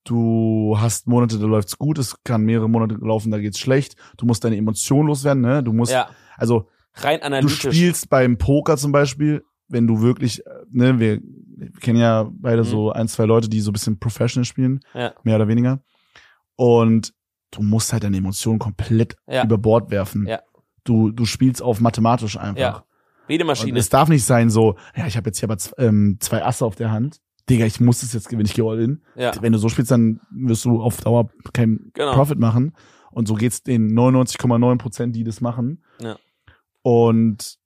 du 0.04 0.76
hast 0.80 1.08
Monate, 1.08 1.40
da 1.40 1.46
läuft's 1.46 1.78
gut, 1.78 1.98
es 1.98 2.16
kann 2.24 2.44
mehrere 2.44 2.70
Monate 2.70 2.96
laufen, 3.02 3.32
da 3.32 3.40
geht's 3.40 3.60
schlecht. 3.60 3.96
Du 4.18 4.26
musst 4.26 4.44
deine 4.44 4.58
Emotionen 4.58 5.08
loswerden, 5.08 5.42
ne? 5.42 5.64
Du 5.64 5.74
musst, 5.74 5.92
ja, 5.92 6.10
also 6.38 6.68
rein 6.94 7.20
du 7.20 7.26
analytisch. 7.26 7.60
spielst 7.62 8.10
beim 8.10 8.38
Poker 8.38 8.78
zum 8.78 8.92
Beispiel, 8.92 9.44
wenn 9.68 9.88
du 9.88 10.02
wirklich, 10.02 10.46
äh, 10.46 10.50
ne, 10.70 11.00
wir, 11.00 11.20
wir 11.58 11.72
kennen 11.82 12.00
ja 12.00 12.30
beide 12.32 12.62
Mhm. 12.64 12.68
so 12.68 12.92
ein, 12.92 13.08
zwei 13.08 13.26
Leute, 13.26 13.50
die 13.50 13.60
so 13.62 13.72
ein 13.72 13.74
bisschen 13.74 14.00
professional 14.00 14.46
spielen, 14.46 14.80
Ja. 14.94 15.14
mehr 15.24 15.36
oder 15.36 15.48
weniger. 15.48 15.82
Und 16.56 17.14
du 17.52 17.62
musst 17.64 17.94
halt 17.94 18.04
deine 18.04 18.18
Emotionen 18.18 18.60
komplett 18.60 19.16
Ja. 19.28 19.44
über 19.44 19.58
Bord 19.58 19.92
werfen. 19.92 20.28
Ja. 20.28 20.42
Du, 20.84 21.12
du 21.12 21.26
spielst 21.26 21.62
auf 21.62 21.80
mathematisch 21.82 22.38
einfach. 22.38 22.60
Ja. 22.60 22.84
Wie 23.28 23.40
Und 23.40 23.48
Maschine. 23.48 23.78
es 23.80 23.90
darf 23.90 24.08
nicht 24.08 24.24
sein 24.24 24.50
so, 24.50 24.76
ja, 24.96 25.06
ich 25.06 25.18
habe 25.18 25.28
jetzt 25.30 25.40
hier 25.40 25.50
aber 25.50 25.58
ähm, 25.78 26.18
zwei 26.22 26.46
Asse 26.46 26.66
auf 26.66 26.76
der 26.76 26.92
Hand. 26.92 27.20
Digga, 27.50 27.66
ich 27.66 27.80
muss 27.80 28.02
das 28.02 28.14
jetzt 28.14 28.30
gewinnen, 28.30 28.46
ich 28.48 28.54
gehe 28.54 28.66
all 28.66 28.80
in. 28.80 29.02
Ja. 29.16 29.32
Wenn 29.42 29.52
du 29.54 29.58
so 29.60 29.68
spielst, 29.70 29.92
dann 29.92 30.20
wirst 30.32 30.64
du 30.66 30.82
auf 30.82 31.02
Dauer 31.02 31.30
keinen 31.54 31.92
Genau. 31.94 32.14
Profit 32.14 32.40
machen. 32.40 32.74
Und 33.12 33.28
so 33.28 33.36
geht's 33.36 33.64
den 33.64 33.94
99,9 33.94 34.78
Prozent, 34.78 35.16
die 35.16 35.24
das 35.24 35.42
machen. 35.42 35.84
Ja. 36.02 36.18
Und 36.84 37.58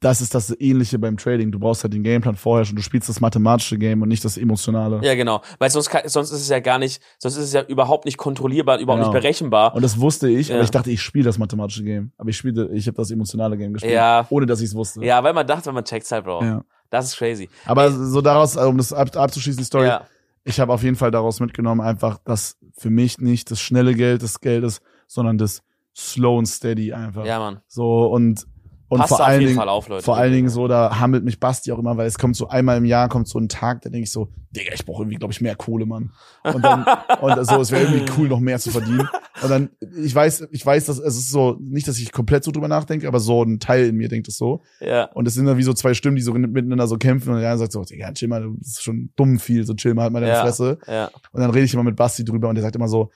das 0.00 0.20
ist 0.20 0.34
das 0.34 0.54
Ähnliche 0.60 0.98
beim 0.98 1.16
Trading. 1.16 1.50
Du 1.52 1.58
brauchst 1.58 1.82
halt 1.82 1.94
den 1.94 2.02
Gameplan 2.02 2.36
vorher 2.36 2.64
schon. 2.66 2.76
Du 2.76 2.82
spielst 2.82 3.08
das 3.08 3.20
mathematische 3.20 3.78
Game 3.78 4.02
und 4.02 4.08
nicht 4.08 4.24
das 4.24 4.36
emotionale. 4.36 5.00
Ja, 5.02 5.14
genau. 5.14 5.40
Weil 5.58 5.70
sonst, 5.70 5.88
kann, 5.88 6.02
sonst 6.06 6.32
ist 6.32 6.42
es 6.42 6.48
ja 6.48 6.60
gar 6.60 6.78
nicht, 6.78 7.00
sonst 7.18 7.36
ist 7.36 7.44
es 7.44 7.52
ja 7.54 7.62
überhaupt 7.62 8.04
nicht 8.04 8.18
kontrollierbar, 8.18 8.78
überhaupt 8.78 9.02
Genau. 9.02 9.12
nicht 9.12 9.22
berechenbar. 9.22 9.74
Und 9.74 9.82
das 9.82 9.98
wusste 9.98 10.28
ich, 10.28 10.48
Ja. 10.48 10.60
ich 10.60 10.70
dachte, 10.70 10.90
ich 10.90 11.00
spiele 11.00 11.24
das 11.24 11.38
mathematische 11.38 11.82
Game. 11.82 12.12
Aber 12.18 12.28
ich 12.28 12.36
spielte, 12.36 12.68
ich 12.74 12.86
habe 12.88 12.96
das 12.96 13.10
emotionale 13.10 13.56
Game 13.56 13.72
gespielt, 13.72 13.94
Ja. 13.94 14.26
ohne 14.28 14.44
dass 14.44 14.60
ich 14.60 14.66
es 14.68 14.74
wusste. 14.74 15.02
Ja, 15.04 15.22
weil 15.24 15.32
man 15.32 15.46
dachte, 15.46 15.72
man 15.72 15.84
checkt's 15.84 16.12
halt, 16.12 16.24
Bro. 16.24 16.42
Ja. 16.42 16.64
Das 16.90 17.06
ist 17.06 17.16
crazy. 17.16 17.48
Aber 17.64 17.90
so 17.90 18.20
daraus, 18.20 18.56
um 18.56 18.76
das 18.78 18.92
ab, 18.92 19.16
abzuschließen, 19.16 19.58
die 19.58 19.64
Story, 19.64 19.86
Ja. 19.86 20.06
ich 20.44 20.60
habe 20.60 20.72
auf 20.72 20.82
jeden 20.82 20.96
Fall 20.96 21.10
daraus 21.10 21.40
mitgenommen, 21.40 21.80
einfach, 21.80 22.18
dass 22.24 22.58
für 22.76 22.90
mich 22.90 23.18
nicht 23.18 23.50
das 23.50 23.60
schnelle 23.60 23.94
Geld 23.94 24.22
das 24.22 24.40
Geld 24.40 24.62
ist, 24.62 24.82
sondern 25.06 25.38
das 25.38 25.62
slow 25.96 26.38
and 26.38 26.48
steady 26.48 26.92
einfach. 26.92 27.24
Ja, 27.24 27.38
Mann. 27.38 27.60
So 27.66 28.06
und 28.06 28.46
und 28.88 29.00
Passt 29.00 29.08
vor 29.16 29.26
allen 29.26 29.40
Dingen, 29.40 29.58
auf, 29.58 29.88
vor 30.00 30.16
allen 30.16 30.32
Dingen 30.32 30.48
so, 30.48 30.68
da 30.68 31.00
hammelt 31.00 31.24
mich 31.24 31.40
Basti 31.40 31.72
auch 31.72 31.78
immer, 31.78 31.96
weil 31.96 32.06
es 32.06 32.18
kommt 32.18 32.36
so 32.36 32.48
einmal 32.48 32.76
im 32.76 32.84
Jahr 32.84 33.08
kommt 33.08 33.26
so 33.26 33.38
ein 33.38 33.48
Tag, 33.48 33.82
da 33.82 33.90
denke 33.90 34.04
ich 34.04 34.12
so, 34.12 34.28
Digga, 34.52 34.72
ich 34.74 34.86
brauche 34.86 35.02
irgendwie, 35.02 35.16
glaube 35.16 35.32
ich, 35.32 35.40
mehr 35.40 35.56
Kohle, 35.56 35.86
Mann. 35.86 36.12
Und 36.44 36.64
dann 36.64 36.84
und 37.20 37.44
so, 37.46 37.60
es 37.60 37.72
wäre 37.72 37.82
irgendwie 37.82 38.12
cool, 38.16 38.28
noch 38.28 38.38
mehr 38.38 38.60
zu 38.60 38.70
verdienen. 38.70 39.08
Und 39.42 39.50
dann, 39.50 39.70
ich 40.02 40.14
weiß, 40.14 40.48
ich 40.52 40.64
weiß, 40.64 40.86
dass 40.86 40.98
es 40.98 41.16
ist 41.16 41.30
so, 41.30 41.56
nicht, 41.60 41.88
dass 41.88 41.98
ich 41.98 42.12
komplett 42.12 42.44
so 42.44 42.52
drüber 42.52 42.68
nachdenke, 42.68 43.08
aber 43.08 43.18
so 43.18 43.42
ein 43.42 43.58
Teil 43.58 43.86
in 43.86 43.96
mir 43.96 44.08
denkt 44.08 44.28
das 44.28 44.36
so. 44.36 44.62
Ja. 44.80 45.10
Und 45.14 45.26
es 45.26 45.34
sind 45.34 45.46
dann 45.46 45.58
wie 45.58 45.62
so 45.64 45.72
zwei 45.72 45.92
Stimmen, 45.92 46.16
die 46.16 46.22
so 46.22 46.32
miteinander 46.32 46.86
so 46.86 46.96
kämpfen 46.96 47.34
und 47.34 47.40
der 47.40 47.50
eine 47.50 47.58
sagt 47.58 47.72
so, 47.72 47.82
Digga, 47.82 48.12
chill 48.12 48.28
mal, 48.28 48.42
du 48.42 48.56
bist 48.56 48.82
schon 48.82 49.10
dumm 49.16 49.40
viel, 49.40 49.64
so 49.66 49.74
chill 49.74 49.94
mal, 49.94 50.04
halt 50.04 50.12
mal 50.12 50.20
deine 50.20 50.32
Ja. 50.34 50.42
Fresse. 50.42 50.78
Ja. 50.86 51.10
Und 51.32 51.40
dann 51.40 51.50
rede 51.50 51.64
ich 51.64 51.74
immer 51.74 51.82
mit 51.82 51.96
Basti 51.96 52.24
drüber 52.24 52.48
und 52.48 52.54
der 52.54 52.62
sagt 52.62 52.76
immer 52.76 52.88
so, 52.88 53.10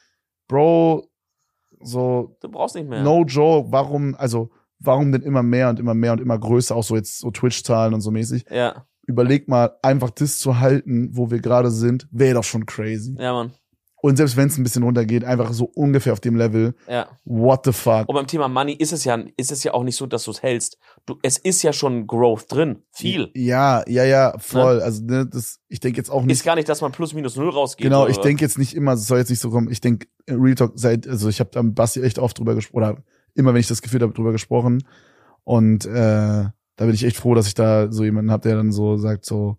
Bro, 0.49 1.07
so, 1.81 2.37
Du 2.41 2.49
brauchst 2.49 2.75
nicht 2.75 2.89
mehr. 2.89 3.03
no 3.03 3.23
joke, 3.25 3.71
warum, 3.71 4.15
also, 4.17 4.51
warum 4.81 5.13
denn 5.13 5.23
immer 5.23 5.43
mehr 5.43 5.69
und 5.69 5.79
immer 5.79 5.95
mehr 5.95 6.13
und 6.13 6.21
immer 6.21 6.39
größer, 6.39 6.75
auch 6.75 6.85
so 6.85 6.97
jetzt 6.97 7.21
so 7.21 7.31
Twitch-Zahlen 7.31 7.95
und 7.95 8.01
so 8.01 8.11
mäßig. 8.11 8.45
Ja. 8.51 8.87
Überleg 9.07 9.49
mal, 9.49 9.73
einfach 9.83 10.11
das 10.11 10.39
zu 10.39 10.61
halten, 10.61 11.11
wo 11.13 11.31
wir 11.31 11.41
gerade 11.41 11.71
sind, 11.71 12.09
wäre 12.11 12.35
doch 12.35 12.45
schon 12.45 12.67
crazy. 12.67 13.17
Ja, 13.19 13.33
Mann. 13.33 13.53
Und 14.03 14.17
selbst 14.17 14.37
wenn 14.39 14.49
es 14.49 14.57
ein 14.57 14.63
bisschen 14.63 14.83
runtergeht, 14.83 15.25
einfach 15.25 15.53
so 15.53 15.67
ungefähr 15.75 16.15
auf 16.15 16.21
dem 16.21 16.35
Level, 16.35 16.75
Ja. 16.89 17.09
what 17.25 17.67
the 17.67 17.73
fuck. 17.73 18.09
Und 18.09 18.15
beim 18.15 18.27
Thema 18.27 18.49
Money 18.49 18.73
ist 18.73 18.93
es 18.93 19.05
ja, 19.05 19.23
ist 19.37 19.53
es 19.53 19.63
ja 19.63 19.75
auch 19.75 19.85
nicht 19.85 19.97
so, 19.97 20.07
dass 20.07 20.25
du 20.25 20.31
es 20.31 20.43
hältst. 20.43 20.79
Du, 21.05 21.19
es 21.23 21.37
ist 21.37 21.63
ja 21.63 21.75
schon 21.75 22.07
Growth 22.07 22.47
drin. 22.51 22.83
Viel. 22.93 23.31
Ja, 23.35 23.83
ja, 23.87 24.05
ja, 24.05 24.39
voll. 24.39 24.81
Also, 24.81 25.05
ne, 25.05 25.27
das, 25.27 25.59
ich 25.69 25.81
denke 25.81 25.99
jetzt 25.99 26.09
auch 26.09 26.23
nicht. 26.23 26.33
Ist 26.33 26.45
gar 26.45 26.55
nicht, 26.55 26.69
dass 26.69 26.81
man 26.81 26.93
plus 26.93 27.13
minus 27.13 27.37
null 27.37 27.51
rausgeht. 27.51 27.85
Genau, 27.85 28.03
oder 28.03 28.11
ich 28.11 28.19
denke 28.19 28.43
jetzt 28.43 28.57
nicht 28.57 28.75
immer, 28.75 28.95
es 28.95 29.07
soll 29.07 29.19
jetzt 29.19 29.29
nicht 29.29 29.41
so 29.41 29.51
kommen. 29.51 29.71
Ich 29.71 29.83
denke, 29.83 30.07
Real 30.31 30.55
Talk, 30.55 30.73
seit, 30.77 31.07
also 31.07 31.29
ich 31.29 31.41
habe 31.41 31.63
mit 31.63 31.75
Basti 31.75 32.01
echt 32.01 32.19
oft 32.19 32.39
drüber 32.39 32.55
gesprochen, 32.55 32.77
oder 32.83 33.03
immer, 33.35 33.53
wenn 33.55 33.61
ich 33.61 33.69
das 33.69 33.83
Gefühl 33.83 34.03
habe, 34.03 34.13
drüber 34.13 34.33
gesprochen. 34.33 34.85
Und 35.45 35.87
äh, 35.87 35.91
da 35.91 36.53
bin 36.87 36.95
ich 36.95 37.05
echt 37.05 37.17
froh, 37.17 37.35
dass 37.35 37.47
ich 37.47 37.55
da 37.55 37.91
so 37.91 38.05
jemanden 38.05 38.31
habe, 38.31 38.49
der 38.49 38.57
dann 38.57 38.73
so 38.73 38.97
sagt, 38.97 39.25
so, 39.25 39.59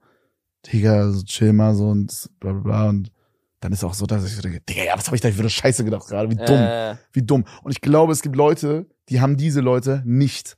Digga, 0.65 1.11
so 1.11 1.23
chill 1.23 1.53
mal 1.53 1.73
so 1.75 1.87
und 1.87 2.29
bla 2.39 2.53
bla 2.53 2.61
bla. 2.61 2.89
Und 2.89 3.11
dann 3.59 3.71
ist 3.73 3.83
auch 3.83 3.93
so, 3.93 4.05
dass 4.05 4.25
ich 4.25 4.35
so 4.35 4.41
denke, 4.41 4.61
Digga, 4.61 4.83
ja, 4.83 4.97
was 4.97 5.07
habe 5.07 5.15
ich 5.15 5.21
da 5.21 5.29
für 5.31 5.39
eine 5.39 5.49
Scheiße 5.49 5.83
gedacht 5.83 6.07
gerade? 6.07 6.29
Wie 6.29 6.35
dumm, 6.35 6.59
Äh, 6.59 6.95
wie 7.13 7.21
dumm. 7.21 7.45
Und 7.63 7.71
ich 7.71 7.81
glaube, 7.81 8.13
es 8.13 8.21
gibt 8.21 8.35
Leute, 8.35 8.87
die 9.09 9.21
haben 9.21 9.37
diese 9.37 9.61
Leute 9.61 10.01
nicht. 10.05 10.57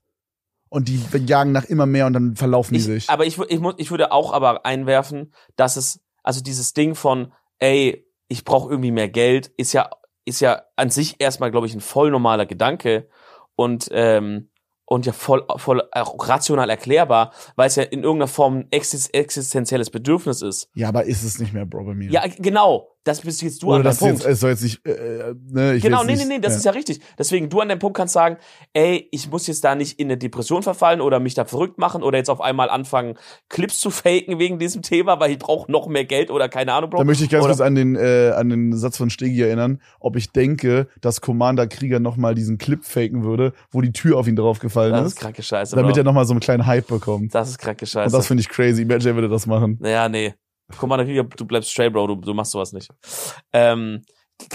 Und 0.70 0.88
die 0.88 1.03
jagen 1.28 1.51
nach 1.51 1.66
immer 1.66 1.86
mehr 1.86 2.07
und 2.07 2.14
dann 2.14 2.36
verlaufen 2.36 2.74
die 2.74 2.80
ich, 2.80 2.86
sich. 2.86 3.09
aber 3.09 3.26
ich, 3.26 3.38
ich, 3.38 3.61
ich 3.78 3.91
würde 3.91 4.11
auch 4.11 4.34
aber 4.34 4.66
einwerfen, 4.66 5.32
dass 5.55 5.76
es, 5.76 5.99
also 6.24 6.41
dieses 6.41 6.74
Ding 6.74 6.95
von, 6.95 7.32
ey, 7.59 8.07
ich 8.28 8.43
brauche 8.43 8.72
irgendwie 8.72 8.91
mehr 8.91 9.09
Geld, 9.09 9.47
ist 9.55 9.74
ja, 9.74 9.91
ist 10.26 10.39
ja 10.39 10.63
an 10.76 10.89
sich 10.89 11.15
erstmal, 11.19 11.51
glaube 11.51 11.67
ich, 11.67 11.74
ein 11.74 11.82
voll 11.82 12.11
normaler 12.11 12.45
Gedanke 12.45 13.07
und, 13.55 13.89
ähm, 13.91 14.49
und 14.86 15.05
ja 15.05 15.13
voll, 15.13 15.45
voll 15.57 15.82
auch 15.91 16.28
rational 16.28 16.69
erklärbar, 16.69 17.34
weil 17.55 17.67
es 17.67 17.76
ja 17.76 17.84
in 17.84 18.03
irgendeiner 18.03 18.28
Form 18.28 18.59
ein 18.59 18.67
exis 18.71 19.07
existenzielles 19.09 19.89
Bedürfnis 19.89 20.41
ist. 20.41 20.69
Ja, 20.76 20.89
aber 20.89 21.05
ist 21.05 21.24
es 21.24 21.39
nicht 21.39 21.53
mehr, 21.53 21.65
Bro, 21.65 21.86
bei 21.86 21.93
mir. 21.93 22.11
Ja, 22.11 22.24
genau. 22.38 22.92
Das 23.04 23.22
bist 23.22 23.41
jetzt 23.41 23.62
du 23.62 23.68
Oder 23.68 23.78
an 23.78 23.84
deinem 23.84 23.91
das 23.91 23.99
Punkt. 23.99 24.20
jetzt, 24.20 24.26
es 24.26 24.39
soll 24.39 24.51
jetzt 24.51 24.64
nicht, 24.64 24.86
äh, 24.88 24.91
äh, 24.91 25.36
ne, 25.51 25.76
ich 25.76 25.84
Genau, 25.84 26.04
nee, 26.04 26.16
nee, 26.16 26.26
nee, 26.26 26.39
das 26.39 26.56
ist 26.56 26.64
ja 26.64 26.72
richtig. 26.72 27.01
Deswegen, 27.18 27.49
du 27.49 27.60
an 27.60 27.68
dem 27.68 27.80
Punkt 27.80 27.97
kannst 27.97 28.14
sagen, 28.14 28.38
ey, 28.74 29.10
ich 29.12 29.30
muss 29.30 29.45
jetzt 29.47 29.64
da 29.64 29.76
nicht 29.76 29.99
in 29.99 30.08
eine 30.08 30.18
Depression 30.18 30.64
verfallen 30.64 31.01
oder 31.01 31.20
mich 31.20 31.34
da 31.34 31.43
verrückt 31.43 31.78
machen 31.78 32.01
oder 32.01 32.18
jetzt 32.18 32.30
auf 32.30 32.39
einmal 32.39 32.70
anfangen, 32.70 33.16
Clips 33.49 33.80
zu 33.80 33.89
faken 33.89 34.39
wegen 34.39 34.58
diesem 34.58 34.82
Thema, 34.84 35.20
weil 35.20 35.32
ich 35.32 35.39
brauche 35.39 35.70
noch 35.70 35.88
mehr 35.88 36.06
Geld 36.06 36.32
oder 36.32 36.47
keine 36.47 36.74
Ahnung, 36.74 36.89
Bro. 36.91 36.99
Da 36.99 37.04
möchte 37.04 37.26
ich 37.26 37.30
ganz 37.30 37.43
oder, 37.43 37.54
kurz 37.54 37.62
an 37.62 37.76
den, 37.76 37.95
äh, 37.95 38.32
an 38.36 38.49
den 38.49 38.76
Satz 38.78 38.97
von 38.97 39.10
Stegi 39.10 39.41
erinnern, 39.41 39.82
ob 39.99 40.16
ich 40.16 40.32
denke, 40.32 40.88
dass 41.01 41.20
Commander 41.20 41.68
Krieger 41.68 41.99
nochmal 41.99 42.36
diesen 42.36 42.58
Clip 42.58 42.86
faken 42.86 43.24
würde, 43.24 43.54
wo 43.72 43.82
die 43.82 43.91
Tür 43.91 44.18
auf 44.18 44.28
ihn 44.28 44.36
draufgefallen 44.38 44.93
Das 44.93 45.08
ist, 45.08 45.14
ist 45.14 45.20
kranke 45.20 45.43
Scheiße, 45.43 45.76
damit 45.76 45.93
Bro. 45.93 46.01
er 46.01 46.04
nochmal 46.06 46.26
so 46.26 46.34
einen 46.34 46.39
kleinen 46.39 46.66
Hype 46.66 46.88
bekommt. 46.88 47.36
Das 47.36 47.49
ist 47.49 47.58
kranke 47.58 47.84
Und 47.84 47.89
Scheiße. 47.89 48.16
das 48.16 48.28
finde 48.28 48.41
ich 48.41 48.49
crazy. 48.49 48.84
Imagine, 48.84 49.16
würde 49.16 49.30
das 49.30 49.45
machen. 49.45 49.78
Naja, 49.82 50.08
nee. 50.08 50.34
Guck 50.78 50.89
mal, 50.89 51.05
du 51.05 51.45
bleibst 51.45 51.72
straight, 51.72 51.93
Bro, 51.93 52.07
du, 52.07 52.16
du 52.16 52.34
machst 52.34 52.51
sowas 52.51 52.72
nicht. 52.74 52.89
Ähm, 53.51 54.03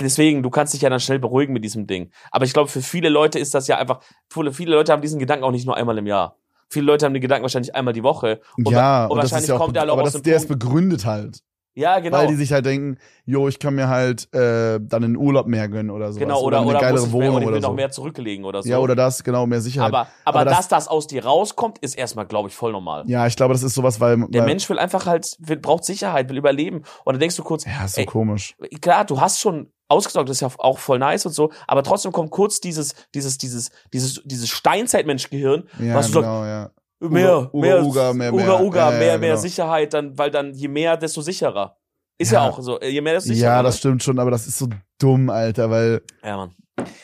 deswegen, 0.00 0.42
du 0.42 0.50
kannst 0.50 0.74
dich 0.74 0.82
ja 0.82 0.90
dann 0.90 1.00
schnell 1.00 1.18
beruhigen 1.18 1.52
mit 1.52 1.64
diesem 1.64 1.86
Ding. 1.86 2.10
Aber 2.30 2.44
ich 2.44 2.52
glaube, 2.52 2.68
für 2.68 2.82
viele 2.82 3.08
Leute 3.08 3.38
ist 3.38 3.54
das 3.54 3.68
ja 3.68 3.78
einfach, 3.78 4.00
viele, 4.30 4.52
viele 4.52 4.74
Leute 4.74 4.92
haben 4.92 5.02
diesen 5.02 5.18
Gedanken 5.18 5.44
auch 5.44 5.50
nicht 5.50 5.66
nur 5.66 5.76
einmal 5.76 5.96
im 5.98 6.06
Jahr. 6.06 6.36
Viele 6.70 6.86
Leute 6.86 7.06
haben 7.06 7.14
den 7.14 7.22
Gedanken 7.22 7.42
wahrscheinlich 7.42 7.74
einmal 7.74 7.94
die 7.94 8.02
Woche. 8.02 8.40
Und, 8.56 8.70
ja, 8.70 9.04
und 9.04 9.12
und 9.12 9.16
das 9.18 9.24
wahrscheinlich 9.24 9.44
ist 9.44 9.48
ja 9.48 9.54
auch, 9.54 9.60
kommt 9.60 9.76
er 9.76 9.80
halt 9.82 9.90
auch 9.90 9.94
aber 9.94 10.02
aus 10.02 10.12
das, 10.12 10.22
dem 10.22 10.24
der 10.24 10.36
ist 10.36 10.48
Punkt- 10.48 10.62
begründet 10.64 11.06
halt. 11.06 11.42
Ja, 11.78 12.00
genau. 12.00 12.16
Weil 12.18 12.26
die 12.26 12.34
sich 12.34 12.52
halt 12.52 12.66
denken, 12.66 12.98
jo, 13.24 13.46
ich 13.46 13.60
kann 13.60 13.76
mir 13.76 13.88
halt 13.88 14.32
äh, 14.34 14.80
dann 14.82 15.04
einen 15.04 15.16
Urlaub 15.16 15.46
mehr 15.46 15.68
gönnen 15.68 15.90
oder 15.90 16.12
so. 16.12 16.18
genau, 16.18 16.42
oder, 16.42 16.58
eine 16.58 16.66
oder, 16.66 16.80
geilere 16.80 17.04
ich 17.06 17.12
mehr, 17.12 17.12
Wohnung 17.12 17.28
oder 17.28 17.38
ich 17.38 17.46
will 17.46 17.52
oder 17.54 17.60
noch 17.60 17.68
so. 17.68 17.74
mehr 17.74 17.90
zurücklegen 17.90 18.44
oder 18.44 18.62
so. 18.64 18.68
Ja, 18.68 18.78
oder 18.78 18.96
das, 18.96 19.22
genau, 19.22 19.46
mehr 19.46 19.60
Sicherheit. 19.60 19.88
aber, 19.88 20.08
aber, 20.24 20.40
aber 20.40 20.44
das- 20.44 20.56
dass 20.56 20.68
das 20.68 20.88
aus 20.88 21.06
dir 21.06 21.24
rauskommt, 21.24 21.78
ist 21.78 21.96
erstmal, 21.96 22.26
glaube 22.26 22.48
ich, 22.48 22.54
voll 22.56 22.72
normal. 22.72 23.04
ja, 23.06 23.26
ich 23.28 23.36
glaube, 23.36 23.54
das 23.54 23.62
ist 23.62 23.74
sowas, 23.74 24.00
weil, 24.00 24.16
Der 24.28 24.40
weil 24.40 24.46
Mensch 24.48 24.68
will 24.68 24.78
einfach 24.80 25.06
halt, 25.06 25.36
will, 25.38 25.56
braucht 25.56 25.84
Sicherheit, 25.84 26.28
will 26.28 26.36
überleben. 26.36 26.78
Und 27.04 27.12
dann 27.14 27.20
denkst 27.20 27.36
du 27.36 27.44
kurz, 27.44 27.64
ja, 27.64 27.84
ist 27.84 27.94
so 27.94 28.00
ey, 28.00 28.06
komisch. 28.06 28.56
klar, 28.80 29.04
du 29.04 29.20
hast 29.20 29.38
schon 29.38 29.70
ausgesorgt, 29.86 30.28
das 30.28 30.38
ist 30.38 30.40
ja 30.40 30.50
auch 30.58 30.78
voll 30.78 30.98
nice 30.98 31.24
und 31.26 31.32
so, 31.32 31.50
aber 31.68 31.82
trotzdem 31.84 32.10
kommt 32.12 32.30
kurz 32.30 32.60
dieses, 32.60 32.94
dieses, 33.14 33.38
dieses, 33.38 33.70
dieses, 33.92 34.20
dieses 34.24 34.48
Steinzeitmensch-Gehirn, 34.50 35.68
Ja, 35.80 35.94
was 35.94 36.10
du 36.10 36.20
genau, 36.20 36.44
ja. 36.44 36.70
Mehr, 37.00 37.52
Uga, 37.54 37.60
mehr, 37.60 37.84
Uga, 37.84 38.12
mehr, 38.12 38.32
Uga, 38.34 38.44
mehr. 38.44 38.60
Uga, 38.62 38.78
Ja, 38.78 38.92
ja, 38.92 38.98
mehr, 38.98 39.18
mehr 39.18 39.28
genau. 39.30 39.40
Sicherheit, 39.40 39.94
dann, 39.94 40.16
weil 40.18 40.30
dann 40.30 40.52
je 40.54 40.68
mehr, 40.68 40.96
desto 40.96 41.20
sicherer. 41.22 41.76
Ist 42.18 42.32
ja, 42.32 42.44
Ja. 42.44 42.50
auch 42.50 42.60
so, 42.60 42.80
je 42.80 43.00
mehr, 43.00 43.14
desto 43.14 43.28
sicherer. 43.32 43.50
Ja, 43.50 43.56
ne? 43.58 43.62
das 43.64 43.78
stimmt 43.78 44.02
schon, 44.02 44.18
aber 44.18 44.30
das 44.32 44.46
ist 44.46 44.58
so 44.58 44.68
dumm, 44.98 45.30
Alter, 45.30 45.70
weil, 45.70 46.02
Ja, 46.24 46.36
Mann. 46.36 46.54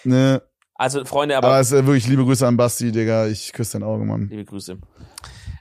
ne, 0.04 0.42
Also, 0.76 1.04
Freunde, 1.04 1.36
aber 1.36 1.46
aber 1.48 1.60
es 1.60 1.70
ist 1.70 1.78
äh, 1.78 1.86
wirklich 1.86 2.08
liebe 2.08 2.24
Grüße 2.24 2.44
an 2.46 2.56
Basti, 2.56 2.90
Digga, 2.90 3.26
ich 3.28 3.52
küsse 3.52 3.78
dein 3.78 3.84
Auge, 3.88 4.04
Mann. 4.04 4.26
Liebe 4.28 4.44
Grüße. 4.44 4.76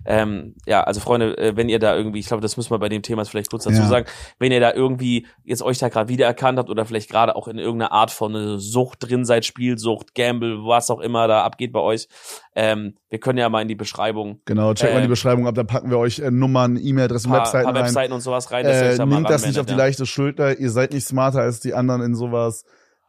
Ähm, 0.05 0.55
ja, 0.65 0.83
also 0.83 0.99
Freunde, 0.99 1.37
äh, 1.37 1.55
wenn 1.55 1.69
ihr 1.69 1.79
da 1.79 1.95
irgendwie, 1.95 2.19
ich 2.19 2.27
glaube, 2.27 2.41
das 2.41 2.57
müssen 2.57 2.71
wir 2.71 2.79
bei 2.79 2.89
dem 2.89 3.01
Thema 3.01 3.23
vielleicht 3.25 3.49
kurz 3.49 3.63
dazu 3.63 3.81
Ja. 3.81 3.87
sagen, 3.87 4.05
wenn 4.39 4.51
ihr 4.51 4.59
da 4.59 4.73
irgendwie 4.73 5.27
jetzt 5.43 5.61
euch 5.61 5.77
da 5.79 5.89
gerade 5.89 6.09
wiedererkannt 6.09 6.59
habt 6.59 6.69
oder 6.69 6.85
vielleicht 6.85 7.09
gerade 7.09 7.35
auch 7.35 7.47
in 7.47 7.57
irgendeiner 7.57 7.91
Art 7.91 8.11
von 8.11 8.35
äh, 8.35 8.57
Sucht 8.59 8.99
drin 9.09 9.25
seid, 9.25 9.45
Spielsucht, 9.45 10.15
Gamble, 10.15 10.65
was 10.65 10.89
auch 10.89 10.99
immer 10.99 11.27
da 11.27 11.43
abgeht 11.43 11.71
bei 11.71 11.79
euch, 11.79 12.07
ähm, 12.55 12.95
wir 13.09 13.19
können 13.19 13.37
ja 13.39 13.49
mal 13.49 13.61
in 13.61 13.67
die 13.67 13.75
Beschreibung 13.75 14.41
Genau, 14.45 14.73
check 14.73 14.91
mal 14.91 14.99
Äh, 14.99 15.01
die 15.03 15.07
Beschreibung 15.07 15.47
ab, 15.47 15.55
da 15.55 15.63
packen 15.63 15.89
wir 15.89 15.97
euch 15.99 16.19
äh, 16.19 16.31
Nummern, 16.31 16.77
E-Mail-Adressen, 16.81 17.27
ein 17.31 17.31
paar, 17.37 17.45
Webseiten 17.45 17.67
rein. 17.69 17.75
Webseiten 17.85 18.13
und 18.13 18.21
sowas 18.21 18.51
rein, 18.51 18.65
dass 18.65 18.77
ihr 18.77 18.83
Äh, 18.83 18.89
euch 18.91 18.97
da 18.97 19.05
mal 19.05 19.15
nehmt 19.15 19.29
das 19.29 19.45
nicht 19.45 19.59
auf 19.59 19.65
die 19.65 19.73
leichte 19.73 20.05
Schulter, 20.05 20.59
ihr 20.59 20.69
seid 20.69 20.93
nicht 20.93 21.05
smarter 21.07 21.41
als 21.41 21.59
die 21.59 21.73
anderen 21.73 22.01
in 22.01 22.15
sowas. 22.15 22.65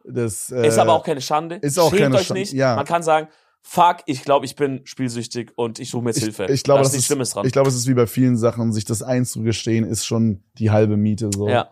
Das, 0.07 0.51
äh, 0.51 0.67
Ist 0.67 0.77
aber 0.77 0.93
auch 0.93 1.03
keine 1.03 1.19
Schande. 1.21 1.55
ist 1.55 1.79
auch 1.79 1.89
Schämt 1.89 2.01
keine 2.03 2.15
euch 2.17 2.27
Schande, 2.27 2.39
nicht. 2.41 2.53
ja. 2.53 2.75
Man 2.75 2.85
kann 2.85 3.01
sagen, 3.01 3.27
fuck, 3.67 3.97
ich 4.05 4.23
glaube, 4.23 4.45
ich 4.45 4.55
bin 4.55 4.81
spielsüchtig 4.85 5.51
und 5.55 5.79
ich 5.79 5.89
suche 5.89 6.03
mir 6.03 6.09
jetzt 6.11 6.17
ich, 6.17 6.23
Hilfe. 6.23 6.45
ich 6.45 6.63
glaube, 6.63 6.79
da 6.79 6.83
das 6.83 6.89
ist 6.89 6.93
nichts 6.93 7.07
Schlimmes 7.07 7.31
dran. 7.31 7.45
ich 7.47 7.51
glaube, 7.51 7.67
es 7.67 7.75
ist 7.75 7.87
wie 7.87 7.95
bei 7.95 8.05
vielen 8.05 8.37
Sachen, 8.37 8.71
sich 8.71 8.85
das 8.85 9.01
einzugestehen, 9.01 9.85
ist 9.85 10.05
schon 10.05 10.43
die 10.59 10.69
halbe 10.69 10.97
Miete, 10.97 11.31
so. 11.35 11.49
ja, 11.49 11.69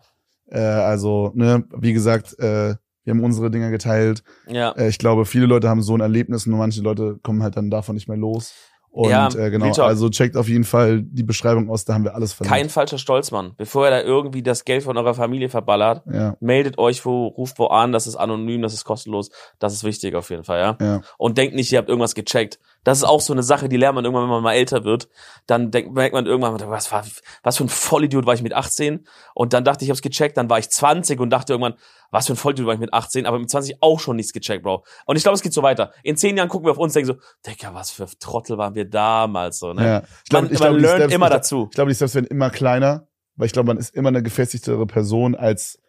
Äh, 0.48 0.60
also, 0.60 1.32
ne, 1.36 1.64
wie 1.78 1.94
gesagt, 1.94 2.38
äh, 2.40 2.76
wir 3.06 3.12
haben 3.12 3.24
unsere 3.24 3.52
Dinger 3.52 3.70
geteilt. 3.70 4.24
ja. 4.48 4.72
Äh, 4.72 4.90
ich 4.90 4.98
glaube, 4.98 5.26
viele 5.26 5.46
Leute 5.46 5.70
haben 5.70 5.82
so 5.84 5.94
ein 5.96 6.02
Erlebnis 6.02 6.48
und 6.48 6.54
manche 6.54 6.82
Leute 6.82 7.20
kommen 7.22 7.44
halt 7.44 7.58
dann 7.58 7.70
davon 7.70 7.96
nicht 7.96 8.08
mehr 8.08 8.18
los. 8.18 8.54
Und 8.94 9.10
Ja, 9.10 9.28
äh, 9.28 9.50
genau, 9.50 9.74
also 9.82 10.08
checkt 10.10 10.38
auf 10.38 10.48
jeden 10.48 10.66
Fall 10.66 11.02
die 11.02 11.24
Beschreibung 11.24 11.68
aus, 11.72 11.84
da 11.84 11.96
haben 11.96 12.04
wir 12.04 12.14
alles 12.14 12.32
verlinkt. 12.34 12.56
Kein 12.56 12.70
falscher 12.70 13.00
Stolzmann. 13.00 13.54
Bevor 13.58 13.88
ihr 13.88 13.90
da 13.90 14.02
irgendwie 14.02 14.44
das 14.44 14.66
Geld 14.66 14.84
von 14.84 14.96
eurer 14.96 15.16
Familie 15.16 15.50
verballert, 15.50 16.04
ja, 16.14 16.38
meldet 16.40 16.78
euch 16.78 17.04
wo, 17.04 17.26
ruft 17.26 17.58
wo 17.58 17.66
an, 17.66 17.92
das 17.92 18.06
ist 18.06 18.16
anonym, 18.16 18.62
das 18.62 18.76
ist 18.76 18.84
kostenlos, 18.84 19.32
das 19.58 19.74
ist 19.74 19.84
wichtig 19.84 20.14
auf 20.14 20.30
jeden 20.30 20.44
Fall, 20.44 20.60
ja. 20.60 20.78
ja. 20.80 21.02
Und 21.18 21.40
denkt 21.40 21.56
nicht, 21.56 21.72
ihr 21.72 21.80
habt 21.80 21.90
irgendwas 21.90 22.14
gecheckt. 22.14 22.60
Das 22.84 23.00
ist 23.00 23.04
auch 23.04 23.22
so 23.22 23.34
eine 23.34 23.42
Sache, 23.42 23.68
die 23.68 23.78
lernt 23.78 23.96
man 23.96 24.06
irgendwann, 24.06 24.26
wenn 24.26 24.30
man 24.30 24.44
mal 24.44 24.54
älter 24.54 24.84
wird. 24.84 25.08
Dann 25.48 25.72
denkt, 25.72 25.94
merkt 25.96 26.14
man 26.14 26.28
irgendwann, 26.28 26.60
was, 26.70 26.92
war, 26.92 27.04
was 27.42 27.58
für 27.58 27.64
ein 27.64 27.70
Vollidiot 27.70 28.28
war 28.28 28.36
ich 28.36 28.44
mit 28.44 28.54
18? 28.54 29.08
Und 29.34 29.54
dann 29.54 29.64
dachte 29.64 29.84
ich, 29.84 29.88
ich 29.88 29.90
hab's 29.90 30.04
gecheckt, 30.04 30.38
dann 30.38 30.52
war 30.52 30.60
ich 30.60 30.70
20 30.70 31.20
und 31.20 31.32
dachte 31.32 31.54
irgendwann, 31.54 31.76
was 32.14 32.28
für 32.28 32.34
ein 32.34 32.36
Vollidiot 32.38 32.68
war 32.68 32.74
ich 32.76 32.80
mit 32.80 32.94
18, 32.94 33.26
aber 33.26 33.40
mit 33.40 33.50
20 33.50 33.82
auch 33.82 34.00
schon 34.00 34.16
nichts 34.16 34.32
gecheckt, 34.32 34.64
Bro. 34.64 34.86
Und 35.06 35.16
ich 35.18 35.24
glaube, 35.24 35.36
es 35.36 35.42
geht 35.42 35.52
so 35.54 35.64
weiter. 35.64 35.92
In 36.04 36.16
zehn 36.16 36.38
Jahren 36.38 36.48
gucken 36.48 36.68
wir 36.68 36.72
auf 36.72 36.78
uns 36.78 36.96
und 36.96 37.06
denken 37.06 37.20
so, 37.20 37.52
Digga, 37.52 37.74
was 37.74 37.92
für 37.92 38.06
Trottel 38.20 38.58
waren 38.58 38.76
wir 38.76 38.86
damals 38.90 39.60
so, 39.60 39.74
ne? 39.74 39.84
ja. 39.86 40.04
Ich 40.24 40.30
glaub, 40.30 40.44
Man, 40.44 40.54
ich 40.54 40.60
man 40.60 40.68
glaub, 40.70 40.78
die 40.78 40.82
lernt 40.84 40.98
Steps, 41.02 41.14
immer 41.16 41.26
ich, 41.26 41.30
glaub- 41.32 41.40
dazu. 41.42 41.68
Ich 41.72 41.76
glaube, 41.76 41.90
die 41.92 41.96
Steps 41.96 42.16
werden 42.16 42.28
immer 42.28 42.50
kleiner, 42.50 43.08
weil 43.36 43.48
ich 43.48 43.52
glaube, 43.54 43.68
man 43.68 43.78
ist 43.78 43.94
immer 43.96 44.10
eine 44.10 44.24
gefestigtere 44.24 44.86
Person 44.86 45.36
als, 45.36 45.80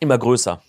Immer 0.00 0.18
größer. 0.18 0.60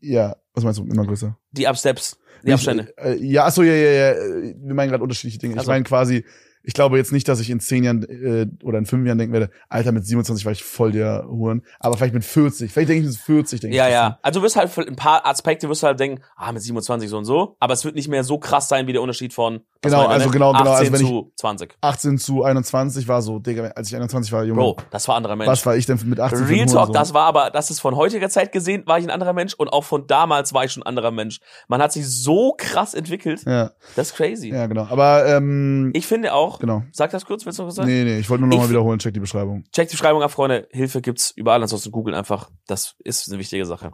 ja, 0.00 0.34
was 0.54 0.64
meinst 0.64 0.78
du, 0.80 0.84
immer 0.84 1.06
größer? 1.06 1.38
Die 1.52 1.66
Absteps, 1.68 2.18
die 2.42 2.52
Abstände. 2.52 2.92
Äh, 2.98 3.14
ja, 3.24 3.44
achso, 3.46 3.62
ja, 3.62 3.72
ja, 3.74 3.90
ja. 3.90 4.10
äh, 4.12 4.54
Wir 4.58 4.74
meinen 4.74 4.90
gerade 4.90 5.02
unterschiedliche 5.02 5.38
Dinge. 5.38 5.54
Ich 5.54 5.58
Also- 5.60 5.70
meine 5.70 5.84
quasi, 5.84 6.24
ich 6.66 6.74
glaube 6.74 6.96
jetzt 6.96 7.12
nicht, 7.12 7.28
dass 7.28 7.40
ich 7.40 7.50
in 7.50 7.60
zehn 7.60 7.84
Jahren 7.84 8.02
äh, 8.04 8.46
oder 8.64 8.78
in 8.78 8.86
fünf 8.86 9.06
Jahren 9.06 9.18
denken 9.18 9.32
werde, 9.32 9.50
Alter, 9.68 9.92
mit 9.92 10.06
27 10.06 10.44
war 10.44 10.52
ich 10.52 10.64
voll 10.64 10.92
der 10.92 11.26
Huren. 11.28 11.62
Aber 11.78 11.96
vielleicht 11.96 12.14
mit 12.14 12.24
40. 12.24 12.72
Vielleicht 12.72 12.88
denke 12.88 13.02
ich 13.06 13.08
mit 13.12 13.16
40, 13.20 13.60
denke 13.60 13.76
Ja, 13.76 13.86
ich. 13.86 13.92
ja. 13.92 14.18
Also 14.22 14.40
du 14.40 14.44
wirst 14.44 14.56
halt 14.56 14.70
für 14.70 14.80
ein 14.82 14.96
paar 14.96 15.26
Aspekte 15.26 15.68
wirst 15.68 15.82
du 15.82 15.86
halt 15.88 16.00
denken, 16.00 16.22
ah, 16.36 16.50
mit 16.52 16.62
27 16.62 17.08
so 17.08 17.18
und 17.18 17.24
so, 17.26 17.56
aber 17.60 17.74
es 17.74 17.84
wird 17.84 17.94
nicht 17.94 18.08
mehr 18.08 18.24
so 18.24 18.38
krass 18.38 18.68
sein 18.68 18.86
wie 18.86 18.92
der 18.92 19.02
Unterschied 19.02 19.32
von 19.34 19.60
Genau, 19.82 19.98
meint 19.98 20.08
ihr, 20.08 20.14
also 20.14 20.26
ne? 20.28 20.32
genau, 20.32 20.52
genau, 20.52 20.70
18 20.72 20.92
also 20.94 21.06
zu 21.06 21.32
20. 21.36 21.76
18 21.82 22.18
zu 22.18 22.42
21 22.42 23.06
war 23.06 23.20
so, 23.20 23.38
Digga, 23.38 23.64
als 23.76 23.88
ich 23.88 23.94
21 23.96 24.32
war, 24.32 24.42
Junge, 24.44 24.58
Bro, 24.60 24.76
das 24.90 25.06
war 25.08 25.14
ein 25.14 25.18
anderer 25.18 25.36
Mensch. 25.36 25.48
was 25.50 25.66
war 25.66 25.76
ich 25.76 25.84
denn 25.84 25.98
mit 26.06 26.18
18 26.18 26.38
für 26.38 26.48
Real 26.48 26.64
Talk, 26.64 26.74
Hurensohn? 26.76 26.92
das 26.94 27.12
war 27.12 27.26
aber, 27.26 27.50
das 27.50 27.70
ist 27.70 27.80
von 27.80 27.94
heutiger 27.94 28.30
Zeit 28.30 28.50
gesehen, 28.52 28.82
war 28.86 28.98
ich 28.98 29.04
ein 29.04 29.10
anderer 29.10 29.34
Mensch 29.34 29.52
und 29.52 29.68
auch 29.68 29.84
von 29.84 30.06
damals 30.06 30.54
war 30.54 30.64
ich 30.64 30.72
schon 30.72 30.82
ein 30.82 30.86
anderer 30.86 31.10
Mensch. 31.10 31.40
Man 31.68 31.82
hat 31.82 31.92
sich 31.92 32.08
so 32.08 32.54
krass 32.56 32.94
entwickelt, 32.94 33.42
Ja, 33.44 33.72
das 33.94 34.08
ist 34.12 34.16
crazy. 34.16 34.48
ja, 34.48 34.66
genau. 34.66 34.86
Aber, 34.88 35.26
ähm, 35.26 35.90
Ich 35.94 36.06
finde 36.06 36.32
auch, 36.32 36.53
genau. 36.58 36.82
sag 36.92 37.10
das 37.10 37.24
kurz, 37.24 37.44
willst 37.46 37.58
du 37.58 37.62
noch 37.62 37.68
was 37.68 37.76
sagen? 37.76 37.88
Nee, 37.88 38.04
nee, 38.04 38.18
ich 38.18 38.28
wollte 38.30 38.42
nur 38.42 38.48
noch 38.50 38.56
Ich- 38.56 38.62
mal 38.64 38.70
wiederholen, 38.70 38.98
check 38.98 39.14
die 39.14 39.20
Beschreibung. 39.20 39.64
Checkt 39.72 39.92
die 39.92 39.96
Beschreibung 39.96 40.22
ab, 40.22 40.30
Freunde. 40.30 40.68
Hilfe 40.70 41.00
gibt's 41.00 41.30
überall, 41.30 41.62
ansonsten 41.62 41.90
googeln 41.90 42.16
einfach. 42.16 42.50
Das 42.66 42.94
ist 43.04 43.28
eine 43.28 43.38
wichtige 43.38 43.64
Sache. 43.66 43.92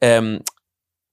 Ähm, 0.00 0.40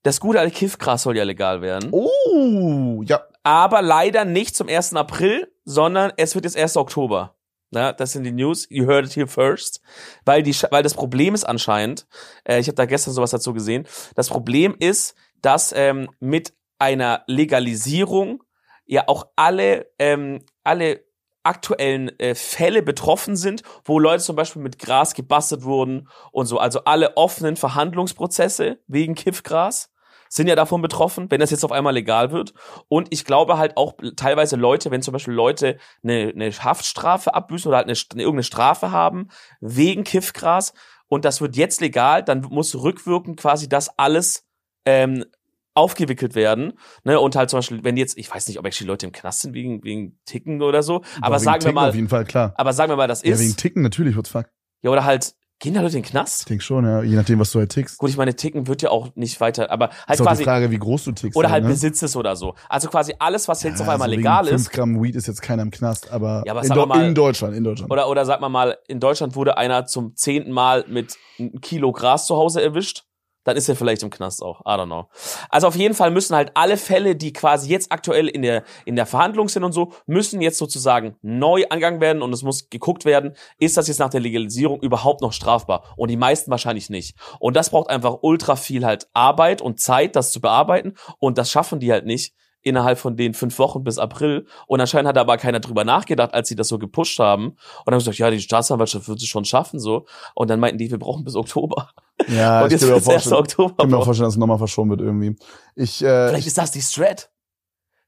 das 0.02 0.18
gute 0.20 0.40
alte 0.40 0.54
Kiffgras 0.54 1.02
soll 1.02 1.16
ja 1.16 1.24
legal 1.24 1.62
werden. 1.62 1.90
Oh, 1.92 3.02
ja. 3.06 3.22
aber 3.44 3.82
leider 3.82 4.24
nicht 4.24 4.56
zum 4.56 4.68
1. 4.68 4.94
April, 4.94 5.52
sondern 5.64 6.12
es 6.16 6.34
wird 6.34 6.44
jetzt 6.44 6.56
1. 6.56 6.76
Oktober. 6.76 7.36
Na, 7.70 7.92
das 7.92 8.12
sind 8.12 8.24
die 8.24 8.32
News. 8.32 8.66
You 8.68 8.86
heard 8.86 9.06
it 9.06 9.16
here 9.16 9.26
first. 9.26 9.80
Weil, 10.26 10.42
die, 10.42 10.54
weil 10.70 10.82
das 10.82 10.92
Problem 10.94 11.34
ist 11.34 11.44
anscheinend, 11.44 12.06
äh, 12.44 12.58
ich 12.60 12.66
habe 12.66 12.74
da 12.74 12.84
gestern 12.84 13.14
sowas 13.14 13.30
dazu 13.30 13.54
gesehen, 13.54 13.86
das 14.14 14.28
Problem 14.28 14.74
ist, 14.78 15.14
dass 15.40 15.72
ähm, 15.74 16.08
mit 16.20 16.52
einer 16.78 17.22
Legalisierung 17.28 18.42
ja 18.86 19.04
auch 19.08 19.26
alle, 19.36 19.90
ähm, 19.98 20.44
alle 20.64 21.04
aktuellen 21.42 22.18
äh, 22.18 22.34
Fälle 22.34 22.82
betroffen 22.82 23.36
sind, 23.36 23.62
wo 23.84 23.98
Leute 23.98 24.22
zum 24.22 24.36
Beispiel 24.36 24.62
mit 24.62 24.78
Gras 24.78 25.14
gebastelt 25.14 25.64
wurden 25.64 26.08
und 26.30 26.46
so. 26.46 26.58
Also 26.58 26.84
alle 26.84 27.16
offenen 27.16 27.56
Verhandlungsprozesse 27.56 28.78
wegen 28.86 29.14
Kiffgras 29.14 29.90
sind 30.28 30.46
ja 30.46 30.54
davon 30.54 30.80
betroffen, 30.80 31.30
wenn 31.30 31.40
das 31.40 31.50
jetzt 31.50 31.64
auf 31.64 31.72
einmal 31.72 31.92
legal 31.92 32.32
wird. 32.32 32.54
Und 32.88 33.08
ich 33.10 33.26
glaube 33.26 33.58
halt 33.58 33.76
auch 33.76 33.94
teilweise 34.16 34.56
Leute, 34.56 34.90
wenn 34.90 35.02
zum 35.02 35.12
Beispiel 35.12 35.34
Leute 35.34 35.76
eine, 36.02 36.32
eine 36.34 36.50
Haftstrafe 36.50 37.34
abbüßen 37.34 37.68
oder 37.68 37.78
halt 37.78 37.86
eine, 37.86 37.96
eine, 38.12 38.22
irgendeine 38.22 38.44
Strafe 38.44 38.92
haben 38.92 39.28
wegen 39.60 40.04
Kiffgras 40.04 40.72
und 41.08 41.26
das 41.26 41.42
wird 41.42 41.56
jetzt 41.56 41.82
legal, 41.82 42.22
dann 42.22 42.40
muss 42.40 42.74
rückwirkend 42.74 43.38
quasi 43.38 43.68
das 43.68 43.98
alles 43.98 44.46
ähm, 44.86 45.26
aufgewickelt 45.74 46.34
werden. 46.34 46.74
Ne? 47.04 47.18
Und 47.18 47.36
halt 47.36 47.50
zum 47.50 47.58
Beispiel, 47.58 47.82
wenn 47.84 47.96
jetzt, 47.96 48.18
ich 48.18 48.32
weiß 48.32 48.46
nicht, 48.48 48.58
ob 48.58 48.66
actually 48.66 48.88
Leute 48.88 49.06
im 49.06 49.12
Knast 49.12 49.40
sind 49.40 49.54
wegen, 49.54 49.82
wegen 49.84 50.18
Ticken 50.26 50.62
oder 50.62 50.82
so, 50.82 51.02
aber 51.20 51.36
Doch, 51.36 51.42
sagen 51.44 51.54
wir 51.62 51.68
Ticken 51.68 51.74
mal, 51.74 51.88
Auf 51.88 51.94
jeden 51.94 52.08
Fall, 52.08 52.24
klar. 52.24 52.52
aber 52.56 52.72
sagen 52.72 52.90
wir 52.92 52.96
mal, 52.96 53.08
das 53.08 53.22
Ja, 53.22 53.32
ist, 53.32 53.40
wegen 53.40 53.56
Ticken 53.56 53.82
natürlich, 53.82 54.16
what 54.16 54.26
the 54.26 54.32
fuck. 54.32 54.46
ja, 54.82 54.90
oder 54.90 55.04
halt, 55.04 55.34
gehen 55.60 55.74
da 55.74 55.80
Leute 55.80 55.96
in 55.96 56.02
den 56.02 56.10
Knast? 56.10 56.40
Ich 56.40 56.46
denke 56.46 56.64
schon, 56.64 56.84
ja. 56.84 57.02
Je 57.02 57.14
nachdem, 57.14 57.38
was 57.38 57.52
du 57.52 57.60
halt 57.60 57.70
tickst. 57.70 57.96
Gut, 57.98 58.10
ich 58.10 58.16
meine, 58.16 58.34
Ticken 58.34 58.66
wird 58.66 58.82
ja 58.82 58.90
auch 58.90 59.10
nicht 59.14 59.40
weiter, 59.40 59.70
aber 59.70 59.90
halt 59.90 59.94
ist 60.10 60.20
auch 60.20 60.24
die 60.24 60.28
quasi, 60.30 60.44
Frage, 60.44 60.70
wie 60.72 60.78
groß 60.78 61.04
du 61.04 61.12
tickst. 61.12 61.36
oder 61.36 61.50
halt 61.50 61.62
ne? 61.64 61.70
Besitzes 61.70 62.16
oder 62.16 62.34
so. 62.36 62.54
Also 62.68 62.88
quasi 62.88 63.14
alles, 63.20 63.46
was 63.48 63.62
jetzt 63.62 63.78
Ja, 63.78 63.82
auf 63.86 63.88
einmal 63.92 64.08
also 64.08 64.16
legal 64.16 64.44
5 64.46 64.60
ist, 64.60 64.70
Gramm 64.72 65.00
Weed 65.02 65.14
ist 65.14 65.28
jetzt 65.28 65.40
keiner 65.40 65.62
im 65.62 65.70
Knast, 65.70 66.10
aber, 66.10 66.42
Ja, 66.44 66.52
aber 66.52 66.62
in, 66.64 66.68
wir 66.68 66.74
Do- 66.74 66.86
mal- 66.86 67.06
in 67.06 67.14
Deutschland, 67.14 67.54
in 67.56 67.62
Deutschland. 67.64 67.92
oder, 67.92 68.08
oder 68.10 68.24
sag 68.26 68.40
mal 68.40 68.48
mal, 68.48 68.76
in 68.88 68.98
Deutschland 68.98 69.36
wurde 69.36 69.56
einer 69.56 69.86
zum 69.86 70.16
zehnten 70.16 70.50
Mal 70.50 70.84
mit 70.88 71.16
einem 71.38 71.60
Kilo 71.60 71.92
Gras 71.92 72.26
zu 72.26 72.36
Hause 72.36 72.60
erwischt, 72.60 73.04
dann 73.44 73.56
ist 73.56 73.68
er 73.68 73.76
vielleicht 73.76 74.02
im 74.02 74.10
Knast 74.10 74.42
auch. 74.42 74.60
I 74.60 74.78
don't 74.78 74.86
know. 74.86 75.08
Also 75.48 75.66
auf 75.66 75.76
jeden 75.76 75.94
Fall 75.94 76.10
müssen 76.10 76.34
halt 76.36 76.52
alle 76.54 76.76
Fälle, 76.76 77.16
die 77.16 77.32
quasi 77.32 77.70
jetzt 77.70 77.92
aktuell 77.92 78.28
in 78.28 78.42
der, 78.42 78.64
in 78.84 78.96
der 78.96 79.06
Verhandlung 79.06 79.48
sind 79.48 79.64
und 79.64 79.72
so, 79.72 79.92
müssen 80.06 80.40
jetzt 80.40 80.58
sozusagen 80.58 81.16
neu 81.22 81.64
angegangen 81.68 82.00
werden 82.00 82.22
und 82.22 82.32
es 82.32 82.42
muss 82.42 82.70
geguckt 82.70 83.04
werden, 83.04 83.34
ist 83.58 83.76
das 83.76 83.88
jetzt 83.88 83.98
nach 83.98 84.10
der 84.10 84.20
Legalisierung 84.20 84.80
überhaupt 84.80 85.20
noch 85.20 85.32
strafbar? 85.32 85.94
Und 85.96 86.10
die 86.10 86.16
meisten 86.16 86.50
wahrscheinlich 86.50 86.90
nicht. 86.90 87.16
Und 87.38 87.56
das 87.56 87.70
braucht 87.70 87.90
einfach 87.90 88.18
ultra 88.22 88.56
viel 88.56 88.84
halt 88.84 89.08
Arbeit 89.12 89.60
und 89.60 89.80
Zeit, 89.80 90.16
das 90.16 90.32
zu 90.32 90.40
bearbeiten 90.40 90.94
und 91.18 91.38
das 91.38 91.50
schaffen 91.50 91.80
die 91.80 91.92
halt 91.92 92.06
nicht 92.06 92.34
innerhalb 92.62 92.98
von 92.98 93.16
den 93.16 93.34
fünf 93.34 93.58
Wochen 93.58 93.84
bis 93.84 93.98
April. 93.98 94.46
Und 94.66 94.80
anscheinend 94.80 95.08
hat 95.08 95.18
aber 95.18 95.36
keiner 95.36 95.60
drüber 95.60 95.84
nachgedacht, 95.84 96.32
als 96.34 96.48
sie 96.48 96.56
das 96.56 96.68
so 96.68 96.78
gepusht 96.78 97.18
haben. 97.18 97.48
Und 97.48 97.56
dann 97.86 97.94
haben 97.94 98.00
sie 98.00 98.06
gesagt, 98.06 98.18
ja, 98.18 98.30
die 98.30 98.40
Staatsanwaltschaft 98.40 99.08
wird 99.08 99.18
es 99.18 99.26
schon 99.26 99.44
schaffen, 99.44 99.78
so. 99.78 100.06
Und 100.34 100.48
dann 100.48 100.60
meinten 100.60 100.78
die, 100.78 100.90
wir 100.90 100.98
brauchen 100.98 101.24
bis 101.24 101.36
Oktober. 101.36 101.90
ja, 102.28 102.60
und 102.62 102.66
ich 102.66 102.72
jetzt 102.72 102.80
kann 102.80 102.90
mir 102.90 102.96
auch 102.96 103.06
wird's 103.06 103.08
erst 103.08 103.28
vorstellen, 103.28 103.40
Oktober. 103.40 103.74
kann 103.76 103.90
mir 103.90 103.98
auch 103.98 104.04
vorstellen, 104.04 104.26
dass 104.26 104.34
es 104.34 104.38
nochmal 104.38 104.58
verschoben 104.58 104.90
wird 104.90 105.00
irgendwie. 105.00 105.36
Ich, 105.74 106.02
äh, 106.02 106.28
Vielleicht 106.28 106.46
ist 106.46 106.58
das 106.58 106.70
die 106.70 106.82
Strat. 106.82 107.30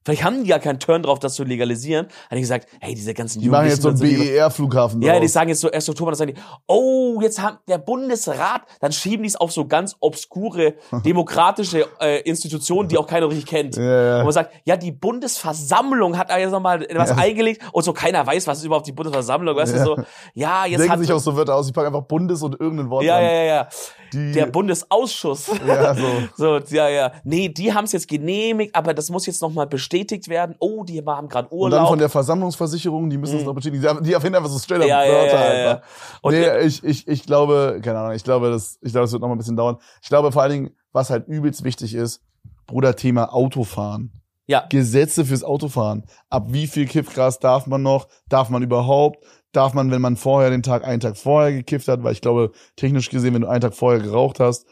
Vielleicht 0.05 0.23
haben 0.23 0.43
die 0.43 0.49
ja 0.51 0.59
keinen 0.59 0.79
Turn 0.79 1.01
drauf, 1.01 1.17
das 1.17 1.33
zu 1.33 1.43
legalisieren. 1.43 2.05
Haben 2.29 2.35
die 2.35 2.41
gesagt, 2.41 2.67
hey, 2.79 2.93
diese 2.93 3.13
ganzen 3.15 3.41
die 3.41 3.49
machen 3.49 3.67
jetzt 3.67 3.81
so 3.81 3.89
einen 3.89 3.99
BER-Flughafen 3.99 5.01
Ja, 5.01 5.19
die 5.19 5.27
sagen 5.27 5.49
jetzt 5.49 5.61
so 5.61 5.71
1. 5.71 5.89
Oktober, 5.89 6.11
dann 6.11 6.17
sagen 6.19 6.33
die, 6.35 6.41
oh, 6.67 7.19
jetzt 7.21 7.41
haben 7.41 7.57
der 7.67 7.79
Bundesrat, 7.79 8.61
dann 8.79 8.91
schieben 8.91 9.23
die 9.23 9.29
es 9.29 9.35
auf 9.35 9.51
so 9.51 9.65
ganz 9.67 9.95
obskure 9.99 10.75
demokratische 11.03 11.87
äh, 11.99 12.21
Institutionen, 12.21 12.87
die 12.87 12.97
auch 12.99 13.07
keiner 13.07 13.27
richtig 13.27 13.47
kennt. 13.47 13.75
Ja, 13.77 13.83
ja. 13.83 14.17
Und 14.19 14.25
man 14.25 14.33
sagt, 14.33 14.53
ja, 14.63 14.77
die 14.77 14.91
Bundesversammlung 14.91 16.17
hat 16.17 16.29
da 16.29 16.37
jetzt 16.37 16.51
nochmal 16.51 16.85
was 16.93 17.09
Ja. 17.09 17.15
eingelegt 17.17 17.63
und 17.71 17.83
so 17.83 17.91
keiner 17.91 18.25
weiß, 18.27 18.45
was 18.45 18.59
ist 18.59 18.65
überhaupt 18.65 18.85
die 18.85 18.91
Bundesversammlung, 18.91 19.55
weißt 19.55 19.73
du 19.75 19.83
so, 19.83 19.97
ja, 20.35 20.65
jetzt 20.67 20.79
Denken 20.81 20.91
hat 20.93 20.99
sich 20.99 21.11
auch 21.11 21.19
so 21.19 21.35
Wörter 21.35 21.55
aus, 21.55 21.65
die 21.65 21.73
packen 21.73 21.87
einfach 21.87 22.03
Bundes- 22.07 22.43
und 22.43 22.59
irgendein 22.59 22.89
Wort 22.91 23.03
ja, 23.05 23.17
an. 23.17 23.23
ja, 23.23 23.31
ja, 23.31 23.43
ja, 23.43 23.67
Die, 24.13 24.31
der 24.33 24.45
Bundesausschuss. 24.45 25.47
ja, 25.67 25.95
so. 25.95 26.05
So, 26.37 26.57
ja, 26.75 26.89
ja. 26.89 27.11
Nee, 27.23 27.49
die 27.49 27.73
haben 27.73 27.85
es 27.85 27.91
jetzt 27.91 28.07
genehmigt, 28.07 28.75
aber 28.75 28.93
das 28.93 29.09
muss 29.09 29.25
jetzt 29.25 29.41
nochmal 29.41 29.65
bestätigt 29.65 29.94
bestätigt 29.95 30.27
werden, 30.29 30.55
oh, 30.59 30.83
die 30.83 31.01
haben 31.05 31.27
gerade 31.29 31.47
Und 31.49 31.71
dann 31.71 31.79
Urlaub. 31.79 31.89
von 31.89 31.99
der 31.99 32.09
Versammlungsversicherung, 32.09 33.09
die 33.09 33.17
müssen 33.17 33.35
es 33.37 33.41
Mhm. 33.41 33.47
noch 33.47 33.55
bestätigen. 33.55 34.03
Die, 34.03 34.13
erfinden 34.13 34.35
einfach 34.35 34.49
so 34.49 34.59
straight 34.59 34.85
Ja, 34.85 35.03
ja, 35.03 35.11
Wörter 35.13 35.33
ja, 35.33 35.53
ja, 35.53 35.59
ja. 35.59 35.71
einfach. 35.71 35.87
Und 36.21 36.33
nee, 36.33 36.59
ich, 36.65 36.83
ich, 36.83 37.07
ich 37.07 37.25
glaube, 37.25 37.79
keine 37.83 37.99
Ahnung, 37.99 38.13
ich 38.13 38.23
glaube, 38.23 38.49
das, 38.51 38.77
ich 38.81 38.91
glaube, 38.91 39.05
das 39.05 39.11
wird 39.13 39.21
noch 39.21 39.29
mal 39.29 39.35
ein 39.35 39.37
bisschen 39.39 39.55
dauern. 39.57 39.77
Ich 40.01 40.09
glaube 40.09 40.31
vor 40.31 40.41
allen 40.41 40.51
Dingen, 40.51 40.69
was 40.91 41.09
halt 41.09 41.27
übelst 41.27 41.63
wichtig 41.63 41.93
ist, 41.95 42.21
Bruder, 42.67 42.95
Thema 42.95 43.33
Autofahren. 43.33 44.11
Ja. 44.47 44.65
Gesetze 44.69 45.25
fürs 45.25 45.43
Autofahren. 45.43 46.05
Ab 46.29 46.45
wie 46.49 46.67
viel 46.67 46.85
Kiffgras 46.87 47.39
darf 47.39 47.65
man 47.65 47.81
noch? 47.81 48.07
Darf 48.29 48.49
man 48.49 48.61
überhaupt? 48.61 49.23
Darf 49.51 49.73
man, 49.73 49.89
wenn 49.89 50.01
man 50.01 50.17
vorher 50.17 50.49
den 50.51 50.61
Tag, 50.63 50.83
einen 50.85 50.99
Tag 50.99 51.17
vorher 51.17 51.51
gekifft 51.51 51.87
hat? 51.87 52.03
Weil 52.03 52.11
ich 52.11 52.21
glaube, 52.21 52.51
technisch 52.75 53.09
gesehen, 53.09 53.33
wenn 53.33 53.41
du 53.41 53.47
einen 53.47 53.61
Tag 53.61 53.73
vorher 53.73 54.01
geraucht 54.01 54.39
hast, 54.39 54.67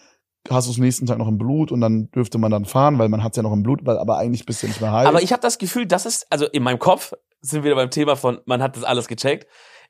hast 0.49 0.67
du 0.67 0.71
es 0.71 0.77
nächsten 0.77 1.05
Tag 1.05 1.17
noch 1.17 1.27
im 1.27 1.37
Blut 1.37 1.71
und 1.71 1.81
dann 1.81 2.09
dürfte 2.11 2.37
man 2.37 2.51
dann 2.51 2.65
fahren, 2.65 2.99
weil 2.99 3.09
man 3.09 3.23
hat 3.23 3.37
ja 3.37 3.43
noch 3.43 3.53
im 3.53 3.63
Blut, 3.63 3.85
weil 3.85 3.97
aber 3.97 4.17
eigentlich 4.17 4.45
bist 4.45 4.61
du 4.61 4.67
ja 4.67 4.71
nicht 4.71 4.81
mehr 4.81 4.91
high. 4.91 5.07
Aber 5.07 5.21
ich 5.21 5.31
habe 5.31 5.41
das 5.41 5.57
Gefühl, 5.57 5.85
das 5.85 6.05
ist, 6.05 6.27
also 6.29 6.45
in 6.47 6.63
meinem 6.63 6.79
Kopf 6.79 7.13
sind 7.41 7.63
wir 7.63 7.71
wieder 7.71 7.75
beim 7.75 7.89
Thema 7.89 8.15
von, 8.15 8.39
man 8.45 8.61
hat 8.61 8.75
das 8.75 8.83
alles 8.83 9.07
gecheckt. 9.07 9.47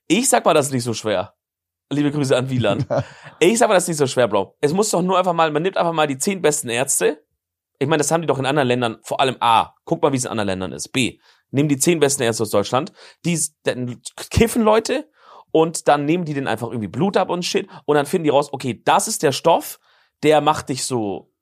Ich 0.08 0.30
sag 0.30 0.46
mal, 0.46 0.54
das 0.54 0.68
ist 0.68 0.74
nicht 0.74 0.84
so 0.84 0.94
schwer. 0.94 1.34
Liebe 1.92 2.12
Grüße 2.12 2.36
an 2.36 2.50
Wieland. 2.50 2.88
ich 3.40 3.58
sag 3.58 3.68
mal, 3.68 3.76
das 3.76 3.84
ist 3.84 3.90
nicht 3.90 3.98
so 3.98 4.08
schwer, 4.08 4.28
Bro. 4.28 4.56
Es 4.62 4.74
muss 4.74 4.90
doch 4.90 5.02
nur 5.02 5.18
einfach 5.18 5.34
mal, 5.34 5.52
man 5.52 5.64
nimmt 5.64 5.78
einfach 5.78 5.94
mal 5.94 6.08
die 6.08 6.18
zehn 6.18 6.42
besten 6.42 6.70
Ärzte. 6.70 7.24
Ich 7.80 7.88
meine, 7.88 8.00
das 8.00 8.12
haben 8.12 8.22
die 8.22 8.28
doch 8.28 8.40
in 8.40 8.46
anderen 8.46 8.68
Ländern, 8.68 8.98
vor 9.04 9.20
allem 9.20 9.36
A, 9.40 9.74
guck 9.86 10.02
mal, 10.02 10.12
wie 10.12 10.18
es 10.18 10.26
in 10.26 10.32
anderen 10.32 10.48
Ländern 10.48 10.72
ist. 10.72 10.90
B, 10.90 11.20
nimm 11.52 11.68
die 11.68 11.78
zehn 11.78 12.00
besten 12.00 12.24
Ärzte 12.24 12.44
aus 12.44 12.50
Deutschland, 12.50 12.94
die 13.26 13.40
dann 13.64 14.02
kiffen 14.30 14.64
Leute 14.64 15.10
und 15.52 15.88
dann 15.88 16.06
nehmen 16.06 16.26
die 16.26 16.34
den 16.34 16.48
einfach 16.48 16.68
irgendwie 16.68 16.88
Blut 16.88 17.18
ab 17.18 17.30
und 17.30 17.44
shit 17.44 17.68
und 17.86 17.96
dann 17.96 18.06
finden 18.06 18.26
die 18.26 18.30
raus, 18.30 18.52
okay, 18.52 18.82
das 18.84 19.08
ist 19.08 19.24
der 19.24 19.32
Stoff, 19.32 19.80
der 20.24 20.42
macht 20.42 20.70
dich 20.70 20.86
so 20.86 21.34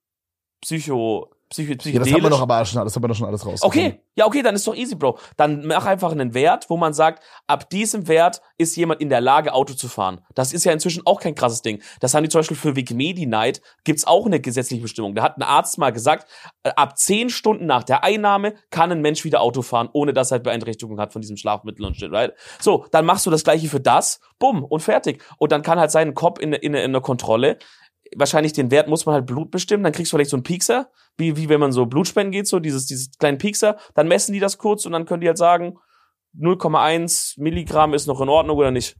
psycho, 0.61 1.29
psycho, 1.49 1.73
ja, 1.89 1.99
das 1.99 2.11
haben 2.11 2.23
wir 2.23 2.29
doch 2.29 2.41
aber 2.41 2.63
schon, 2.65 2.83
das 2.83 2.95
haben 2.95 3.03
wir 3.03 3.07
doch 3.07 3.15
schon 3.15 3.27
alles 3.27 3.45
raus. 3.45 3.61
Okay, 3.61 4.01
ja, 4.15 4.25
okay, 4.25 4.41
dann 4.41 4.55
ist 4.55 4.67
doch 4.67 4.75
easy, 4.75 4.95
Bro. 4.95 5.17
Dann 5.37 5.65
mach 5.65 5.85
einfach 5.85 6.11
einen 6.11 6.33
Wert, 6.33 6.69
wo 6.69 6.77
man 6.77 6.93
sagt, 6.93 7.23
ab 7.47 7.69
diesem 7.69 8.07
Wert 8.07 8.41
ist 8.57 8.75
jemand 8.75 9.01
in 9.01 9.09
der 9.09 9.21
Lage, 9.21 9.53
Auto 9.53 9.73
zu 9.73 9.87
fahren. 9.87 10.21
Das 10.33 10.53
ist 10.53 10.63
ja 10.63 10.71
inzwischen 10.71 11.05
auch 11.05 11.19
kein 11.19 11.35
krasses 11.35 11.61
Ding. 11.61 11.81
Das 11.99 12.13
haben 12.13 12.23
die 12.23 12.29
zum 12.29 12.39
Beispiel 12.39 12.57
für 12.57 12.75
Wikimedi 12.75 13.25
Night, 13.25 13.61
gibt's 13.83 14.05
auch 14.05 14.25
eine 14.25 14.39
gesetzliche 14.39 14.81
Bestimmung. 14.81 15.15
Da 15.15 15.23
hat 15.23 15.37
ein 15.37 15.43
Arzt 15.43 15.77
mal 15.77 15.91
gesagt, 15.91 16.29
äh, 16.63 16.71
ab 16.75 16.97
zehn 16.97 17.29
Stunden 17.29 17.65
nach 17.65 17.83
der 17.83 18.03
Einnahme 18.03 18.55
kann 18.69 18.91
ein 18.91 19.01
Mensch 19.01 19.23
wieder 19.23 19.41
Auto 19.41 19.61
fahren, 19.61 19.89
ohne 19.93 20.13
dass 20.13 20.31
er 20.31 20.35
halt 20.35 20.43
Beeinträchtigung 20.43 20.99
hat 20.99 21.13
von 21.13 21.21
diesem 21.21 21.37
Schlafmittel 21.37 21.85
und 21.85 21.95
shit, 21.95 22.11
right? 22.11 22.33
So, 22.59 22.85
dann 22.91 23.05
machst 23.05 23.25
du 23.25 23.29
das 23.29 23.43
gleiche 23.43 23.67
für 23.67 23.79
das, 23.79 24.19
bumm, 24.39 24.63
und 24.63 24.81
fertig. 24.81 25.23
Und 25.37 25.51
dann 25.51 25.61
kann 25.61 25.79
halt 25.79 25.91
sein 25.91 26.13
Kopf 26.13 26.39
in, 26.39 26.53
in, 26.53 26.73
in 26.73 26.91
der 26.91 27.01
Kontrolle 27.01 27.57
wahrscheinlich 28.15 28.53
den 28.53 28.71
Wert 28.71 28.87
muss 28.87 29.05
man 29.05 29.13
halt 29.13 29.25
Blut 29.25 29.51
bestimmen, 29.51 29.83
dann 29.83 29.93
kriegst 29.93 30.11
du 30.11 30.17
vielleicht 30.17 30.31
so 30.31 30.37
einen 30.37 30.43
Piekser, 30.43 30.89
wie, 31.17 31.37
wie 31.37 31.49
wenn 31.49 31.59
man 31.59 31.71
so 31.71 31.85
Blutspenden 31.85 32.31
geht, 32.31 32.47
so 32.47 32.59
dieses, 32.59 32.85
dieses 32.85 33.17
kleinen 33.17 33.37
Piekser, 33.37 33.77
dann 33.95 34.07
messen 34.07 34.33
die 34.33 34.39
das 34.39 34.57
kurz 34.57 34.85
und 34.85 34.91
dann 34.91 35.05
können 35.05 35.21
die 35.21 35.27
halt 35.27 35.37
sagen, 35.37 35.77
0,1 36.37 37.41
Milligramm 37.41 37.93
ist 37.93 38.07
noch 38.07 38.21
in 38.21 38.29
Ordnung 38.29 38.57
oder 38.57 38.71
nicht. 38.71 38.97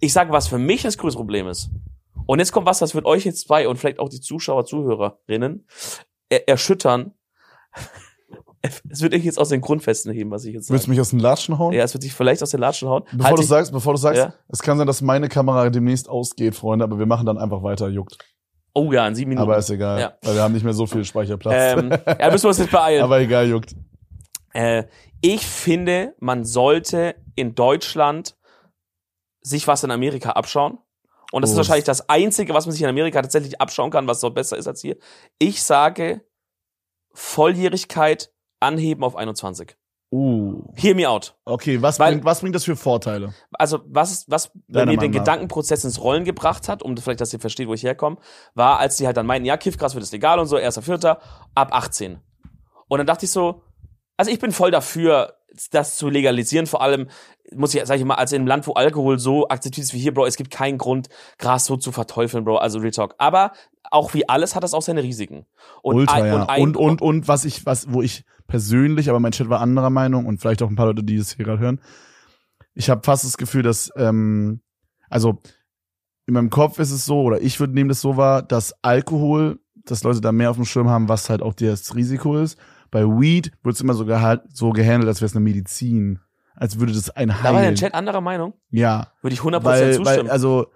Ich 0.00 0.12
sage, 0.12 0.32
was 0.32 0.48
für 0.48 0.58
mich 0.58 0.82
das 0.82 0.98
größte 0.98 1.18
Problem 1.18 1.48
ist. 1.48 1.70
Und 2.26 2.40
jetzt 2.40 2.52
kommt 2.52 2.66
was, 2.66 2.80
was 2.80 2.94
wird 2.94 3.06
euch 3.06 3.24
jetzt 3.24 3.46
zwei 3.46 3.68
und 3.68 3.76
vielleicht 3.76 3.98
auch 3.98 4.08
die 4.08 4.20
Zuschauer, 4.20 4.66
Zuhörerinnen 4.66 5.66
er 6.28 6.48
erschüttern. 6.48 7.14
es 8.90 9.00
wird 9.02 9.14
euch 9.14 9.24
jetzt 9.24 9.38
aus 9.38 9.48
den 9.50 9.60
Grundfesten 9.60 10.12
heben, 10.12 10.30
was 10.30 10.44
ich 10.44 10.54
jetzt 10.54 10.70
Willst 10.70 10.84
du 10.84 10.86
sage. 10.86 10.90
mich 10.92 11.00
aus 11.00 11.10
den 11.10 11.20
Latschen 11.20 11.58
hauen? 11.58 11.72
Ja, 11.72 11.84
es 11.84 11.94
wird 11.94 12.02
sich 12.02 12.12
vielleicht 12.14 12.42
aus 12.42 12.50
den 12.50 12.60
Latschen 12.60 12.88
hauen. 12.88 13.04
Bevor 13.12 13.24
Halt 13.26 13.38
du 13.38 13.42
sagst, 13.42 13.72
bevor 13.72 13.92
du 13.94 13.98
sagst, 13.98 14.18
Ja. 14.18 14.34
es 14.48 14.60
kann 14.60 14.78
sein, 14.78 14.86
dass 14.86 15.00
meine 15.02 15.28
Kamera 15.28 15.70
demnächst 15.70 16.08
ausgeht, 16.08 16.54
Freunde, 16.56 16.84
aber 16.84 16.98
wir 16.98 17.06
machen 17.06 17.26
dann 17.26 17.38
einfach 17.38 17.62
weiter, 17.62 17.88
juckt. 17.88 18.18
oh 18.74 18.92
ja, 18.92 19.06
in 19.06 19.14
sieben 19.14 19.30
Minuten. 19.30 19.48
Aber 19.48 19.58
ist 19.58 19.70
egal, 19.70 20.00
Ja. 20.00 20.12
weil 20.22 20.34
wir 20.34 20.42
haben 20.42 20.52
nicht 20.54 20.64
mehr 20.64 20.72
so 20.74 20.86
viel 20.86 21.04
Speicherplatz. 21.04 21.78
ähm, 21.78 21.90
ja, 22.18 22.30
müssen 22.30 22.44
wir 22.44 22.48
uns 22.48 22.58
jetzt 22.58 22.70
beeilen. 22.72 23.02
aber 23.02 23.20
egal, 23.20 23.48
juckt. 23.48 23.74
Äh, 24.54 24.84
ich 25.20 25.46
finde, 25.46 26.14
man 26.20 26.44
sollte 26.44 27.14
in 27.34 27.54
Deutschland 27.54 28.36
sich 29.40 29.66
was 29.68 29.84
in 29.84 29.90
Amerika 29.90 30.30
abschauen. 30.30 30.78
Und 31.32 31.42
das 31.42 31.50
Oh, 31.50 31.52
ist 31.54 31.56
wahrscheinlich 31.58 31.84
das 31.84 32.08
Einzige, 32.08 32.54
was 32.54 32.66
man 32.66 32.72
sich 32.72 32.82
in 32.82 32.88
Amerika 32.88 33.20
tatsächlich 33.20 33.60
abschauen 33.60 33.90
kann, 33.90 34.06
was 34.06 34.20
so 34.20 34.30
besser 34.30 34.56
ist 34.56 34.66
als 34.66 34.80
hier. 34.80 34.96
Ich 35.38 35.62
sage, 35.62 36.22
Volljährigkeit 37.12 38.30
anheben 38.60 39.04
auf 39.04 39.16
21. 39.16 39.76
Uh. 40.10 40.62
Hear 40.74 40.94
me 40.94 41.06
out. 41.06 41.36
Okay, 41.44 41.82
was, 41.82 41.98
Weil- 41.98 42.12
bringt, 42.12 42.24
was 42.24 42.40
bringt 42.40 42.54
das 42.54 42.64
für 42.64 42.76
Vorteile? 42.76 43.34
Also 43.52 43.80
was, 43.86 44.24
was 44.28 44.50
bei 44.66 44.86
mir 44.86 44.96
den. 44.96 45.12
Gedankenprozess 45.12 45.84
ins 45.84 46.00
Rollen 46.00 46.24
gebracht 46.24 46.68
hat, 46.68 46.82
um 46.82 46.96
vielleicht, 46.96 47.20
dass 47.20 47.32
ihr 47.32 47.40
versteht, 47.40 47.68
wo 47.68 47.74
ich 47.74 47.82
herkomme, 47.82 48.16
war, 48.54 48.78
als 48.78 48.96
die 48.96 49.06
halt 49.06 49.18
dann 49.18 49.26
meinten, 49.26 49.44
ja, 49.44 49.58
Kiffgras 49.58 49.94
wird 49.94 50.04
es 50.04 50.12
legal 50.12 50.38
und 50.38 50.46
so, 50.46 50.56
erster 50.56 50.80
Vierter, 50.80 51.20
ab 51.54 51.74
18. 51.74 52.20
Und 52.88 52.98
dann 52.98 53.06
dachte 53.06 53.26
ich 53.26 53.30
so, 53.30 53.62
also 54.16 54.30
ich 54.30 54.38
bin 54.38 54.50
voll 54.50 54.70
dafür, 54.70 55.34
das 55.70 55.96
zu 55.96 56.08
legalisieren, 56.08 56.66
vor 56.66 56.82
allem, 56.82 57.08
muss 57.54 57.74
ich, 57.74 57.84
sag 57.84 57.98
ich 57.98 58.04
mal, 58.04 58.14
als 58.14 58.32
in 58.32 58.40
einem 58.40 58.46
Land, 58.46 58.66
wo 58.66 58.72
Alkohol 58.74 59.18
so 59.18 59.48
akzeptiert 59.48 59.84
ist 59.84 59.94
wie 59.94 59.98
hier, 59.98 60.14
Bro, 60.14 60.26
es 60.26 60.36
gibt 60.36 60.50
keinen 60.50 60.78
Grund, 60.78 61.08
Gras 61.38 61.66
so 61.66 61.76
zu 61.76 61.92
verteufeln, 61.92 62.44
Bro, 62.44 62.56
also 62.56 62.78
Real 62.78 62.90
Talk. 62.90 63.14
Aber 63.18 63.52
auch 63.90 64.14
wie 64.14 64.28
alles 64.28 64.54
hat 64.54 64.62
das 64.64 64.74
auch 64.74 64.82
seine 64.82 65.02
Risiken. 65.02 65.46
Und 65.82 65.96
Ultra, 65.96 66.14
ein- 66.14 66.26
ja. 66.26 66.46
ein- 66.48 66.62
Und, 66.62 66.76
und, 66.76 67.02
und 67.02 67.28
was 67.28 67.44
ich, 67.44 67.64
was, 67.66 67.92
wo 67.92 68.02
ich 68.02 68.24
persönlich, 68.46 69.10
aber 69.10 69.20
mein 69.20 69.32
Chat 69.32 69.48
war 69.48 69.60
anderer 69.60 69.90
Meinung 69.90 70.26
und 70.26 70.40
vielleicht 70.40 70.62
auch 70.62 70.70
ein 70.70 70.76
paar 70.76 70.86
Leute, 70.86 71.04
die 71.04 71.18
das 71.18 71.32
hier 71.32 71.44
gerade 71.44 71.60
hören. 71.60 71.80
Ich 72.74 72.90
habe 72.90 73.02
fast 73.04 73.24
das 73.24 73.36
Gefühl, 73.36 73.62
dass, 73.62 73.90
ähm, 73.96 74.60
also 75.10 75.38
in 76.26 76.34
meinem 76.34 76.50
Kopf 76.50 76.78
ist 76.78 76.90
es 76.90 77.04
so, 77.04 77.22
oder 77.22 77.40
ich 77.40 77.58
würde 77.60 77.74
nehmen 77.74 77.88
das 77.88 78.00
so 78.00 78.16
wahr, 78.16 78.42
dass 78.42 78.74
Alkohol, 78.82 79.58
dass 79.84 80.02
Leute 80.04 80.20
da 80.20 80.32
mehr 80.32 80.50
auf 80.50 80.56
dem 80.56 80.64
Schirm 80.66 80.88
haben, 80.88 81.08
was 81.08 81.30
halt 81.30 81.42
auch 81.42 81.54
das 81.54 81.94
Risiko 81.94 82.36
ist. 82.38 82.58
Bei 82.90 83.04
Weed 83.04 83.52
wird 83.62 83.74
es 83.74 83.80
immer 83.80 83.94
so, 83.94 84.04
geha 84.06 84.40
so 84.52 84.70
gehandelt, 84.70 85.08
als 85.08 85.20
wäre 85.20 85.26
es 85.26 85.34
eine 85.36 85.44
Medizin. 85.44 86.20
Als 86.54 86.80
würde 86.80 86.92
das 86.92 87.10
ein 87.10 87.28
Da 87.28 87.52
war 87.54 87.60
der. 87.62 87.74
Chat 87.74 87.94
anderer 87.94 88.20
Meinung. 88.20 88.54
Ja, 88.70 89.12
Würde 89.22 89.34
ich 89.34 89.40
100% 89.40 89.62
weil, 89.64 89.94
zustimmen. 89.94 90.06
weil, 90.26 90.30
also 90.30 90.66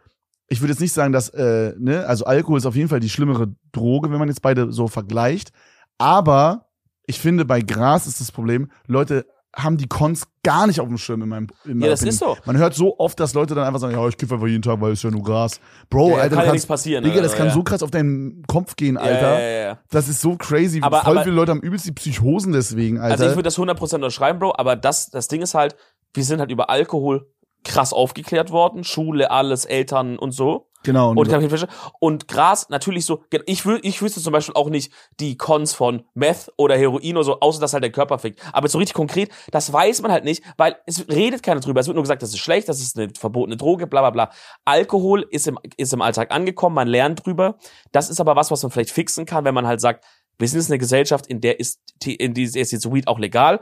ich 0.52 0.60
würde 0.60 0.72
jetzt 0.72 0.80
nicht 0.80 0.92
sagen, 0.92 1.12
dass, 1.12 1.30
äh, 1.30 1.72
ne, 1.78 2.06
also 2.06 2.26
Alkohol 2.26 2.58
ist 2.58 2.66
auf 2.66 2.76
jeden 2.76 2.88
Fall 2.88 3.00
die 3.00 3.08
schlimmere 3.08 3.54
Droge, 3.72 4.10
wenn 4.10 4.18
man 4.18 4.28
jetzt 4.28 4.42
beide 4.42 4.70
so 4.70 4.86
vergleicht. 4.86 5.50
Aber 5.98 6.66
ich 7.06 7.18
finde, 7.18 7.44
bei 7.44 7.62
Gras 7.62 8.06
ist 8.06 8.20
das 8.20 8.30
Problem, 8.30 8.70
Leute 8.86 9.24
haben 9.54 9.76
die 9.76 9.86
Cons 9.86 10.26
gar 10.42 10.66
nicht 10.66 10.80
auf 10.80 10.88
dem 10.88 10.96
Schirm 10.98 11.22
in 11.22 11.28
meinem 11.28 11.46
in 11.64 11.80
ja, 11.80 11.88
das 11.88 12.00
Opinion. 12.00 12.08
ist 12.14 12.18
so. 12.18 12.36
Man 12.46 12.56
hört 12.56 12.74
so 12.74 12.98
oft, 12.98 13.20
dass 13.20 13.34
Leute 13.34 13.54
dann 13.54 13.64
einfach 13.66 13.80
sagen, 13.80 13.94
ja, 13.94 14.08
ich 14.08 14.16
kiffe 14.16 14.34
einfach 14.34 14.46
jeden 14.46 14.62
Tag, 14.62 14.80
weil 14.80 14.92
es 14.92 14.98
ist 15.00 15.02
ja 15.04 15.10
nur 15.10 15.22
Gras. 15.22 15.60
Bro, 15.90 16.10
ja, 16.10 16.16
Alter, 16.22 16.36
kann 16.36 16.46
ja 16.46 16.52
nichts 16.52 16.66
passieren. 16.66 17.04
Digga, 17.04 17.20
das 17.20 17.32
oder? 17.32 17.38
kann 17.38 17.46
ja. 17.48 17.52
so 17.54 17.62
krass 17.62 17.82
auf 17.82 17.90
deinen 17.90 18.42
Kopf 18.46 18.76
gehen, 18.76 18.96
Alter. 18.96 19.32
Ja, 19.34 19.40
ja, 19.40 19.48
ja, 19.50 19.62
ja. 19.68 19.78
Das 19.90 20.08
ist 20.08 20.20
so 20.20 20.36
crazy. 20.36 20.80
Aber- 20.82 21.02
Voll 21.02 21.16
aber- 21.16 21.24
viele 21.24 21.36
Leute 21.36 21.50
haben 21.50 21.60
übelst 21.60 21.86
die 21.86 21.92
Psychosen 21.92 22.52
deswegen, 22.52 22.98
Alter. 22.98 23.12
Also 23.12 23.24
ich 23.26 23.30
würde 23.36 23.42
das 23.44 23.58
100% 23.58 23.94
unterschreiben, 23.96 24.38
Bro, 24.38 24.54
aber 24.56 24.74
das, 24.76 25.10
das 25.10 25.28
Ding 25.28 25.42
ist 25.42 25.54
halt, 25.54 25.76
wir 26.14 26.24
sind 26.24 26.40
halt 26.40 26.50
über 26.50 26.70
Alkohol 26.70 27.26
krass 27.64 27.92
aufgeklärt 27.92 28.50
worden, 28.50 28.84
Schule, 28.84 29.30
alles, 29.30 29.64
Eltern 29.64 30.18
und 30.18 30.32
so. 30.32 30.68
genau. 30.82 31.10
Und, 31.10 31.32
ich 31.32 31.48
verstehen. 31.48 31.70
und 32.00 32.26
Gras 32.26 32.68
natürlich 32.68 33.06
so, 33.06 33.22
ich, 33.46 33.64
wü 33.64 33.78
ich 33.82 34.02
wüsste 34.02 34.20
zum 34.20 34.32
Beispiel 34.32 34.54
auch 34.54 34.68
nicht 34.68 34.92
die 35.20 35.36
Cons 35.36 35.72
von 35.72 36.02
Meth 36.14 36.52
oder 36.56 36.76
Heroin 36.76 37.16
oder 37.16 37.24
so, 37.24 37.40
außer 37.40 37.60
dass 37.60 37.72
halt 37.72 37.84
der 37.84 37.92
Körper 37.92 38.18
fickt. 38.18 38.40
Aber 38.52 38.68
so 38.68 38.78
richtig 38.78 38.94
konkret, 38.94 39.30
das 39.50 39.72
weiß 39.72 40.02
man 40.02 40.10
halt 40.10 40.24
nicht, 40.24 40.42
weil 40.56 40.76
es 40.86 41.08
redet 41.08 41.42
keiner 41.42 41.60
drüber. 41.60 41.80
Es 41.80 41.86
wird 41.86 41.94
nur 41.94 42.02
gesagt, 42.02 42.22
das 42.22 42.30
ist 42.30 42.38
schlecht, 42.38 42.68
das 42.68 42.80
ist 42.80 42.98
eine 42.98 43.10
verbotene 43.18 43.56
Droge, 43.56 43.86
bla 43.86 44.00
bla 44.00 44.10
bla. 44.10 44.30
Alkohol 44.64 45.26
ist 45.30 45.46
im, 45.46 45.58
ist 45.76 45.92
im 45.92 46.02
Alltag 46.02 46.32
angekommen, 46.32 46.74
man 46.74 46.88
lernt 46.88 47.24
drüber. 47.24 47.58
Das 47.92 48.10
ist 48.10 48.20
aber 48.20 48.34
was, 48.36 48.50
was 48.50 48.62
man 48.62 48.72
vielleicht 48.72 48.90
fixen 48.90 49.24
kann, 49.24 49.44
wenn 49.44 49.54
man 49.54 49.66
halt 49.66 49.80
sagt, 49.80 50.04
wir 50.38 50.48
sind 50.48 50.58
jetzt 50.58 50.70
eine 50.70 50.78
Gesellschaft, 50.78 51.26
in 51.28 51.40
der 51.40 51.60
ist, 51.60 51.80
in 52.04 52.34
die 52.34 52.42
ist 52.42 52.72
jetzt 52.72 52.92
Weed 52.92 53.06
auch 53.06 53.20
legal. 53.20 53.60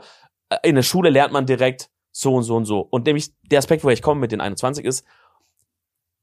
Äh, 0.49 0.69
In 0.69 0.75
der 0.75 0.83
Schule 0.83 1.09
lernt 1.11 1.33
man 1.33 1.45
direkt 1.45 1.89
so 2.11 2.35
und 2.35 2.43
so 2.43 2.55
und 2.55 2.65
so. 2.65 2.79
Und 2.81 3.05
nämlich 3.05 3.31
der 3.43 3.59
Aspekt, 3.59 3.83
wo 3.83 3.89
ich 3.89 4.01
komme 4.01 4.21
mit 4.21 4.31
den 4.31 4.41
21 4.41 4.85
ist, 4.85 5.05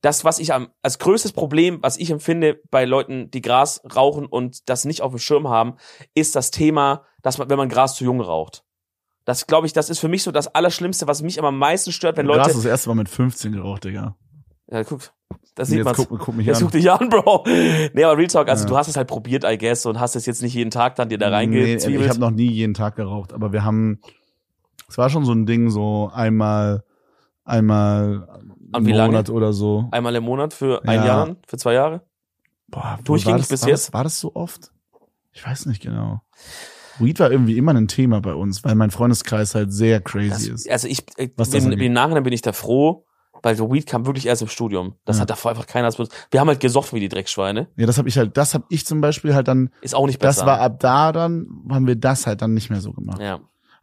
das, 0.01 0.24
was 0.24 0.39
ich 0.39 0.53
am, 0.55 0.68
als 0.82 0.99
größtes 1.01 1.32
Problem, 1.32 1.78
was 1.82 1.97
ich 1.97 2.11
empfinde 2.11 2.61
bei 2.70 2.84
Leuten, 2.84 3.30
die 3.32 3.41
Gras 3.41 3.82
rauchen 3.97 4.26
und 4.26 4.68
das 4.68 4.84
nicht 4.84 5.03
auf 5.03 5.11
dem 5.12 5.18
Schirm 5.18 5.49
haben, 5.49 5.74
ist 6.14 6.36
das 6.36 6.51
Thema, 6.53 7.05
dass 7.22 7.39
man, 7.39 7.51
wenn 7.51 7.59
man 7.59 7.68
Gras 7.68 7.97
zu 7.97 8.05
jung 8.05 8.20
raucht. 8.20 8.64
Das 9.24 9.47
glaube 9.47 9.66
ich, 9.66 9.72
das 9.72 9.91
ist 9.91 9.99
für 9.99 10.09
mich 10.09 10.22
so 10.22 10.30
das 10.30 10.47
Allerschlimmste, 10.55 11.07
was 11.09 11.20
mich 11.22 11.43
am 11.43 11.59
meisten 11.59 11.91
stört, 11.93 12.16
wenn 12.16 12.26
Gras 12.26 12.36
Leute. 12.39 12.51
ist 12.51 12.57
das 12.59 12.64
erste 12.64 12.89
Mal 12.91 12.95
mit 12.95 13.09
15 13.09 13.53
geraucht, 13.53 13.84
Digga. 13.84 14.16
Ja, 14.70 14.84
guck, 14.84 15.12
das 15.57 15.68
sieht 15.68 15.78
jetzt 15.78 15.84
man. 15.86 15.95
guck, 15.97 16.18
guck 16.20 16.34
mich 16.36 16.47
Jetzt 16.47 16.59
an. 16.59 16.62
guck 16.64 16.72
dich 16.72 16.91
an, 16.91 17.09
Bro. 17.09 17.43
Nee, 17.47 18.05
aber 18.05 18.16
Real 18.16 18.28
Talk, 18.28 18.49
also 18.49 18.64
Ja. 18.64 18.68
du 18.70 18.76
hast 18.76 18.86
es 18.89 18.97
halt 18.97 19.09
probiert, 19.09 19.45
I 19.45 19.59
guess, 19.59 19.84
und 19.84 19.99
hast 19.99 20.14
es 20.14 20.26
jetzt 20.26 20.43
nicht 20.43 20.55
jeden 20.55 20.70
Tag 20.70 20.95
dann 20.95 21.09
dir 21.09 21.18
da 21.18 21.28
Nee, 21.28 21.34
reingezwiebelt. 21.34 22.05
ich 22.05 22.09
habe 22.11 22.20
noch 22.20 22.30
nie 22.30 22.51
jeden 22.51 22.74
Tag 22.74 22.95
geraucht, 22.97 23.32
aber 23.32 23.53
wir 23.53 23.64
haben, 23.64 24.01
es 24.89 24.99
war 24.99 25.09
schon 25.11 25.24
so 25.24 25.33
ein 25.33 25.47
Ding, 25.47 25.70
so 25.70 26.11
einmal, 26.12 26.85
einmal 27.45 28.29
im 28.74 28.87
wie 28.87 28.93
lange? 28.93 29.12
Monat 29.12 29.31
oder 29.31 29.53
so. 29.53 29.89
Einmal 29.91 30.14
im 30.16 30.24
Monat 30.24 30.53
für 30.55 30.83
ein 30.85 31.01
Ja. 31.01 31.07
Jahr, 31.07 31.37
für 31.47 31.57
zwei 31.57 31.74
Jahre. 31.74 32.03
Boah, 32.68 32.99
Durchgängig 33.05 33.43
das, 33.43 33.49
bis 33.49 33.62
war 33.62 33.68
jetzt? 33.70 33.87
Das, 33.89 33.93
war 33.95 34.05
das 34.05 34.20
so 34.20 34.35
oft? 34.35 34.72
Ich 35.33 35.47
weiß 35.47 35.66
nicht 35.66 35.83
genau. 35.83 36.20
Weed 36.99 37.20
war 37.20 37.31
irgendwie 37.31 37.57
immer 37.57 37.72
ein 37.74 37.89
Thema 37.89 38.20
bei 38.20 38.35
uns, 38.35 38.64
weil 38.64 38.74
mein 38.74 38.91
Freundeskreis 38.91 39.55
halt 39.55 39.72
sehr 39.72 40.01
crazy 40.01 40.29
Das, 40.29 40.43
ist. 40.66 40.70
also 40.70 40.89
ich, 40.89 41.05
ich 41.16 41.33
Was 41.37 41.55
angeht. 41.55 41.81
im 41.81 41.93
Nachhinein 41.93 42.24
bin 42.24 42.33
ich 42.33 42.43
da 42.43 42.53
froh. 42.53 43.05
Weil 43.41 43.55
so 43.55 43.72
Weed 43.72 43.87
kam 43.87 44.05
wirklich 44.05 44.26
erst 44.26 44.43
im 44.43 44.49
Studium. 44.49 44.95
Das 45.05 45.18
Ja. 45.18 45.22
hat 45.22 45.31
davor 45.31 45.53
einfach 45.53 45.68
keiner. 45.68 45.89
benutzt. 45.93 46.12
Wir 46.33 46.41
haben 46.41 46.49
halt 46.49 46.59
gesoffen 46.59 46.97
wie 46.97 47.01
die 47.01 47.09
Dreckschweine. 47.09 47.68
Ja, 47.76 47.87
das 47.87 47.97
habe 47.97 48.09
ich 48.09 48.18
halt, 48.18 48.37
das 48.37 48.53
habe 48.53 48.64
ich 48.68 48.85
zum 48.85 49.01
Beispiel 49.01 49.33
halt 49.33 49.47
dann, 49.47 49.70
Ist 49.81 49.95
auch 49.95 50.07
nicht 50.07 50.18
besser. 50.18 50.41
das 50.41 50.47
war 50.47 50.61
ab 50.61 50.81
da 50.81 51.12
dann, 51.12 51.47
haben 51.70 51.87
wir 51.87 51.95
das 51.95 52.26
halt 52.26 52.43
dann 52.43 52.53
nicht 52.55 52.68
mehr 52.68 52.81
so 52.81 52.93
gemacht. 52.93 53.20
ja. 53.20 53.39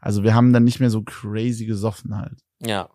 Also 0.06 0.22
wir 0.22 0.36
haben 0.36 0.54
dann 0.54 0.64
nicht 0.64 0.80
mehr 0.80 0.92
so 0.92 1.02
crazy 1.02 1.66
gesoffen 1.66 2.16
halt. 2.16 2.38
Ja. 2.62 2.90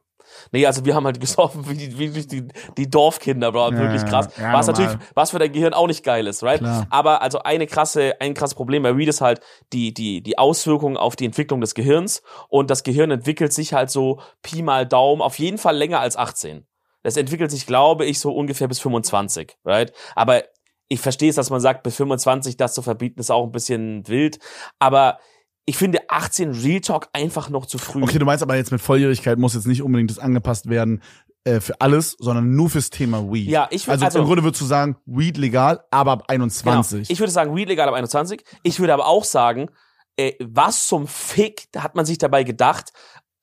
Nee, 0.53 0.65
also 0.65 0.85
wir 0.85 0.95
haben 0.95 1.05
halt 1.05 1.19
gesoffen 1.21 1.69
wie 1.69 1.75
die, 1.75 1.99
wie 1.99 2.09
die, 2.09 2.47
die, 2.79 2.89
Dorfkinder, 2.89 3.51
Bro. 3.51 3.73
Ja, 3.73 3.79
wirklich 3.79 4.05
krass. 4.05 4.29
ja, 4.39 4.53
was 4.53 4.69
normal. 4.69 4.85
natürlich, 4.87 5.09
was 5.15 5.33
für 5.33 5.41
dein 5.41 5.51
Gehirn 5.51 5.75
auch 5.75 5.89
nicht 5.89 6.05
geil 6.05 6.29
ist, 6.29 6.45
right? 6.45 6.61
Klar. 6.61 6.87
Aber 6.89 7.21
also 7.21 7.41
eine 7.41 7.67
krasse, 7.67 8.21
ein 8.21 8.35
krasses 8.35 8.55
Problem 8.55 8.85
bei 8.85 8.97
Weed 8.97 9.09
ist 9.09 9.21
halt 9.21 9.41
die, 9.73 9.93
die, 9.93 10.23
die 10.23 10.39
Auswirkungen 10.39 10.97
auf 10.97 11.17
die 11.17 11.25
Entwicklung 11.25 11.61
des 11.61 11.75
Gehirns. 11.75 12.23
Und 12.49 12.71
das 12.71 12.85
Gehirn 12.85 13.11
entwickelt 13.11 13.53
sich 13.53 13.75
halt 13.75 13.91
so 13.91 14.21
Pi 14.43 14.63
mal 14.63 14.87
Daumen 14.87 15.21
auf 15.21 15.41
jeden 15.41 15.59
Fall 15.59 15.77
länger 15.77 15.99
als 15.99 16.17
18. 16.17 16.65
Das 17.03 17.17
entwickelt 17.17 17.51
sich, 17.51 17.67
glaube 17.67 18.07
ich, 18.07 18.21
so 18.21 18.33
ungefähr 18.33 18.69
bis 18.69 18.79
25, 18.79 19.57
right? 19.65 19.93
Aber 20.15 20.45
ich 20.87 21.01
verstehe 21.01 21.31
es, 21.31 21.37
dass 21.37 21.51
man 21.51 21.61
sagt, 21.61 21.83
bis 21.83 21.97
25 21.97 22.57
das 22.57 22.73
zu 22.75 22.83
verbieten, 22.83 23.19
ist 23.19 23.33
auch 23.33 23.45
ein 23.45 23.53
bisschen 23.53 24.07
wild. 24.07 24.39
Aber 24.79 25.19
ich 25.67 25.77
finde 25.77 26.01
18 26.09 26.51
Real 26.53 26.81
Talk 26.81 27.09
einfach 27.13 27.49
noch 27.51 27.67
zu 27.67 27.79
früh. 27.79 28.03
Okay, 28.03 28.19
du 28.19 28.25
meinst 28.25 28.43
aber 28.43 28.57
jetzt 28.57 28.73
mit 28.73 28.81
Volljährigkeit 28.81 29.39
muss 29.39 29.55
jetzt 29.55 29.67
nicht 29.67 29.83
unbedingt 29.83 30.11
das 30.11 30.19
angepasst 30.19 30.69
werden 30.69 31.03
äh, 31.45 31.61
für 31.61 31.81
alles, 31.81 32.17
sondern 32.19 32.55
nur 32.55 32.69
fürs 32.71 32.91
Thema 32.91 33.31
Weed. 33.33 33.49
Ja, 33.49 33.69
ich 33.71 33.85
würd- 33.87 33.91
also, 33.93 34.05
also- 34.07 34.19
im 34.21 34.25
Grunde 34.25 34.43
würdest 34.43 34.61
du 34.61 34.67
sagen, 34.67 34.97
Weed 35.07 35.37
legal, 35.39 35.85
aber 35.91 36.13
ab 36.13 36.25
21. 36.29 36.91
Genau. 37.09 37.13
Ich 37.13 37.19
würde 37.21 37.33
sagen, 37.33 37.55
Weed 37.55 37.69
legal 37.69 37.89
ab 37.89 37.95
21. 37.95 38.43
Ich 38.63 38.81
würde 38.81 38.95
aber 38.95 39.07
auch 39.07 39.25
sagen, 39.25 39.71
äh, 40.17 40.33
was 40.41 40.87
zum 40.87 41.07
Fick 41.07 41.69
hat 41.77 41.95
man 41.95 42.05
sich 42.05 42.19
dabei 42.19 42.43
gedacht, 42.45 42.93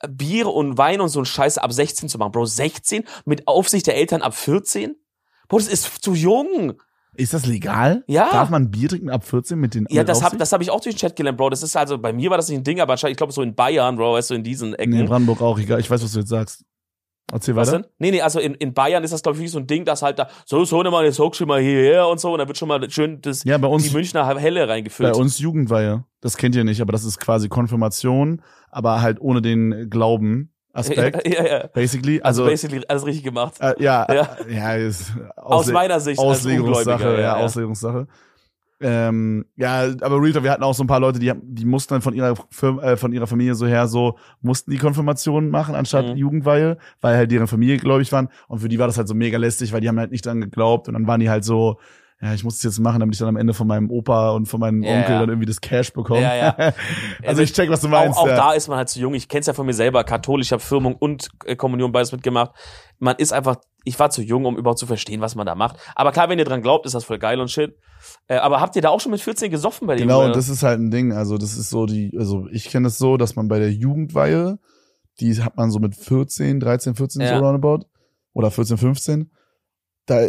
Bier 0.08 0.48
und 0.48 0.78
Wein 0.78 1.02
und 1.02 1.10
so 1.10 1.20
ein 1.20 1.26
Scheiß 1.26 1.58
ab 1.58 1.72
16 1.74 2.08
zu 2.10 2.18
machen? 2.20 2.32
Bro, 2.32 2.46
16? 2.46 3.04
Mit 3.26 3.48
Aufsicht 3.48 3.88
der 3.88 3.96
Eltern 3.96 4.22
ab 4.22 4.36
14? 4.36 4.96
Bro, 5.48 5.58
das 5.60 5.68
ist 5.68 6.04
zu 6.04 6.14
jung. 6.14 6.74
Ist 7.18 7.34
das 7.34 7.46
legal? 7.46 8.04
Ja. 8.08 8.30
Darf 8.32 8.50
man 8.50 8.70
Bier 8.72 8.90
trinken 8.90 9.10
ab 9.10 9.24
14 9.26 9.60
mit 9.60 9.74
den 9.74 9.86
Ja, 9.90 10.02
mit 10.02 10.10
das 10.10 10.24
habe 10.24 10.38
das 10.38 10.52
hab 10.54 10.62
ich 10.62 10.70
auch 10.72 10.80
durch 10.80 10.96
den 10.96 11.00
Chat 11.00 11.16
gelernt, 11.16 11.38
Bro. 11.38 11.50
Das 11.50 11.64
ist 11.64 11.76
also, 11.76 11.98
bei 11.98 12.14
mir 12.14 12.30
war 12.30 12.38
das 12.38 12.48
nicht 12.50 12.60
ein 12.60 12.64
Ding, 12.64 12.80
aber 12.80 12.94
anscheinend, 12.94 13.14
ich 13.14 13.18
glaube, 13.18 13.34
so 13.34 13.42
in 13.42 13.56
Bayern, 13.56 13.96
Bro, 13.96 14.14
weißt 14.14 14.30
du, 14.30 14.36
in 14.36 14.44
diesen 14.44 14.74
Ecken. 14.76 14.92
Nee, 14.94 15.02
in 15.02 15.06
Brandenburg 15.08 15.42
auch, 15.42 15.60
egal. 15.60 15.80
Ich 15.80 15.90
weiß, 15.90 16.04
was 16.04 16.12
du 16.14 16.20
jetzt 16.20 16.30
sagst. 16.30 16.64
Erzähl 17.30 17.58
Was 17.58 17.68
weiter. 17.68 17.80
denn? 17.82 17.92
Nee, 18.00 18.12
nee, 18.12 18.22
also 18.22 18.40
in, 18.40 18.54
in 18.54 18.74
Bayern 18.74 19.04
ist 19.04 19.12
das, 19.12 19.22
glaube 19.22 19.36
ich, 19.36 19.40
wirklich 19.40 19.52
so 19.52 19.60
ein 19.60 19.68
Ding, 19.68 19.84
dass 19.84 20.02
halt 20.02 20.18
da, 20.18 20.30
so, 20.46 20.64
so, 20.64 20.82
ne, 20.82 20.90
mal, 20.90 21.04
jetzt 21.04 21.20
hock 21.20 21.36
schon 21.36 21.50
mal 21.50 21.60
hierher 21.60 22.08
und 22.08 22.22
so, 22.22 22.32
und 22.32 22.40
da 22.40 22.48
wird 22.48 22.58
schon 22.58 22.70
mal 22.70 22.90
schön 22.90 23.20
das, 23.22 23.44
Ja, 23.44 23.58
bei 23.58 23.68
uns, 23.68 23.84
die 23.84 23.90
Münchner 23.94 24.26
Helle 24.40 24.66
bei 24.66 24.72
reingefüllt. 24.74 25.14
uns 25.18 25.38
Jugendweihe. 25.40 26.06
Das 26.22 26.38
kennt 26.38 26.56
ihr 26.56 26.64
nicht, 26.64 26.80
aber 26.80 26.94
das 26.94 27.04
ist 27.04 27.20
quasi 27.20 27.50
Konfirmation, 27.50 28.42
aber 28.70 29.02
halt 29.02 29.20
ohne 29.20 29.42
den 29.42 29.90
Glauben-Aspekt. 30.86 31.28
ja, 31.34 31.46
ja. 31.46 31.68
Basically. 31.68 32.22
Also, 32.22 32.44
Also, 32.44 32.52
basically 32.52 32.86
alles 32.88 33.06
richtig 33.06 33.24
gemacht. 33.24 33.56
äh, 33.60 33.74
ja, 33.82 34.06
Ja. 34.14 34.30
ja, 34.50 34.74
ist 34.76 35.12
Aus 35.36 35.72
meiner 35.72 36.00
Sicht 36.00 36.20
Auslegungssache, 36.20 37.04
ja, 37.04 37.12
ja, 37.14 37.20
ja. 37.20 37.36
Auslegungssache. 37.38 38.08
Ähm, 38.80 39.46
ja, 39.56 39.86
aber 40.02 40.22
Real 40.22 40.34
Talk, 40.34 40.44
wir 40.44 40.52
hatten 40.52 40.62
auch 40.62 40.76
so 40.76 40.84
ein 40.84 40.88
paar 40.88 41.00
Leute, 41.00 41.18
die, 41.18 41.34
die 41.42 41.66
mussten 41.66 41.96
dann 41.96 42.02
von 42.04 42.14
ihrer 42.14 42.36
Firma, 42.52 42.84
äh, 42.84 42.96
von 42.98 43.12
ihrer 43.12 43.26
Familie 43.26 43.56
so 43.56 43.66
her 43.66 43.88
so, 43.88 44.20
mussten 44.42 44.70
die 44.70 44.78
Konfirmation 44.78 45.50
machen 45.50 45.74
anstatt 45.74 46.06
Mhm. 46.10 46.16
Jugendweihe, 46.18 46.78
weil 47.02 47.16
halt 47.18 47.32
deren 47.32 47.48
Familie 47.48 47.78
gläubig 47.78 48.12
waren. 48.12 48.30
Und 48.48 48.60
für 48.60 48.70
die 48.70 48.78
war 48.78 48.86
das 48.86 49.00
halt 49.00 49.08
so 49.08 49.16
mega 49.16 49.40
lästig, 49.40 49.74
weil 49.74 49.82
die 49.82 49.90
haben 49.90 49.98
halt 49.98 50.12
nicht 50.12 50.26
dran 50.28 50.42
geglaubt. 50.42 50.88
Und 50.88 50.94
dann 50.94 51.08
waren 51.08 51.20
die 51.20 51.30
halt 51.30 51.44
so, 51.44 51.80
ja, 52.20 52.34
ich 52.34 52.44
muss 52.44 52.56
das 52.56 52.64
jetzt 52.64 52.80
machen, 52.80 53.00
damit 53.00 53.14
ich 53.16 53.20
dann 53.20 53.28
am 53.28 53.36
Ende 53.38 53.54
von 53.54 53.68
meinem 53.68 53.92
Opa 53.92 54.32
und 54.32 54.48
von 54.48 54.60
meinem 54.60 54.82
Ja, 54.82 54.98
Onkel 54.98 55.12
ja. 55.12 55.20
dann 55.20 55.30
irgendwie 55.30 55.46
das 55.46 55.62
Cash 55.62 55.94
bekomme. 55.94 56.22
Ja, 56.22 56.36
ja. 56.36 56.74
also 57.26 57.44
ich 57.44 57.54
check, 57.54 57.70
was 57.70 57.82
du 57.82 57.90
meinst. 57.90 58.18
auch, 58.18 58.24
auch 58.24 58.28
da 58.28 58.54
ist 58.54 58.68
man 58.68 58.78
halt 58.78 58.90
zu 58.90 59.00
jung. 59.00 59.14
Ich 59.14 59.28
kenn's 59.28 59.46
ja 59.46 59.54
von 59.54 59.68
mir 59.68 59.74
selber, 59.74 60.04
katholisch, 60.04 60.48
ich 60.48 60.52
habe 60.52 60.64
Firmung 60.64 60.96
und 60.96 61.30
äh, 61.46 61.56
Kommunion 61.56 61.92
beides 61.92 62.12
mitgemacht. 62.12 62.52
Man 62.98 63.16
ist 63.18 63.34
einfach, 63.34 63.58
ich 63.84 64.00
war 64.00 64.10
zu 64.10 64.24
jung, 64.24 64.46
um 64.46 64.58
überhaupt 64.58 64.80
zu 64.80 64.88
verstehen, 64.88 65.22
was 65.22 65.36
man 65.36 65.46
da 65.46 65.54
macht. 65.54 65.78
Aber 65.96 66.12
klar, 66.12 66.28
wenn 66.30 66.40
ihr 66.40 66.46
dran 66.46 66.64
glaubt, 66.64 66.88
ist 66.88 66.96
das 66.96 67.04
voll 67.04 67.20
geil 67.20 67.40
und 67.40 67.52
shit. 67.52 67.78
Äh, 68.28 68.38
aber 68.38 68.62
habt 68.62 68.76
ihr 68.76 68.82
da 68.82 68.90
auch 68.90 69.00
schon 69.00 69.12
mit 69.12 69.22
14 69.22 69.52
gesoffen 69.52 69.86
bei 69.86 69.96
dem? 69.96 70.08
Genau, 70.08 70.26
und 70.26 70.36
das 70.36 70.50
ist 70.50 70.64
halt 70.64 70.80
ein 70.80 70.90
Ding. 70.90 71.14
Also 71.14 71.38
das 71.38 71.56
ist 71.56 71.70
so 71.70 71.86
die, 71.86 72.16
also 72.18 72.48
ich 72.52 72.66
kenne 72.70 72.88
es 72.88 72.98
so, 72.98 73.18
dass 73.18 73.36
man 73.36 73.48
bei 73.48 73.60
der 73.60 73.72
Jugendweihe, 73.72 74.58
die 75.20 75.36
hat 75.44 75.56
man 75.56 75.70
so 75.70 75.78
mit 75.78 75.96
14, 75.96 76.60
13, 76.60 76.96
14 76.96 77.22
Ja. 77.22 77.38
so 77.38 77.46
roundabout 77.46 77.86
oder 78.34 78.50
14, 78.50 78.78
15, 78.78 79.32
da 80.08 80.28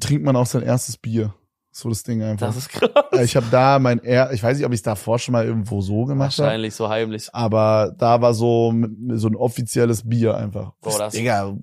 trinkt 0.00 0.24
man 0.24 0.36
auch 0.36 0.46
sein 0.46 0.62
erstes 0.62 0.96
Bier. 0.96 1.34
So 1.72 1.88
das 1.88 2.02
Ding 2.02 2.20
einfach. 2.20 2.48
das 2.48 2.56
ist 2.56 2.68
krass. 2.70 2.90
Äh, 3.12 3.22
ich 3.22 3.36
habe 3.36 3.46
da 3.48 3.78
mein 3.78 4.00
er 4.02 4.32
ich 4.32 4.42
weiß 4.42 4.56
nicht, 4.56 4.66
ob 4.66 4.72
ich 4.72 4.78
es 4.78 4.82
davor 4.82 5.20
schon 5.20 5.32
mal 5.32 5.44
irgendwo 5.46 5.80
so 5.80 6.04
gemacht 6.04 6.32
habe, 6.32 6.42
Wahrscheinlich 6.42 6.74
so 6.74 6.88
heimlich. 6.88 7.28
aber 7.32 7.94
da 7.96 8.20
war 8.20 8.34
so 8.34 8.74
so 9.12 9.28
ein 9.28 9.36
offizielles 9.36 10.08
Bier 10.08 10.36
einfach. 10.36 10.72
Boah, 10.80 10.98
das- 10.98 11.12
Digga. 11.14 11.56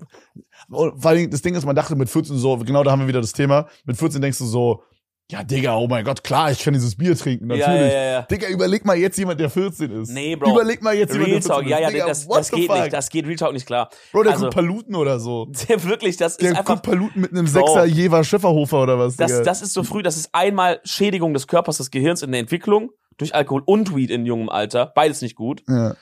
Vor 0.70 1.04
allem 1.04 1.30
das 1.30 1.42
Ding 1.42 1.54
ist, 1.54 1.64
man 1.66 1.76
dachte 1.76 1.94
mit 1.94 2.08
14 2.08 2.36
so, 2.38 2.56
genau 2.58 2.82
da 2.84 2.90
haben 2.92 3.00
wir 3.00 3.08
wieder 3.08 3.20
das 3.20 3.32
Thema. 3.32 3.66
Mit 3.84 3.96
14 3.98 4.20
denkst 4.22 4.38
du 4.38 4.46
so, 4.46 4.82
ja, 5.30 5.44
Digga, 5.44 5.76
oh 5.76 5.86
mein 5.88 6.04
Gott, 6.04 6.24
klar, 6.24 6.50
ich 6.50 6.60
kann 6.64 6.72
dieses 6.72 6.96
Bier 6.96 7.14
trinken, 7.14 7.48
natürlich. 7.48 7.66
Ja, 7.68 7.76
ja, 7.86 7.86
ja, 7.92 8.10
ja. 8.12 8.22
Digga, 8.22 8.48
überleg 8.48 8.86
mal 8.86 8.96
jetzt 8.96 9.18
jemand, 9.18 9.38
der 9.38 9.50
14 9.50 9.90
ist. 10.02 10.08
Nee, 10.10 10.36
Bro. 10.36 10.52
Überleg 10.52 10.82
mal 10.82 10.94
jetzt 10.94 11.12
jemand, 11.12 11.28
Real 11.30 11.40
der 11.40 11.42
14 11.42 11.50
Talk, 11.50 11.66
ja, 11.66 11.76
ist. 11.76 11.82
ja, 11.82 11.90
Digga, 11.90 12.06
das, 12.06 12.28
das 12.28 12.50
geht 12.50 12.66
fuck? 12.70 12.80
nicht, 12.80 12.92
das 12.94 13.10
geht 13.10 13.26
Real 13.26 13.36
Talk 13.36 13.52
nicht 13.52 13.66
klar. 13.66 13.90
Bro, 14.12 14.22
der 14.22 14.32
also- 14.32 14.44
guckt 14.44 14.54
Paluten 14.54 14.94
oder 14.94 15.20
so. 15.20 15.46
Der 15.68 15.84
wirklich, 15.84 16.16
das 16.16 16.32
ist 16.32 16.40
Der 16.42 16.50
einfach, 16.50 16.64
guckt 16.64 16.82
Paluten 16.82 17.20
mit 17.20 17.32
einem 17.32 17.44
Bro. 17.44 17.52
Sechser 17.52 17.84
Jever 17.84 18.24
Schäferhofer 18.24 18.82
oder 18.82 18.98
was, 18.98 19.16
das, 19.16 19.30
Digga. 19.32 19.42
das 19.44 19.60
ist 19.60 19.74
so 19.74 19.82
früh, 19.84 20.02
das 20.02 20.16
ist 20.16 20.30
einmal 20.32 20.80
Schädigung 20.84 21.34
des 21.34 21.46
Körpers, 21.46 21.76
des 21.76 21.90
Gehirns 21.90 22.22
in 22.22 22.32
der 22.32 22.40
Entwicklung 22.40 22.90
durch 23.18 23.34
Alkohol 23.34 23.62
und 23.66 23.94
Weed 23.94 24.10
in 24.10 24.24
jungem 24.24 24.48
Alter, 24.48 24.86
beides 24.94 25.20
nicht 25.20 25.34
gut. 25.34 25.62
ja. 25.68 25.94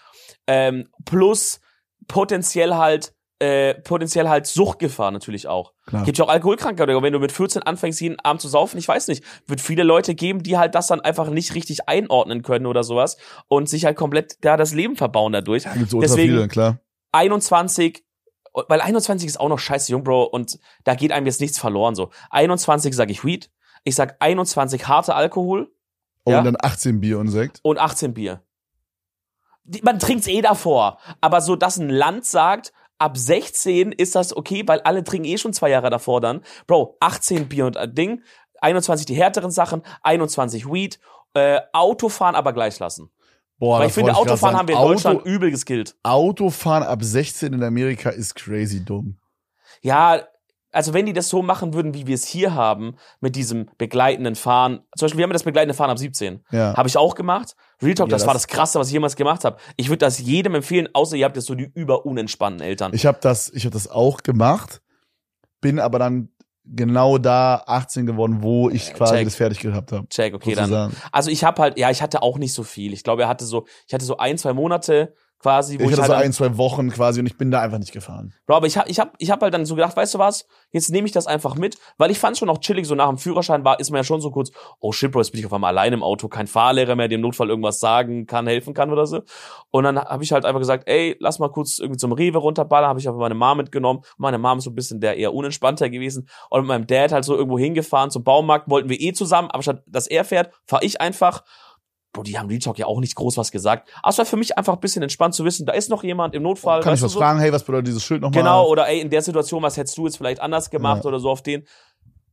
ähm, 0.46 0.84
plus 1.04 1.60
potenziell 2.06 2.74
halt 2.74 3.12
äh, 3.39 3.74
potenziell 3.74 4.28
halt 4.28 4.47
Suchtgefahr 4.47 5.11
natürlich 5.11 5.47
auch. 5.47 5.72
Klar. 5.87 6.05
Gibt 6.05 6.16
ja 6.18 6.24
auch 6.24 6.28
Alkoholkrankheiten, 6.30 6.95
aber 6.95 7.03
wenn 7.05 7.12
du 7.12 7.18
mit 7.18 7.32
14 7.32 7.62
anfängst, 7.62 8.01
jeden 8.01 8.18
Abend 8.20 8.41
zu 8.41 8.49
saufen, 8.49 8.78
ich 8.78 8.89
weiß 8.89 9.09
nicht, 9.09 9.22
wird 9.47 9.61
viele 9.61 9.82
Leute 9.82 10.14
geben, 10.14 10.43
die 10.43 10.57
halt 10.57 10.74
das 10.74 10.87
dann 10.87 11.01
einfach 11.01 11.28
nicht 11.28 11.55
richtig 11.55 11.89
einordnen 11.89 12.43
können 12.43 12.64
oder 12.66 12.82
sowas 12.82 13.18
und 13.49 13.68
sich 13.68 13.84
halt 13.84 13.97
komplett 13.97 14.39
da 14.45 14.57
das 14.57 14.72
Leben 14.72 14.97
verbauen 14.97 15.32
dadurch. 15.32 15.64
Da 15.64 15.74
gibt's 15.74 15.95
Deswegen- 16.01 16.32
viele, 16.34 16.49
klar. 16.49 16.78
21 17.12 18.05
weil 18.68 18.80
21 18.80 19.26
ist 19.26 19.39
auch 19.39 19.51
noch 19.51 19.59
scheiße 19.59 19.93
jung, 19.93 20.03
Bro, 20.03 20.24
und 20.24 20.59
da 20.84 20.95
geht 20.95 21.12
einem 21.12 21.26
jetzt 21.26 21.43
nichts 21.43 21.59
verloren 21.59 21.95
so. 21.95 22.09
21 22.30 22.95
sage 22.97 23.12
ich 23.12 23.22
Weed, 23.22 23.51
ich 23.84 23.95
sag 23.95 24.16
21 24.20 24.89
harte 24.89 25.14
Alkohol 25.14 25.70
Oh, 26.24 26.30
Ja. 26.30 26.39
und 26.39 26.45
dann 26.47 26.57
18 26.59 26.99
Bier 27.01 27.18
und 27.18 27.28
Sekt. 27.28 27.61
und 27.62 27.78
18 27.78 28.14
Bier. 28.14 28.41
Die, 29.64 29.82
man 29.82 29.99
trinkt's 29.99 30.26
eh 30.26 30.41
davor. 30.41 30.99
Aber 31.20 31.41
so, 31.41 31.55
dass 31.55 31.76
ein 31.76 31.91
Land 31.91 32.24
sagt, 32.24 32.72
ab 32.99 33.16
16 33.16 33.92
ist 33.92 34.14
das 34.14 34.36
okay, 34.36 34.62
weil 34.66 34.80
alle 34.80 35.05
trinken 35.05 35.26
eh 35.26 35.38
schon 35.38 35.53
zwei 35.53 35.70
Jahre 35.70 35.90
davor 35.90 36.20
dann. 36.20 36.42
Bro, 36.66 36.97
18 37.01 37.49
Bier 37.49 37.66
und 37.66 37.76
ein 37.76 37.94
Ding, 37.94 38.22
21 38.61 39.07
die 39.07 39.14
härteren 39.14 39.51
Sachen, 39.51 39.82
21 40.03 40.70
Weed, 40.70 40.99
äh, 41.34 41.61
Autofahren 41.72 42.34
aber 42.34 42.53
gleich 42.53 42.78
lassen. 42.78 43.11
Boah, 43.59 43.80
weil 43.80 43.88
ich 43.88 43.94
finde, 43.94 44.12
grad 44.12 44.20
Autofahren 44.20 44.40
sagen. 44.40 44.59
haben 44.59 44.68
wir 44.68 44.74
in 44.74 44.80
Auto, 44.80 44.92
Deutschland 44.92 45.24
übel 45.24 45.51
geskillt. 45.51 45.97
Autofahren 46.03 46.82
ab 46.82 47.03
16 47.03 47.53
in 47.55 47.62
Amerika 47.62 48.11
ist 48.11 48.34
crazy 48.34 48.84
dumm. 48.84 49.16
Ja, 49.82 50.22
also 50.76 50.94
wenn 50.94 51.06
die 51.06 51.12
das 51.12 51.28
so 51.28 51.42
machen 51.42 51.74
würden, 51.74 51.94
wie 51.94 52.06
wir 52.06 52.14
es 52.14 52.26
hier 52.26 52.54
haben, 52.54 52.94
mit 53.20 53.34
diesem 53.34 53.68
begleitenden 53.78 54.34
Fahren, 54.36 54.80
zum 54.96 55.06
Beispiel, 55.06 55.18
wir 55.18 55.22
haben 55.24 55.30
ja 55.30 55.34
das 55.34 55.42
begleitende 55.42 55.74
Fahren 55.74 55.90
ab 55.90 55.98
17. 55.98 56.44
Ja. 56.52 56.76
Habe 56.76 56.88
ich 56.88 56.96
auch 56.96 57.14
gemacht. 57.14 57.56
Real 57.82 57.94
Talk, 57.94 58.08
Ja, 58.08 58.16
das, 58.16 58.26
war 58.26 58.34
das- 58.34 58.42
das 58.46 58.54
Krasse, 58.54 58.78
was 58.78 58.86
ich 58.88 58.92
jemals 58.92 59.16
gemacht 59.16 59.44
habe. 59.44 59.56
Ich 59.76 59.88
würde 59.88 59.98
das 59.98 60.18
jedem 60.20 60.54
empfehlen, 60.54 60.88
außer 60.92 61.16
ihr 61.16 61.24
habt 61.24 61.36
jetzt 61.36 61.46
so 61.46 61.54
die 61.54 61.70
überunentspannten 61.74 62.60
Eltern. 62.62 62.92
Ich 62.94 63.06
habe 63.06 63.18
das, 63.20 63.48
ich 63.50 63.64
habe 63.64 63.72
das 63.72 63.88
auch 63.88 64.22
gemacht, 64.22 64.80
bin 65.60 65.80
aber 65.80 65.98
dann 65.98 66.28
genau 66.64 67.16
da 67.18 67.62
18 67.66 68.06
geworden, 68.06 68.38
wo 68.42 68.68
ich 68.70 68.92
quasi 68.92 69.14
check. 69.14 69.24
das 69.24 69.36
fertig 69.36 69.60
gehabt 69.60 69.92
habe. 69.92 70.08
Check, 70.08 70.34
okay, 70.34 70.54
dann. 70.54 70.64
sozusagen. 70.68 70.96
Also 71.12 71.30
ich 71.30 71.44
habe 71.44 71.62
halt, 71.62 71.78
ja, 71.78 71.90
ich 71.90 72.02
hatte 72.02 72.22
auch 72.22 72.38
nicht 72.38 72.52
so 72.52 72.64
viel. 72.64 72.92
Ich 72.92 73.04
glaube, 73.04 73.22
er 73.22 73.28
hatte 73.28 73.44
so, 73.44 73.66
ich 73.86 73.94
hatte 73.94 74.04
so 74.04 74.16
ein, 74.16 74.36
zwei 74.36 74.52
Monate 74.52 75.14
quasi, 75.39 75.78
wo 75.78 75.84
Ich 75.84 75.91
ich, 75.91 75.93
hatte 75.93 76.14
halt 76.14 76.20
so 76.20 76.24
ein, 76.24 76.32
zwei 76.32 76.57
Wochen 76.59 76.91
quasi 76.91 77.20
und 77.20 77.26
ich 77.26 77.37
bin 77.37 77.51
da 77.51 77.61
einfach 77.61 77.78
nicht 77.78 77.93
gefahren. 77.93 78.34
Bro, 78.47 78.57
aber 78.57 78.66
ich 78.66 78.76
habe 78.78 78.89
ich 78.89 78.99
hab, 78.99 79.14
ich 79.18 79.30
hab 79.30 79.43
halt 79.43 79.55
dann 79.55 79.64
so 79.66 79.74
gedacht, 79.74 79.97
weißt 79.97 80.14
du 80.14 80.18
was, 80.18 80.47
jetzt 80.72 80.91
nehme 80.91 81.07
ich 81.07 81.12
das 81.12 81.26
einfach 81.26 81.57
mit, 81.57 81.78
weil 81.99 82.11
ich 82.11 82.18
fand 82.18 82.37
schon 82.37 82.49
auch 82.49 82.59
chillig, 82.59 82.87
so 82.87 82.95
nach 82.95 83.09
dem 83.09 83.18
Führerschein 83.18 83.64
war, 83.64 83.78
ist 83.78 83.91
man 83.91 83.99
ja 83.99 84.05
schon 84.05 84.20
so 84.20 84.30
kurz, 84.30 84.51
oh 84.80 84.93
shit, 84.93 85.12
Bro, 85.12 85.20
jetzt 85.20 85.30
bin 85.32 85.41
ich 85.41 85.47
auf 85.47 85.53
einmal 85.53 85.70
allein 85.70 85.93
im 85.93 86.03
Auto, 86.03 86.28
kein 86.28 86.47
Fahrlehrer 86.47 86.97
mehr, 86.97 87.09
dem 87.09 87.20
Notfall 87.20 87.49
irgendwas 87.49 87.80
sagen 87.80 88.26
kann, 88.26 88.47
helfen 88.47 88.74
kann 88.74 88.91
oder 88.91 89.07
so. 89.07 89.22
Und 89.70 89.84
dann 89.84 89.99
habe 89.99 90.24
ich 90.24 90.32
halt 90.32 90.45
einfach 90.45 90.61
gesagt, 90.61 90.84
ey, 90.89 91.16
lass 91.20 91.39
mal 91.39 91.49
kurz 91.49 91.78
irgendwie 91.78 91.99
zum 91.99 92.13
Rewe 92.13 92.38
runterballern, 92.38 92.88
habe 92.88 93.00
ich 93.00 93.08
einfach 93.08 93.21
meine 93.21 93.34
Mom 93.34 93.58
mitgenommen. 93.58 94.03
Meine 94.17 94.38
Mom 94.38 94.58
ist 94.58 94.64
so 94.64 94.71
ein 94.71 94.75
bisschen 94.75 95.00
der 95.00 95.17
eher 95.17 95.34
unentspannter 95.34 95.91
gewesen 95.91 96.29
und 96.50 96.61
mit 96.63 96.68
meinem 96.68 96.87
Dad 96.87 97.13
halt 97.13 97.25
so 97.25 97.37
irgendwo 97.37 97.58
hingefahren 97.58 98.11
zum 98.11 98.25
Baumarkt, 98.25 98.71
wollten 98.71 98.88
wir 98.88 99.00
eh 99.00 99.13
zusammen, 99.13 99.50
aber 99.50 99.63
statt 99.63 99.83
dass 99.87 100.07
er 100.07 100.25
fährt, 100.25 100.53
fahre 100.67 100.84
ich 100.84 101.00
einfach. 101.00 101.42
Bro, 102.17 102.25
die 102.25 102.38
haben 102.38 102.49
Real 102.49 102.59
Talk 102.59 102.79
ja 102.79 102.87
auch 102.87 102.99
nicht 103.01 103.14
groß 103.14 103.37
was 103.37 103.51
gesagt. 103.53 103.88
Aber 104.03 104.11
es 104.11 104.18
war 104.18 104.25
für 104.26 104.37
mich 104.37 104.57
einfach 104.59 104.72
ein 104.75 104.80
bisschen 104.80 105.03
entspannt 105.03 105.34
zu 105.34 105.45
wissen, 105.45 105.67
da 105.67 105.72
ist 105.75 105.91
noch 105.91 106.03
jemand 106.03 106.34
im 106.34 106.43
Notfall. 106.43 106.80
Kann 106.80 106.95
ich 106.95 107.03
was 107.03 107.13
so? 107.13 107.18
fragen? 107.21 107.38
Hey, 107.38 107.53
was 107.53 107.63
bedeutet 107.63 107.88
dieses 107.88 108.03
Schild 108.05 108.22
nochmal? 108.22 108.43
Genau, 108.43 108.67
oder 108.68 108.88
ey, 108.88 109.01
in 109.01 109.11
der 109.11 109.22
Situation, 109.22 109.63
was 109.63 109.76
hättest 109.76 109.97
du 109.99 110.07
jetzt 110.07 110.17
vielleicht 110.17 110.41
anders 110.41 110.71
gemacht 110.71 111.05
Ja. 111.05 111.09
oder 111.09 111.21
so 111.21 111.30
auf 111.30 111.43
den. 111.43 111.64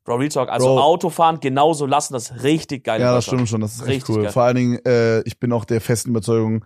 Bro, 0.05 0.15
Real 0.15 0.29
Talk, 0.29 0.49
also 0.49 0.67
Bro. 0.67 0.81
Autofahren 0.81 1.39
genauso 1.39 1.85
lassen, 1.85 2.13
das 2.13 2.29
ist 2.31 2.43
richtig 2.43 2.83
geil. 2.83 2.99
Ja, 2.99 3.13
das 3.13 3.25
stimmt 3.25 3.47
schon, 3.47 3.61
das 3.61 3.75
ist 3.75 3.81
echt 3.81 3.89
Richtig 3.89 4.15
cool. 4.15 4.23
geil. 4.23 4.31
Vor 4.31 4.43
allen 4.43 4.55
Dingen, 4.55 4.85
äh, 4.85 5.21
ich 5.21 5.39
bin 5.39 5.51
auch 5.53 5.63
der 5.65 5.79
festen 5.81 6.09
Überzeugung, 6.09 6.65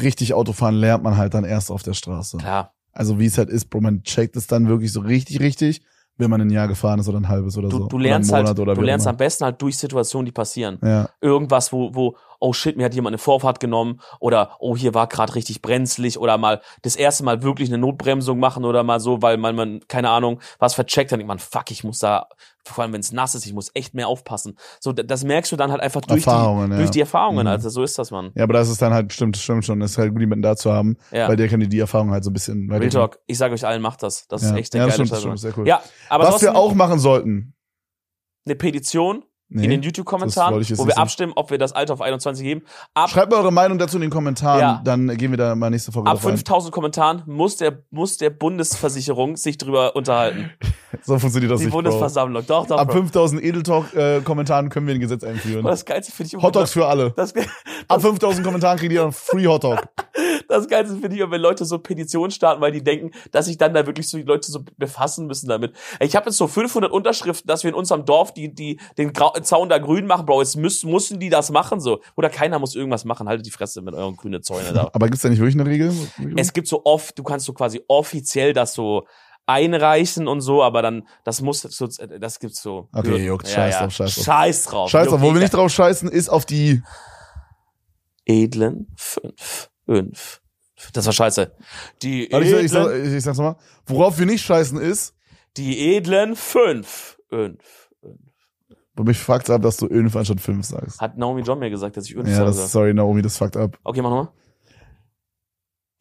richtig 0.00 0.34
Autofahren 0.34 0.74
lernt 0.76 1.02
man 1.02 1.16
halt 1.16 1.34
dann 1.34 1.44
erst 1.44 1.70
auf 1.70 1.82
der 1.82 1.94
Straße. 1.94 2.38
Klar. 2.38 2.72
Also 2.92 3.18
wie 3.18 3.26
es 3.26 3.38
halt 3.38 3.50
ist, 3.50 3.66
Bro, 3.70 3.80
man 3.82 4.02
checkt 4.02 4.36
es 4.36 4.46
dann 4.46 4.68
wirklich 4.68 4.92
so 4.92 5.00
richtig, 5.00 5.40
richtig, 5.40 5.82
wenn 6.16 6.28
man 6.30 6.40
ein 6.40 6.50
Jahr 6.50 6.68
gefahren 6.68 6.98
ist 7.00 7.08
oder 7.08 7.18
ein 7.18 7.28
halbes 7.28 7.56
oder 7.56 7.68
Du, 7.68 7.78
so. 7.78 7.86
du 7.86 7.98
lernst 7.98 8.32
halt, 8.32 8.56
du 8.58 8.64
lernst 8.64 9.06
am 9.06 9.16
besten 9.16 9.44
halt 9.44 9.60
durch 9.62 9.78
Situationen, 9.78 10.26
die 10.26 10.32
passieren. 10.32 10.78
Ja. 10.82 11.08
Irgendwas, 11.20 11.72
wo, 11.72 11.94
wo, 11.94 12.16
oh 12.40 12.52
shit, 12.52 12.76
mir 12.76 12.86
hat 12.86 12.94
jemand 12.94 13.12
eine 13.12 13.18
Vorfahrt 13.18 13.60
genommen 13.60 14.00
oder 14.18 14.56
oh, 14.58 14.76
hier 14.76 14.94
war 14.94 15.06
gerade 15.06 15.34
richtig 15.34 15.62
brenzlig 15.62 16.18
oder 16.18 16.38
mal 16.38 16.60
das 16.82 16.96
erste 16.96 17.22
Mal 17.22 17.42
wirklich 17.42 17.68
eine 17.68 17.78
Notbremsung 17.78 18.38
machen 18.40 18.64
oder 18.64 18.82
mal 18.82 18.98
so, 18.98 19.22
weil 19.22 19.36
man, 19.36 19.54
man 19.54 19.80
keine 19.88 20.10
Ahnung, 20.10 20.40
was 20.58 20.74
vercheckt, 20.74 21.12
dann 21.12 21.18
denkt 21.20 21.28
man, 21.28 21.38
fuck, 21.38 21.70
ich 21.70 21.84
muss 21.84 21.98
da, 21.98 22.26
vor 22.66 22.82
allem 22.82 22.92
wenn 22.94 23.00
es 23.00 23.12
nass 23.12 23.34
ist, 23.34 23.46
ich 23.46 23.52
muss 23.52 23.70
echt 23.74 23.94
mehr 23.94 24.08
aufpassen. 24.08 24.56
So, 24.80 24.92
das 24.92 25.22
merkst 25.24 25.52
du 25.52 25.56
dann 25.56 25.70
halt 25.70 25.80
einfach 25.82 26.00
durch 26.00 26.24
die, 26.24 26.30
ja. 26.30 26.66
durch 26.66 26.90
die 26.90 27.00
Erfahrungen, 27.00 27.42
Mhm. 27.46 27.46
also 27.52 27.68
so 27.68 27.82
ist 27.82 27.98
das, 27.98 28.10
man. 28.10 28.32
Ja, 28.34 28.44
aber 28.44 28.54
das 28.54 28.68
ist 28.68 28.80
dann 28.82 28.92
halt, 28.92 29.12
stimmt, 29.12 29.36
stimmt 29.36 29.64
schon. 29.64 29.80
Das 29.80 29.92
ist 29.92 29.98
halt 29.98 30.12
gut, 30.12 30.20
jemanden 30.20 30.42
da 30.42 30.56
zu 30.56 30.72
haben, 30.72 30.96
Ja. 31.12 31.28
weil 31.28 31.36
der 31.36 31.48
kann 31.48 31.60
dir 31.60 31.68
die 31.68 31.78
Erfahrung 31.78 32.10
halt 32.10 32.24
so 32.24 32.30
ein 32.30 32.32
bisschen 32.32 32.70
Real. 32.72 32.88
Talk, 32.88 33.18
ich 33.26 33.36
sage 33.38 33.54
euch 33.54 33.66
allen, 33.66 33.82
macht 33.82 34.02
das. 34.02 34.26
Das 34.28 34.42
Ja. 34.42 34.50
ist 34.50 34.56
echt 34.56 34.74
eine 34.74 34.84
Ja, 34.84 34.88
geile 34.88 35.06
stimmt, 35.06 35.20
stimmt, 35.20 35.38
sehr 35.38 35.56
cool. 35.58 35.66
Ja, 35.66 35.82
aber 36.08 36.24
Was 36.28 36.40
wir 36.42 36.54
auch 36.56 36.74
machen 36.74 36.98
sollten. 36.98 37.54
eine 38.46 38.54
Petition 38.56 39.24
Nee. 39.52 39.64
in 39.64 39.70
den 39.70 39.80
das 39.80 39.86
YouTube-Kommentaren, 39.86 40.54
wo 40.78 40.86
wir 40.86 40.96
abstimmen, 40.96 41.32
ob 41.34 41.50
wir 41.50 41.58
das 41.58 41.72
Alter 41.72 41.94
auf 41.94 42.00
21 42.00 42.44
geben. 42.44 42.62
Ab 42.94 43.10
Schreibt 43.10 43.32
mal 43.32 43.38
eure 43.38 43.52
Meinung 43.52 43.78
dazu 43.78 43.96
in 43.96 44.02
den 44.02 44.10
Kommentaren, 44.10 44.60
Ja. 44.60 44.80
dann 44.84 45.08
gehen 45.16 45.32
wir 45.32 45.38
da 45.38 45.56
mal 45.56 45.70
nächste 45.70 45.90
Folge 45.90 46.08
Ab 46.08 46.16
drauf 46.18 46.26
ein. 46.26 46.36
5000 46.36 46.72
Kommentaren 46.72 47.22
muss 47.26 47.56
der, 47.56 47.82
muss 47.90 48.16
der 48.16 48.30
Bundesversicherung 48.30 49.36
sich 49.36 49.58
drüber 49.58 49.96
unterhalten. 49.96 50.50
So 51.02 51.18
funktioniert 51.18 51.52
das 51.52 51.60
Die 51.60 51.66
nicht, 51.66 51.72
Bro. 51.72 51.78
Bundesversammlung. 51.82 52.44
Doch, 52.46 52.66
doch. 52.66 52.76
Ab 52.76 52.88
Bro. 52.88 52.94
5000 52.98 53.42
Edeltalk-Kommentaren 53.42 54.68
können 54.68 54.86
wir 54.86 54.94
ein 54.94 55.00
Gesetz 55.00 55.24
einführen. 55.24 55.64
Das 55.64 55.84
Geilste 55.84 56.12
finde 56.12 56.26
ich 56.26 56.34
immer, 56.34 56.42
Hotdogs 56.42 56.72
für 56.72 56.86
alle. 56.86 57.12
das, 57.16 57.32
Ab 57.88 58.02
5000 58.02 58.44
Kommentaren 58.44 58.78
kriegt 58.78 58.92
ihr 58.92 59.02
einen 59.02 59.12
Free 59.12 59.46
Hotdog. 59.46 59.82
das 60.48 60.68
Geilste 60.68 60.96
finde 60.96 61.14
ich 61.14 61.20
immer, 61.20 61.30
wenn 61.30 61.40
Leute 61.40 61.64
so 61.64 61.78
Petitionen 61.78 62.30
starten, 62.30 62.60
weil 62.60 62.72
die 62.72 62.82
denken, 62.82 63.12
dass 63.30 63.46
sich 63.46 63.56
dann 63.56 63.72
da 63.72 63.86
wirklich 63.86 64.08
so 64.08 64.18
die 64.18 64.24
Leute 64.24 64.50
so 64.50 64.60
befassen 64.76 65.26
müssen 65.26 65.48
damit. 65.48 65.74
Ich 66.00 66.16
habe 66.16 66.26
jetzt 66.26 66.36
so 66.36 66.46
500 66.46 66.90
Unterschriften, 66.90 67.46
dass 67.46 67.62
wir 67.62 67.70
in 67.70 67.74
unserem 67.76 68.04
Dorf 68.04 68.34
die, 68.34 68.52
die, 68.54 68.78
den 68.98 69.12
Grau 69.12 69.32
Zaun 69.42 69.68
da 69.68 69.78
grün 69.78 70.06
machen, 70.06 70.26
Bro. 70.26 70.42
Jetzt 70.42 70.56
müssen, 70.56 70.90
müssen 70.90 71.20
die 71.20 71.28
das 71.28 71.50
machen, 71.50 71.80
so. 71.80 72.00
Oder 72.16 72.30
keiner 72.30 72.58
muss 72.58 72.74
irgendwas 72.74 73.04
machen. 73.04 73.28
Haltet 73.28 73.46
die 73.46 73.50
Fresse 73.50 73.82
mit 73.82 73.94
euren 73.94 74.16
grünen 74.16 74.42
Zäune 74.42 74.72
da. 74.72 74.90
Aber 74.92 75.06
gibt's 75.06 75.22
da 75.22 75.28
nicht 75.28 75.38
wirklich 75.38 75.54
eine 75.56 75.68
Regel? 75.68 75.92
es 76.36 76.52
gibt 76.52 76.68
so 76.68 76.82
oft, 76.84 77.18
du 77.18 77.22
kannst 77.22 77.46
so 77.46 77.52
quasi 77.52 77.82
offiziell 77.88 78.52
das 78.52 78.74
so 78.74 79.06
einreichen 79.46 80.28
und 80.28 80.40
so, 80.42 80.62
aber 80.62 80.80
dann, 80.80 81.08
das 81.24 81.40
muss, 81.40 81.62
so, 81.62 81.86
das 81.88 82.38
gibt's 82.38 82.62
so. 82.62 82.88
Okay, 82.92 83.24
juckt, 83.26 83.48
scheiß 83.48 83.78
drauf, 83.78 83.92
scheiß 83.92 84.14
drauf. 84.14 84.24
Scheiß 84.24 84.64
drauf. 84.64 84.90
Scheiß 84.90 85.08
drauf, 85.08 85.20
wo 85.20 85.34
wir 85.34 85.40
nicht 85.40 85.54
drauf 85.54 85.72
scheißen, 85.72 86.08
ist 86.08 86.28
auf 86.28 86.46
die. 86.46 86.82
edlen 88.26 88.86
fünf. 88.96 89.70
Fünf. 89.86 90.40
Das 90.92 91.04
war 91.06 91.12
scheiße. 91.12 91.52
Die 92.02 92.28
Warte, 92.30 92.46
ich, 92.46 92.52
ich, 92.52 92.72
edlen, 92.72 93.06
ich, 93.06 93.12
ich 93.14 93.24
sag's 93.24 93.38
nochmal. 93.38 93.56
Worauf 93.86 94.18
wir 94.18 94.26
nicht 94.26 94.44
scheißen 94.44 94.80
ist, 94.80 95.14
die 95.56 95.96
edlen 95.96 96.36
fünf. 96.36 97.18
Fünf. 97.28 97.79
Wo 99.00 99.04
mich 99.04 99.18
fuckt 99.18 99.48
ab, 99.48 99.62
dass 99.62 99.78
du 99.78 99.86
Önf 99.88 100.14
anstatt 100.14 100.42
5 100.42 100.62
sagst. 100.62 101.00
Hat 101.00 101.16
Naomi 101.16 101.40
John 101.40 101.58
mir 101.58 101.70
gesagt, 101.70 101.96
dass 101.96 102.04
ich 102.04 102.12
fünf 102.12 102.28
Ja, 102.28 102.52
sage. 102.52 102.68
sorry, 102.68 102.92
Naomi, 102.92 103.22
das 103.22 103.38
fuckt 103.38 103.56
ab. 103.56 103.78
Okay, 103.82 104.02
mach 104.02 104.10
nochmal. 104.10 104.28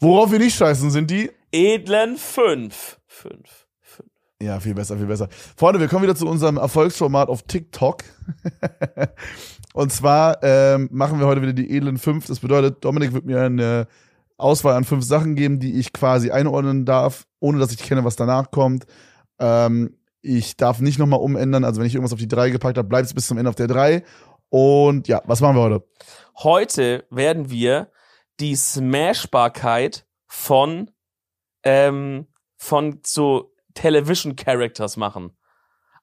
Worauf 0.01 0.31
wir 0.33 0.39
nicht 0.39 0.55
scheißen, 0.57 0.91
sind 0.91 1.09
die. 1.09 1.31
Edlen 1.53 2.17
fünf. 2.17 2.99
Fünf. 3.07 3.67
Fünf. 3.79 4.09
Ja, 4.41 4.59
viel 4.59 4.73
besser, 4.73 4.97
viel 4.97 5.05
besser. 5.05 5.29
Freunde, 5.55 5.79
wir 5.79 5.87
kommen 5.87 6.03
wieder 6.03 6.15
zu 6.15 6.27
unserem 6.27 6.57
Erfolgsformat 6.57 7.29
auf 7.29 7.43
TikTok. 7.43 8.03
Und 9.73 9.93
zwar 9.93 10.43
ähm, 10.43 10.89
machen 10.91 11.19
wir 11.21 11.25
heute 11.27 11.41
wieder 11.41 11.53
die 11.53 11.73
edlen 11.73 11.97
fünf. 11.97 12.25
Das 12.25 12.41
bedeutet, 12.41 12.83
Dominik 12.83 13.13
wird 13.13 13.25
mir 13.25 13.41
eine 13.41 13.87
Auswahl 14.37 14.75
an 14.75 14.83
fünf 14.83 15.05
Sachen 15.05 15.35
geben, 15.35 15.61
die 15.61 15.79
ich 15.79 15.93
quasi 15.93 16.31
einordnen 16.31 16.83
darf, 16.83 17.25
ohne 17.39 17.59
dass 17.59 17.71
ich 17.71 17.77
kenne, 17.77 18.03
was 18.03 18.17
danach 18.17 18.51
kommt. 18.51 18.85
Ähm, 19.39 19.95
ich 20.21 20.57
darf 20.57 20.79
nicht 20.79 20.99
nochmal 20.99 21.19
umändern. 21.19 21.63
Also 21.63 21.79
wenn 21.79 21.87
ich 21.87 21.95
irgendwas 21.95 22.13
auf 22.13 22.19
die 22.19 22.27
drei 22.27 22.49
gepackt 22.49 22.77
habe, 22.77 22.87
bleibt 22.87 23.05
es 23.05 23.13
bis 23.13 23.27
zum 23.27 23.37
Ende 23.37 23.49
auf 23.49 23.55
der 23.55 23.67
drei. 23.67 24.03
Und 24.49 25.07
ja, 25.07 25.21
was 25.25 25.41
machen 25.41 25.55
wir 25.55 25.61
heute? 25.61 25.87
Heute 26.37 27.05
werden 27.09 27.49
wir 27.49 27.91
die 28.39 28.55
Smashbarkeit 28.55 30.07
von, 30.25 30.91
ähm, 31.63 32.27
von 32.57 32.99
so 33.05 33.53
Television 33.73 34.35
Characters 34.35 34.97
machen. 34.97 35.31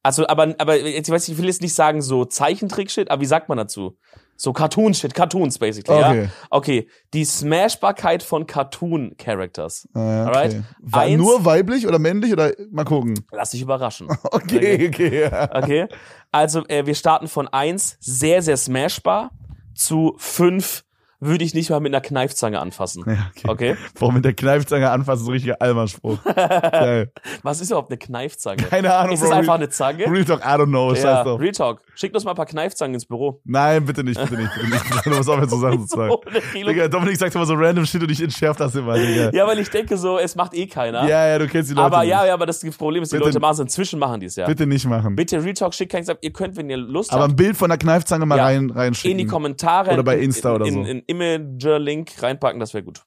Also, 0.02 0.26
aber, 0.28 0.54
aber 0.58 0.76
jetzt, 0.76 1.08
ich 1.08 1.14
weiß, 1.14 1.28
ich 1.28 1.38
will 1.38 1.46
jetzt 1.46 1.62
nicht 1.62 1.74
sagen 1.74 2.00
so 2.00 2.24
Zeichentrick-Shit, 2.24 3.10
aber 3.10 3.20
wie 3.22 3.26
sagt 3.26 3.48
man 3.48 3.58
dazu? 3.58 3.98
So 4.36 4.52
Cartoon-Shit, 4.52 5.14
Cartoons 5.14 5.58
basically, 5.58 5.98
ja? 5.98 6.10
Okay. 6.10 6.28
Okay, 6.50 6.88
die 7.14 7.24
Smashbarkeit 7.24 8.22
von 8.22 8.46
Cartoon-Characters. 8.46 9.88
Äh, 9.94 9.98
Alright. 9.98 10.50
okay. 10.54 10.62
War 10.82 11.02
Eins- 11.02 11.16
nur 11.22 11.44
weiblich 11.44 11.86
oder 11.86 11.98
männlich 11.98 12.32
oder 12.32 12.52
mal 12.70 12.84
gucken. 12.84 13.14
Lass 13.32 13.50
dich 13.50 13.62
überraschen. 13.62 14.08
Okay, 14.30 14.88
okay. 14.88 15.20
ja. 15.22 15.48
Okay? 15.56 15.86
Also, 16.30 16.64
äh, 16.68 16.84
wir 16.86 16.94
starten 16.94 17.28
von 17.28 17.48
eins 17.48 17.96
sehr, 18.00 18.42
sehr 18.42 18.56
smashbar, 18.56 19.30
zu 19.74 20.14
fünf 20.18 20.84
würde 21.18 21.44
ich 21.44 21.54
nicht 21.54 21.70
mal 21.70 21.80
mit 21.80 21.94
einer 21.94 22.02
Kneifzange 22.02 22.60
anfassen. 22.60 23.02
Ja, 23.06 23.30
okay. 23.34 23.48
Okay? 23.48 23.76
Boah, 23.98 24.12
mit 24.12 24.24
der 24.24 24.34
Kneifzange 24.34 24.90
anfassen, 24.90 25.24
so 25.24 25.30
richtiger 25.32 25.60
Alma-Spruch. 25.62 26.22
Geil. 26.34 27.10
Was 27.42 27.60
ist 27.60 27.70
überhaupt 27.70 27.90
eine 27.90 27.96
Kneifzange? 27.98 28.62
Keine 28.64 28.94
Ahnung, 28.94 29.14
Ist 29.14 29.22
Bro. 29.22 29.30
einfach 29.32 29.54
eine 29.54 29.70
Zange? 29.70 30.04
Real 30.10 30.24
Talk, 30.26 30.40
I 30.40 30.48
don't 30.48 30.66
know, 30.66 30.92
ja. 30.94 31.22
Real 31.22 31.52
Talk. 31.52 31.80
Schickt 31.98 32.14
uns 32.14 32.24
mal 32.24 32.32
ein 32.32 32.36
paar 32.36 32.44
Kneifzangen 32.46 32.92
ins 32.94 33.06
Büro. 33.06 33.40
Nein, 33.44 33.84
bitte 33.86 34.04
nicht, 34.04 34.20
bitte 34.20 34.36
nicht, 34.40 34.52
bitte 34.54 34.68
nicht. 34.68 35.06
Du 35.06 35.10
musst 35.10 35.28
aufhören 35.30 35.48
zu 35.48 35.56
Sachen 35.58 35.88
zu 35.88 35.96
sagen. 35.96 36.10
So 36.12 36.20
Digga, 36.68 36.88
Dominik 36.88 37.16
sagt 37.16 37.34
immer 37.34 37.46
so 37.46 37.54
random 37.54 37.86
Shit 37.86 38.02
und 38.02 38.10
ich 38.10 38.22
entschärft 38.22 38.60
das 38.60 38.74
immer, 38.74 38.98
Digga. 38.98 39.30
ja, 39.32 39.46
weil 39.46 39.58
ich 39.58 39.70
denke 39.70 39.96
so, 39.96 40.18
es 40.18 40.36
macht 40.36 40.52
eh 40.54 40.66
keiner. 40.66 41.08
Ja, 41.08 41.26
ja, 41.26 41.38
du 41.38 41.48
kennst 41.48 41.70
die 41.70 41.74
Leute 41.74 41.86
aber 41.86 42.00
nicht. 42.02 42.10
ja, 42.10 42.26
ja, 42.26 42.34
aber 42.34 42.44
das 42.44 42.60
Problem 42.76 43.02
ist, 43.02 43.12
die 43.12 43.16
Bitte- 43.16 43.28
Leute 43.30 43.40
machen 43.40 43.54
es 43.54 43.60
inzwischen, 43.60 43.98
machen 43.98 44.20
die 44.20 44.26
es 44.26 44.36
ja. 44.36 44.44
Bitte, 44.46 44.58
Bitte 44.64 44.68
nicht 44.68 44.86
machen. 44.86 45.16
Real 45.18 45.54
Talk, 45.54 45.72
schickt 45.74 45.90
keinen 45.92 46.06
ihr 46.20 46.32
könnt, 46.32 46.56
wenn 46.56 46.68
ihr 46.68 46.76
Lust 46.76 47.12
Aber 47.12 47.22
habt, 47.22 47.32
ein 47.32 47.36
Bild 47.36 47.56
von 47.56 47.70
der 47.70 47.78
Kneifzange 47.78 48.26
mal 48.26 48.36
Ja. 48.36 48.44
rein, 48.44 48.70
reinschicken. 48.70 49.12
in 49.12 49.18
die 49.18 49.26
Kommentare 49.26 49.92
Oder 49.92 50.02
bei 50.02 50.16
in- 50.18 50.24
Insta 50.24 50.50
in, 50.50 50.54
oder 50.56 50.66
in, 50.66 50.74
so. 50.74 50.80
in, 50.82 51.00
Imager-Link 51.06 52.22
reinpacken, 52.22 52.60
das 52.60 52.74
wäre 52.74 52.84
gut. 52.84 53.02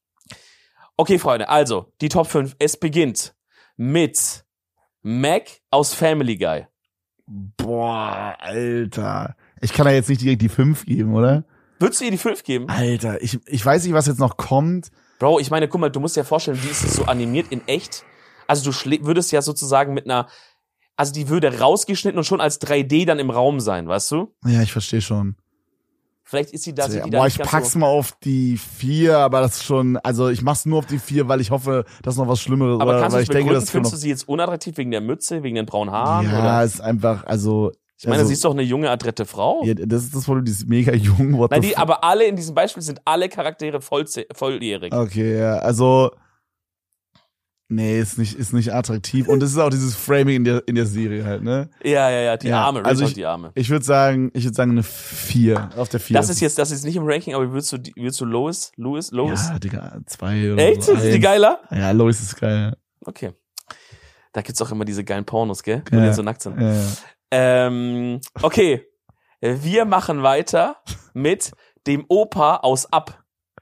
Okay, 0.98 1.20
Freunde, 1.20 1.48
also, 1.48 1.94
die 2.02 2.10
Top 2.10 2.28
5. 2.28 2.56
Es 2.60 2.76
beginnt 2.78 3.36
mit 3.78 4.44
Mac 5.02 5.44
aus 5.70 5.94
Family 5.94 6.38
Guy. 6.38 6.66
Boah, 7.30 8.36
Alter. 8.40 9.36
Ich 9.62 9.72
kann 9.72 9.86
da 9.86 9.92
jetzt 9.92 10.10
nicht 10.10 10.22
direkt 10.22 10.42
die 10.42 10.50
5 10.50 10.86
geben, 10.86 11.14
oder? 11.14 11.44
Würdest 11.78 12.02
du 12.02 12.06
ihr 12.06 12.12
die 12.12 12.18
5 12.18 12.44
geben? 12.44 12.68
Alter, 12.70 13.22
ich, 13.22 13.40
ich 13.46 13.64
weiß 13.64 13.84
nicht, 13.84 13.94
was 13.94 14.08
jetzt 14.08 14.20
noch 14.20 14.36
kommt. 14.38 14.90
Bro, 15.20 15.40
ich 15.40 15.52
meine, 15.52 15.68
guck 15.68 15.80
mal, 15.80 15.90
du 15.90 16.00
musst 16.00 16.16
dir 16.16 16.24
vorstellen, 16.24 16.60
wie 16.64 16.70
ist 16.70 16.84
es 16.84 16.96
so 16.96 17.06
animiert 17.06 17.48
in 17.52 17.66
echt? 17.68 18.04
Also 18.48 18.72
du 18.72 19.06
würdest 19.06 19.32
ja 19.32 19.42
sozusagen 19.44 19.94
mit 19.94 20.06
einer, 20.06 20.28
also 20.96 21.14
die 21.14 21.30
würde 21.30 21.60
rausgeschnitten 21.60 22.18
und 22.18 22.24
schon 22.24 22.42
als 22.42 22.60
3D 22.62 23.06
dann 23.06 23.20
im 23.20 23.30
Raum 23.30 23.60
sein, 23.60 23.88
weißt 23.88 24.12
du? 24.12 24.34
Ja, 24.46 24.62
ich 24.62 24.72
verstehe 24.72 25.02
schon. 25.02 25.36
Vielleicht 26.30 26.52
ist 26.52 26.64
sie 26.64 26.76
da, 26.76 26.88
da 26.88 27.08
Boah, 27.08 27.26
ich 27.26 27.40
pack's 27.40 27.72
so. 27.72 27.80
mal 27.80 27.88
auf 27.88 28.12
die 28.24 28.56
4, 28.56 29.18
aber 29.18 29.42
das 29.42 29.56
ist 29.56 29.64
schon, 29.64 29.98
also 29.98 30.30
ich 30.30 30.44
mach's 30.44 30.64
nur 30.68 30.78
auf 30.78 30.86
die 30.86 31.00
4, 31.00 31.28
weil 31.28 31.42
ich 31.42 31.50
hoffe, 31.50 31.86
dass 32.04 32.18
noch 32.18 32.28
was 32.28 32.40
Schlimmeres 32.40 32.80
Aber 32.80 33.02
kannst 33.02 33.18
du 33.18 33.22
ich 33.22 33.30
denke, 33.30 33.52
das 33.52 33.72
findest 33.72 33.96
du 33.96 33.98
sie 33.98 34.10
jetzt 34.10 34.30
unattraktiv 34.30 34.78
wegen 34.78 34.92
der 34.92 35.02
Mütze, 35.02 35.42
wegen 35.42 35.56
den 35.56 35.66
braunen 35.66 35.92
Haaren? 35.92 36.28
Ja, 36.28 36.40
oder? 36.40 36.64
ist 36.64 36.82
einfach, 36.82 37.26
also. 37.26 37.72
Ich 37.98 38.06
meine, 38.06 38.18
also, 38.18 38.28
sie 38.28 38.36
ist 38.36 38.46
doch 38.46 38.52
eine 38.52 38.62
junge, 38.62 38.92
adrette 38.92 39.26
Frau. 39.26 39.64
ja, 39.66 39.74
das 39.74 40.04
ist 40.04 40.16
das 40.16 40.26
Problem, 40.26 40.46
die 40.46 40.52
ist 40.52 40.68
mega 40.68 40.94
jung. 40.94 41.32
Nein, 41.50 41.64
die, 41.64 41.76
aber 41.76 42.04
alle 42.04 42.26
in 42.26 42.36
diesem 42.36 42.54
Beispiel 42.54 42.84
sind 42.84 43.02
alle 43.06 43.28
Charaktere 43.28 43.82
voll, 43.82 44.06
volljährig. 44.32 44.94
Okay, 44.94 45.40
ja, 45.40 45.56
also. 45.56 46.12
Nee, 47.72 48.00
ist 48.00 48.18
nicht, 48.18 48.34
ist 48.34 48.52
nicht 48.52 48.74
attraktiv. 48.74 49.28
Und 49.28 49.44
es 49.44 49.52
ist 49.52 49.58
auch 49.60 49.70
dieses 49.70 49.96
Framing 49.96 50.38
in 50.38 50.44
der, 50.44 50.68
in 50.68 50.74
der 50.74 50.88
Serie 50.88 51.24
halt, 51.24 51.44
ne? 51.44 51.70
Ja, 51.84 52.10
ja, 52.10 52.20
ja, 52.22 52.38
die 52.38 52.48
Ja, 52.48 52.64
Arme, 52.66 52.80
also 52.80 52.90
also 52.90 53.06
ich- 53.06 53.14
die 53.14 53.26
Arme. 53.28 53.52
Ich 53.54 53.70
würde 53.70 53.86
sagen, 53.86 54.32
ich 54.34 54.44
würde 54.44 54.56
sagen 54.56 54.72
eine 54.72 54.82
4. 54.82 55.70
Auf 55.78 55.88
der 55.88 56.00
4. 56.00 56.18
Das 56.18 56.30
ist 56.30 56.40
jetzt, 56.42 56.58
das 56.58 56.72
ist 56.72 56.84
nicht 56.84 56.96
im 56.96 57.04
Ranking, 57.06 57.36
aber 57.36 57.52
würdest 57.52 57.72
du, 57.72 57.78
würdest 57.96 58.20
du 58.22 58.26
Lois, 58.26 58.72
Louis, 58.76 59.12
Lois? 59.12 59.50
Ja, 59.50 59.60
Digga, 59.60 60.00
2 60.08 60.54
oder 60.54 60.68
Echt? 60.68 60.82
so. 60.82 60.94
Ist 60.94 61.14
die 61.14 61.20
geiler? 61.20 61.60
Ja, 61.70 61.92
Lois 61.92 62.20
ist 62.20 62.36
geil. 62.40 62.76
Okay. 63.06 63.34
Da 64.34 64.42
gibt's 64.42 64.62
auch 64.64 64.72
immer 64.72 64.86
diese 64.86 65.04
geilen 65.04 65.26
Pornos, 65.26 65.62
gell? 65.62 65.84
Wo 65.92 65.98
Ja. 65.98 66.08
die 66.08 66.14
so 66.14 66.24
nackt 66.24 66.42
sind. 66.42 66.60
Ja, 66.60 66.74
ja. 66.74 66.88
Ähm, 67.32 68.20
okay. 68.42 68.84
Wir 69.42 69.86
machen 69.86 70.24
weiter 70.24 70.78
mit 71.14 71.52
dem 71.86 72.04
Opa 72.10 72.58
aus 72.58 72.92
Ab. 72.92 73.19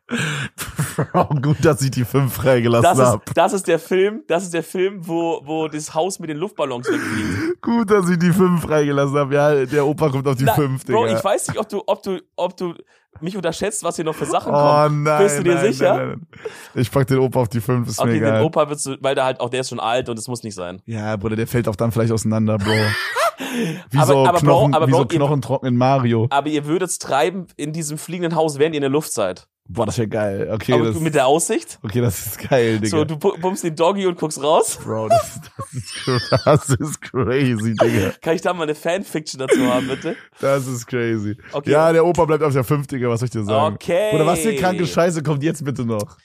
Gut, 1.42 1.58
dass 1.64 1.82
ich 1.82 1.92
die 1.92 2.06
5 2.06 2.34
freigelassen 2.34 2.84
Das 2.84 2.98
ist, 2.98 3.06
hab. 3.06 3.34
das 3.36 3.54
ist 3.54 3.68
der 3.68 3.78
Film, 3.80 4.24
das 4.28 4.44
ist 4.44 4.54
der 4.54 4.64
Film, 4.64 5.06
wo, 5.08 5.42
wo 5.44 5.68
das 5.68 5.94
Haus 5.94 6.20
mit 6.20 6.30
den 6.30 6.38
Luftballons 6.38 6.88
wegfliegt. 6.88 7.62
Gut, 7.62 7.92
dass 7.92 8.10
ich 8.10 8.18
die 8.18 8.32
5 8.32 8.62
freigelassen 8.62 9.18
hab. 9.18 9.32
Ja, 9.32 9.66
der 9.66 9.86
Opa 9.86 10.10
kommt 10.10 10.28
auf 10.28 10.36
die 10.36 10.46
Na, 10.46 10.54
5, 10.54 10.86
Digga. 10.86 10.98
Bro, 10.98 11.08
ich 11.08 11.24
weiß 11.24 11.50
nicht, 11.50 11.60
ob 11.60 11.68
du, 11.70 11.84
ob 11.86 12.02
du, 12.04 12.20
ob 12.36 12.56
du 12.58 12.74
mich 13.20 13.36
unterschätzt, 13.36 13.84
was 13.84 13.96
hier 13.96 14.06
noch 14.06 14.16
für 14.16 14.26
Sachen 14.26 14.54
Oh 14.54 14.58
kommen. 14.58 15.04
nein. 15.04 15.24
Bist 15.24 15.40
du 15.40 15.44
dir 15.44 15.56
nein, 15.56 15.74
sicher? 15.74 15.98
Nein. 15.98 16.28
Ich 16.76 16.90
pack 16.92 17.08
den 17.08 17.20
Opa 17.20 17.42
auf 17.42 17.50
die 17.50 17.62
5, 17.62 17.88
ist 17.88 17.98
mir 18.00 18.04
Okay, 18.04 18.14
den 18.20 18.24
egal. 18.24 18.44
Opa 18.44 18.70
wird 18.70 18.80
so, 18.80 18.96
weil 19.02 19.16
der 19.16 19.26
halt 19.26 19.40
auch, 19.40 19.50
der 19.50 19.62
ist 19.62 19.70
schon 19.70 19.80
alt 19.80 20.08
und 20.10 20.18
es 20.18 20.28
muss 20.28 20.44
nicht 20.44 20.56
sein. 20.56 20.82
Ja, 20.86 21.16
Bruder, 21.18 21.36
der 21.36 21.48
fällt 21.48 21.68
auch 21.68 21.76
dann 21.76 21.92
vielleicht 21.92 22.12
auseinander, 22.12 22.58
Bro. 22.58 22.72
Wie 23.92 23.98
Aber- 23.98 24.08
so 24.08 24.18
aber 24.26 24.32
Bro, 24.40 24.40
Knochen, 24.40 24.74
aber 24.74 24.88
wie 24.88 24.92
Bro, 24.92 24.98
so 25.00 25.04
ihr- 25.04 25.10
Knochentrocken 25.18 25.68
in 25.68 25.78
Mario. 25.78 26.28
Aber 26.32 26.48
ihr 26.48 26.66
würdet's 26.66 26.98
treiben 26.98 27.46
in 27.56 27.72
diesem 27.72 27.98
fliegenden 28.00 28.36
Haus, 28.36 28.58
während 28.58 28.74
ihr 28.74 28.78
in 28.80 28.82
der 28.82 28.90
Luft 28.90 29.14
seid. 29.14 29.48
Boah, 29.69 29.85
das 29.85 29.98
wäre 29.98 30.07
geil. 30.07 30.49
Okay, 30.53 30.73
Aber 30.73 30.85
das, 30.85 30.99
mit 30.99 31.14
der 31.14 31.27
Aussicht. 31.27 31.77
okay, 31.84 32.02
das 32.02 32.26
ist 32.26 32.49
geil, 32.49 32.80
Digga. 32.80 32.98
So, 32.98 33.06
du 33.06 33.18
pumpst 33.18 33.64
den 33.64 33.76
Doggy 33.76 34.06
und 34.06 34.18
guckst 34.18 34.41
raus. 34.41 34.80
Bro, 34.81 35.10
das, 35.10 35.41
das, 35.57 35.73
ist, 35.73 36.31
das 36.45 36.69
ist 36.69 37.02
crazy, 37.02 37.76
Digga. 37.76 38.14
Kann 38.22 38.35
ich 38.35 38.41
da 38.41 38.53
mal 38.53 38.64
eine 38.64 38.76
Fanfiction 38.76 39.39
dazu 39.39 39.60
haben, 39.65 39.88
bitte? 39.88 40.15
Das 40.39 40.65
ist 40.68 40.85
crazy. 40.88 41.35
Okay. 41.52 41.72
Ja, 41.72 41.91
der 41.91 42.06
Opa 42.06 42.26
bleibt 42.26 42.44
auf 42.44 42.53
der 42.53 42.64
5, 42.64 42.88
Digga, 42.88 43.10
was 43.10 43.19
soll 43.19 43.26
ich 43.26 43.31
dir 43.31 43.44
sagen? 43.44 43.76
Okay. 43.76 44.15
Oder 44.15 44.26
was 44.26 44.39
für 44.39 44.56
kranke 44.56 44.88
Scheiße 44.88 45.22
kommt 45.23 45.44
jetzt 45.44 45.64
bitte 45.65 45.84
noch? 45.84 46.18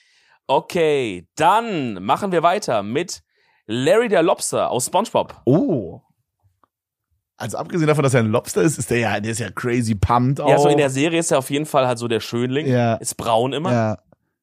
Okay, 0.47 1.27
dann 1.37 2.03
machen 2.03 2.33
wir 2.33 2.43
weiter 2.43 2.83
mit 2.83 3.23
Larry 3.67 4.09
der 4.09 4.23
Lobster 4.23 4.71
aus 4.71 4.87
SpongeBob. 4.87 5.41
Oh. 5.47 6.01
Also 7.43 7.59
abgesehen 7.59 7.89
davon, 7.89 8.05
dass 8.05 8.15
er 8.15 8.21
ein 8.21 8.31
Lobster 8.31 8.63
ist, 8.63 8.79
ist 8.79 8.89
der 8.91 8.99
ja, 8.99 9.19
der 9.19 9.33
ist 9.33 9.41
ja 9.41 9.51
crazy 9.51 9.97
pumped 9.97 10.41
auch. 10.41 10.49
Ja, 10.49 10.59
so 10.59 10.69
in 10.69 10.77
der 10.79 10.91
Serie 10.91 11.19
ist 11.19 11.33
er 11.33 11.39
auf 11.39 11.51
jeden 11.51 11.67
Fall 11.67 11.89
halt 11.89 11.99
so 11.99 12.07
der 12.07 12.21
Schönling. 12.21 12.69
Ja. 12.69 12.95
Ist 12.95 13.17
braun 13.17 13.53
immer. 13.53 13.73
Ja. 13.73 13.99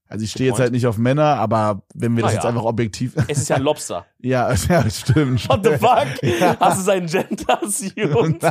Also 0.10 0.26
ich 0.26 0.32
stehe 0.32 0.50
jetzt 0.50 0.60
halt 0.60 0.74
nicht 0.74 0.86
auf 0.86 0.98
Männer, 0.98 1.36
aber 1.38 1.84
wenn 1.94 2.18
wir 2.18 2.24
das 2.24 2.32
Ah, 2.32 2.34
jetzt 2.34 2.44
ja. 2.44 2.50
einfach 2.50 2.64
objektiv. 2.64 3.14
Es 3.30 3.38
ist 3.38 3.48
ja 3.50 3.56
ein 3.56 3.62
Lobster. 3.62 4.06
ja, 4.20 4.52
ja, 4.70 4.90
stimmt. 4.90 5.48
What 5.48 5.64
the 5.64 5.78
fuck? 5.78 6.08
Ja. 6.42 6.58
Hast 6.60 6.80
du 6.80 6.84
seinen 6.84 7.08
Gender 7.08 7.64
assumed? 7.64 8.44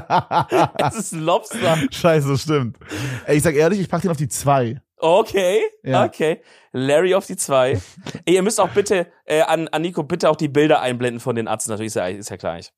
es 0.89 0.97
ist 0.97 1.13
ein 1.13 1.21
Lobster. 1.21 1.77
Scheiße, 1.91 2.39
stimmt. 2.39 2.79
Ey, 3.27 3.37
ich 3.37 3.43
sag 3.43 3.55
ehrlich, 3.55 3.81
ich 3.81 3.89
pack 3.91 4.01
den 4.01 4.11
auf 4.11 4.17
die 4.17 4.29
2. 4.29 4.81
Okay, 5.01 5.63
Ja. 5.85 6.05
okay. 6.05 6.43
Larry 6.73 7.15
auf 7.15 7.27
die 7.27 7.37
zwei. 7.37 7.81
Ey, 8.25 8.35
ihr 8.35 8.43
müsst 8.43 8.61
auch 8.61 8.71
bitte, 8.71 9.07
äh, 9.25 9.43
an, 9.43 9.69
an 9.69 9.83
Nico, 9.83 10.03
bitte 10.03 10.29
auch 10.29 10.37
die 10.37 10.49
Bilder 10.49 10.81
einblenden 10.81 11.21
von 11.21 11.37
den 11.37 11.47
Atzen. 11.49 11.71
Natürlich 11.71 11.89
ist 11.89 11.95
ja, 11.95 12.07
ist 12.09 12.31
ja 12.31 12.37
klar. 12.37 12.55
eigentlich. 12.55 12.73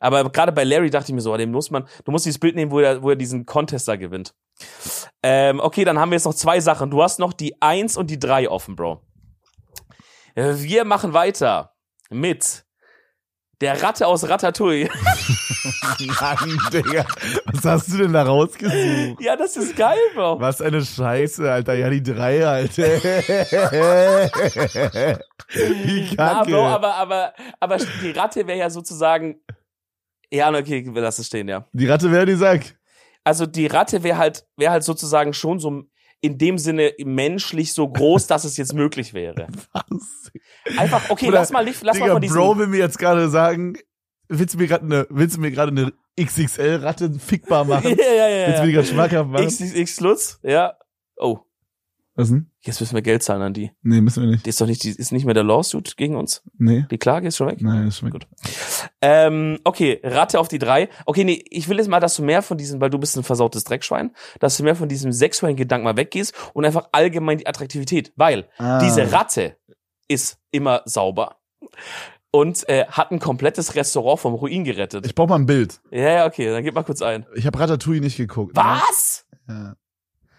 Aber 0.00 0.28
gerade 0.30 0.52
bei 0.52 0.64
Larry 0.64 0.90
dachte 0.90 1.10
ich 1.10 1.14
mir 1.14 1.20
so, 1.20 1.36
dem 1.36 1.52
muss 1.52 1.70
man, 1.70 1.86
du 2.04 2.12
musst 2.12 2.24
dieses 2.26 2.38
Bild 2.38 2.54
nehmen, 2.56 2.70
wo 2.70 2.80
er, 2.80 3.02
wo 3.02 3.10
er 3.10 3.16
diesen 3.16 3.44
Contest 3.46 3.86
da 3.88 3.96
gewinnt. 3.96 4.34
Ähm, 5.22 5.60
okay, 5.60 5.84
dann 5.84 5.98
haben 5.98 6.10
wir 6.10 6.16
jetzt 6.16 6.24
noch 6.24 6.34
zwei 6.34 6.60
Sachen. 6.60 6.90
Du 6.90 7.02
hast 7.02 7.18
noch 7.18 7.32
die 7.32 7.60
eins 7.60 7.96
und 7.96 8.10
die 8.10 8.18
drei 8.18 8.48
offen, 8.48 8.74
Bro. 8.74 9.02
Wir 10.34 10.84
machen 10.84 11.12
weiter 11.12 11.74
mit 12.10 12.64
der 13.60 13.82
Ratte 13.82 14.06
aus 14.06 14.28
Ratatouille. 14.28 14.88
Mann, 16.20 16.58
Digga. 16.72 17.04
Was 17.46 17.64
hast 17.64 17.92
du 17.92 17.98
denn 17.98 18.12
da 18.12 18.22
rausgesucht? 18.22 19.20
ja, 19.20 19.36
das 19.36 19.56
ist 19.56 19.76
geil, 19.76 19.98
Bro. 20.14 20.40
Was 20.40 20.60
eine 20.60 20.84
Scheiße, 20.84 21.50
Alter. 21.50 21.74
Ja, 21.74 21.90
die 21.90 22.02
3, 22.02 22.46
Alter. 22.46 22.82
Wie 25.52 26.14
Ja, 26.14 26.16
kacke. 26.16 26.50
Bro, 26.50 26.66
aber, 26.66 26.94
aber, 26.94 27.32
aber 27.60 27.78
die 28.02 28.10
Ratte 28.10 28.46
wäre 28.46 28.58
ja 28.58 28.70
sozusagen. 28.70 29.40
Ja, 30.30 30.50
okay, 30.50 30.84
wir 30.92 31.02
lassen 31.02 31.20
es 31.20 31.28
stehen, 31.28 31.48
ja. 31.48 31.66
die 31.72 31.86
Ratte 31.86 32.10
wäre 32.10 32.26
die 32.26 32.34
Sack. 32.34 32.76
Also 33.22 33.46
die 33.46 33.66
Ratte 33.66 34.02
wäre 34.02 34.18
halt, 34.18 34.46
wäre 34.56 34.72
halt 34.72 34.84
sozusagen 34.84 35.32
schon 35.32 35.58
so 35.58 35.84
in 36.20 36.38
dem 36.38 36.58
Sinne 36.58 36.92
menschlich 37.04 37.72
so 37.72 37.88
groß, 37.88 38.26
dass 38.26 38.44
es 38.44 38.56
jetzt 38.56 38.74
möglich 38.74 39.14
wäre. 39.14 39.46
Was? 39.72 40.32
Einfach, 40.76 41.10
okay, 41.10 41.28
Oder, 41.28 41.40
lass 41.40 41.50
mal, 41.50 41.64
lass 41.64 41.94
Digga, 41.94 42.06
mal 42.06 42.12
von 42.12 42.22
diesem. 42.22 42.36
Bro 42.36 42.58
will 42.58 42.66
mir 42.66 42.78
jetzt 42.78 42.98
gerade 42.98 43.28
sagen, 43.28 43.76
willst 44.28 44.54
du 44.54 44.58
mir 44.58 44.66
gerade 44.66 44.84
eine, 44.84 45.06
willst 45.10 45.36
du 45.36 45.40
mir 45.40 45.50
gerade 45.50 45.70
eine 45.72 45.92
XXL-Ratte 46.20 47.12
fickbar 47.18 47.64
machen? 47.66 47.96
ja, 47.98 48.14
ja, 48.14 48.28
ja. 48.28 48.46
Willst 48.48 48.60
du 48.62 48.66
mir 48.66 48.72
gerade 48.72 48.86
schmackhaft 48.88 49.30
machen? 49.30 49.46
XXX 49.46 50.00
Lutz, 50.00 50.40
ja. 50.42 50.74
Oh, 51.16 51.38
Was 52.14 52.28
denn? 52.28 52.50
jetzt 52.60 52.80
müssen 52.80 52.94
wir 52.94 53.02
Geld 53.02 53.22
zahlen 53.22 53.40
an 53.42 53.54
die. 53.54 53.70
Nee, 53.82 54.00
müssen 54.00 54.22
wir 54.22 54.30
nicht. 54.30 54.44
Die 54.44 54.50
ist 54.50 54.60
doch 54.60 54.66
nicht, 54.66 54.82
die 54.84 54.90
ist 54.90 55.12
nicht 55.12 55.24
mehr 55.24 55.34
der 55.34 55.44
Lawsuit 55.44 55.96
gegen 55.96 56.16
uns. 56.16 56.42
Nee. 56.58 56.84
Die 56.90 56.98
Klage 56.98 57.28
ist 57.28 57.36
schon 57.36 57.46
weg. 57.48 57.58
Nein, 57.62 57.86
das 57.86 57.98
schmeckt. 57.98 58.12
Gut. 58.14 58.26
Ähm, 59.00 59.58
okay, 59.64 60.00
Ratte 60.02 60.38
auf 60.40 60.48
die 60.48 60.58
drei. 60.58 60.88
Okay, 61.06 61.24
nee, 61.24 61.42
ich 61.50 61.68
will 61.68 61.78
jetzt 61.78 61.88
mal, 61.88 62.00
dass 62.00 62.16
du 62.16 62.22
mehr 62.22 62.42
von 62.42 62.58
diesem, 62.58 62.80
weil 62.80 62.90
du 62.90 62.98
bist 62.98 63.16
ein 63.16 63.22
versautes 63.22 63.64
Dreckschwein, 63.64 64.10
dass 64.40 64.56
du 64.56 64.62
mehr 64.64 64.74
von 64.76 64.88
diesem 64.88 65.12
sexuellen 65.12 65.56
Gedanken 65.56 65.84
mal 65.84 65.96
weggehst 65.96 66.34
und 66.54 66.64
einfach 66.64 66.88
allgemein 66.92 67.38
die 67.38 67.46
Attraktivität. 67.46 68.12
Weil 68.16 68.48
Ah. 68.58 68.78
diese 68.82 69.12
Ratte 69.12 69.56
ist 70.08 70.38
immer 70.50 70.82
sauber 70.84 71.36
und 72.30 72.68
äh, 72.68 72.86
hat 72.86 73.12
ein 73.12 73.18
komplettes 73.18 73.74
Restaurant 73.74 74.20
vom 74.20 74.34
Ruin 74.34 74.64
gerettet. 74.64 75.06
Ich 75.06 75.14
brauch 75.14 75.28
mal 75.28 75.36
ein 75.36 75.46
Bild. 75.46 75.80
Ja, 75.90 76.10
ja, 76.10 76.26
okay, 76.26 76.50
dann 76.50 76.62
gib 76.62 76.74
mal 76.74 76.82
kurz 76.82 77.02
ein. 77.02 77.26
Ich 77.34 77.46
habe 77.46 77.58
Ratatouille 77.58 78.00
nicht 78.00 78.16
geguckt. 78.16 78.54
Was? 78.54 79.26
Ja. 79.48 79.76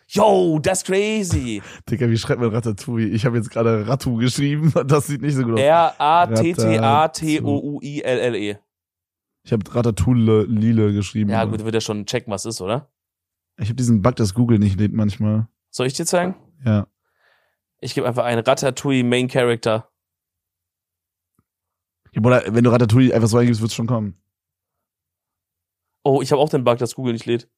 Yo, 0.09 0.57
that's 0.59 0.85
crazy. 0.85 1.61
Digga, 1.89 2.09
wie 2.09 2.17
schreibt 2.17 2.39
man 2.39 2.51
Ratatouille? 2.51 3.09
Ich 3.09 3.25
habe 3.25 3.35
jetzt 3.35 3.49
gerade 3.49 3.85
Ratu 3.87 4.15
geschrieben. 4.15 4.71
Das 4.85 5.07
sieht 5.07 5.21
nicht 5.21 5.35
so 5.35 5.43
gut 5.43 5.55
aus. 5.55 5.59
R-A-T-T-A-T-O-U-I-L-L-E. 5.59 8.57
Ich 9.43 9.51
habe 9.51 9.75
Ratatouille 9.75 10.43
Lile 10.43 10.93
geschrieben. 10.93 11.29
Ja, 11.29 11.43
gut, 11.45 11.63
wird 11.63 11.75
er 11.75 11.81
schon 11.81 12.05
checken, 12.05 12.31
was 12.31 12.45
ist, 12.45 12.61
oder? 12.61 12.89
Ich 13.57 13.67
habe 13.67 13.75
diesen 13.75 14.01
Bug, 14.01 14.15
dass 14.15 14.33
Google 14.33 14.59
nicht 14.59 14.79
lädt 14.79 14.93
manchmal. 14.93 15.47
Soll 15.69 15.87
ich 15.87 15.93
dir 15.93 16.05
zeigen? 16.05 16.35
Ja. 16.63 16.87
Ich 17.79 17.93
gebe 17.93 18.07
einfach 18.07 18.25
einen 18.25 18.41
Ratatouille 18.41 19.03
Main 19.03 19.27
Character. 19.27 19.89
Bruder, 22.21 22.43
wenn 22.47 22.63
du 22.63 22.69
Ratatouille 22.71 23.13
einfach 23.13 23.27
so 23.27 23.37
eingibst, 23.37 23.61
wird's 23.61 23.75
schon 23.75 23.87
kommen. 23.87 24.19
Oh, 26.03 26.21
ich 26.21 26.31
habe 26.31 26.41
auch 26.41 26.49
den 26.49 26.63
Bug, 26.63 26.77
dass 26.77 26.95
Google 26.95 27.13
nicht 27.13 27.25
lädt. 27.25 27.49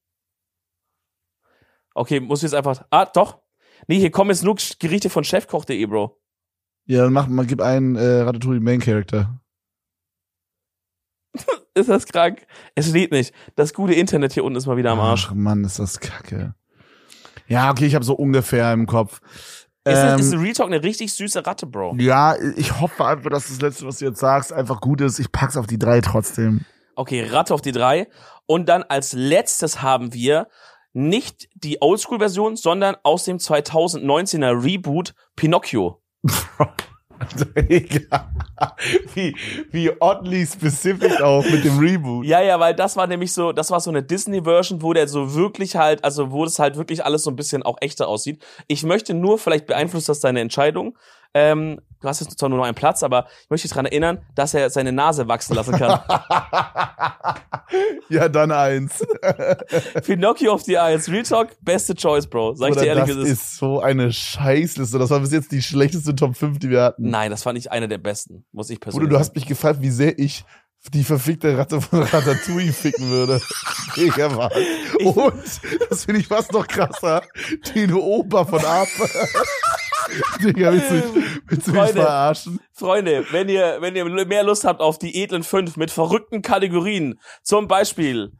Okay, 1.94 2.20
muss 2.20 2.42
jetzt 2.42 2.56
einfach. 2.56 2.86
Ah, 2.90 3.06
doch. 3.06 3.42
Nee, 3.88 4.00
hier 4.00 4.12
kommen 4.12 4.32
jetzt 4.32 4.44
nur 4.44 4.56
Gerichte 4.80 5.10
von 5.10 5.24
chefkoch.de, 5.24 5.86
Bro. 5.86 6.20
Ja, 6.86 7.04
dann 7.04 7.14
mach 7.14 7.28
mal, 7.28 7.46
gib 7.46 7.62
einen 7.62 7.96
äh, 7.96 8.22
Ratatouille 8.22 8.60
Main 8.60 8.80
Character. 8.80 9.40
Ist 11.76 11.90
das 11.90 12.06
krank? 12.08 12.46
Es 12.76 12.92
lädt 12.92 13.12
nicht. 13.12 13.34
Das 13.56 13.74
gute 13.74 13.94
Internet 13.94 14.34
hier 14.34 14.44
unten 14.44 14.58
ist 14.58 14.66
mal 14.66 14.78
wieder 14.78 14.92
am 14.92 15.00
Arsch. 15.00 15.28
Ach 15.30 15.36
Mann, 15.36 15.64
ist 15.64 15.80
das 15.80 16.00
kacke. 16.00 16.56
Ja, 17.48 17.72
okay, 17.72 17.86
ich 17.86 17.96
habe 17.96 18.04
so 18.04 18.16
ungefähr 18.16 18.74
im 18.74 18.86
Kopf. 18.86 19.22
Ist, 19.90 20.02
das, 20.02 20.14
Ähm, 20.14 20.20
ist 20.20 20.34
ein 20.34 20.40
Real 20.40 20.54
Talk 20.54 20.68
eine 20.68 20.84
richtig 20.84 21.14
süße 21.14 21.46
Ratte, 21.46 21.66
Bro. 21.66 21.96
ja, 22.00 22.36
ich 22.56 22.80
hoffe 22.80 23.06
einfach, 23.06 23.30
dass 23.30 23.48
das 23.48 23.62
Letzte, 23.62 23.86
was 23.88 23.98
du 24.00 24.06
jetzt 24.06 24.20
sagst, 24.20 24.52
einfach 24.54 24.82
gut 24.82 25.02
ist. 25.02 25.20
Ich 25.20 25.32
pack's 25.32 25.58
auf 25.58 25.68
die 25.68 25.80
drei 25.80 26.02
trotzdem. 26.02 26.66
Okay, 26.96 27.24
Ratte 27.24 27.54
auf 27.54 27.62
die 27.62 27.72
drei. 27.72 28.08
Und 28.46 28.68
dann 28.70 28.84
als 28.84 29.14
letztes 29.14 29.82
haben 29.82 30.14
wir 30.14 30.48
nicht 30.94 31.48
die 31.54 31.82
Oldschool-Version, 31.82 32.56
sondern 32.56 32.96
aus 33.04 33.24
dem 33.24 33.38
2019er 33.38 34.64
Reboot 34.64 35.14
Pinocchio. 35.36 36.02
wie, 39.14 39.36
wie 39.72 39.92
oddly 40.00 40.46
specific 40.46 41.22
auch 41.22 41.44
mit 41.44 41.64
dem 41.64 41.78
Reboot. 41.80 42.26
Ja, 42.26 42.42
ja, 42.42 42.60
weil 42.60 42.74
das 42.74 42.96
war 42.96 43.08
nämlich 43.08 43.34
so, 43.34 43.52
das 43.52 43.72
war 43.72 43.80
so 43.80 43.90
eine 43.90 44.04
Disney-Version, 44.04 44.82
wo 44.82 44.94
der 44.94 45.08
so 45.08 45.34
wirklich 45.34 45.76
halt, 45.76 46.04
also 46.04 46.32
wo 46.32 46.46
das 46.46 46.60
halt 46.60 46.78
wirklich 46.78 47.04
alles 47.04 47.24
so 47.24 47.32
ein 47.32 47.36
bisschen 47.36 47.64
auch 47.64 47.78
echter 47.82 48.08
aussieht. 48.08 48.42
Ich 48.68 48.84
möchte 48.84 49.14
nur, 49.14 49.38
vielleicht 49.38 49.66
beeinflusst 49.66 50.10
das 50.10 50.20
deine 50.20 50.40
Entscheidung. 50.40 50.96
Ähm, 51.34 51.80
du 52.02 52.08
hast 52.08 52.22
jetzt 52.22 52.40
zwar 52.40 52.50
nur 52.50 52.60
noch 52.60 52.66
einen 52.66 52.76
Platz, 52.76 53.04
aber 53.04 53.28
ich 53.44 53.50
möchte 53.50 53.68
dich 53.68 53.72
daran 53.72 53.86
erinnern, 53.86 54.20
dass 54.36 54.54
er 54.54 54.70
seine 54.70 54.92
Nase 54.92 55.28
wachsen 55.28 55.56
lassen 55.56 55.74
kann. 55.74 56.00
ja, 58.10 58.30
dann 58.30 58.52
eins. 58.52 59.06
Pinocchio 60.06 60.54
auf 60.54 60.64
die 60.64 60.78
Eins. 60.78 61.10
Real 61.10 61.24
Talk, 61.24 61.50
beste 61.62 61.96
Choice, 61.96 62.28
Bro. 62.28 62.56
Sag 62.56 62.70
ich 62.70 62.78
Oder 62.78 62.82
dir 62.82 62.88
ehrlich, 62.88 63.16
das 63.16 63.18
ist. 63.18 63.32
ist 63.32 63.58
so 63.58 63.80
eine 63.82 64.12
Scheißliste. 64.12 64.98
Das 64.98 65.10
war 65.10 65.20
bis 65.20 65.32
jetzt 65.32 65.52
die 65.52 65.62
schlechteste 65.62 66.16
Top 66.16 66.36
5, 66.36 66.60
die 66.60 66.70
wir 66.70 66.82
hatten. 66.82 67.10
Nein, 67.10 67.32
das 67.32 67.44
fand 67.44 67.58
ich 67.58 67.72
eine 67.72 67.88
der 67.88 67.98
besten, 67.98 68.46
muss 68.52 68.70
ich 68.70 68.80
Bruder, 68.80 68.92
persönlich 68.92 69.10
du 69.10 69.20
hast 69.20 69.36
mich 69.36 69.46
gefragt, 69.46 69.82
wie 69.82 69.92
sehr 69.92 70.18
ich 70.18 70.46
die 70.94 71.04
verfickte 71.04 71.58
Ratte 71.58 71.82
von 71.82 72.04
Ratatouille 72.04 72.72
ficken 72.74 73.10
würde. 73.10 73.42
Digga, 73.98 74.36
was? 74.36 74.54
Und, 75.04 75.90
das 75.90 76.06
finde 76.06 76.22
ich 76.22 76.28
fast 76.28 76.54
noch 76.54 76.68
krasser, 76.68 77.22
den 77.76 77.94
Opa 77.94 78.46
von 78.46 78.64
Ab. 78.64 78.88
Digga, 80.44 80.72
willst 80.72 80.90
du 80.90 80.96
mich, 80.96 81.04
willst 81.48 81.68
du 81.68 81.72
mich 81.72 81.80
Freunde. 81.82 82.02
verarschen? 82.02 82.60
Freunde, 82.72 83.26
wenn 83.32 83.50
ihr, 83.50 83.78
wenn 83.80 83.96
ihr 83.96 84.06
mehr 84.26 84.44
Lust 84.44 84.64
habt 84.64 84.82
auf 84.82 85.00
die 85.00 85.22
edlen 85.22 85.44
fünf 85.44 85.78
mit 85.78 85.92
verrückten 85.92 86.42
Kategorien, 86.42 87.20
zum 87.44 87.68
Beispiel, 87.68 88.32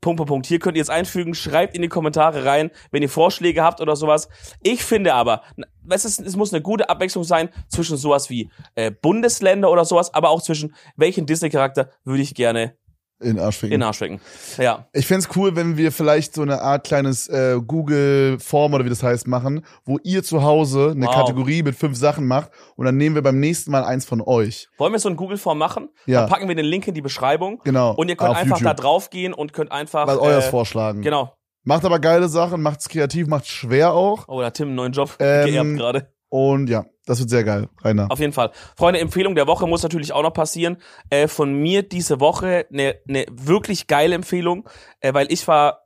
Punkt, 0.00 0.16
Punkt, 0.16 0.28
Punkt, 0.28 0.46
hier 0.46 0.58
könnt 0.58 0.76
ihr 0.76 0.82
es 0.82 0.88
einfügen, 0.88 1.34
schreibt 1.34 1.74
in 1.74 1.82
die 1.82 1.88
Kommentare 1.88 2.44
rein, 2.44 2.70
wenn 2.90 3.02
ihr 3.02 3.08
Vorschläge 3.08 3.62
habt 3.62 3.80
oder 3.80 3.96
sowas. 3.96 4.28
Ich 4.62 4.82
finde 4.82 5.14
aber, 5.14 5.42
es, 5.90 6.04
ist, 6.04 6.20
es 6.20 6.36
muss 6.36 6.52
eine 6.52 6.62
gute 6.62 6.88
Abwechslung 6.88 7.24
sein 7.24 7.50
zwischen 7.68 7.96
sowas 7.96 8.30
wie 8.30 8.50
äh, 8.76 8.90
Bundesländer 8.90 9.70
oder 9.70 9.84
sowas, 9.84 10.14
aber 10.14 10.30
auch 10.30 10.42
zwischen 10.42 10.74
welchen 10.96 11.26
Disney-Charakter 11.26 11.90
würde 12.04 12.22
ich 12.22 12.34
gerne 12.34 12.74
In 13.20 13.38
Arsch 13.38 13.58
ficken. 13.58 13.74
in 13.74 13.80
den 13.80 13.86
Arsch 13.86 13.96
stecken. 13.96 14.20
Ja. 14.58 14.86
Ich 14.92 15.06
fänd's 15.06 15.28
cool, 15.36 15.54
wenn 15.56 15.76
wir 15.76 15.92
vielleicht 15.92 16.34
so 16.34 16.42
eine 16.42 16.62
Art 16.62 16.84
kleines 16.84 17.28
äh, 17.28 17.58
Google-Form 17.64 18.74
oder 18.74 18.84
wie 18.84 18.88
das 18.88 19.02
heißt 19.02 19.26
machen, 19.26 19.64
wo 19.84 19.98
ihr 20.02 20.22
zu 20.22 20.42
Hause 20.42 20.92
eine 20.96 21.06
Wow. 21.06 21.14
Kategorie 21.14 21.62
mit 21.62 21.74
fünf 21.76 21.96
Sachen 21.96 22.26
macht 22.26 22.50
und 22.76 22.86
dann 22.86 22.96
nehmen 22.96 23.14
wir 23.14 23.22
beim 23.22 23.38
nächsten 23.40 23.70
Mal 23.70 23.84
eins 23.84 24.04
von 24.04 24.20
euch. 24.20 24.68
Wollen 24.78 24.92
wir 24.92 24.98
so 24.98 25.08
ein 25.08 25.16
Google-Form 25.16 25.58
machen? 25.58 25.88
Ja. 26.06 26.20
Dann 26.20 26.30
packen 26.30 26.48
wir 26.48 26.54
den 26.54 26.64
Link 26.64 26.86
in 26.88 26.94
die 26.94 27.02
Beschreibung. 27.02 27.60
Genau. 27.64 27.92
Und 27.94 28.08
ihr 28.08 28.16
könnt 28.16 28.30
Auf 28.30 28.36
einfach 28.36 28.58
YouTube. 28.58 28.76
da 28.76 28.82
drauf 28.82 29.10
gehen 29.10 29.32
und 29.34 29.52
könnt 29.52 29.70
einfach. 29.72 30.06
Was 30.06 30.18
euers 30.18 30.46
äh, 30.46 30.50
vorschlagen. 30.50 31.02
Genau. 31.02 31.34
Macht 31.62 31.84
aber 31.84 31.98
geile 31.98 32.28
Sachen, 32.28 32.62
macht's 32.62 32.88
kreativ, 32.88 33.26
macht's 33.26 33.48
schwer 33.48 33.92
auch. 33.92 34.24
Oh, 34.28 34.40
da 34.40 34.46
hat 34.46 34.54
Tim 34.54 34.68
einen 34.68 34.76
neuen 34.76 34.92
Job 34.92 35.14
Ähm, 35.18 35.46
geerbt 35.46 35.76
gerade. 35.76 36.12
Und 36.30 36.70
ja, 36.70 36.86
das 37.04 37.18
wird 37.18 37.28
sehr 37.28 37.44
geil, 37.44 37.68
Rainer. 37.82 38.06
Auf 38.10 38.20
jeden 38.20 38.32
Fall. 38.32 38.52
Freunde, 38.76 39.00
Empfehlung 39.00 39.34
der 39.34 39.46
Woche 39.46 39.66
muss 39.66 39.82
natürlich 39.82 40.12
auch 40.12 40.22
noch 40.22 40.32
passieren. 40.32 40.78
Äh, 41.10 41.28
von 41.28 41.52
mir 41.52 41.82
diese 41.82 42.20
Woche 42.20 42.66
eine 42.72 42.96
ne 43.04 43.26
wirklich 43.30 43.88
geile 43.88 44.14
Empfehlung, 44.14 44.68
äh, 45.00 45.12
weil 45.12 45.30
ich 45.30 45.46
war 45.46 45.80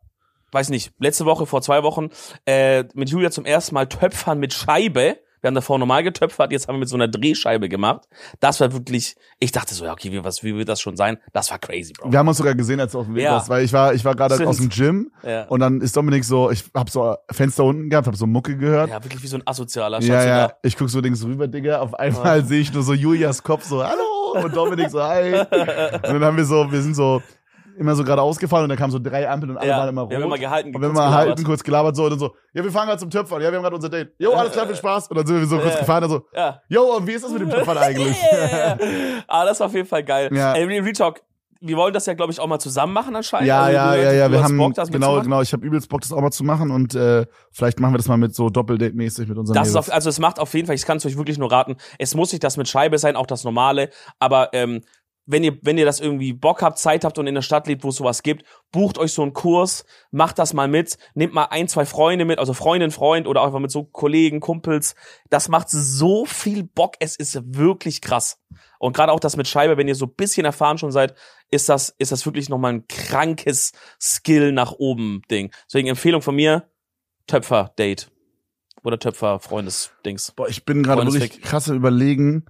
weiß 0.55 0.71
nicht, 0.71 0.93
letzte 0.99 1.27
Woche, 1.27 1.47
vor 1.47 1.61
zwei 1.61 1.83
Wochen, 1.83 2.11
äh, 2.47 2.85
mit 2.95 3.11
Julia 3.11 3.31
zum 3.31 3.45
ersten 3.45 3.75
Mal 3.75 3.89
Töpfern 3.89 4.39
mit 4.39 4.55
Scheibe. 4.55 5.19
Wir 5.45 5.49
haben 5.49 5.57
davor 5.57 5.79
normal 5.79 6.03
getöpfert, 6.03 6.53
jetzt 6.53 6.69
haben 6.69 6.77
wir 6.77 6.79
mit 6.81 6.89
so 6.89 6.97
einer 6.97 7.07
Drehscheibe 7.07 7.69
gemacht. 7.69 8.09
Das 8.41 8.61
war 8.61 8.73
wirklich, 8.73 9.15
ich 9.41 9.53
dachte 9.53 9.75
so, 9.75 9.85
ja, 9.85 9.93
okay, 9.93 10.11
wie, 10.11 10.25
was, 10.25 10.43
wie 10.43 10.55
wird 10.57 10.71
das 10.71 10.81
schon 10.81 10.97
sein? 10.97 11.19
Das 11.35 11.51
war 11.51 11.59
crazy, 11.59 11.93
Bro. 11.93 12.11
Wir 12.11 12.19
haben 12.19 12.29
uns 12.29 12.39
sogar 12.39 12.55
gesehen, 12.55 12.81
als 12.81 12.93
du 12.93 13.01
auf 13.01 13.05
dem 13.05 13.15
Weg 13.15 13.25
Ja. 13.25 13.33
warst, 13.33 13.51
weil 13.51 13.63
ich 13.63 13.71
war, 13.75 13.93
ich 13.93 14.03
war 14.07 14.15
gerade 14.15 14.49
aus 14.49 14.57
dem 14.57 14.71
Gym 14.71 15.11
Ja. 15.23 15.43
und 15.49 15.61
dann 15.61 15.83
ist 15.83 15.95
Dominik 15.99 16.25
so, 16.25 16.51
ich 16.51 16.65
hab 16.73 16.89
so 16.89 17.15
Fenster 17.31 17.63
unten 17.65 17.91
gehabt, 17.91 18.07
hab 18.07 18.17
so 18.17 18.27
Mucke 18.27 18.57
gehört. 18.57 18.89
ja, 18.89 19.05
wirklich 19.05 19.23
wie 19.23 19.27
so 19.27 19.37
ein 19.37 19.43
Asozialer. 19.45 20.01
Ja, 20.01 20.15
Schatz, 20.15 20.25
ja, 20.25 20.53
ich 20.63 20.79
guck 20.79 20.89
so 20.89 21.01
links 21.01 21.23
rüber, 21.23 21.47
Digga. 21.47 21.81
Auf 21.81 21.93
einmal 21.93 22.43
sehe 22.47 22.61
ich 22.63 22.73
nur 22.73 22.83
so 22.83 22.95
Julias 22.95 23.43
Kopf 23.43 23.65
so, 23.67 23.85
hallo, 23.85 24.43
und 24.47 24.57
Dominik 24.57 24.89
so, 24.89 25.03
hi. 25.03 25.35
Und 25.35 26.03
dann 26.05 26.25
haben 26.25 26.39
wir 26.39 26.47
so, 26.47 26.73
wir 26.73 26.81
sind 26.81 26.95
so 26.95 27.21
immer 27.77 27.95
so 27.95 28.05
gerade 28.05 28.23
ausgefahren 28.23 28.65
und 28.65 28.69
dann 28.69 28.79
kamen 28.79 28.91
so 28.93 28.99
drei 28.99 29.29
Ampeln 29.29 29.51
und 29.53 29.59
alle 29.59 29.69
Ja, 29.69 29.79
waren 29.79 29.89
immer 29.89 30.03
rot. 30.03 30.11
wir 30.11 30.17
haben 30.19 30.25
immer 30.25 30.39
gehalten, 30.39 30.75
und 30.75 30.81
wir 30.81 30.89
haben 30.89 30.95
kurz 30.95 31.05
mal 31.07 31.13
halten, 31.15 31.45
kurz 31.45 31.63
gelabert 31.65 31.97
so 31.97 32.05
und 32.05 32.11
dann 32.11 32.19
so, 32.19 32.35
ja, 32.53 32.63
wir 32.65 32.71
fahren 32.71 32.87
gerade 32.87 33.01
zum 33.01 33.11
Töpfern, 33.11 33.41
ja, 33.43 33.51
wir 33.51 33.57
haben 33.57 33.63
gerade 33.63 33.77
unser 33.77 33.89
Date. 33.89 34.13
Jo, 34.19 34.33
alles 34.33 34.53
klar, 34.53 34.67
viel 34.67 34.77
Spaß. 34.77 35.09
Und 35.09 35.17
dann 35.19 35.27
sind 35.27 35.39
wir 35.41 35.47
so 35.47 35.59
kurz 35.59 35.79
gefahren, 35.79 36.03
dann 36.03 36.11
so, 36.11 36.23
Ja. 36.35 36.61
jo, 36.69 36.83
und 36.97 37.07
wie 37.07 37.13
ist 37.13 37.25
das 37.25 37.33
mit 37.33 37.43
dem 37.43 37.51
Töpfern 37.51 37.79
eigentlich? 37.79 38.17
Yeah. 38.33 38.79
ah, 39.29 39.45
das 39.45 39.61
war 39.61 39.67
auf 39.69 39.75
jeden 39.75 39.89
Fall 39.89 40.03
geil. 40.05 40.31
Ja. 40.33 40.55
Ey, 40.55 40.65
Real 40.65 40.93
Talk, 40.93 41.21
wir 41.61 41.77
wollen 41.77 41.95
das 41.95 42.05
ja, 42.07 42.13
glaube 42.15 42.31
ich, 42.33 42.41
auch 42.41 42.47
mal 42.47 42.59
zusammen 42.59 42.93
machen 42.93 43.17
anscheinend. 43.17 43.49
Ja, 43.49 43.63
Also, 43.63 43.75
ja, 43.77 43.95
ja, 43.97 44.13
ja, 44.13 44.31
wir 44.31 44.43
haben, 44.43 44.57
Bock, 44.59 44.75
genau, 44.91 45.21
genau, 45.23 45.41
ich 45.41 45.53
habe 45.53 45.65
übelst 45.65 45.89
Bock, 45.89 46.03
das 46.03 46.13
auch 46.13 46.21
mal 46.21 46.31
zu 46.31 46.45
machen 46.45 46.71
und 46.71 46.95
äh, 46.95 47.25
vielleicht 47.53 47.81
machen 47.81 47.95
wir 47.95 47.99
das 47.99 48.09
mal 48.09 48.19
mit 48.19 48.35
so 48.35 48.49
Doppeldate-mäßig 48.51 49.29
mit 49.29 49.39
unseren 49.39 49.55
Das 49.55 49.69
ist 49.69 49.77
auf, 49.77 49.91
also 49.91 50.11
es 50.11 50.19
macht 50.19 50.39
auf 50.41 50.53
jeden 50.53 50.67
Fall, 50.67 50.75
ich 50.77 50.85
kann 50.85 50.99
es 50.99 51.07
euch 51.07 51.17
wirklich 51.17 51.39
nur 51.39 51.51
raten, 51.51 51.77
es 51.99 52.15
muss 52.15 52.33
nicht 52.33 52.45
das 52.45 52.57
mit 52.59 52.69
Scheibe 52.69 52.99
sein, 52.99 53.17
auch 53.17 53.27
das 53.27 53.45
normale, 53.45 53.89
aber 54.19 54.51
ähm, 54.53 54.83
wenn 55.27 55.43
ihr, 55.43 55.59
wenn 55.63 55.79
ihr 55.79 55.85
das 55.85 56.01
irgendwie 56.01 56.33
Bock 56.33 56.63
habt, 56.63 56.79
Zeit 56.79 57.05
habt 57.05 57.19
und 57.19 57.27
in 57.27 57.35
der 57.35 57.43
Stadt 57.43 57.67
lebt, 57.67 57.85
wo 57.85 57.89
es 57.89 57.97
sowas 57.97 58.23
gibt, 58.23 58.45
bucht 58.73 58.99
euch 58.99 59.13
so 59.13 59.23
einen 59.23 59.33
Kurs, 59.33 59.85
macht 60.11 60.39
das 60.39 60.53
mal 60.53 60.69
mit, 60.69 60.99
nehmt 61.15 61.33
mal 61.33 61.47
ein, 61.47 61.69
zwei 61.69 61.87
Freunde 61.87 62.25
mit, 62.25 62.39
also 62.39 62.53
Freundin, 62.53 62.91
Freund 62.91 63.27
oder 63.27 63.41
auch 63.41 63.47
einfach 63.47 63.61
mit 63.61 63.71
so 63.71 63.85
Kollegen, 63.85 64.41
Kumpels. 64.41 64.95
Das 65.31 65.49
macht 65.49 65.71
so 65.71 66.27
viel 66.27 66.65
Bock, 66.65 66.97
es 67.01 67.17
ist 67.17 67.41
wirklich 67.45 68.01
krass. 68.01 68.39
Und 68.79 68.95
gerade 68.95 69.13
auch 69.13 69.21
das 69.21 69.37
mit 69.37 69.49
Scheibe, 69.49 69.77
wenn 69.77 69.89
ihr 69.89 69.95
so 69.95 70.07
ein 70.07 70.15
bisschen 70.15 70.45
erfahren 70.45 70.79
schon 70.79 70.93
seid, 70.93 71.15
ist 71.51 71.69
das, 71.69 71.95
ist 71.99 72.13
das 72.13 72.27
wirklich 72.27 72.49
nochmal 72.49 72.75
ein 72.75 72.89
krankes 72.89 73.73
Skill 74.01 74.53
nach 74.53 74.73
oben 74.73 75.23
Ding. 75.31 75.53
Deswegen 75.67 75.89
Empfehlung 75.89 76.21
von 76.21 76.37
mir, 76.37 76.69
Töpfer-Date. 77.27 78.11
Oder 78.83 78.99
Töpfer-Freundes-Dings. 78.99 80.33
Boah, 80.33 80.47
ich 80.47 80.67
bin 80.67 80.83
gerade 80.83 81.07
wirklich 81.07 81.41
krass 81.41 81.71
am 81.71 81.77
überlegen. 81.77 82.45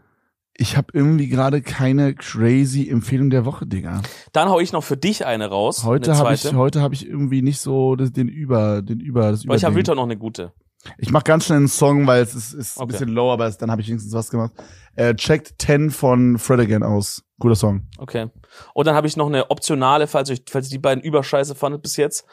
Ich 0.56 0.76
habe 0.76 0.88
irgendwie 0.92 1.28
gerade 1.28 1.62
keine 1.62 2.14
crazy 2.14 2.88
Empfehlung 2.88 3.28
der 3.30 3.44
Woche, 3.44 3.66
Digga. 3.66 4.02
Dann 4.32 4.48
hau 4.48 4.60
ich 4.60 4.72
noch 4.72 4.84
für 4.84 4.96
dich 4.96 5.26
eine 5.26 5.48
raus. 5.48 5.84
Heute 5.84 6.16
habe 6.16 6.32
ich, 6.32 6.52
heute 6.54 6.80
habe 6.80 6.94
ich 6.94 7.08
irgendwie 7.08 7.42
nicht 7.42 7.60
so 7.60 7.96
das, 7.96 8.12
den 8.12 8.28
über, 8.28 8.80
den 8.82 9.00
über, 9.00 9.32
das 9.32 9.44
Aber 9.44 9.56
ich 9.56 9.64
habe. 9.64 9.74
Rita 9.76 9.94
noch 9.94 10.04
eine 10.04 10.16
gute. 10.16 10.52
Ich 10.98 11.10
mach 11.10 11.24
ganz 11.24 11.46
schnell 11.46 11.58
einen 11.58 11.68
Song, 11.68 12.06
weil 12.06 12.22
es 12.22 12.34
ist, 12.34 12.52
ist 12.52 12.76
ein 12.78 12.82
Okay. 12.84 12.92
bisschen 12.92 13.08
low, 13.08 13.32
aber 13.32 13.46
es, 13.46 13.56
dann 13.58 13.70
habe 13.70 13.80
ich 13.82 13.88
wenigstens 13.88 14.12
was 14.12 14.30
gemacht. 14.30 14.52
Äh, 14.96 15.14
checkt 15.14 15.54
10 15.60 15.90
von 15.90 16.38
Fred 16.38 16.60
Again 16.60 16.82
aus. 16.82 17.24
Guter 17.40 17.56
Song. 17.56 17.88
Okay. 17.98 18.28
Und 18.74 18.86
dann 18.86 18.94
habe 18.94 19.06
ich 19.08 19.16
noch 19.16 19.26
eine 19.26 19.50
optionale, 19.50 20.06
falls 20.06 20.30
euch, 20.30 20.42
falls 20.48 20.66
ihr 20.68 20.72
die 20.76 20.78
beiden 20.78 21.02
überscheiße 21.02 21.54
fandet 21.56 21.82
bis 21.82 21.96
jetzt. 21.96 22.26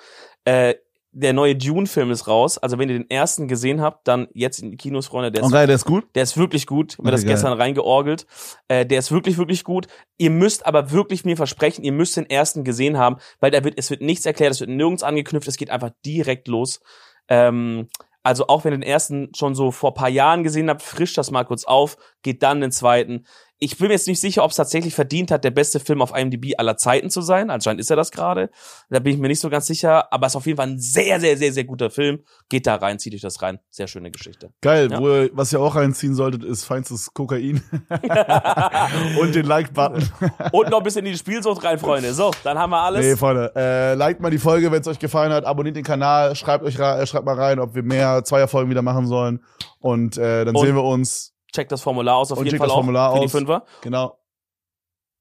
Äh, 0.46 0.76
der 1.14 1.34
neue 1.34 1.56
Dune-Film 1.56 2.10
ist 2.12 2.28
raus. 2.28 2.58
Also 2.58 2.78
wenn 2.78 2.90
ihr 2.90 2.98
den 2.98 3.10
ersten 3.10 3.48
gesehen 3.48 3.82
habt, 3.82 4.08
dann 4.08 4.28
jetzt 4.34 4.60
in 4.60 4.72
die 4.72 4.78
Kinos, 4.78 5.08
Freunde. 5.08 5.32
Der 5.32 5.42
ist, 5.42 5.46
Und 5.48 5.52
geil, 5.52 5.68
der 5.68 5.76
ist 5.76 5.86
gut. 5.86 6.06
der 6.16 6.24
ist 6.24 6.38
wirklich 6.38 6.66
gut. 6.68 6.94
Ich 6.94 6.98
hab 6.98 7.06
mir 7.06 7.12
das 7.12 7.24
geil. 7.24 7.34
gestern 7.34 7.54
reingeorgelt. 7.54 8.26
Äh, 8.70 8.86
der 8.86 9.00
ist 9.00 9.12
wirklich, 9.12 9.38
wirklich 9.38 9.64
gut. 9.64 9.88
Ihr 10.18 10.30
müsst 10.30 10.66
aber 10.66 10.92
wirklich 10.92 11.26
mir 11.26 11.36
versprechen, 11.36 11.84
ihr 11.84 11.92
müsst 11.92 12.16
den 12.16 12.30
ersten 12.30 12.64
gesehen 12.64 12.98
haben, 12.98 13.18
weil 13.40 13.52
da 13.52 13.64
wird, 13.64 13.78
es 13.78 13.90
wird 13.90 14.02
nichts 14.02 14.26
erklärt, 14.26 14.52
es 14.52 14.62
wird 14.62 14.70
nirgends 14.70 15.04
angeknüpft, 15.04 15.48
es 15.48 15.58
geht 15.58 15.70
einfach 15.70 15.92
direkt 16.06 16.48
los. 16.48 16.80
Ähm, 17.28 17.90
also 18.24 18.48
auch 18.48 18.64
wenn 18.64 18.74
ihr 18.74 18.78
den 18.78 18.84
ersten 18.84 19.32
schon 19.36 19.56
so 19.56 19.72
vor 19.72 19.94
paar 19.94 20.10
Jahren 20.10 20.44
gesehen 20.44 20.70
habt, 20.70 20.82
frischt 20.82 21.18
das 21.18 21.32
mal 21.32 21.44
kurz 21.44 21.66
auf, 21.66 21.98
geht 22.22 22.44
dann 22.44 22.62
den 22.62 22.72
zweiten. 22.72 23.26
Ich 23.64 23.78
bin 23.78 23.90
mir 23.90 23.94
jetzt 23.94 24.08
nicht 24.08 24.20
sicher, 24.20 24.44
ob 24.44 24.50
es 24.50 24.58
tatsächlich 24.58 24.96
verdient 24.96 25.30
hat, 25.30 25.44
der 25.44 25.52
beste 25.52 25.80
Film 25.80 26.02
auf 26.02 26.18
IMDb 26.18 26.54
aller 26.58 26.78
Zeiten 26.78 27.12
zu 27.12 27.22
sein. 27.22 27.52
Anscheinend 27.52 27.80
ist 27.80 27.92
er 27.92 27.96
das 27.96 28.10
gerade. 28.10 28.50
Da 28.90 28.98
bin 28.98 29.14
ich 29.14 29.20
mir 29.20 29.28
nicht 29.28 29.40
so 29.40 29.52
ganz 29.52 29.68
sicher. 29.68 30.12
Aber 30.12 30.26
es 30.26 30.32
ist 30.32 30.38
auf 30.38 30.48
jeden 30.48 30.58
Fall 30.58 30.66
ein 30.70 30.80
sehr, 30.80 31.20
sehr, 31.20 31.38
sehr, 31.38 31.54
sehr 31.54 31.64
guter 31.66 31.92
Film. 31.92 32.22
Geht 32.50 32.66
da 32.66 32.74
rein, 32.74 32.98
zieht 32.98 33.14
euch 33.14 33.22
das 33.22 33.40
rein. 33.44 33.60
Sehr 33.70 33.86
schöne 33.88 34.10
Geschichte. 34.10 34.50
Geil, 34.62 34.90
Ja. 34.92 35.00
wo 35.00 35.08
ihr, 35.10 35.30
was 35.34 35.54
ihr 35.54 35.60
auch 35.60 35.76
reinziehen 35.76 36.16
solltet, 36.16 36.44
ist 36.44 36.66
feinstes 36.66 37.14
Kokain 37.14 37.62
und 39.22 39.36
den 39.36 39.46
Like-Button. 39.46 40.10
Und 40.52 40.70
noch 40.72 40.80
ein 40.80 40.84
bisschen 40.84 41.06
in 41.06 41.12
die 41.12 41.18
Spielsucht 41.20 41.64
rein, 41.64 41.78
Freunde. 41.78 42.16
So, 42.16 42.32
dann 42.44 42.58
haben 42.58 42.72
wir 42.72 42.82
alles. 42.82 43.06
Nee, 43.06 43.16
Freunde, 43.16 43.52
äh, 43.56 43.94
liked 43.94 44.22
mal 44.22 44.32
die 44.32 44.40
Folge, 44.40 44.72
wenn 44.72 44.82
es 44.82 44.88
euch 44.88 44.98
gefallen 45.00 45.32
hat, 45.32 45.46
abonniert 45.46 45.76
den 45.76 45.84
Kanal, 45.84 46.36
schreibt 46.36 46.64
euch 46.66 46.80
äh, 46.80 47.06
schreibt 47.06 47.26
mal 47.26 47.36
rein, 47.36 47.60
ob 47.60 47.76
wir 47.76 47.84
mehr 47.84 48.24
Zweierfolgen 48.24 48.72
wieder 48.72 48.82
machen 48.82 49.06
sollen. 49.06 49.44
Und 49.80 50.18
äh, 50.18 50.46
dann 50.46 50.56
Und 50.56 50.66
sehen 50.66 50.76
wir 50.76 50.84
uns. 50.84 51.31
Checkt 51.54 51.72
das 51.72 51.82
Formular 51.82 52.18
aus 52.18 52.32
auf 52.32 52.40
Und 52.40 52.46
jeden 52.46 52.58
Fall 52.58 52.68
das 52.68 52.74
auch 52.74 52.80
Formular 52.80 53.14
für 53.14 53.20
die 53.20 53.26
aus. 53.26 53.32
Fünfer. 53.32 53.66
Genau. 53.82 54.18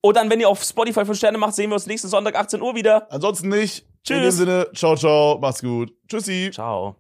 Und 0.02 0.16
dann, 0.16 0.31
wenn 0.31 0.40
ihr 0.40 0.48
auf 0.48 0.62
Spotify 0.62 1.05
5 1.05 1.16
Sterne 1.16 1.39
macht, 1.39 1.55
sehen 1.55 1.70
wir 1.70 1.74
uns 1.74 1.86
nächsten 1.86 2.09
Sonntag 2.09 2.35
18 2.35 2.62
Uhr 2.62 2.74
wieder. 2.74 3.07
Ansonsten 3.12 3.48
nicht. 3.48 3.81
In 3.81 3.86
Tschüss. 4.05 4.23
dem 4.23 4.47
Sinne, 4.47 4.69
ciao, 4.74 4.97
ciao, 4.97 5.39
macht's 5.39 5.61
gut. 5.61 5.93
Tschüssi. 6.09 6.51
Ciao. 6.52 6.97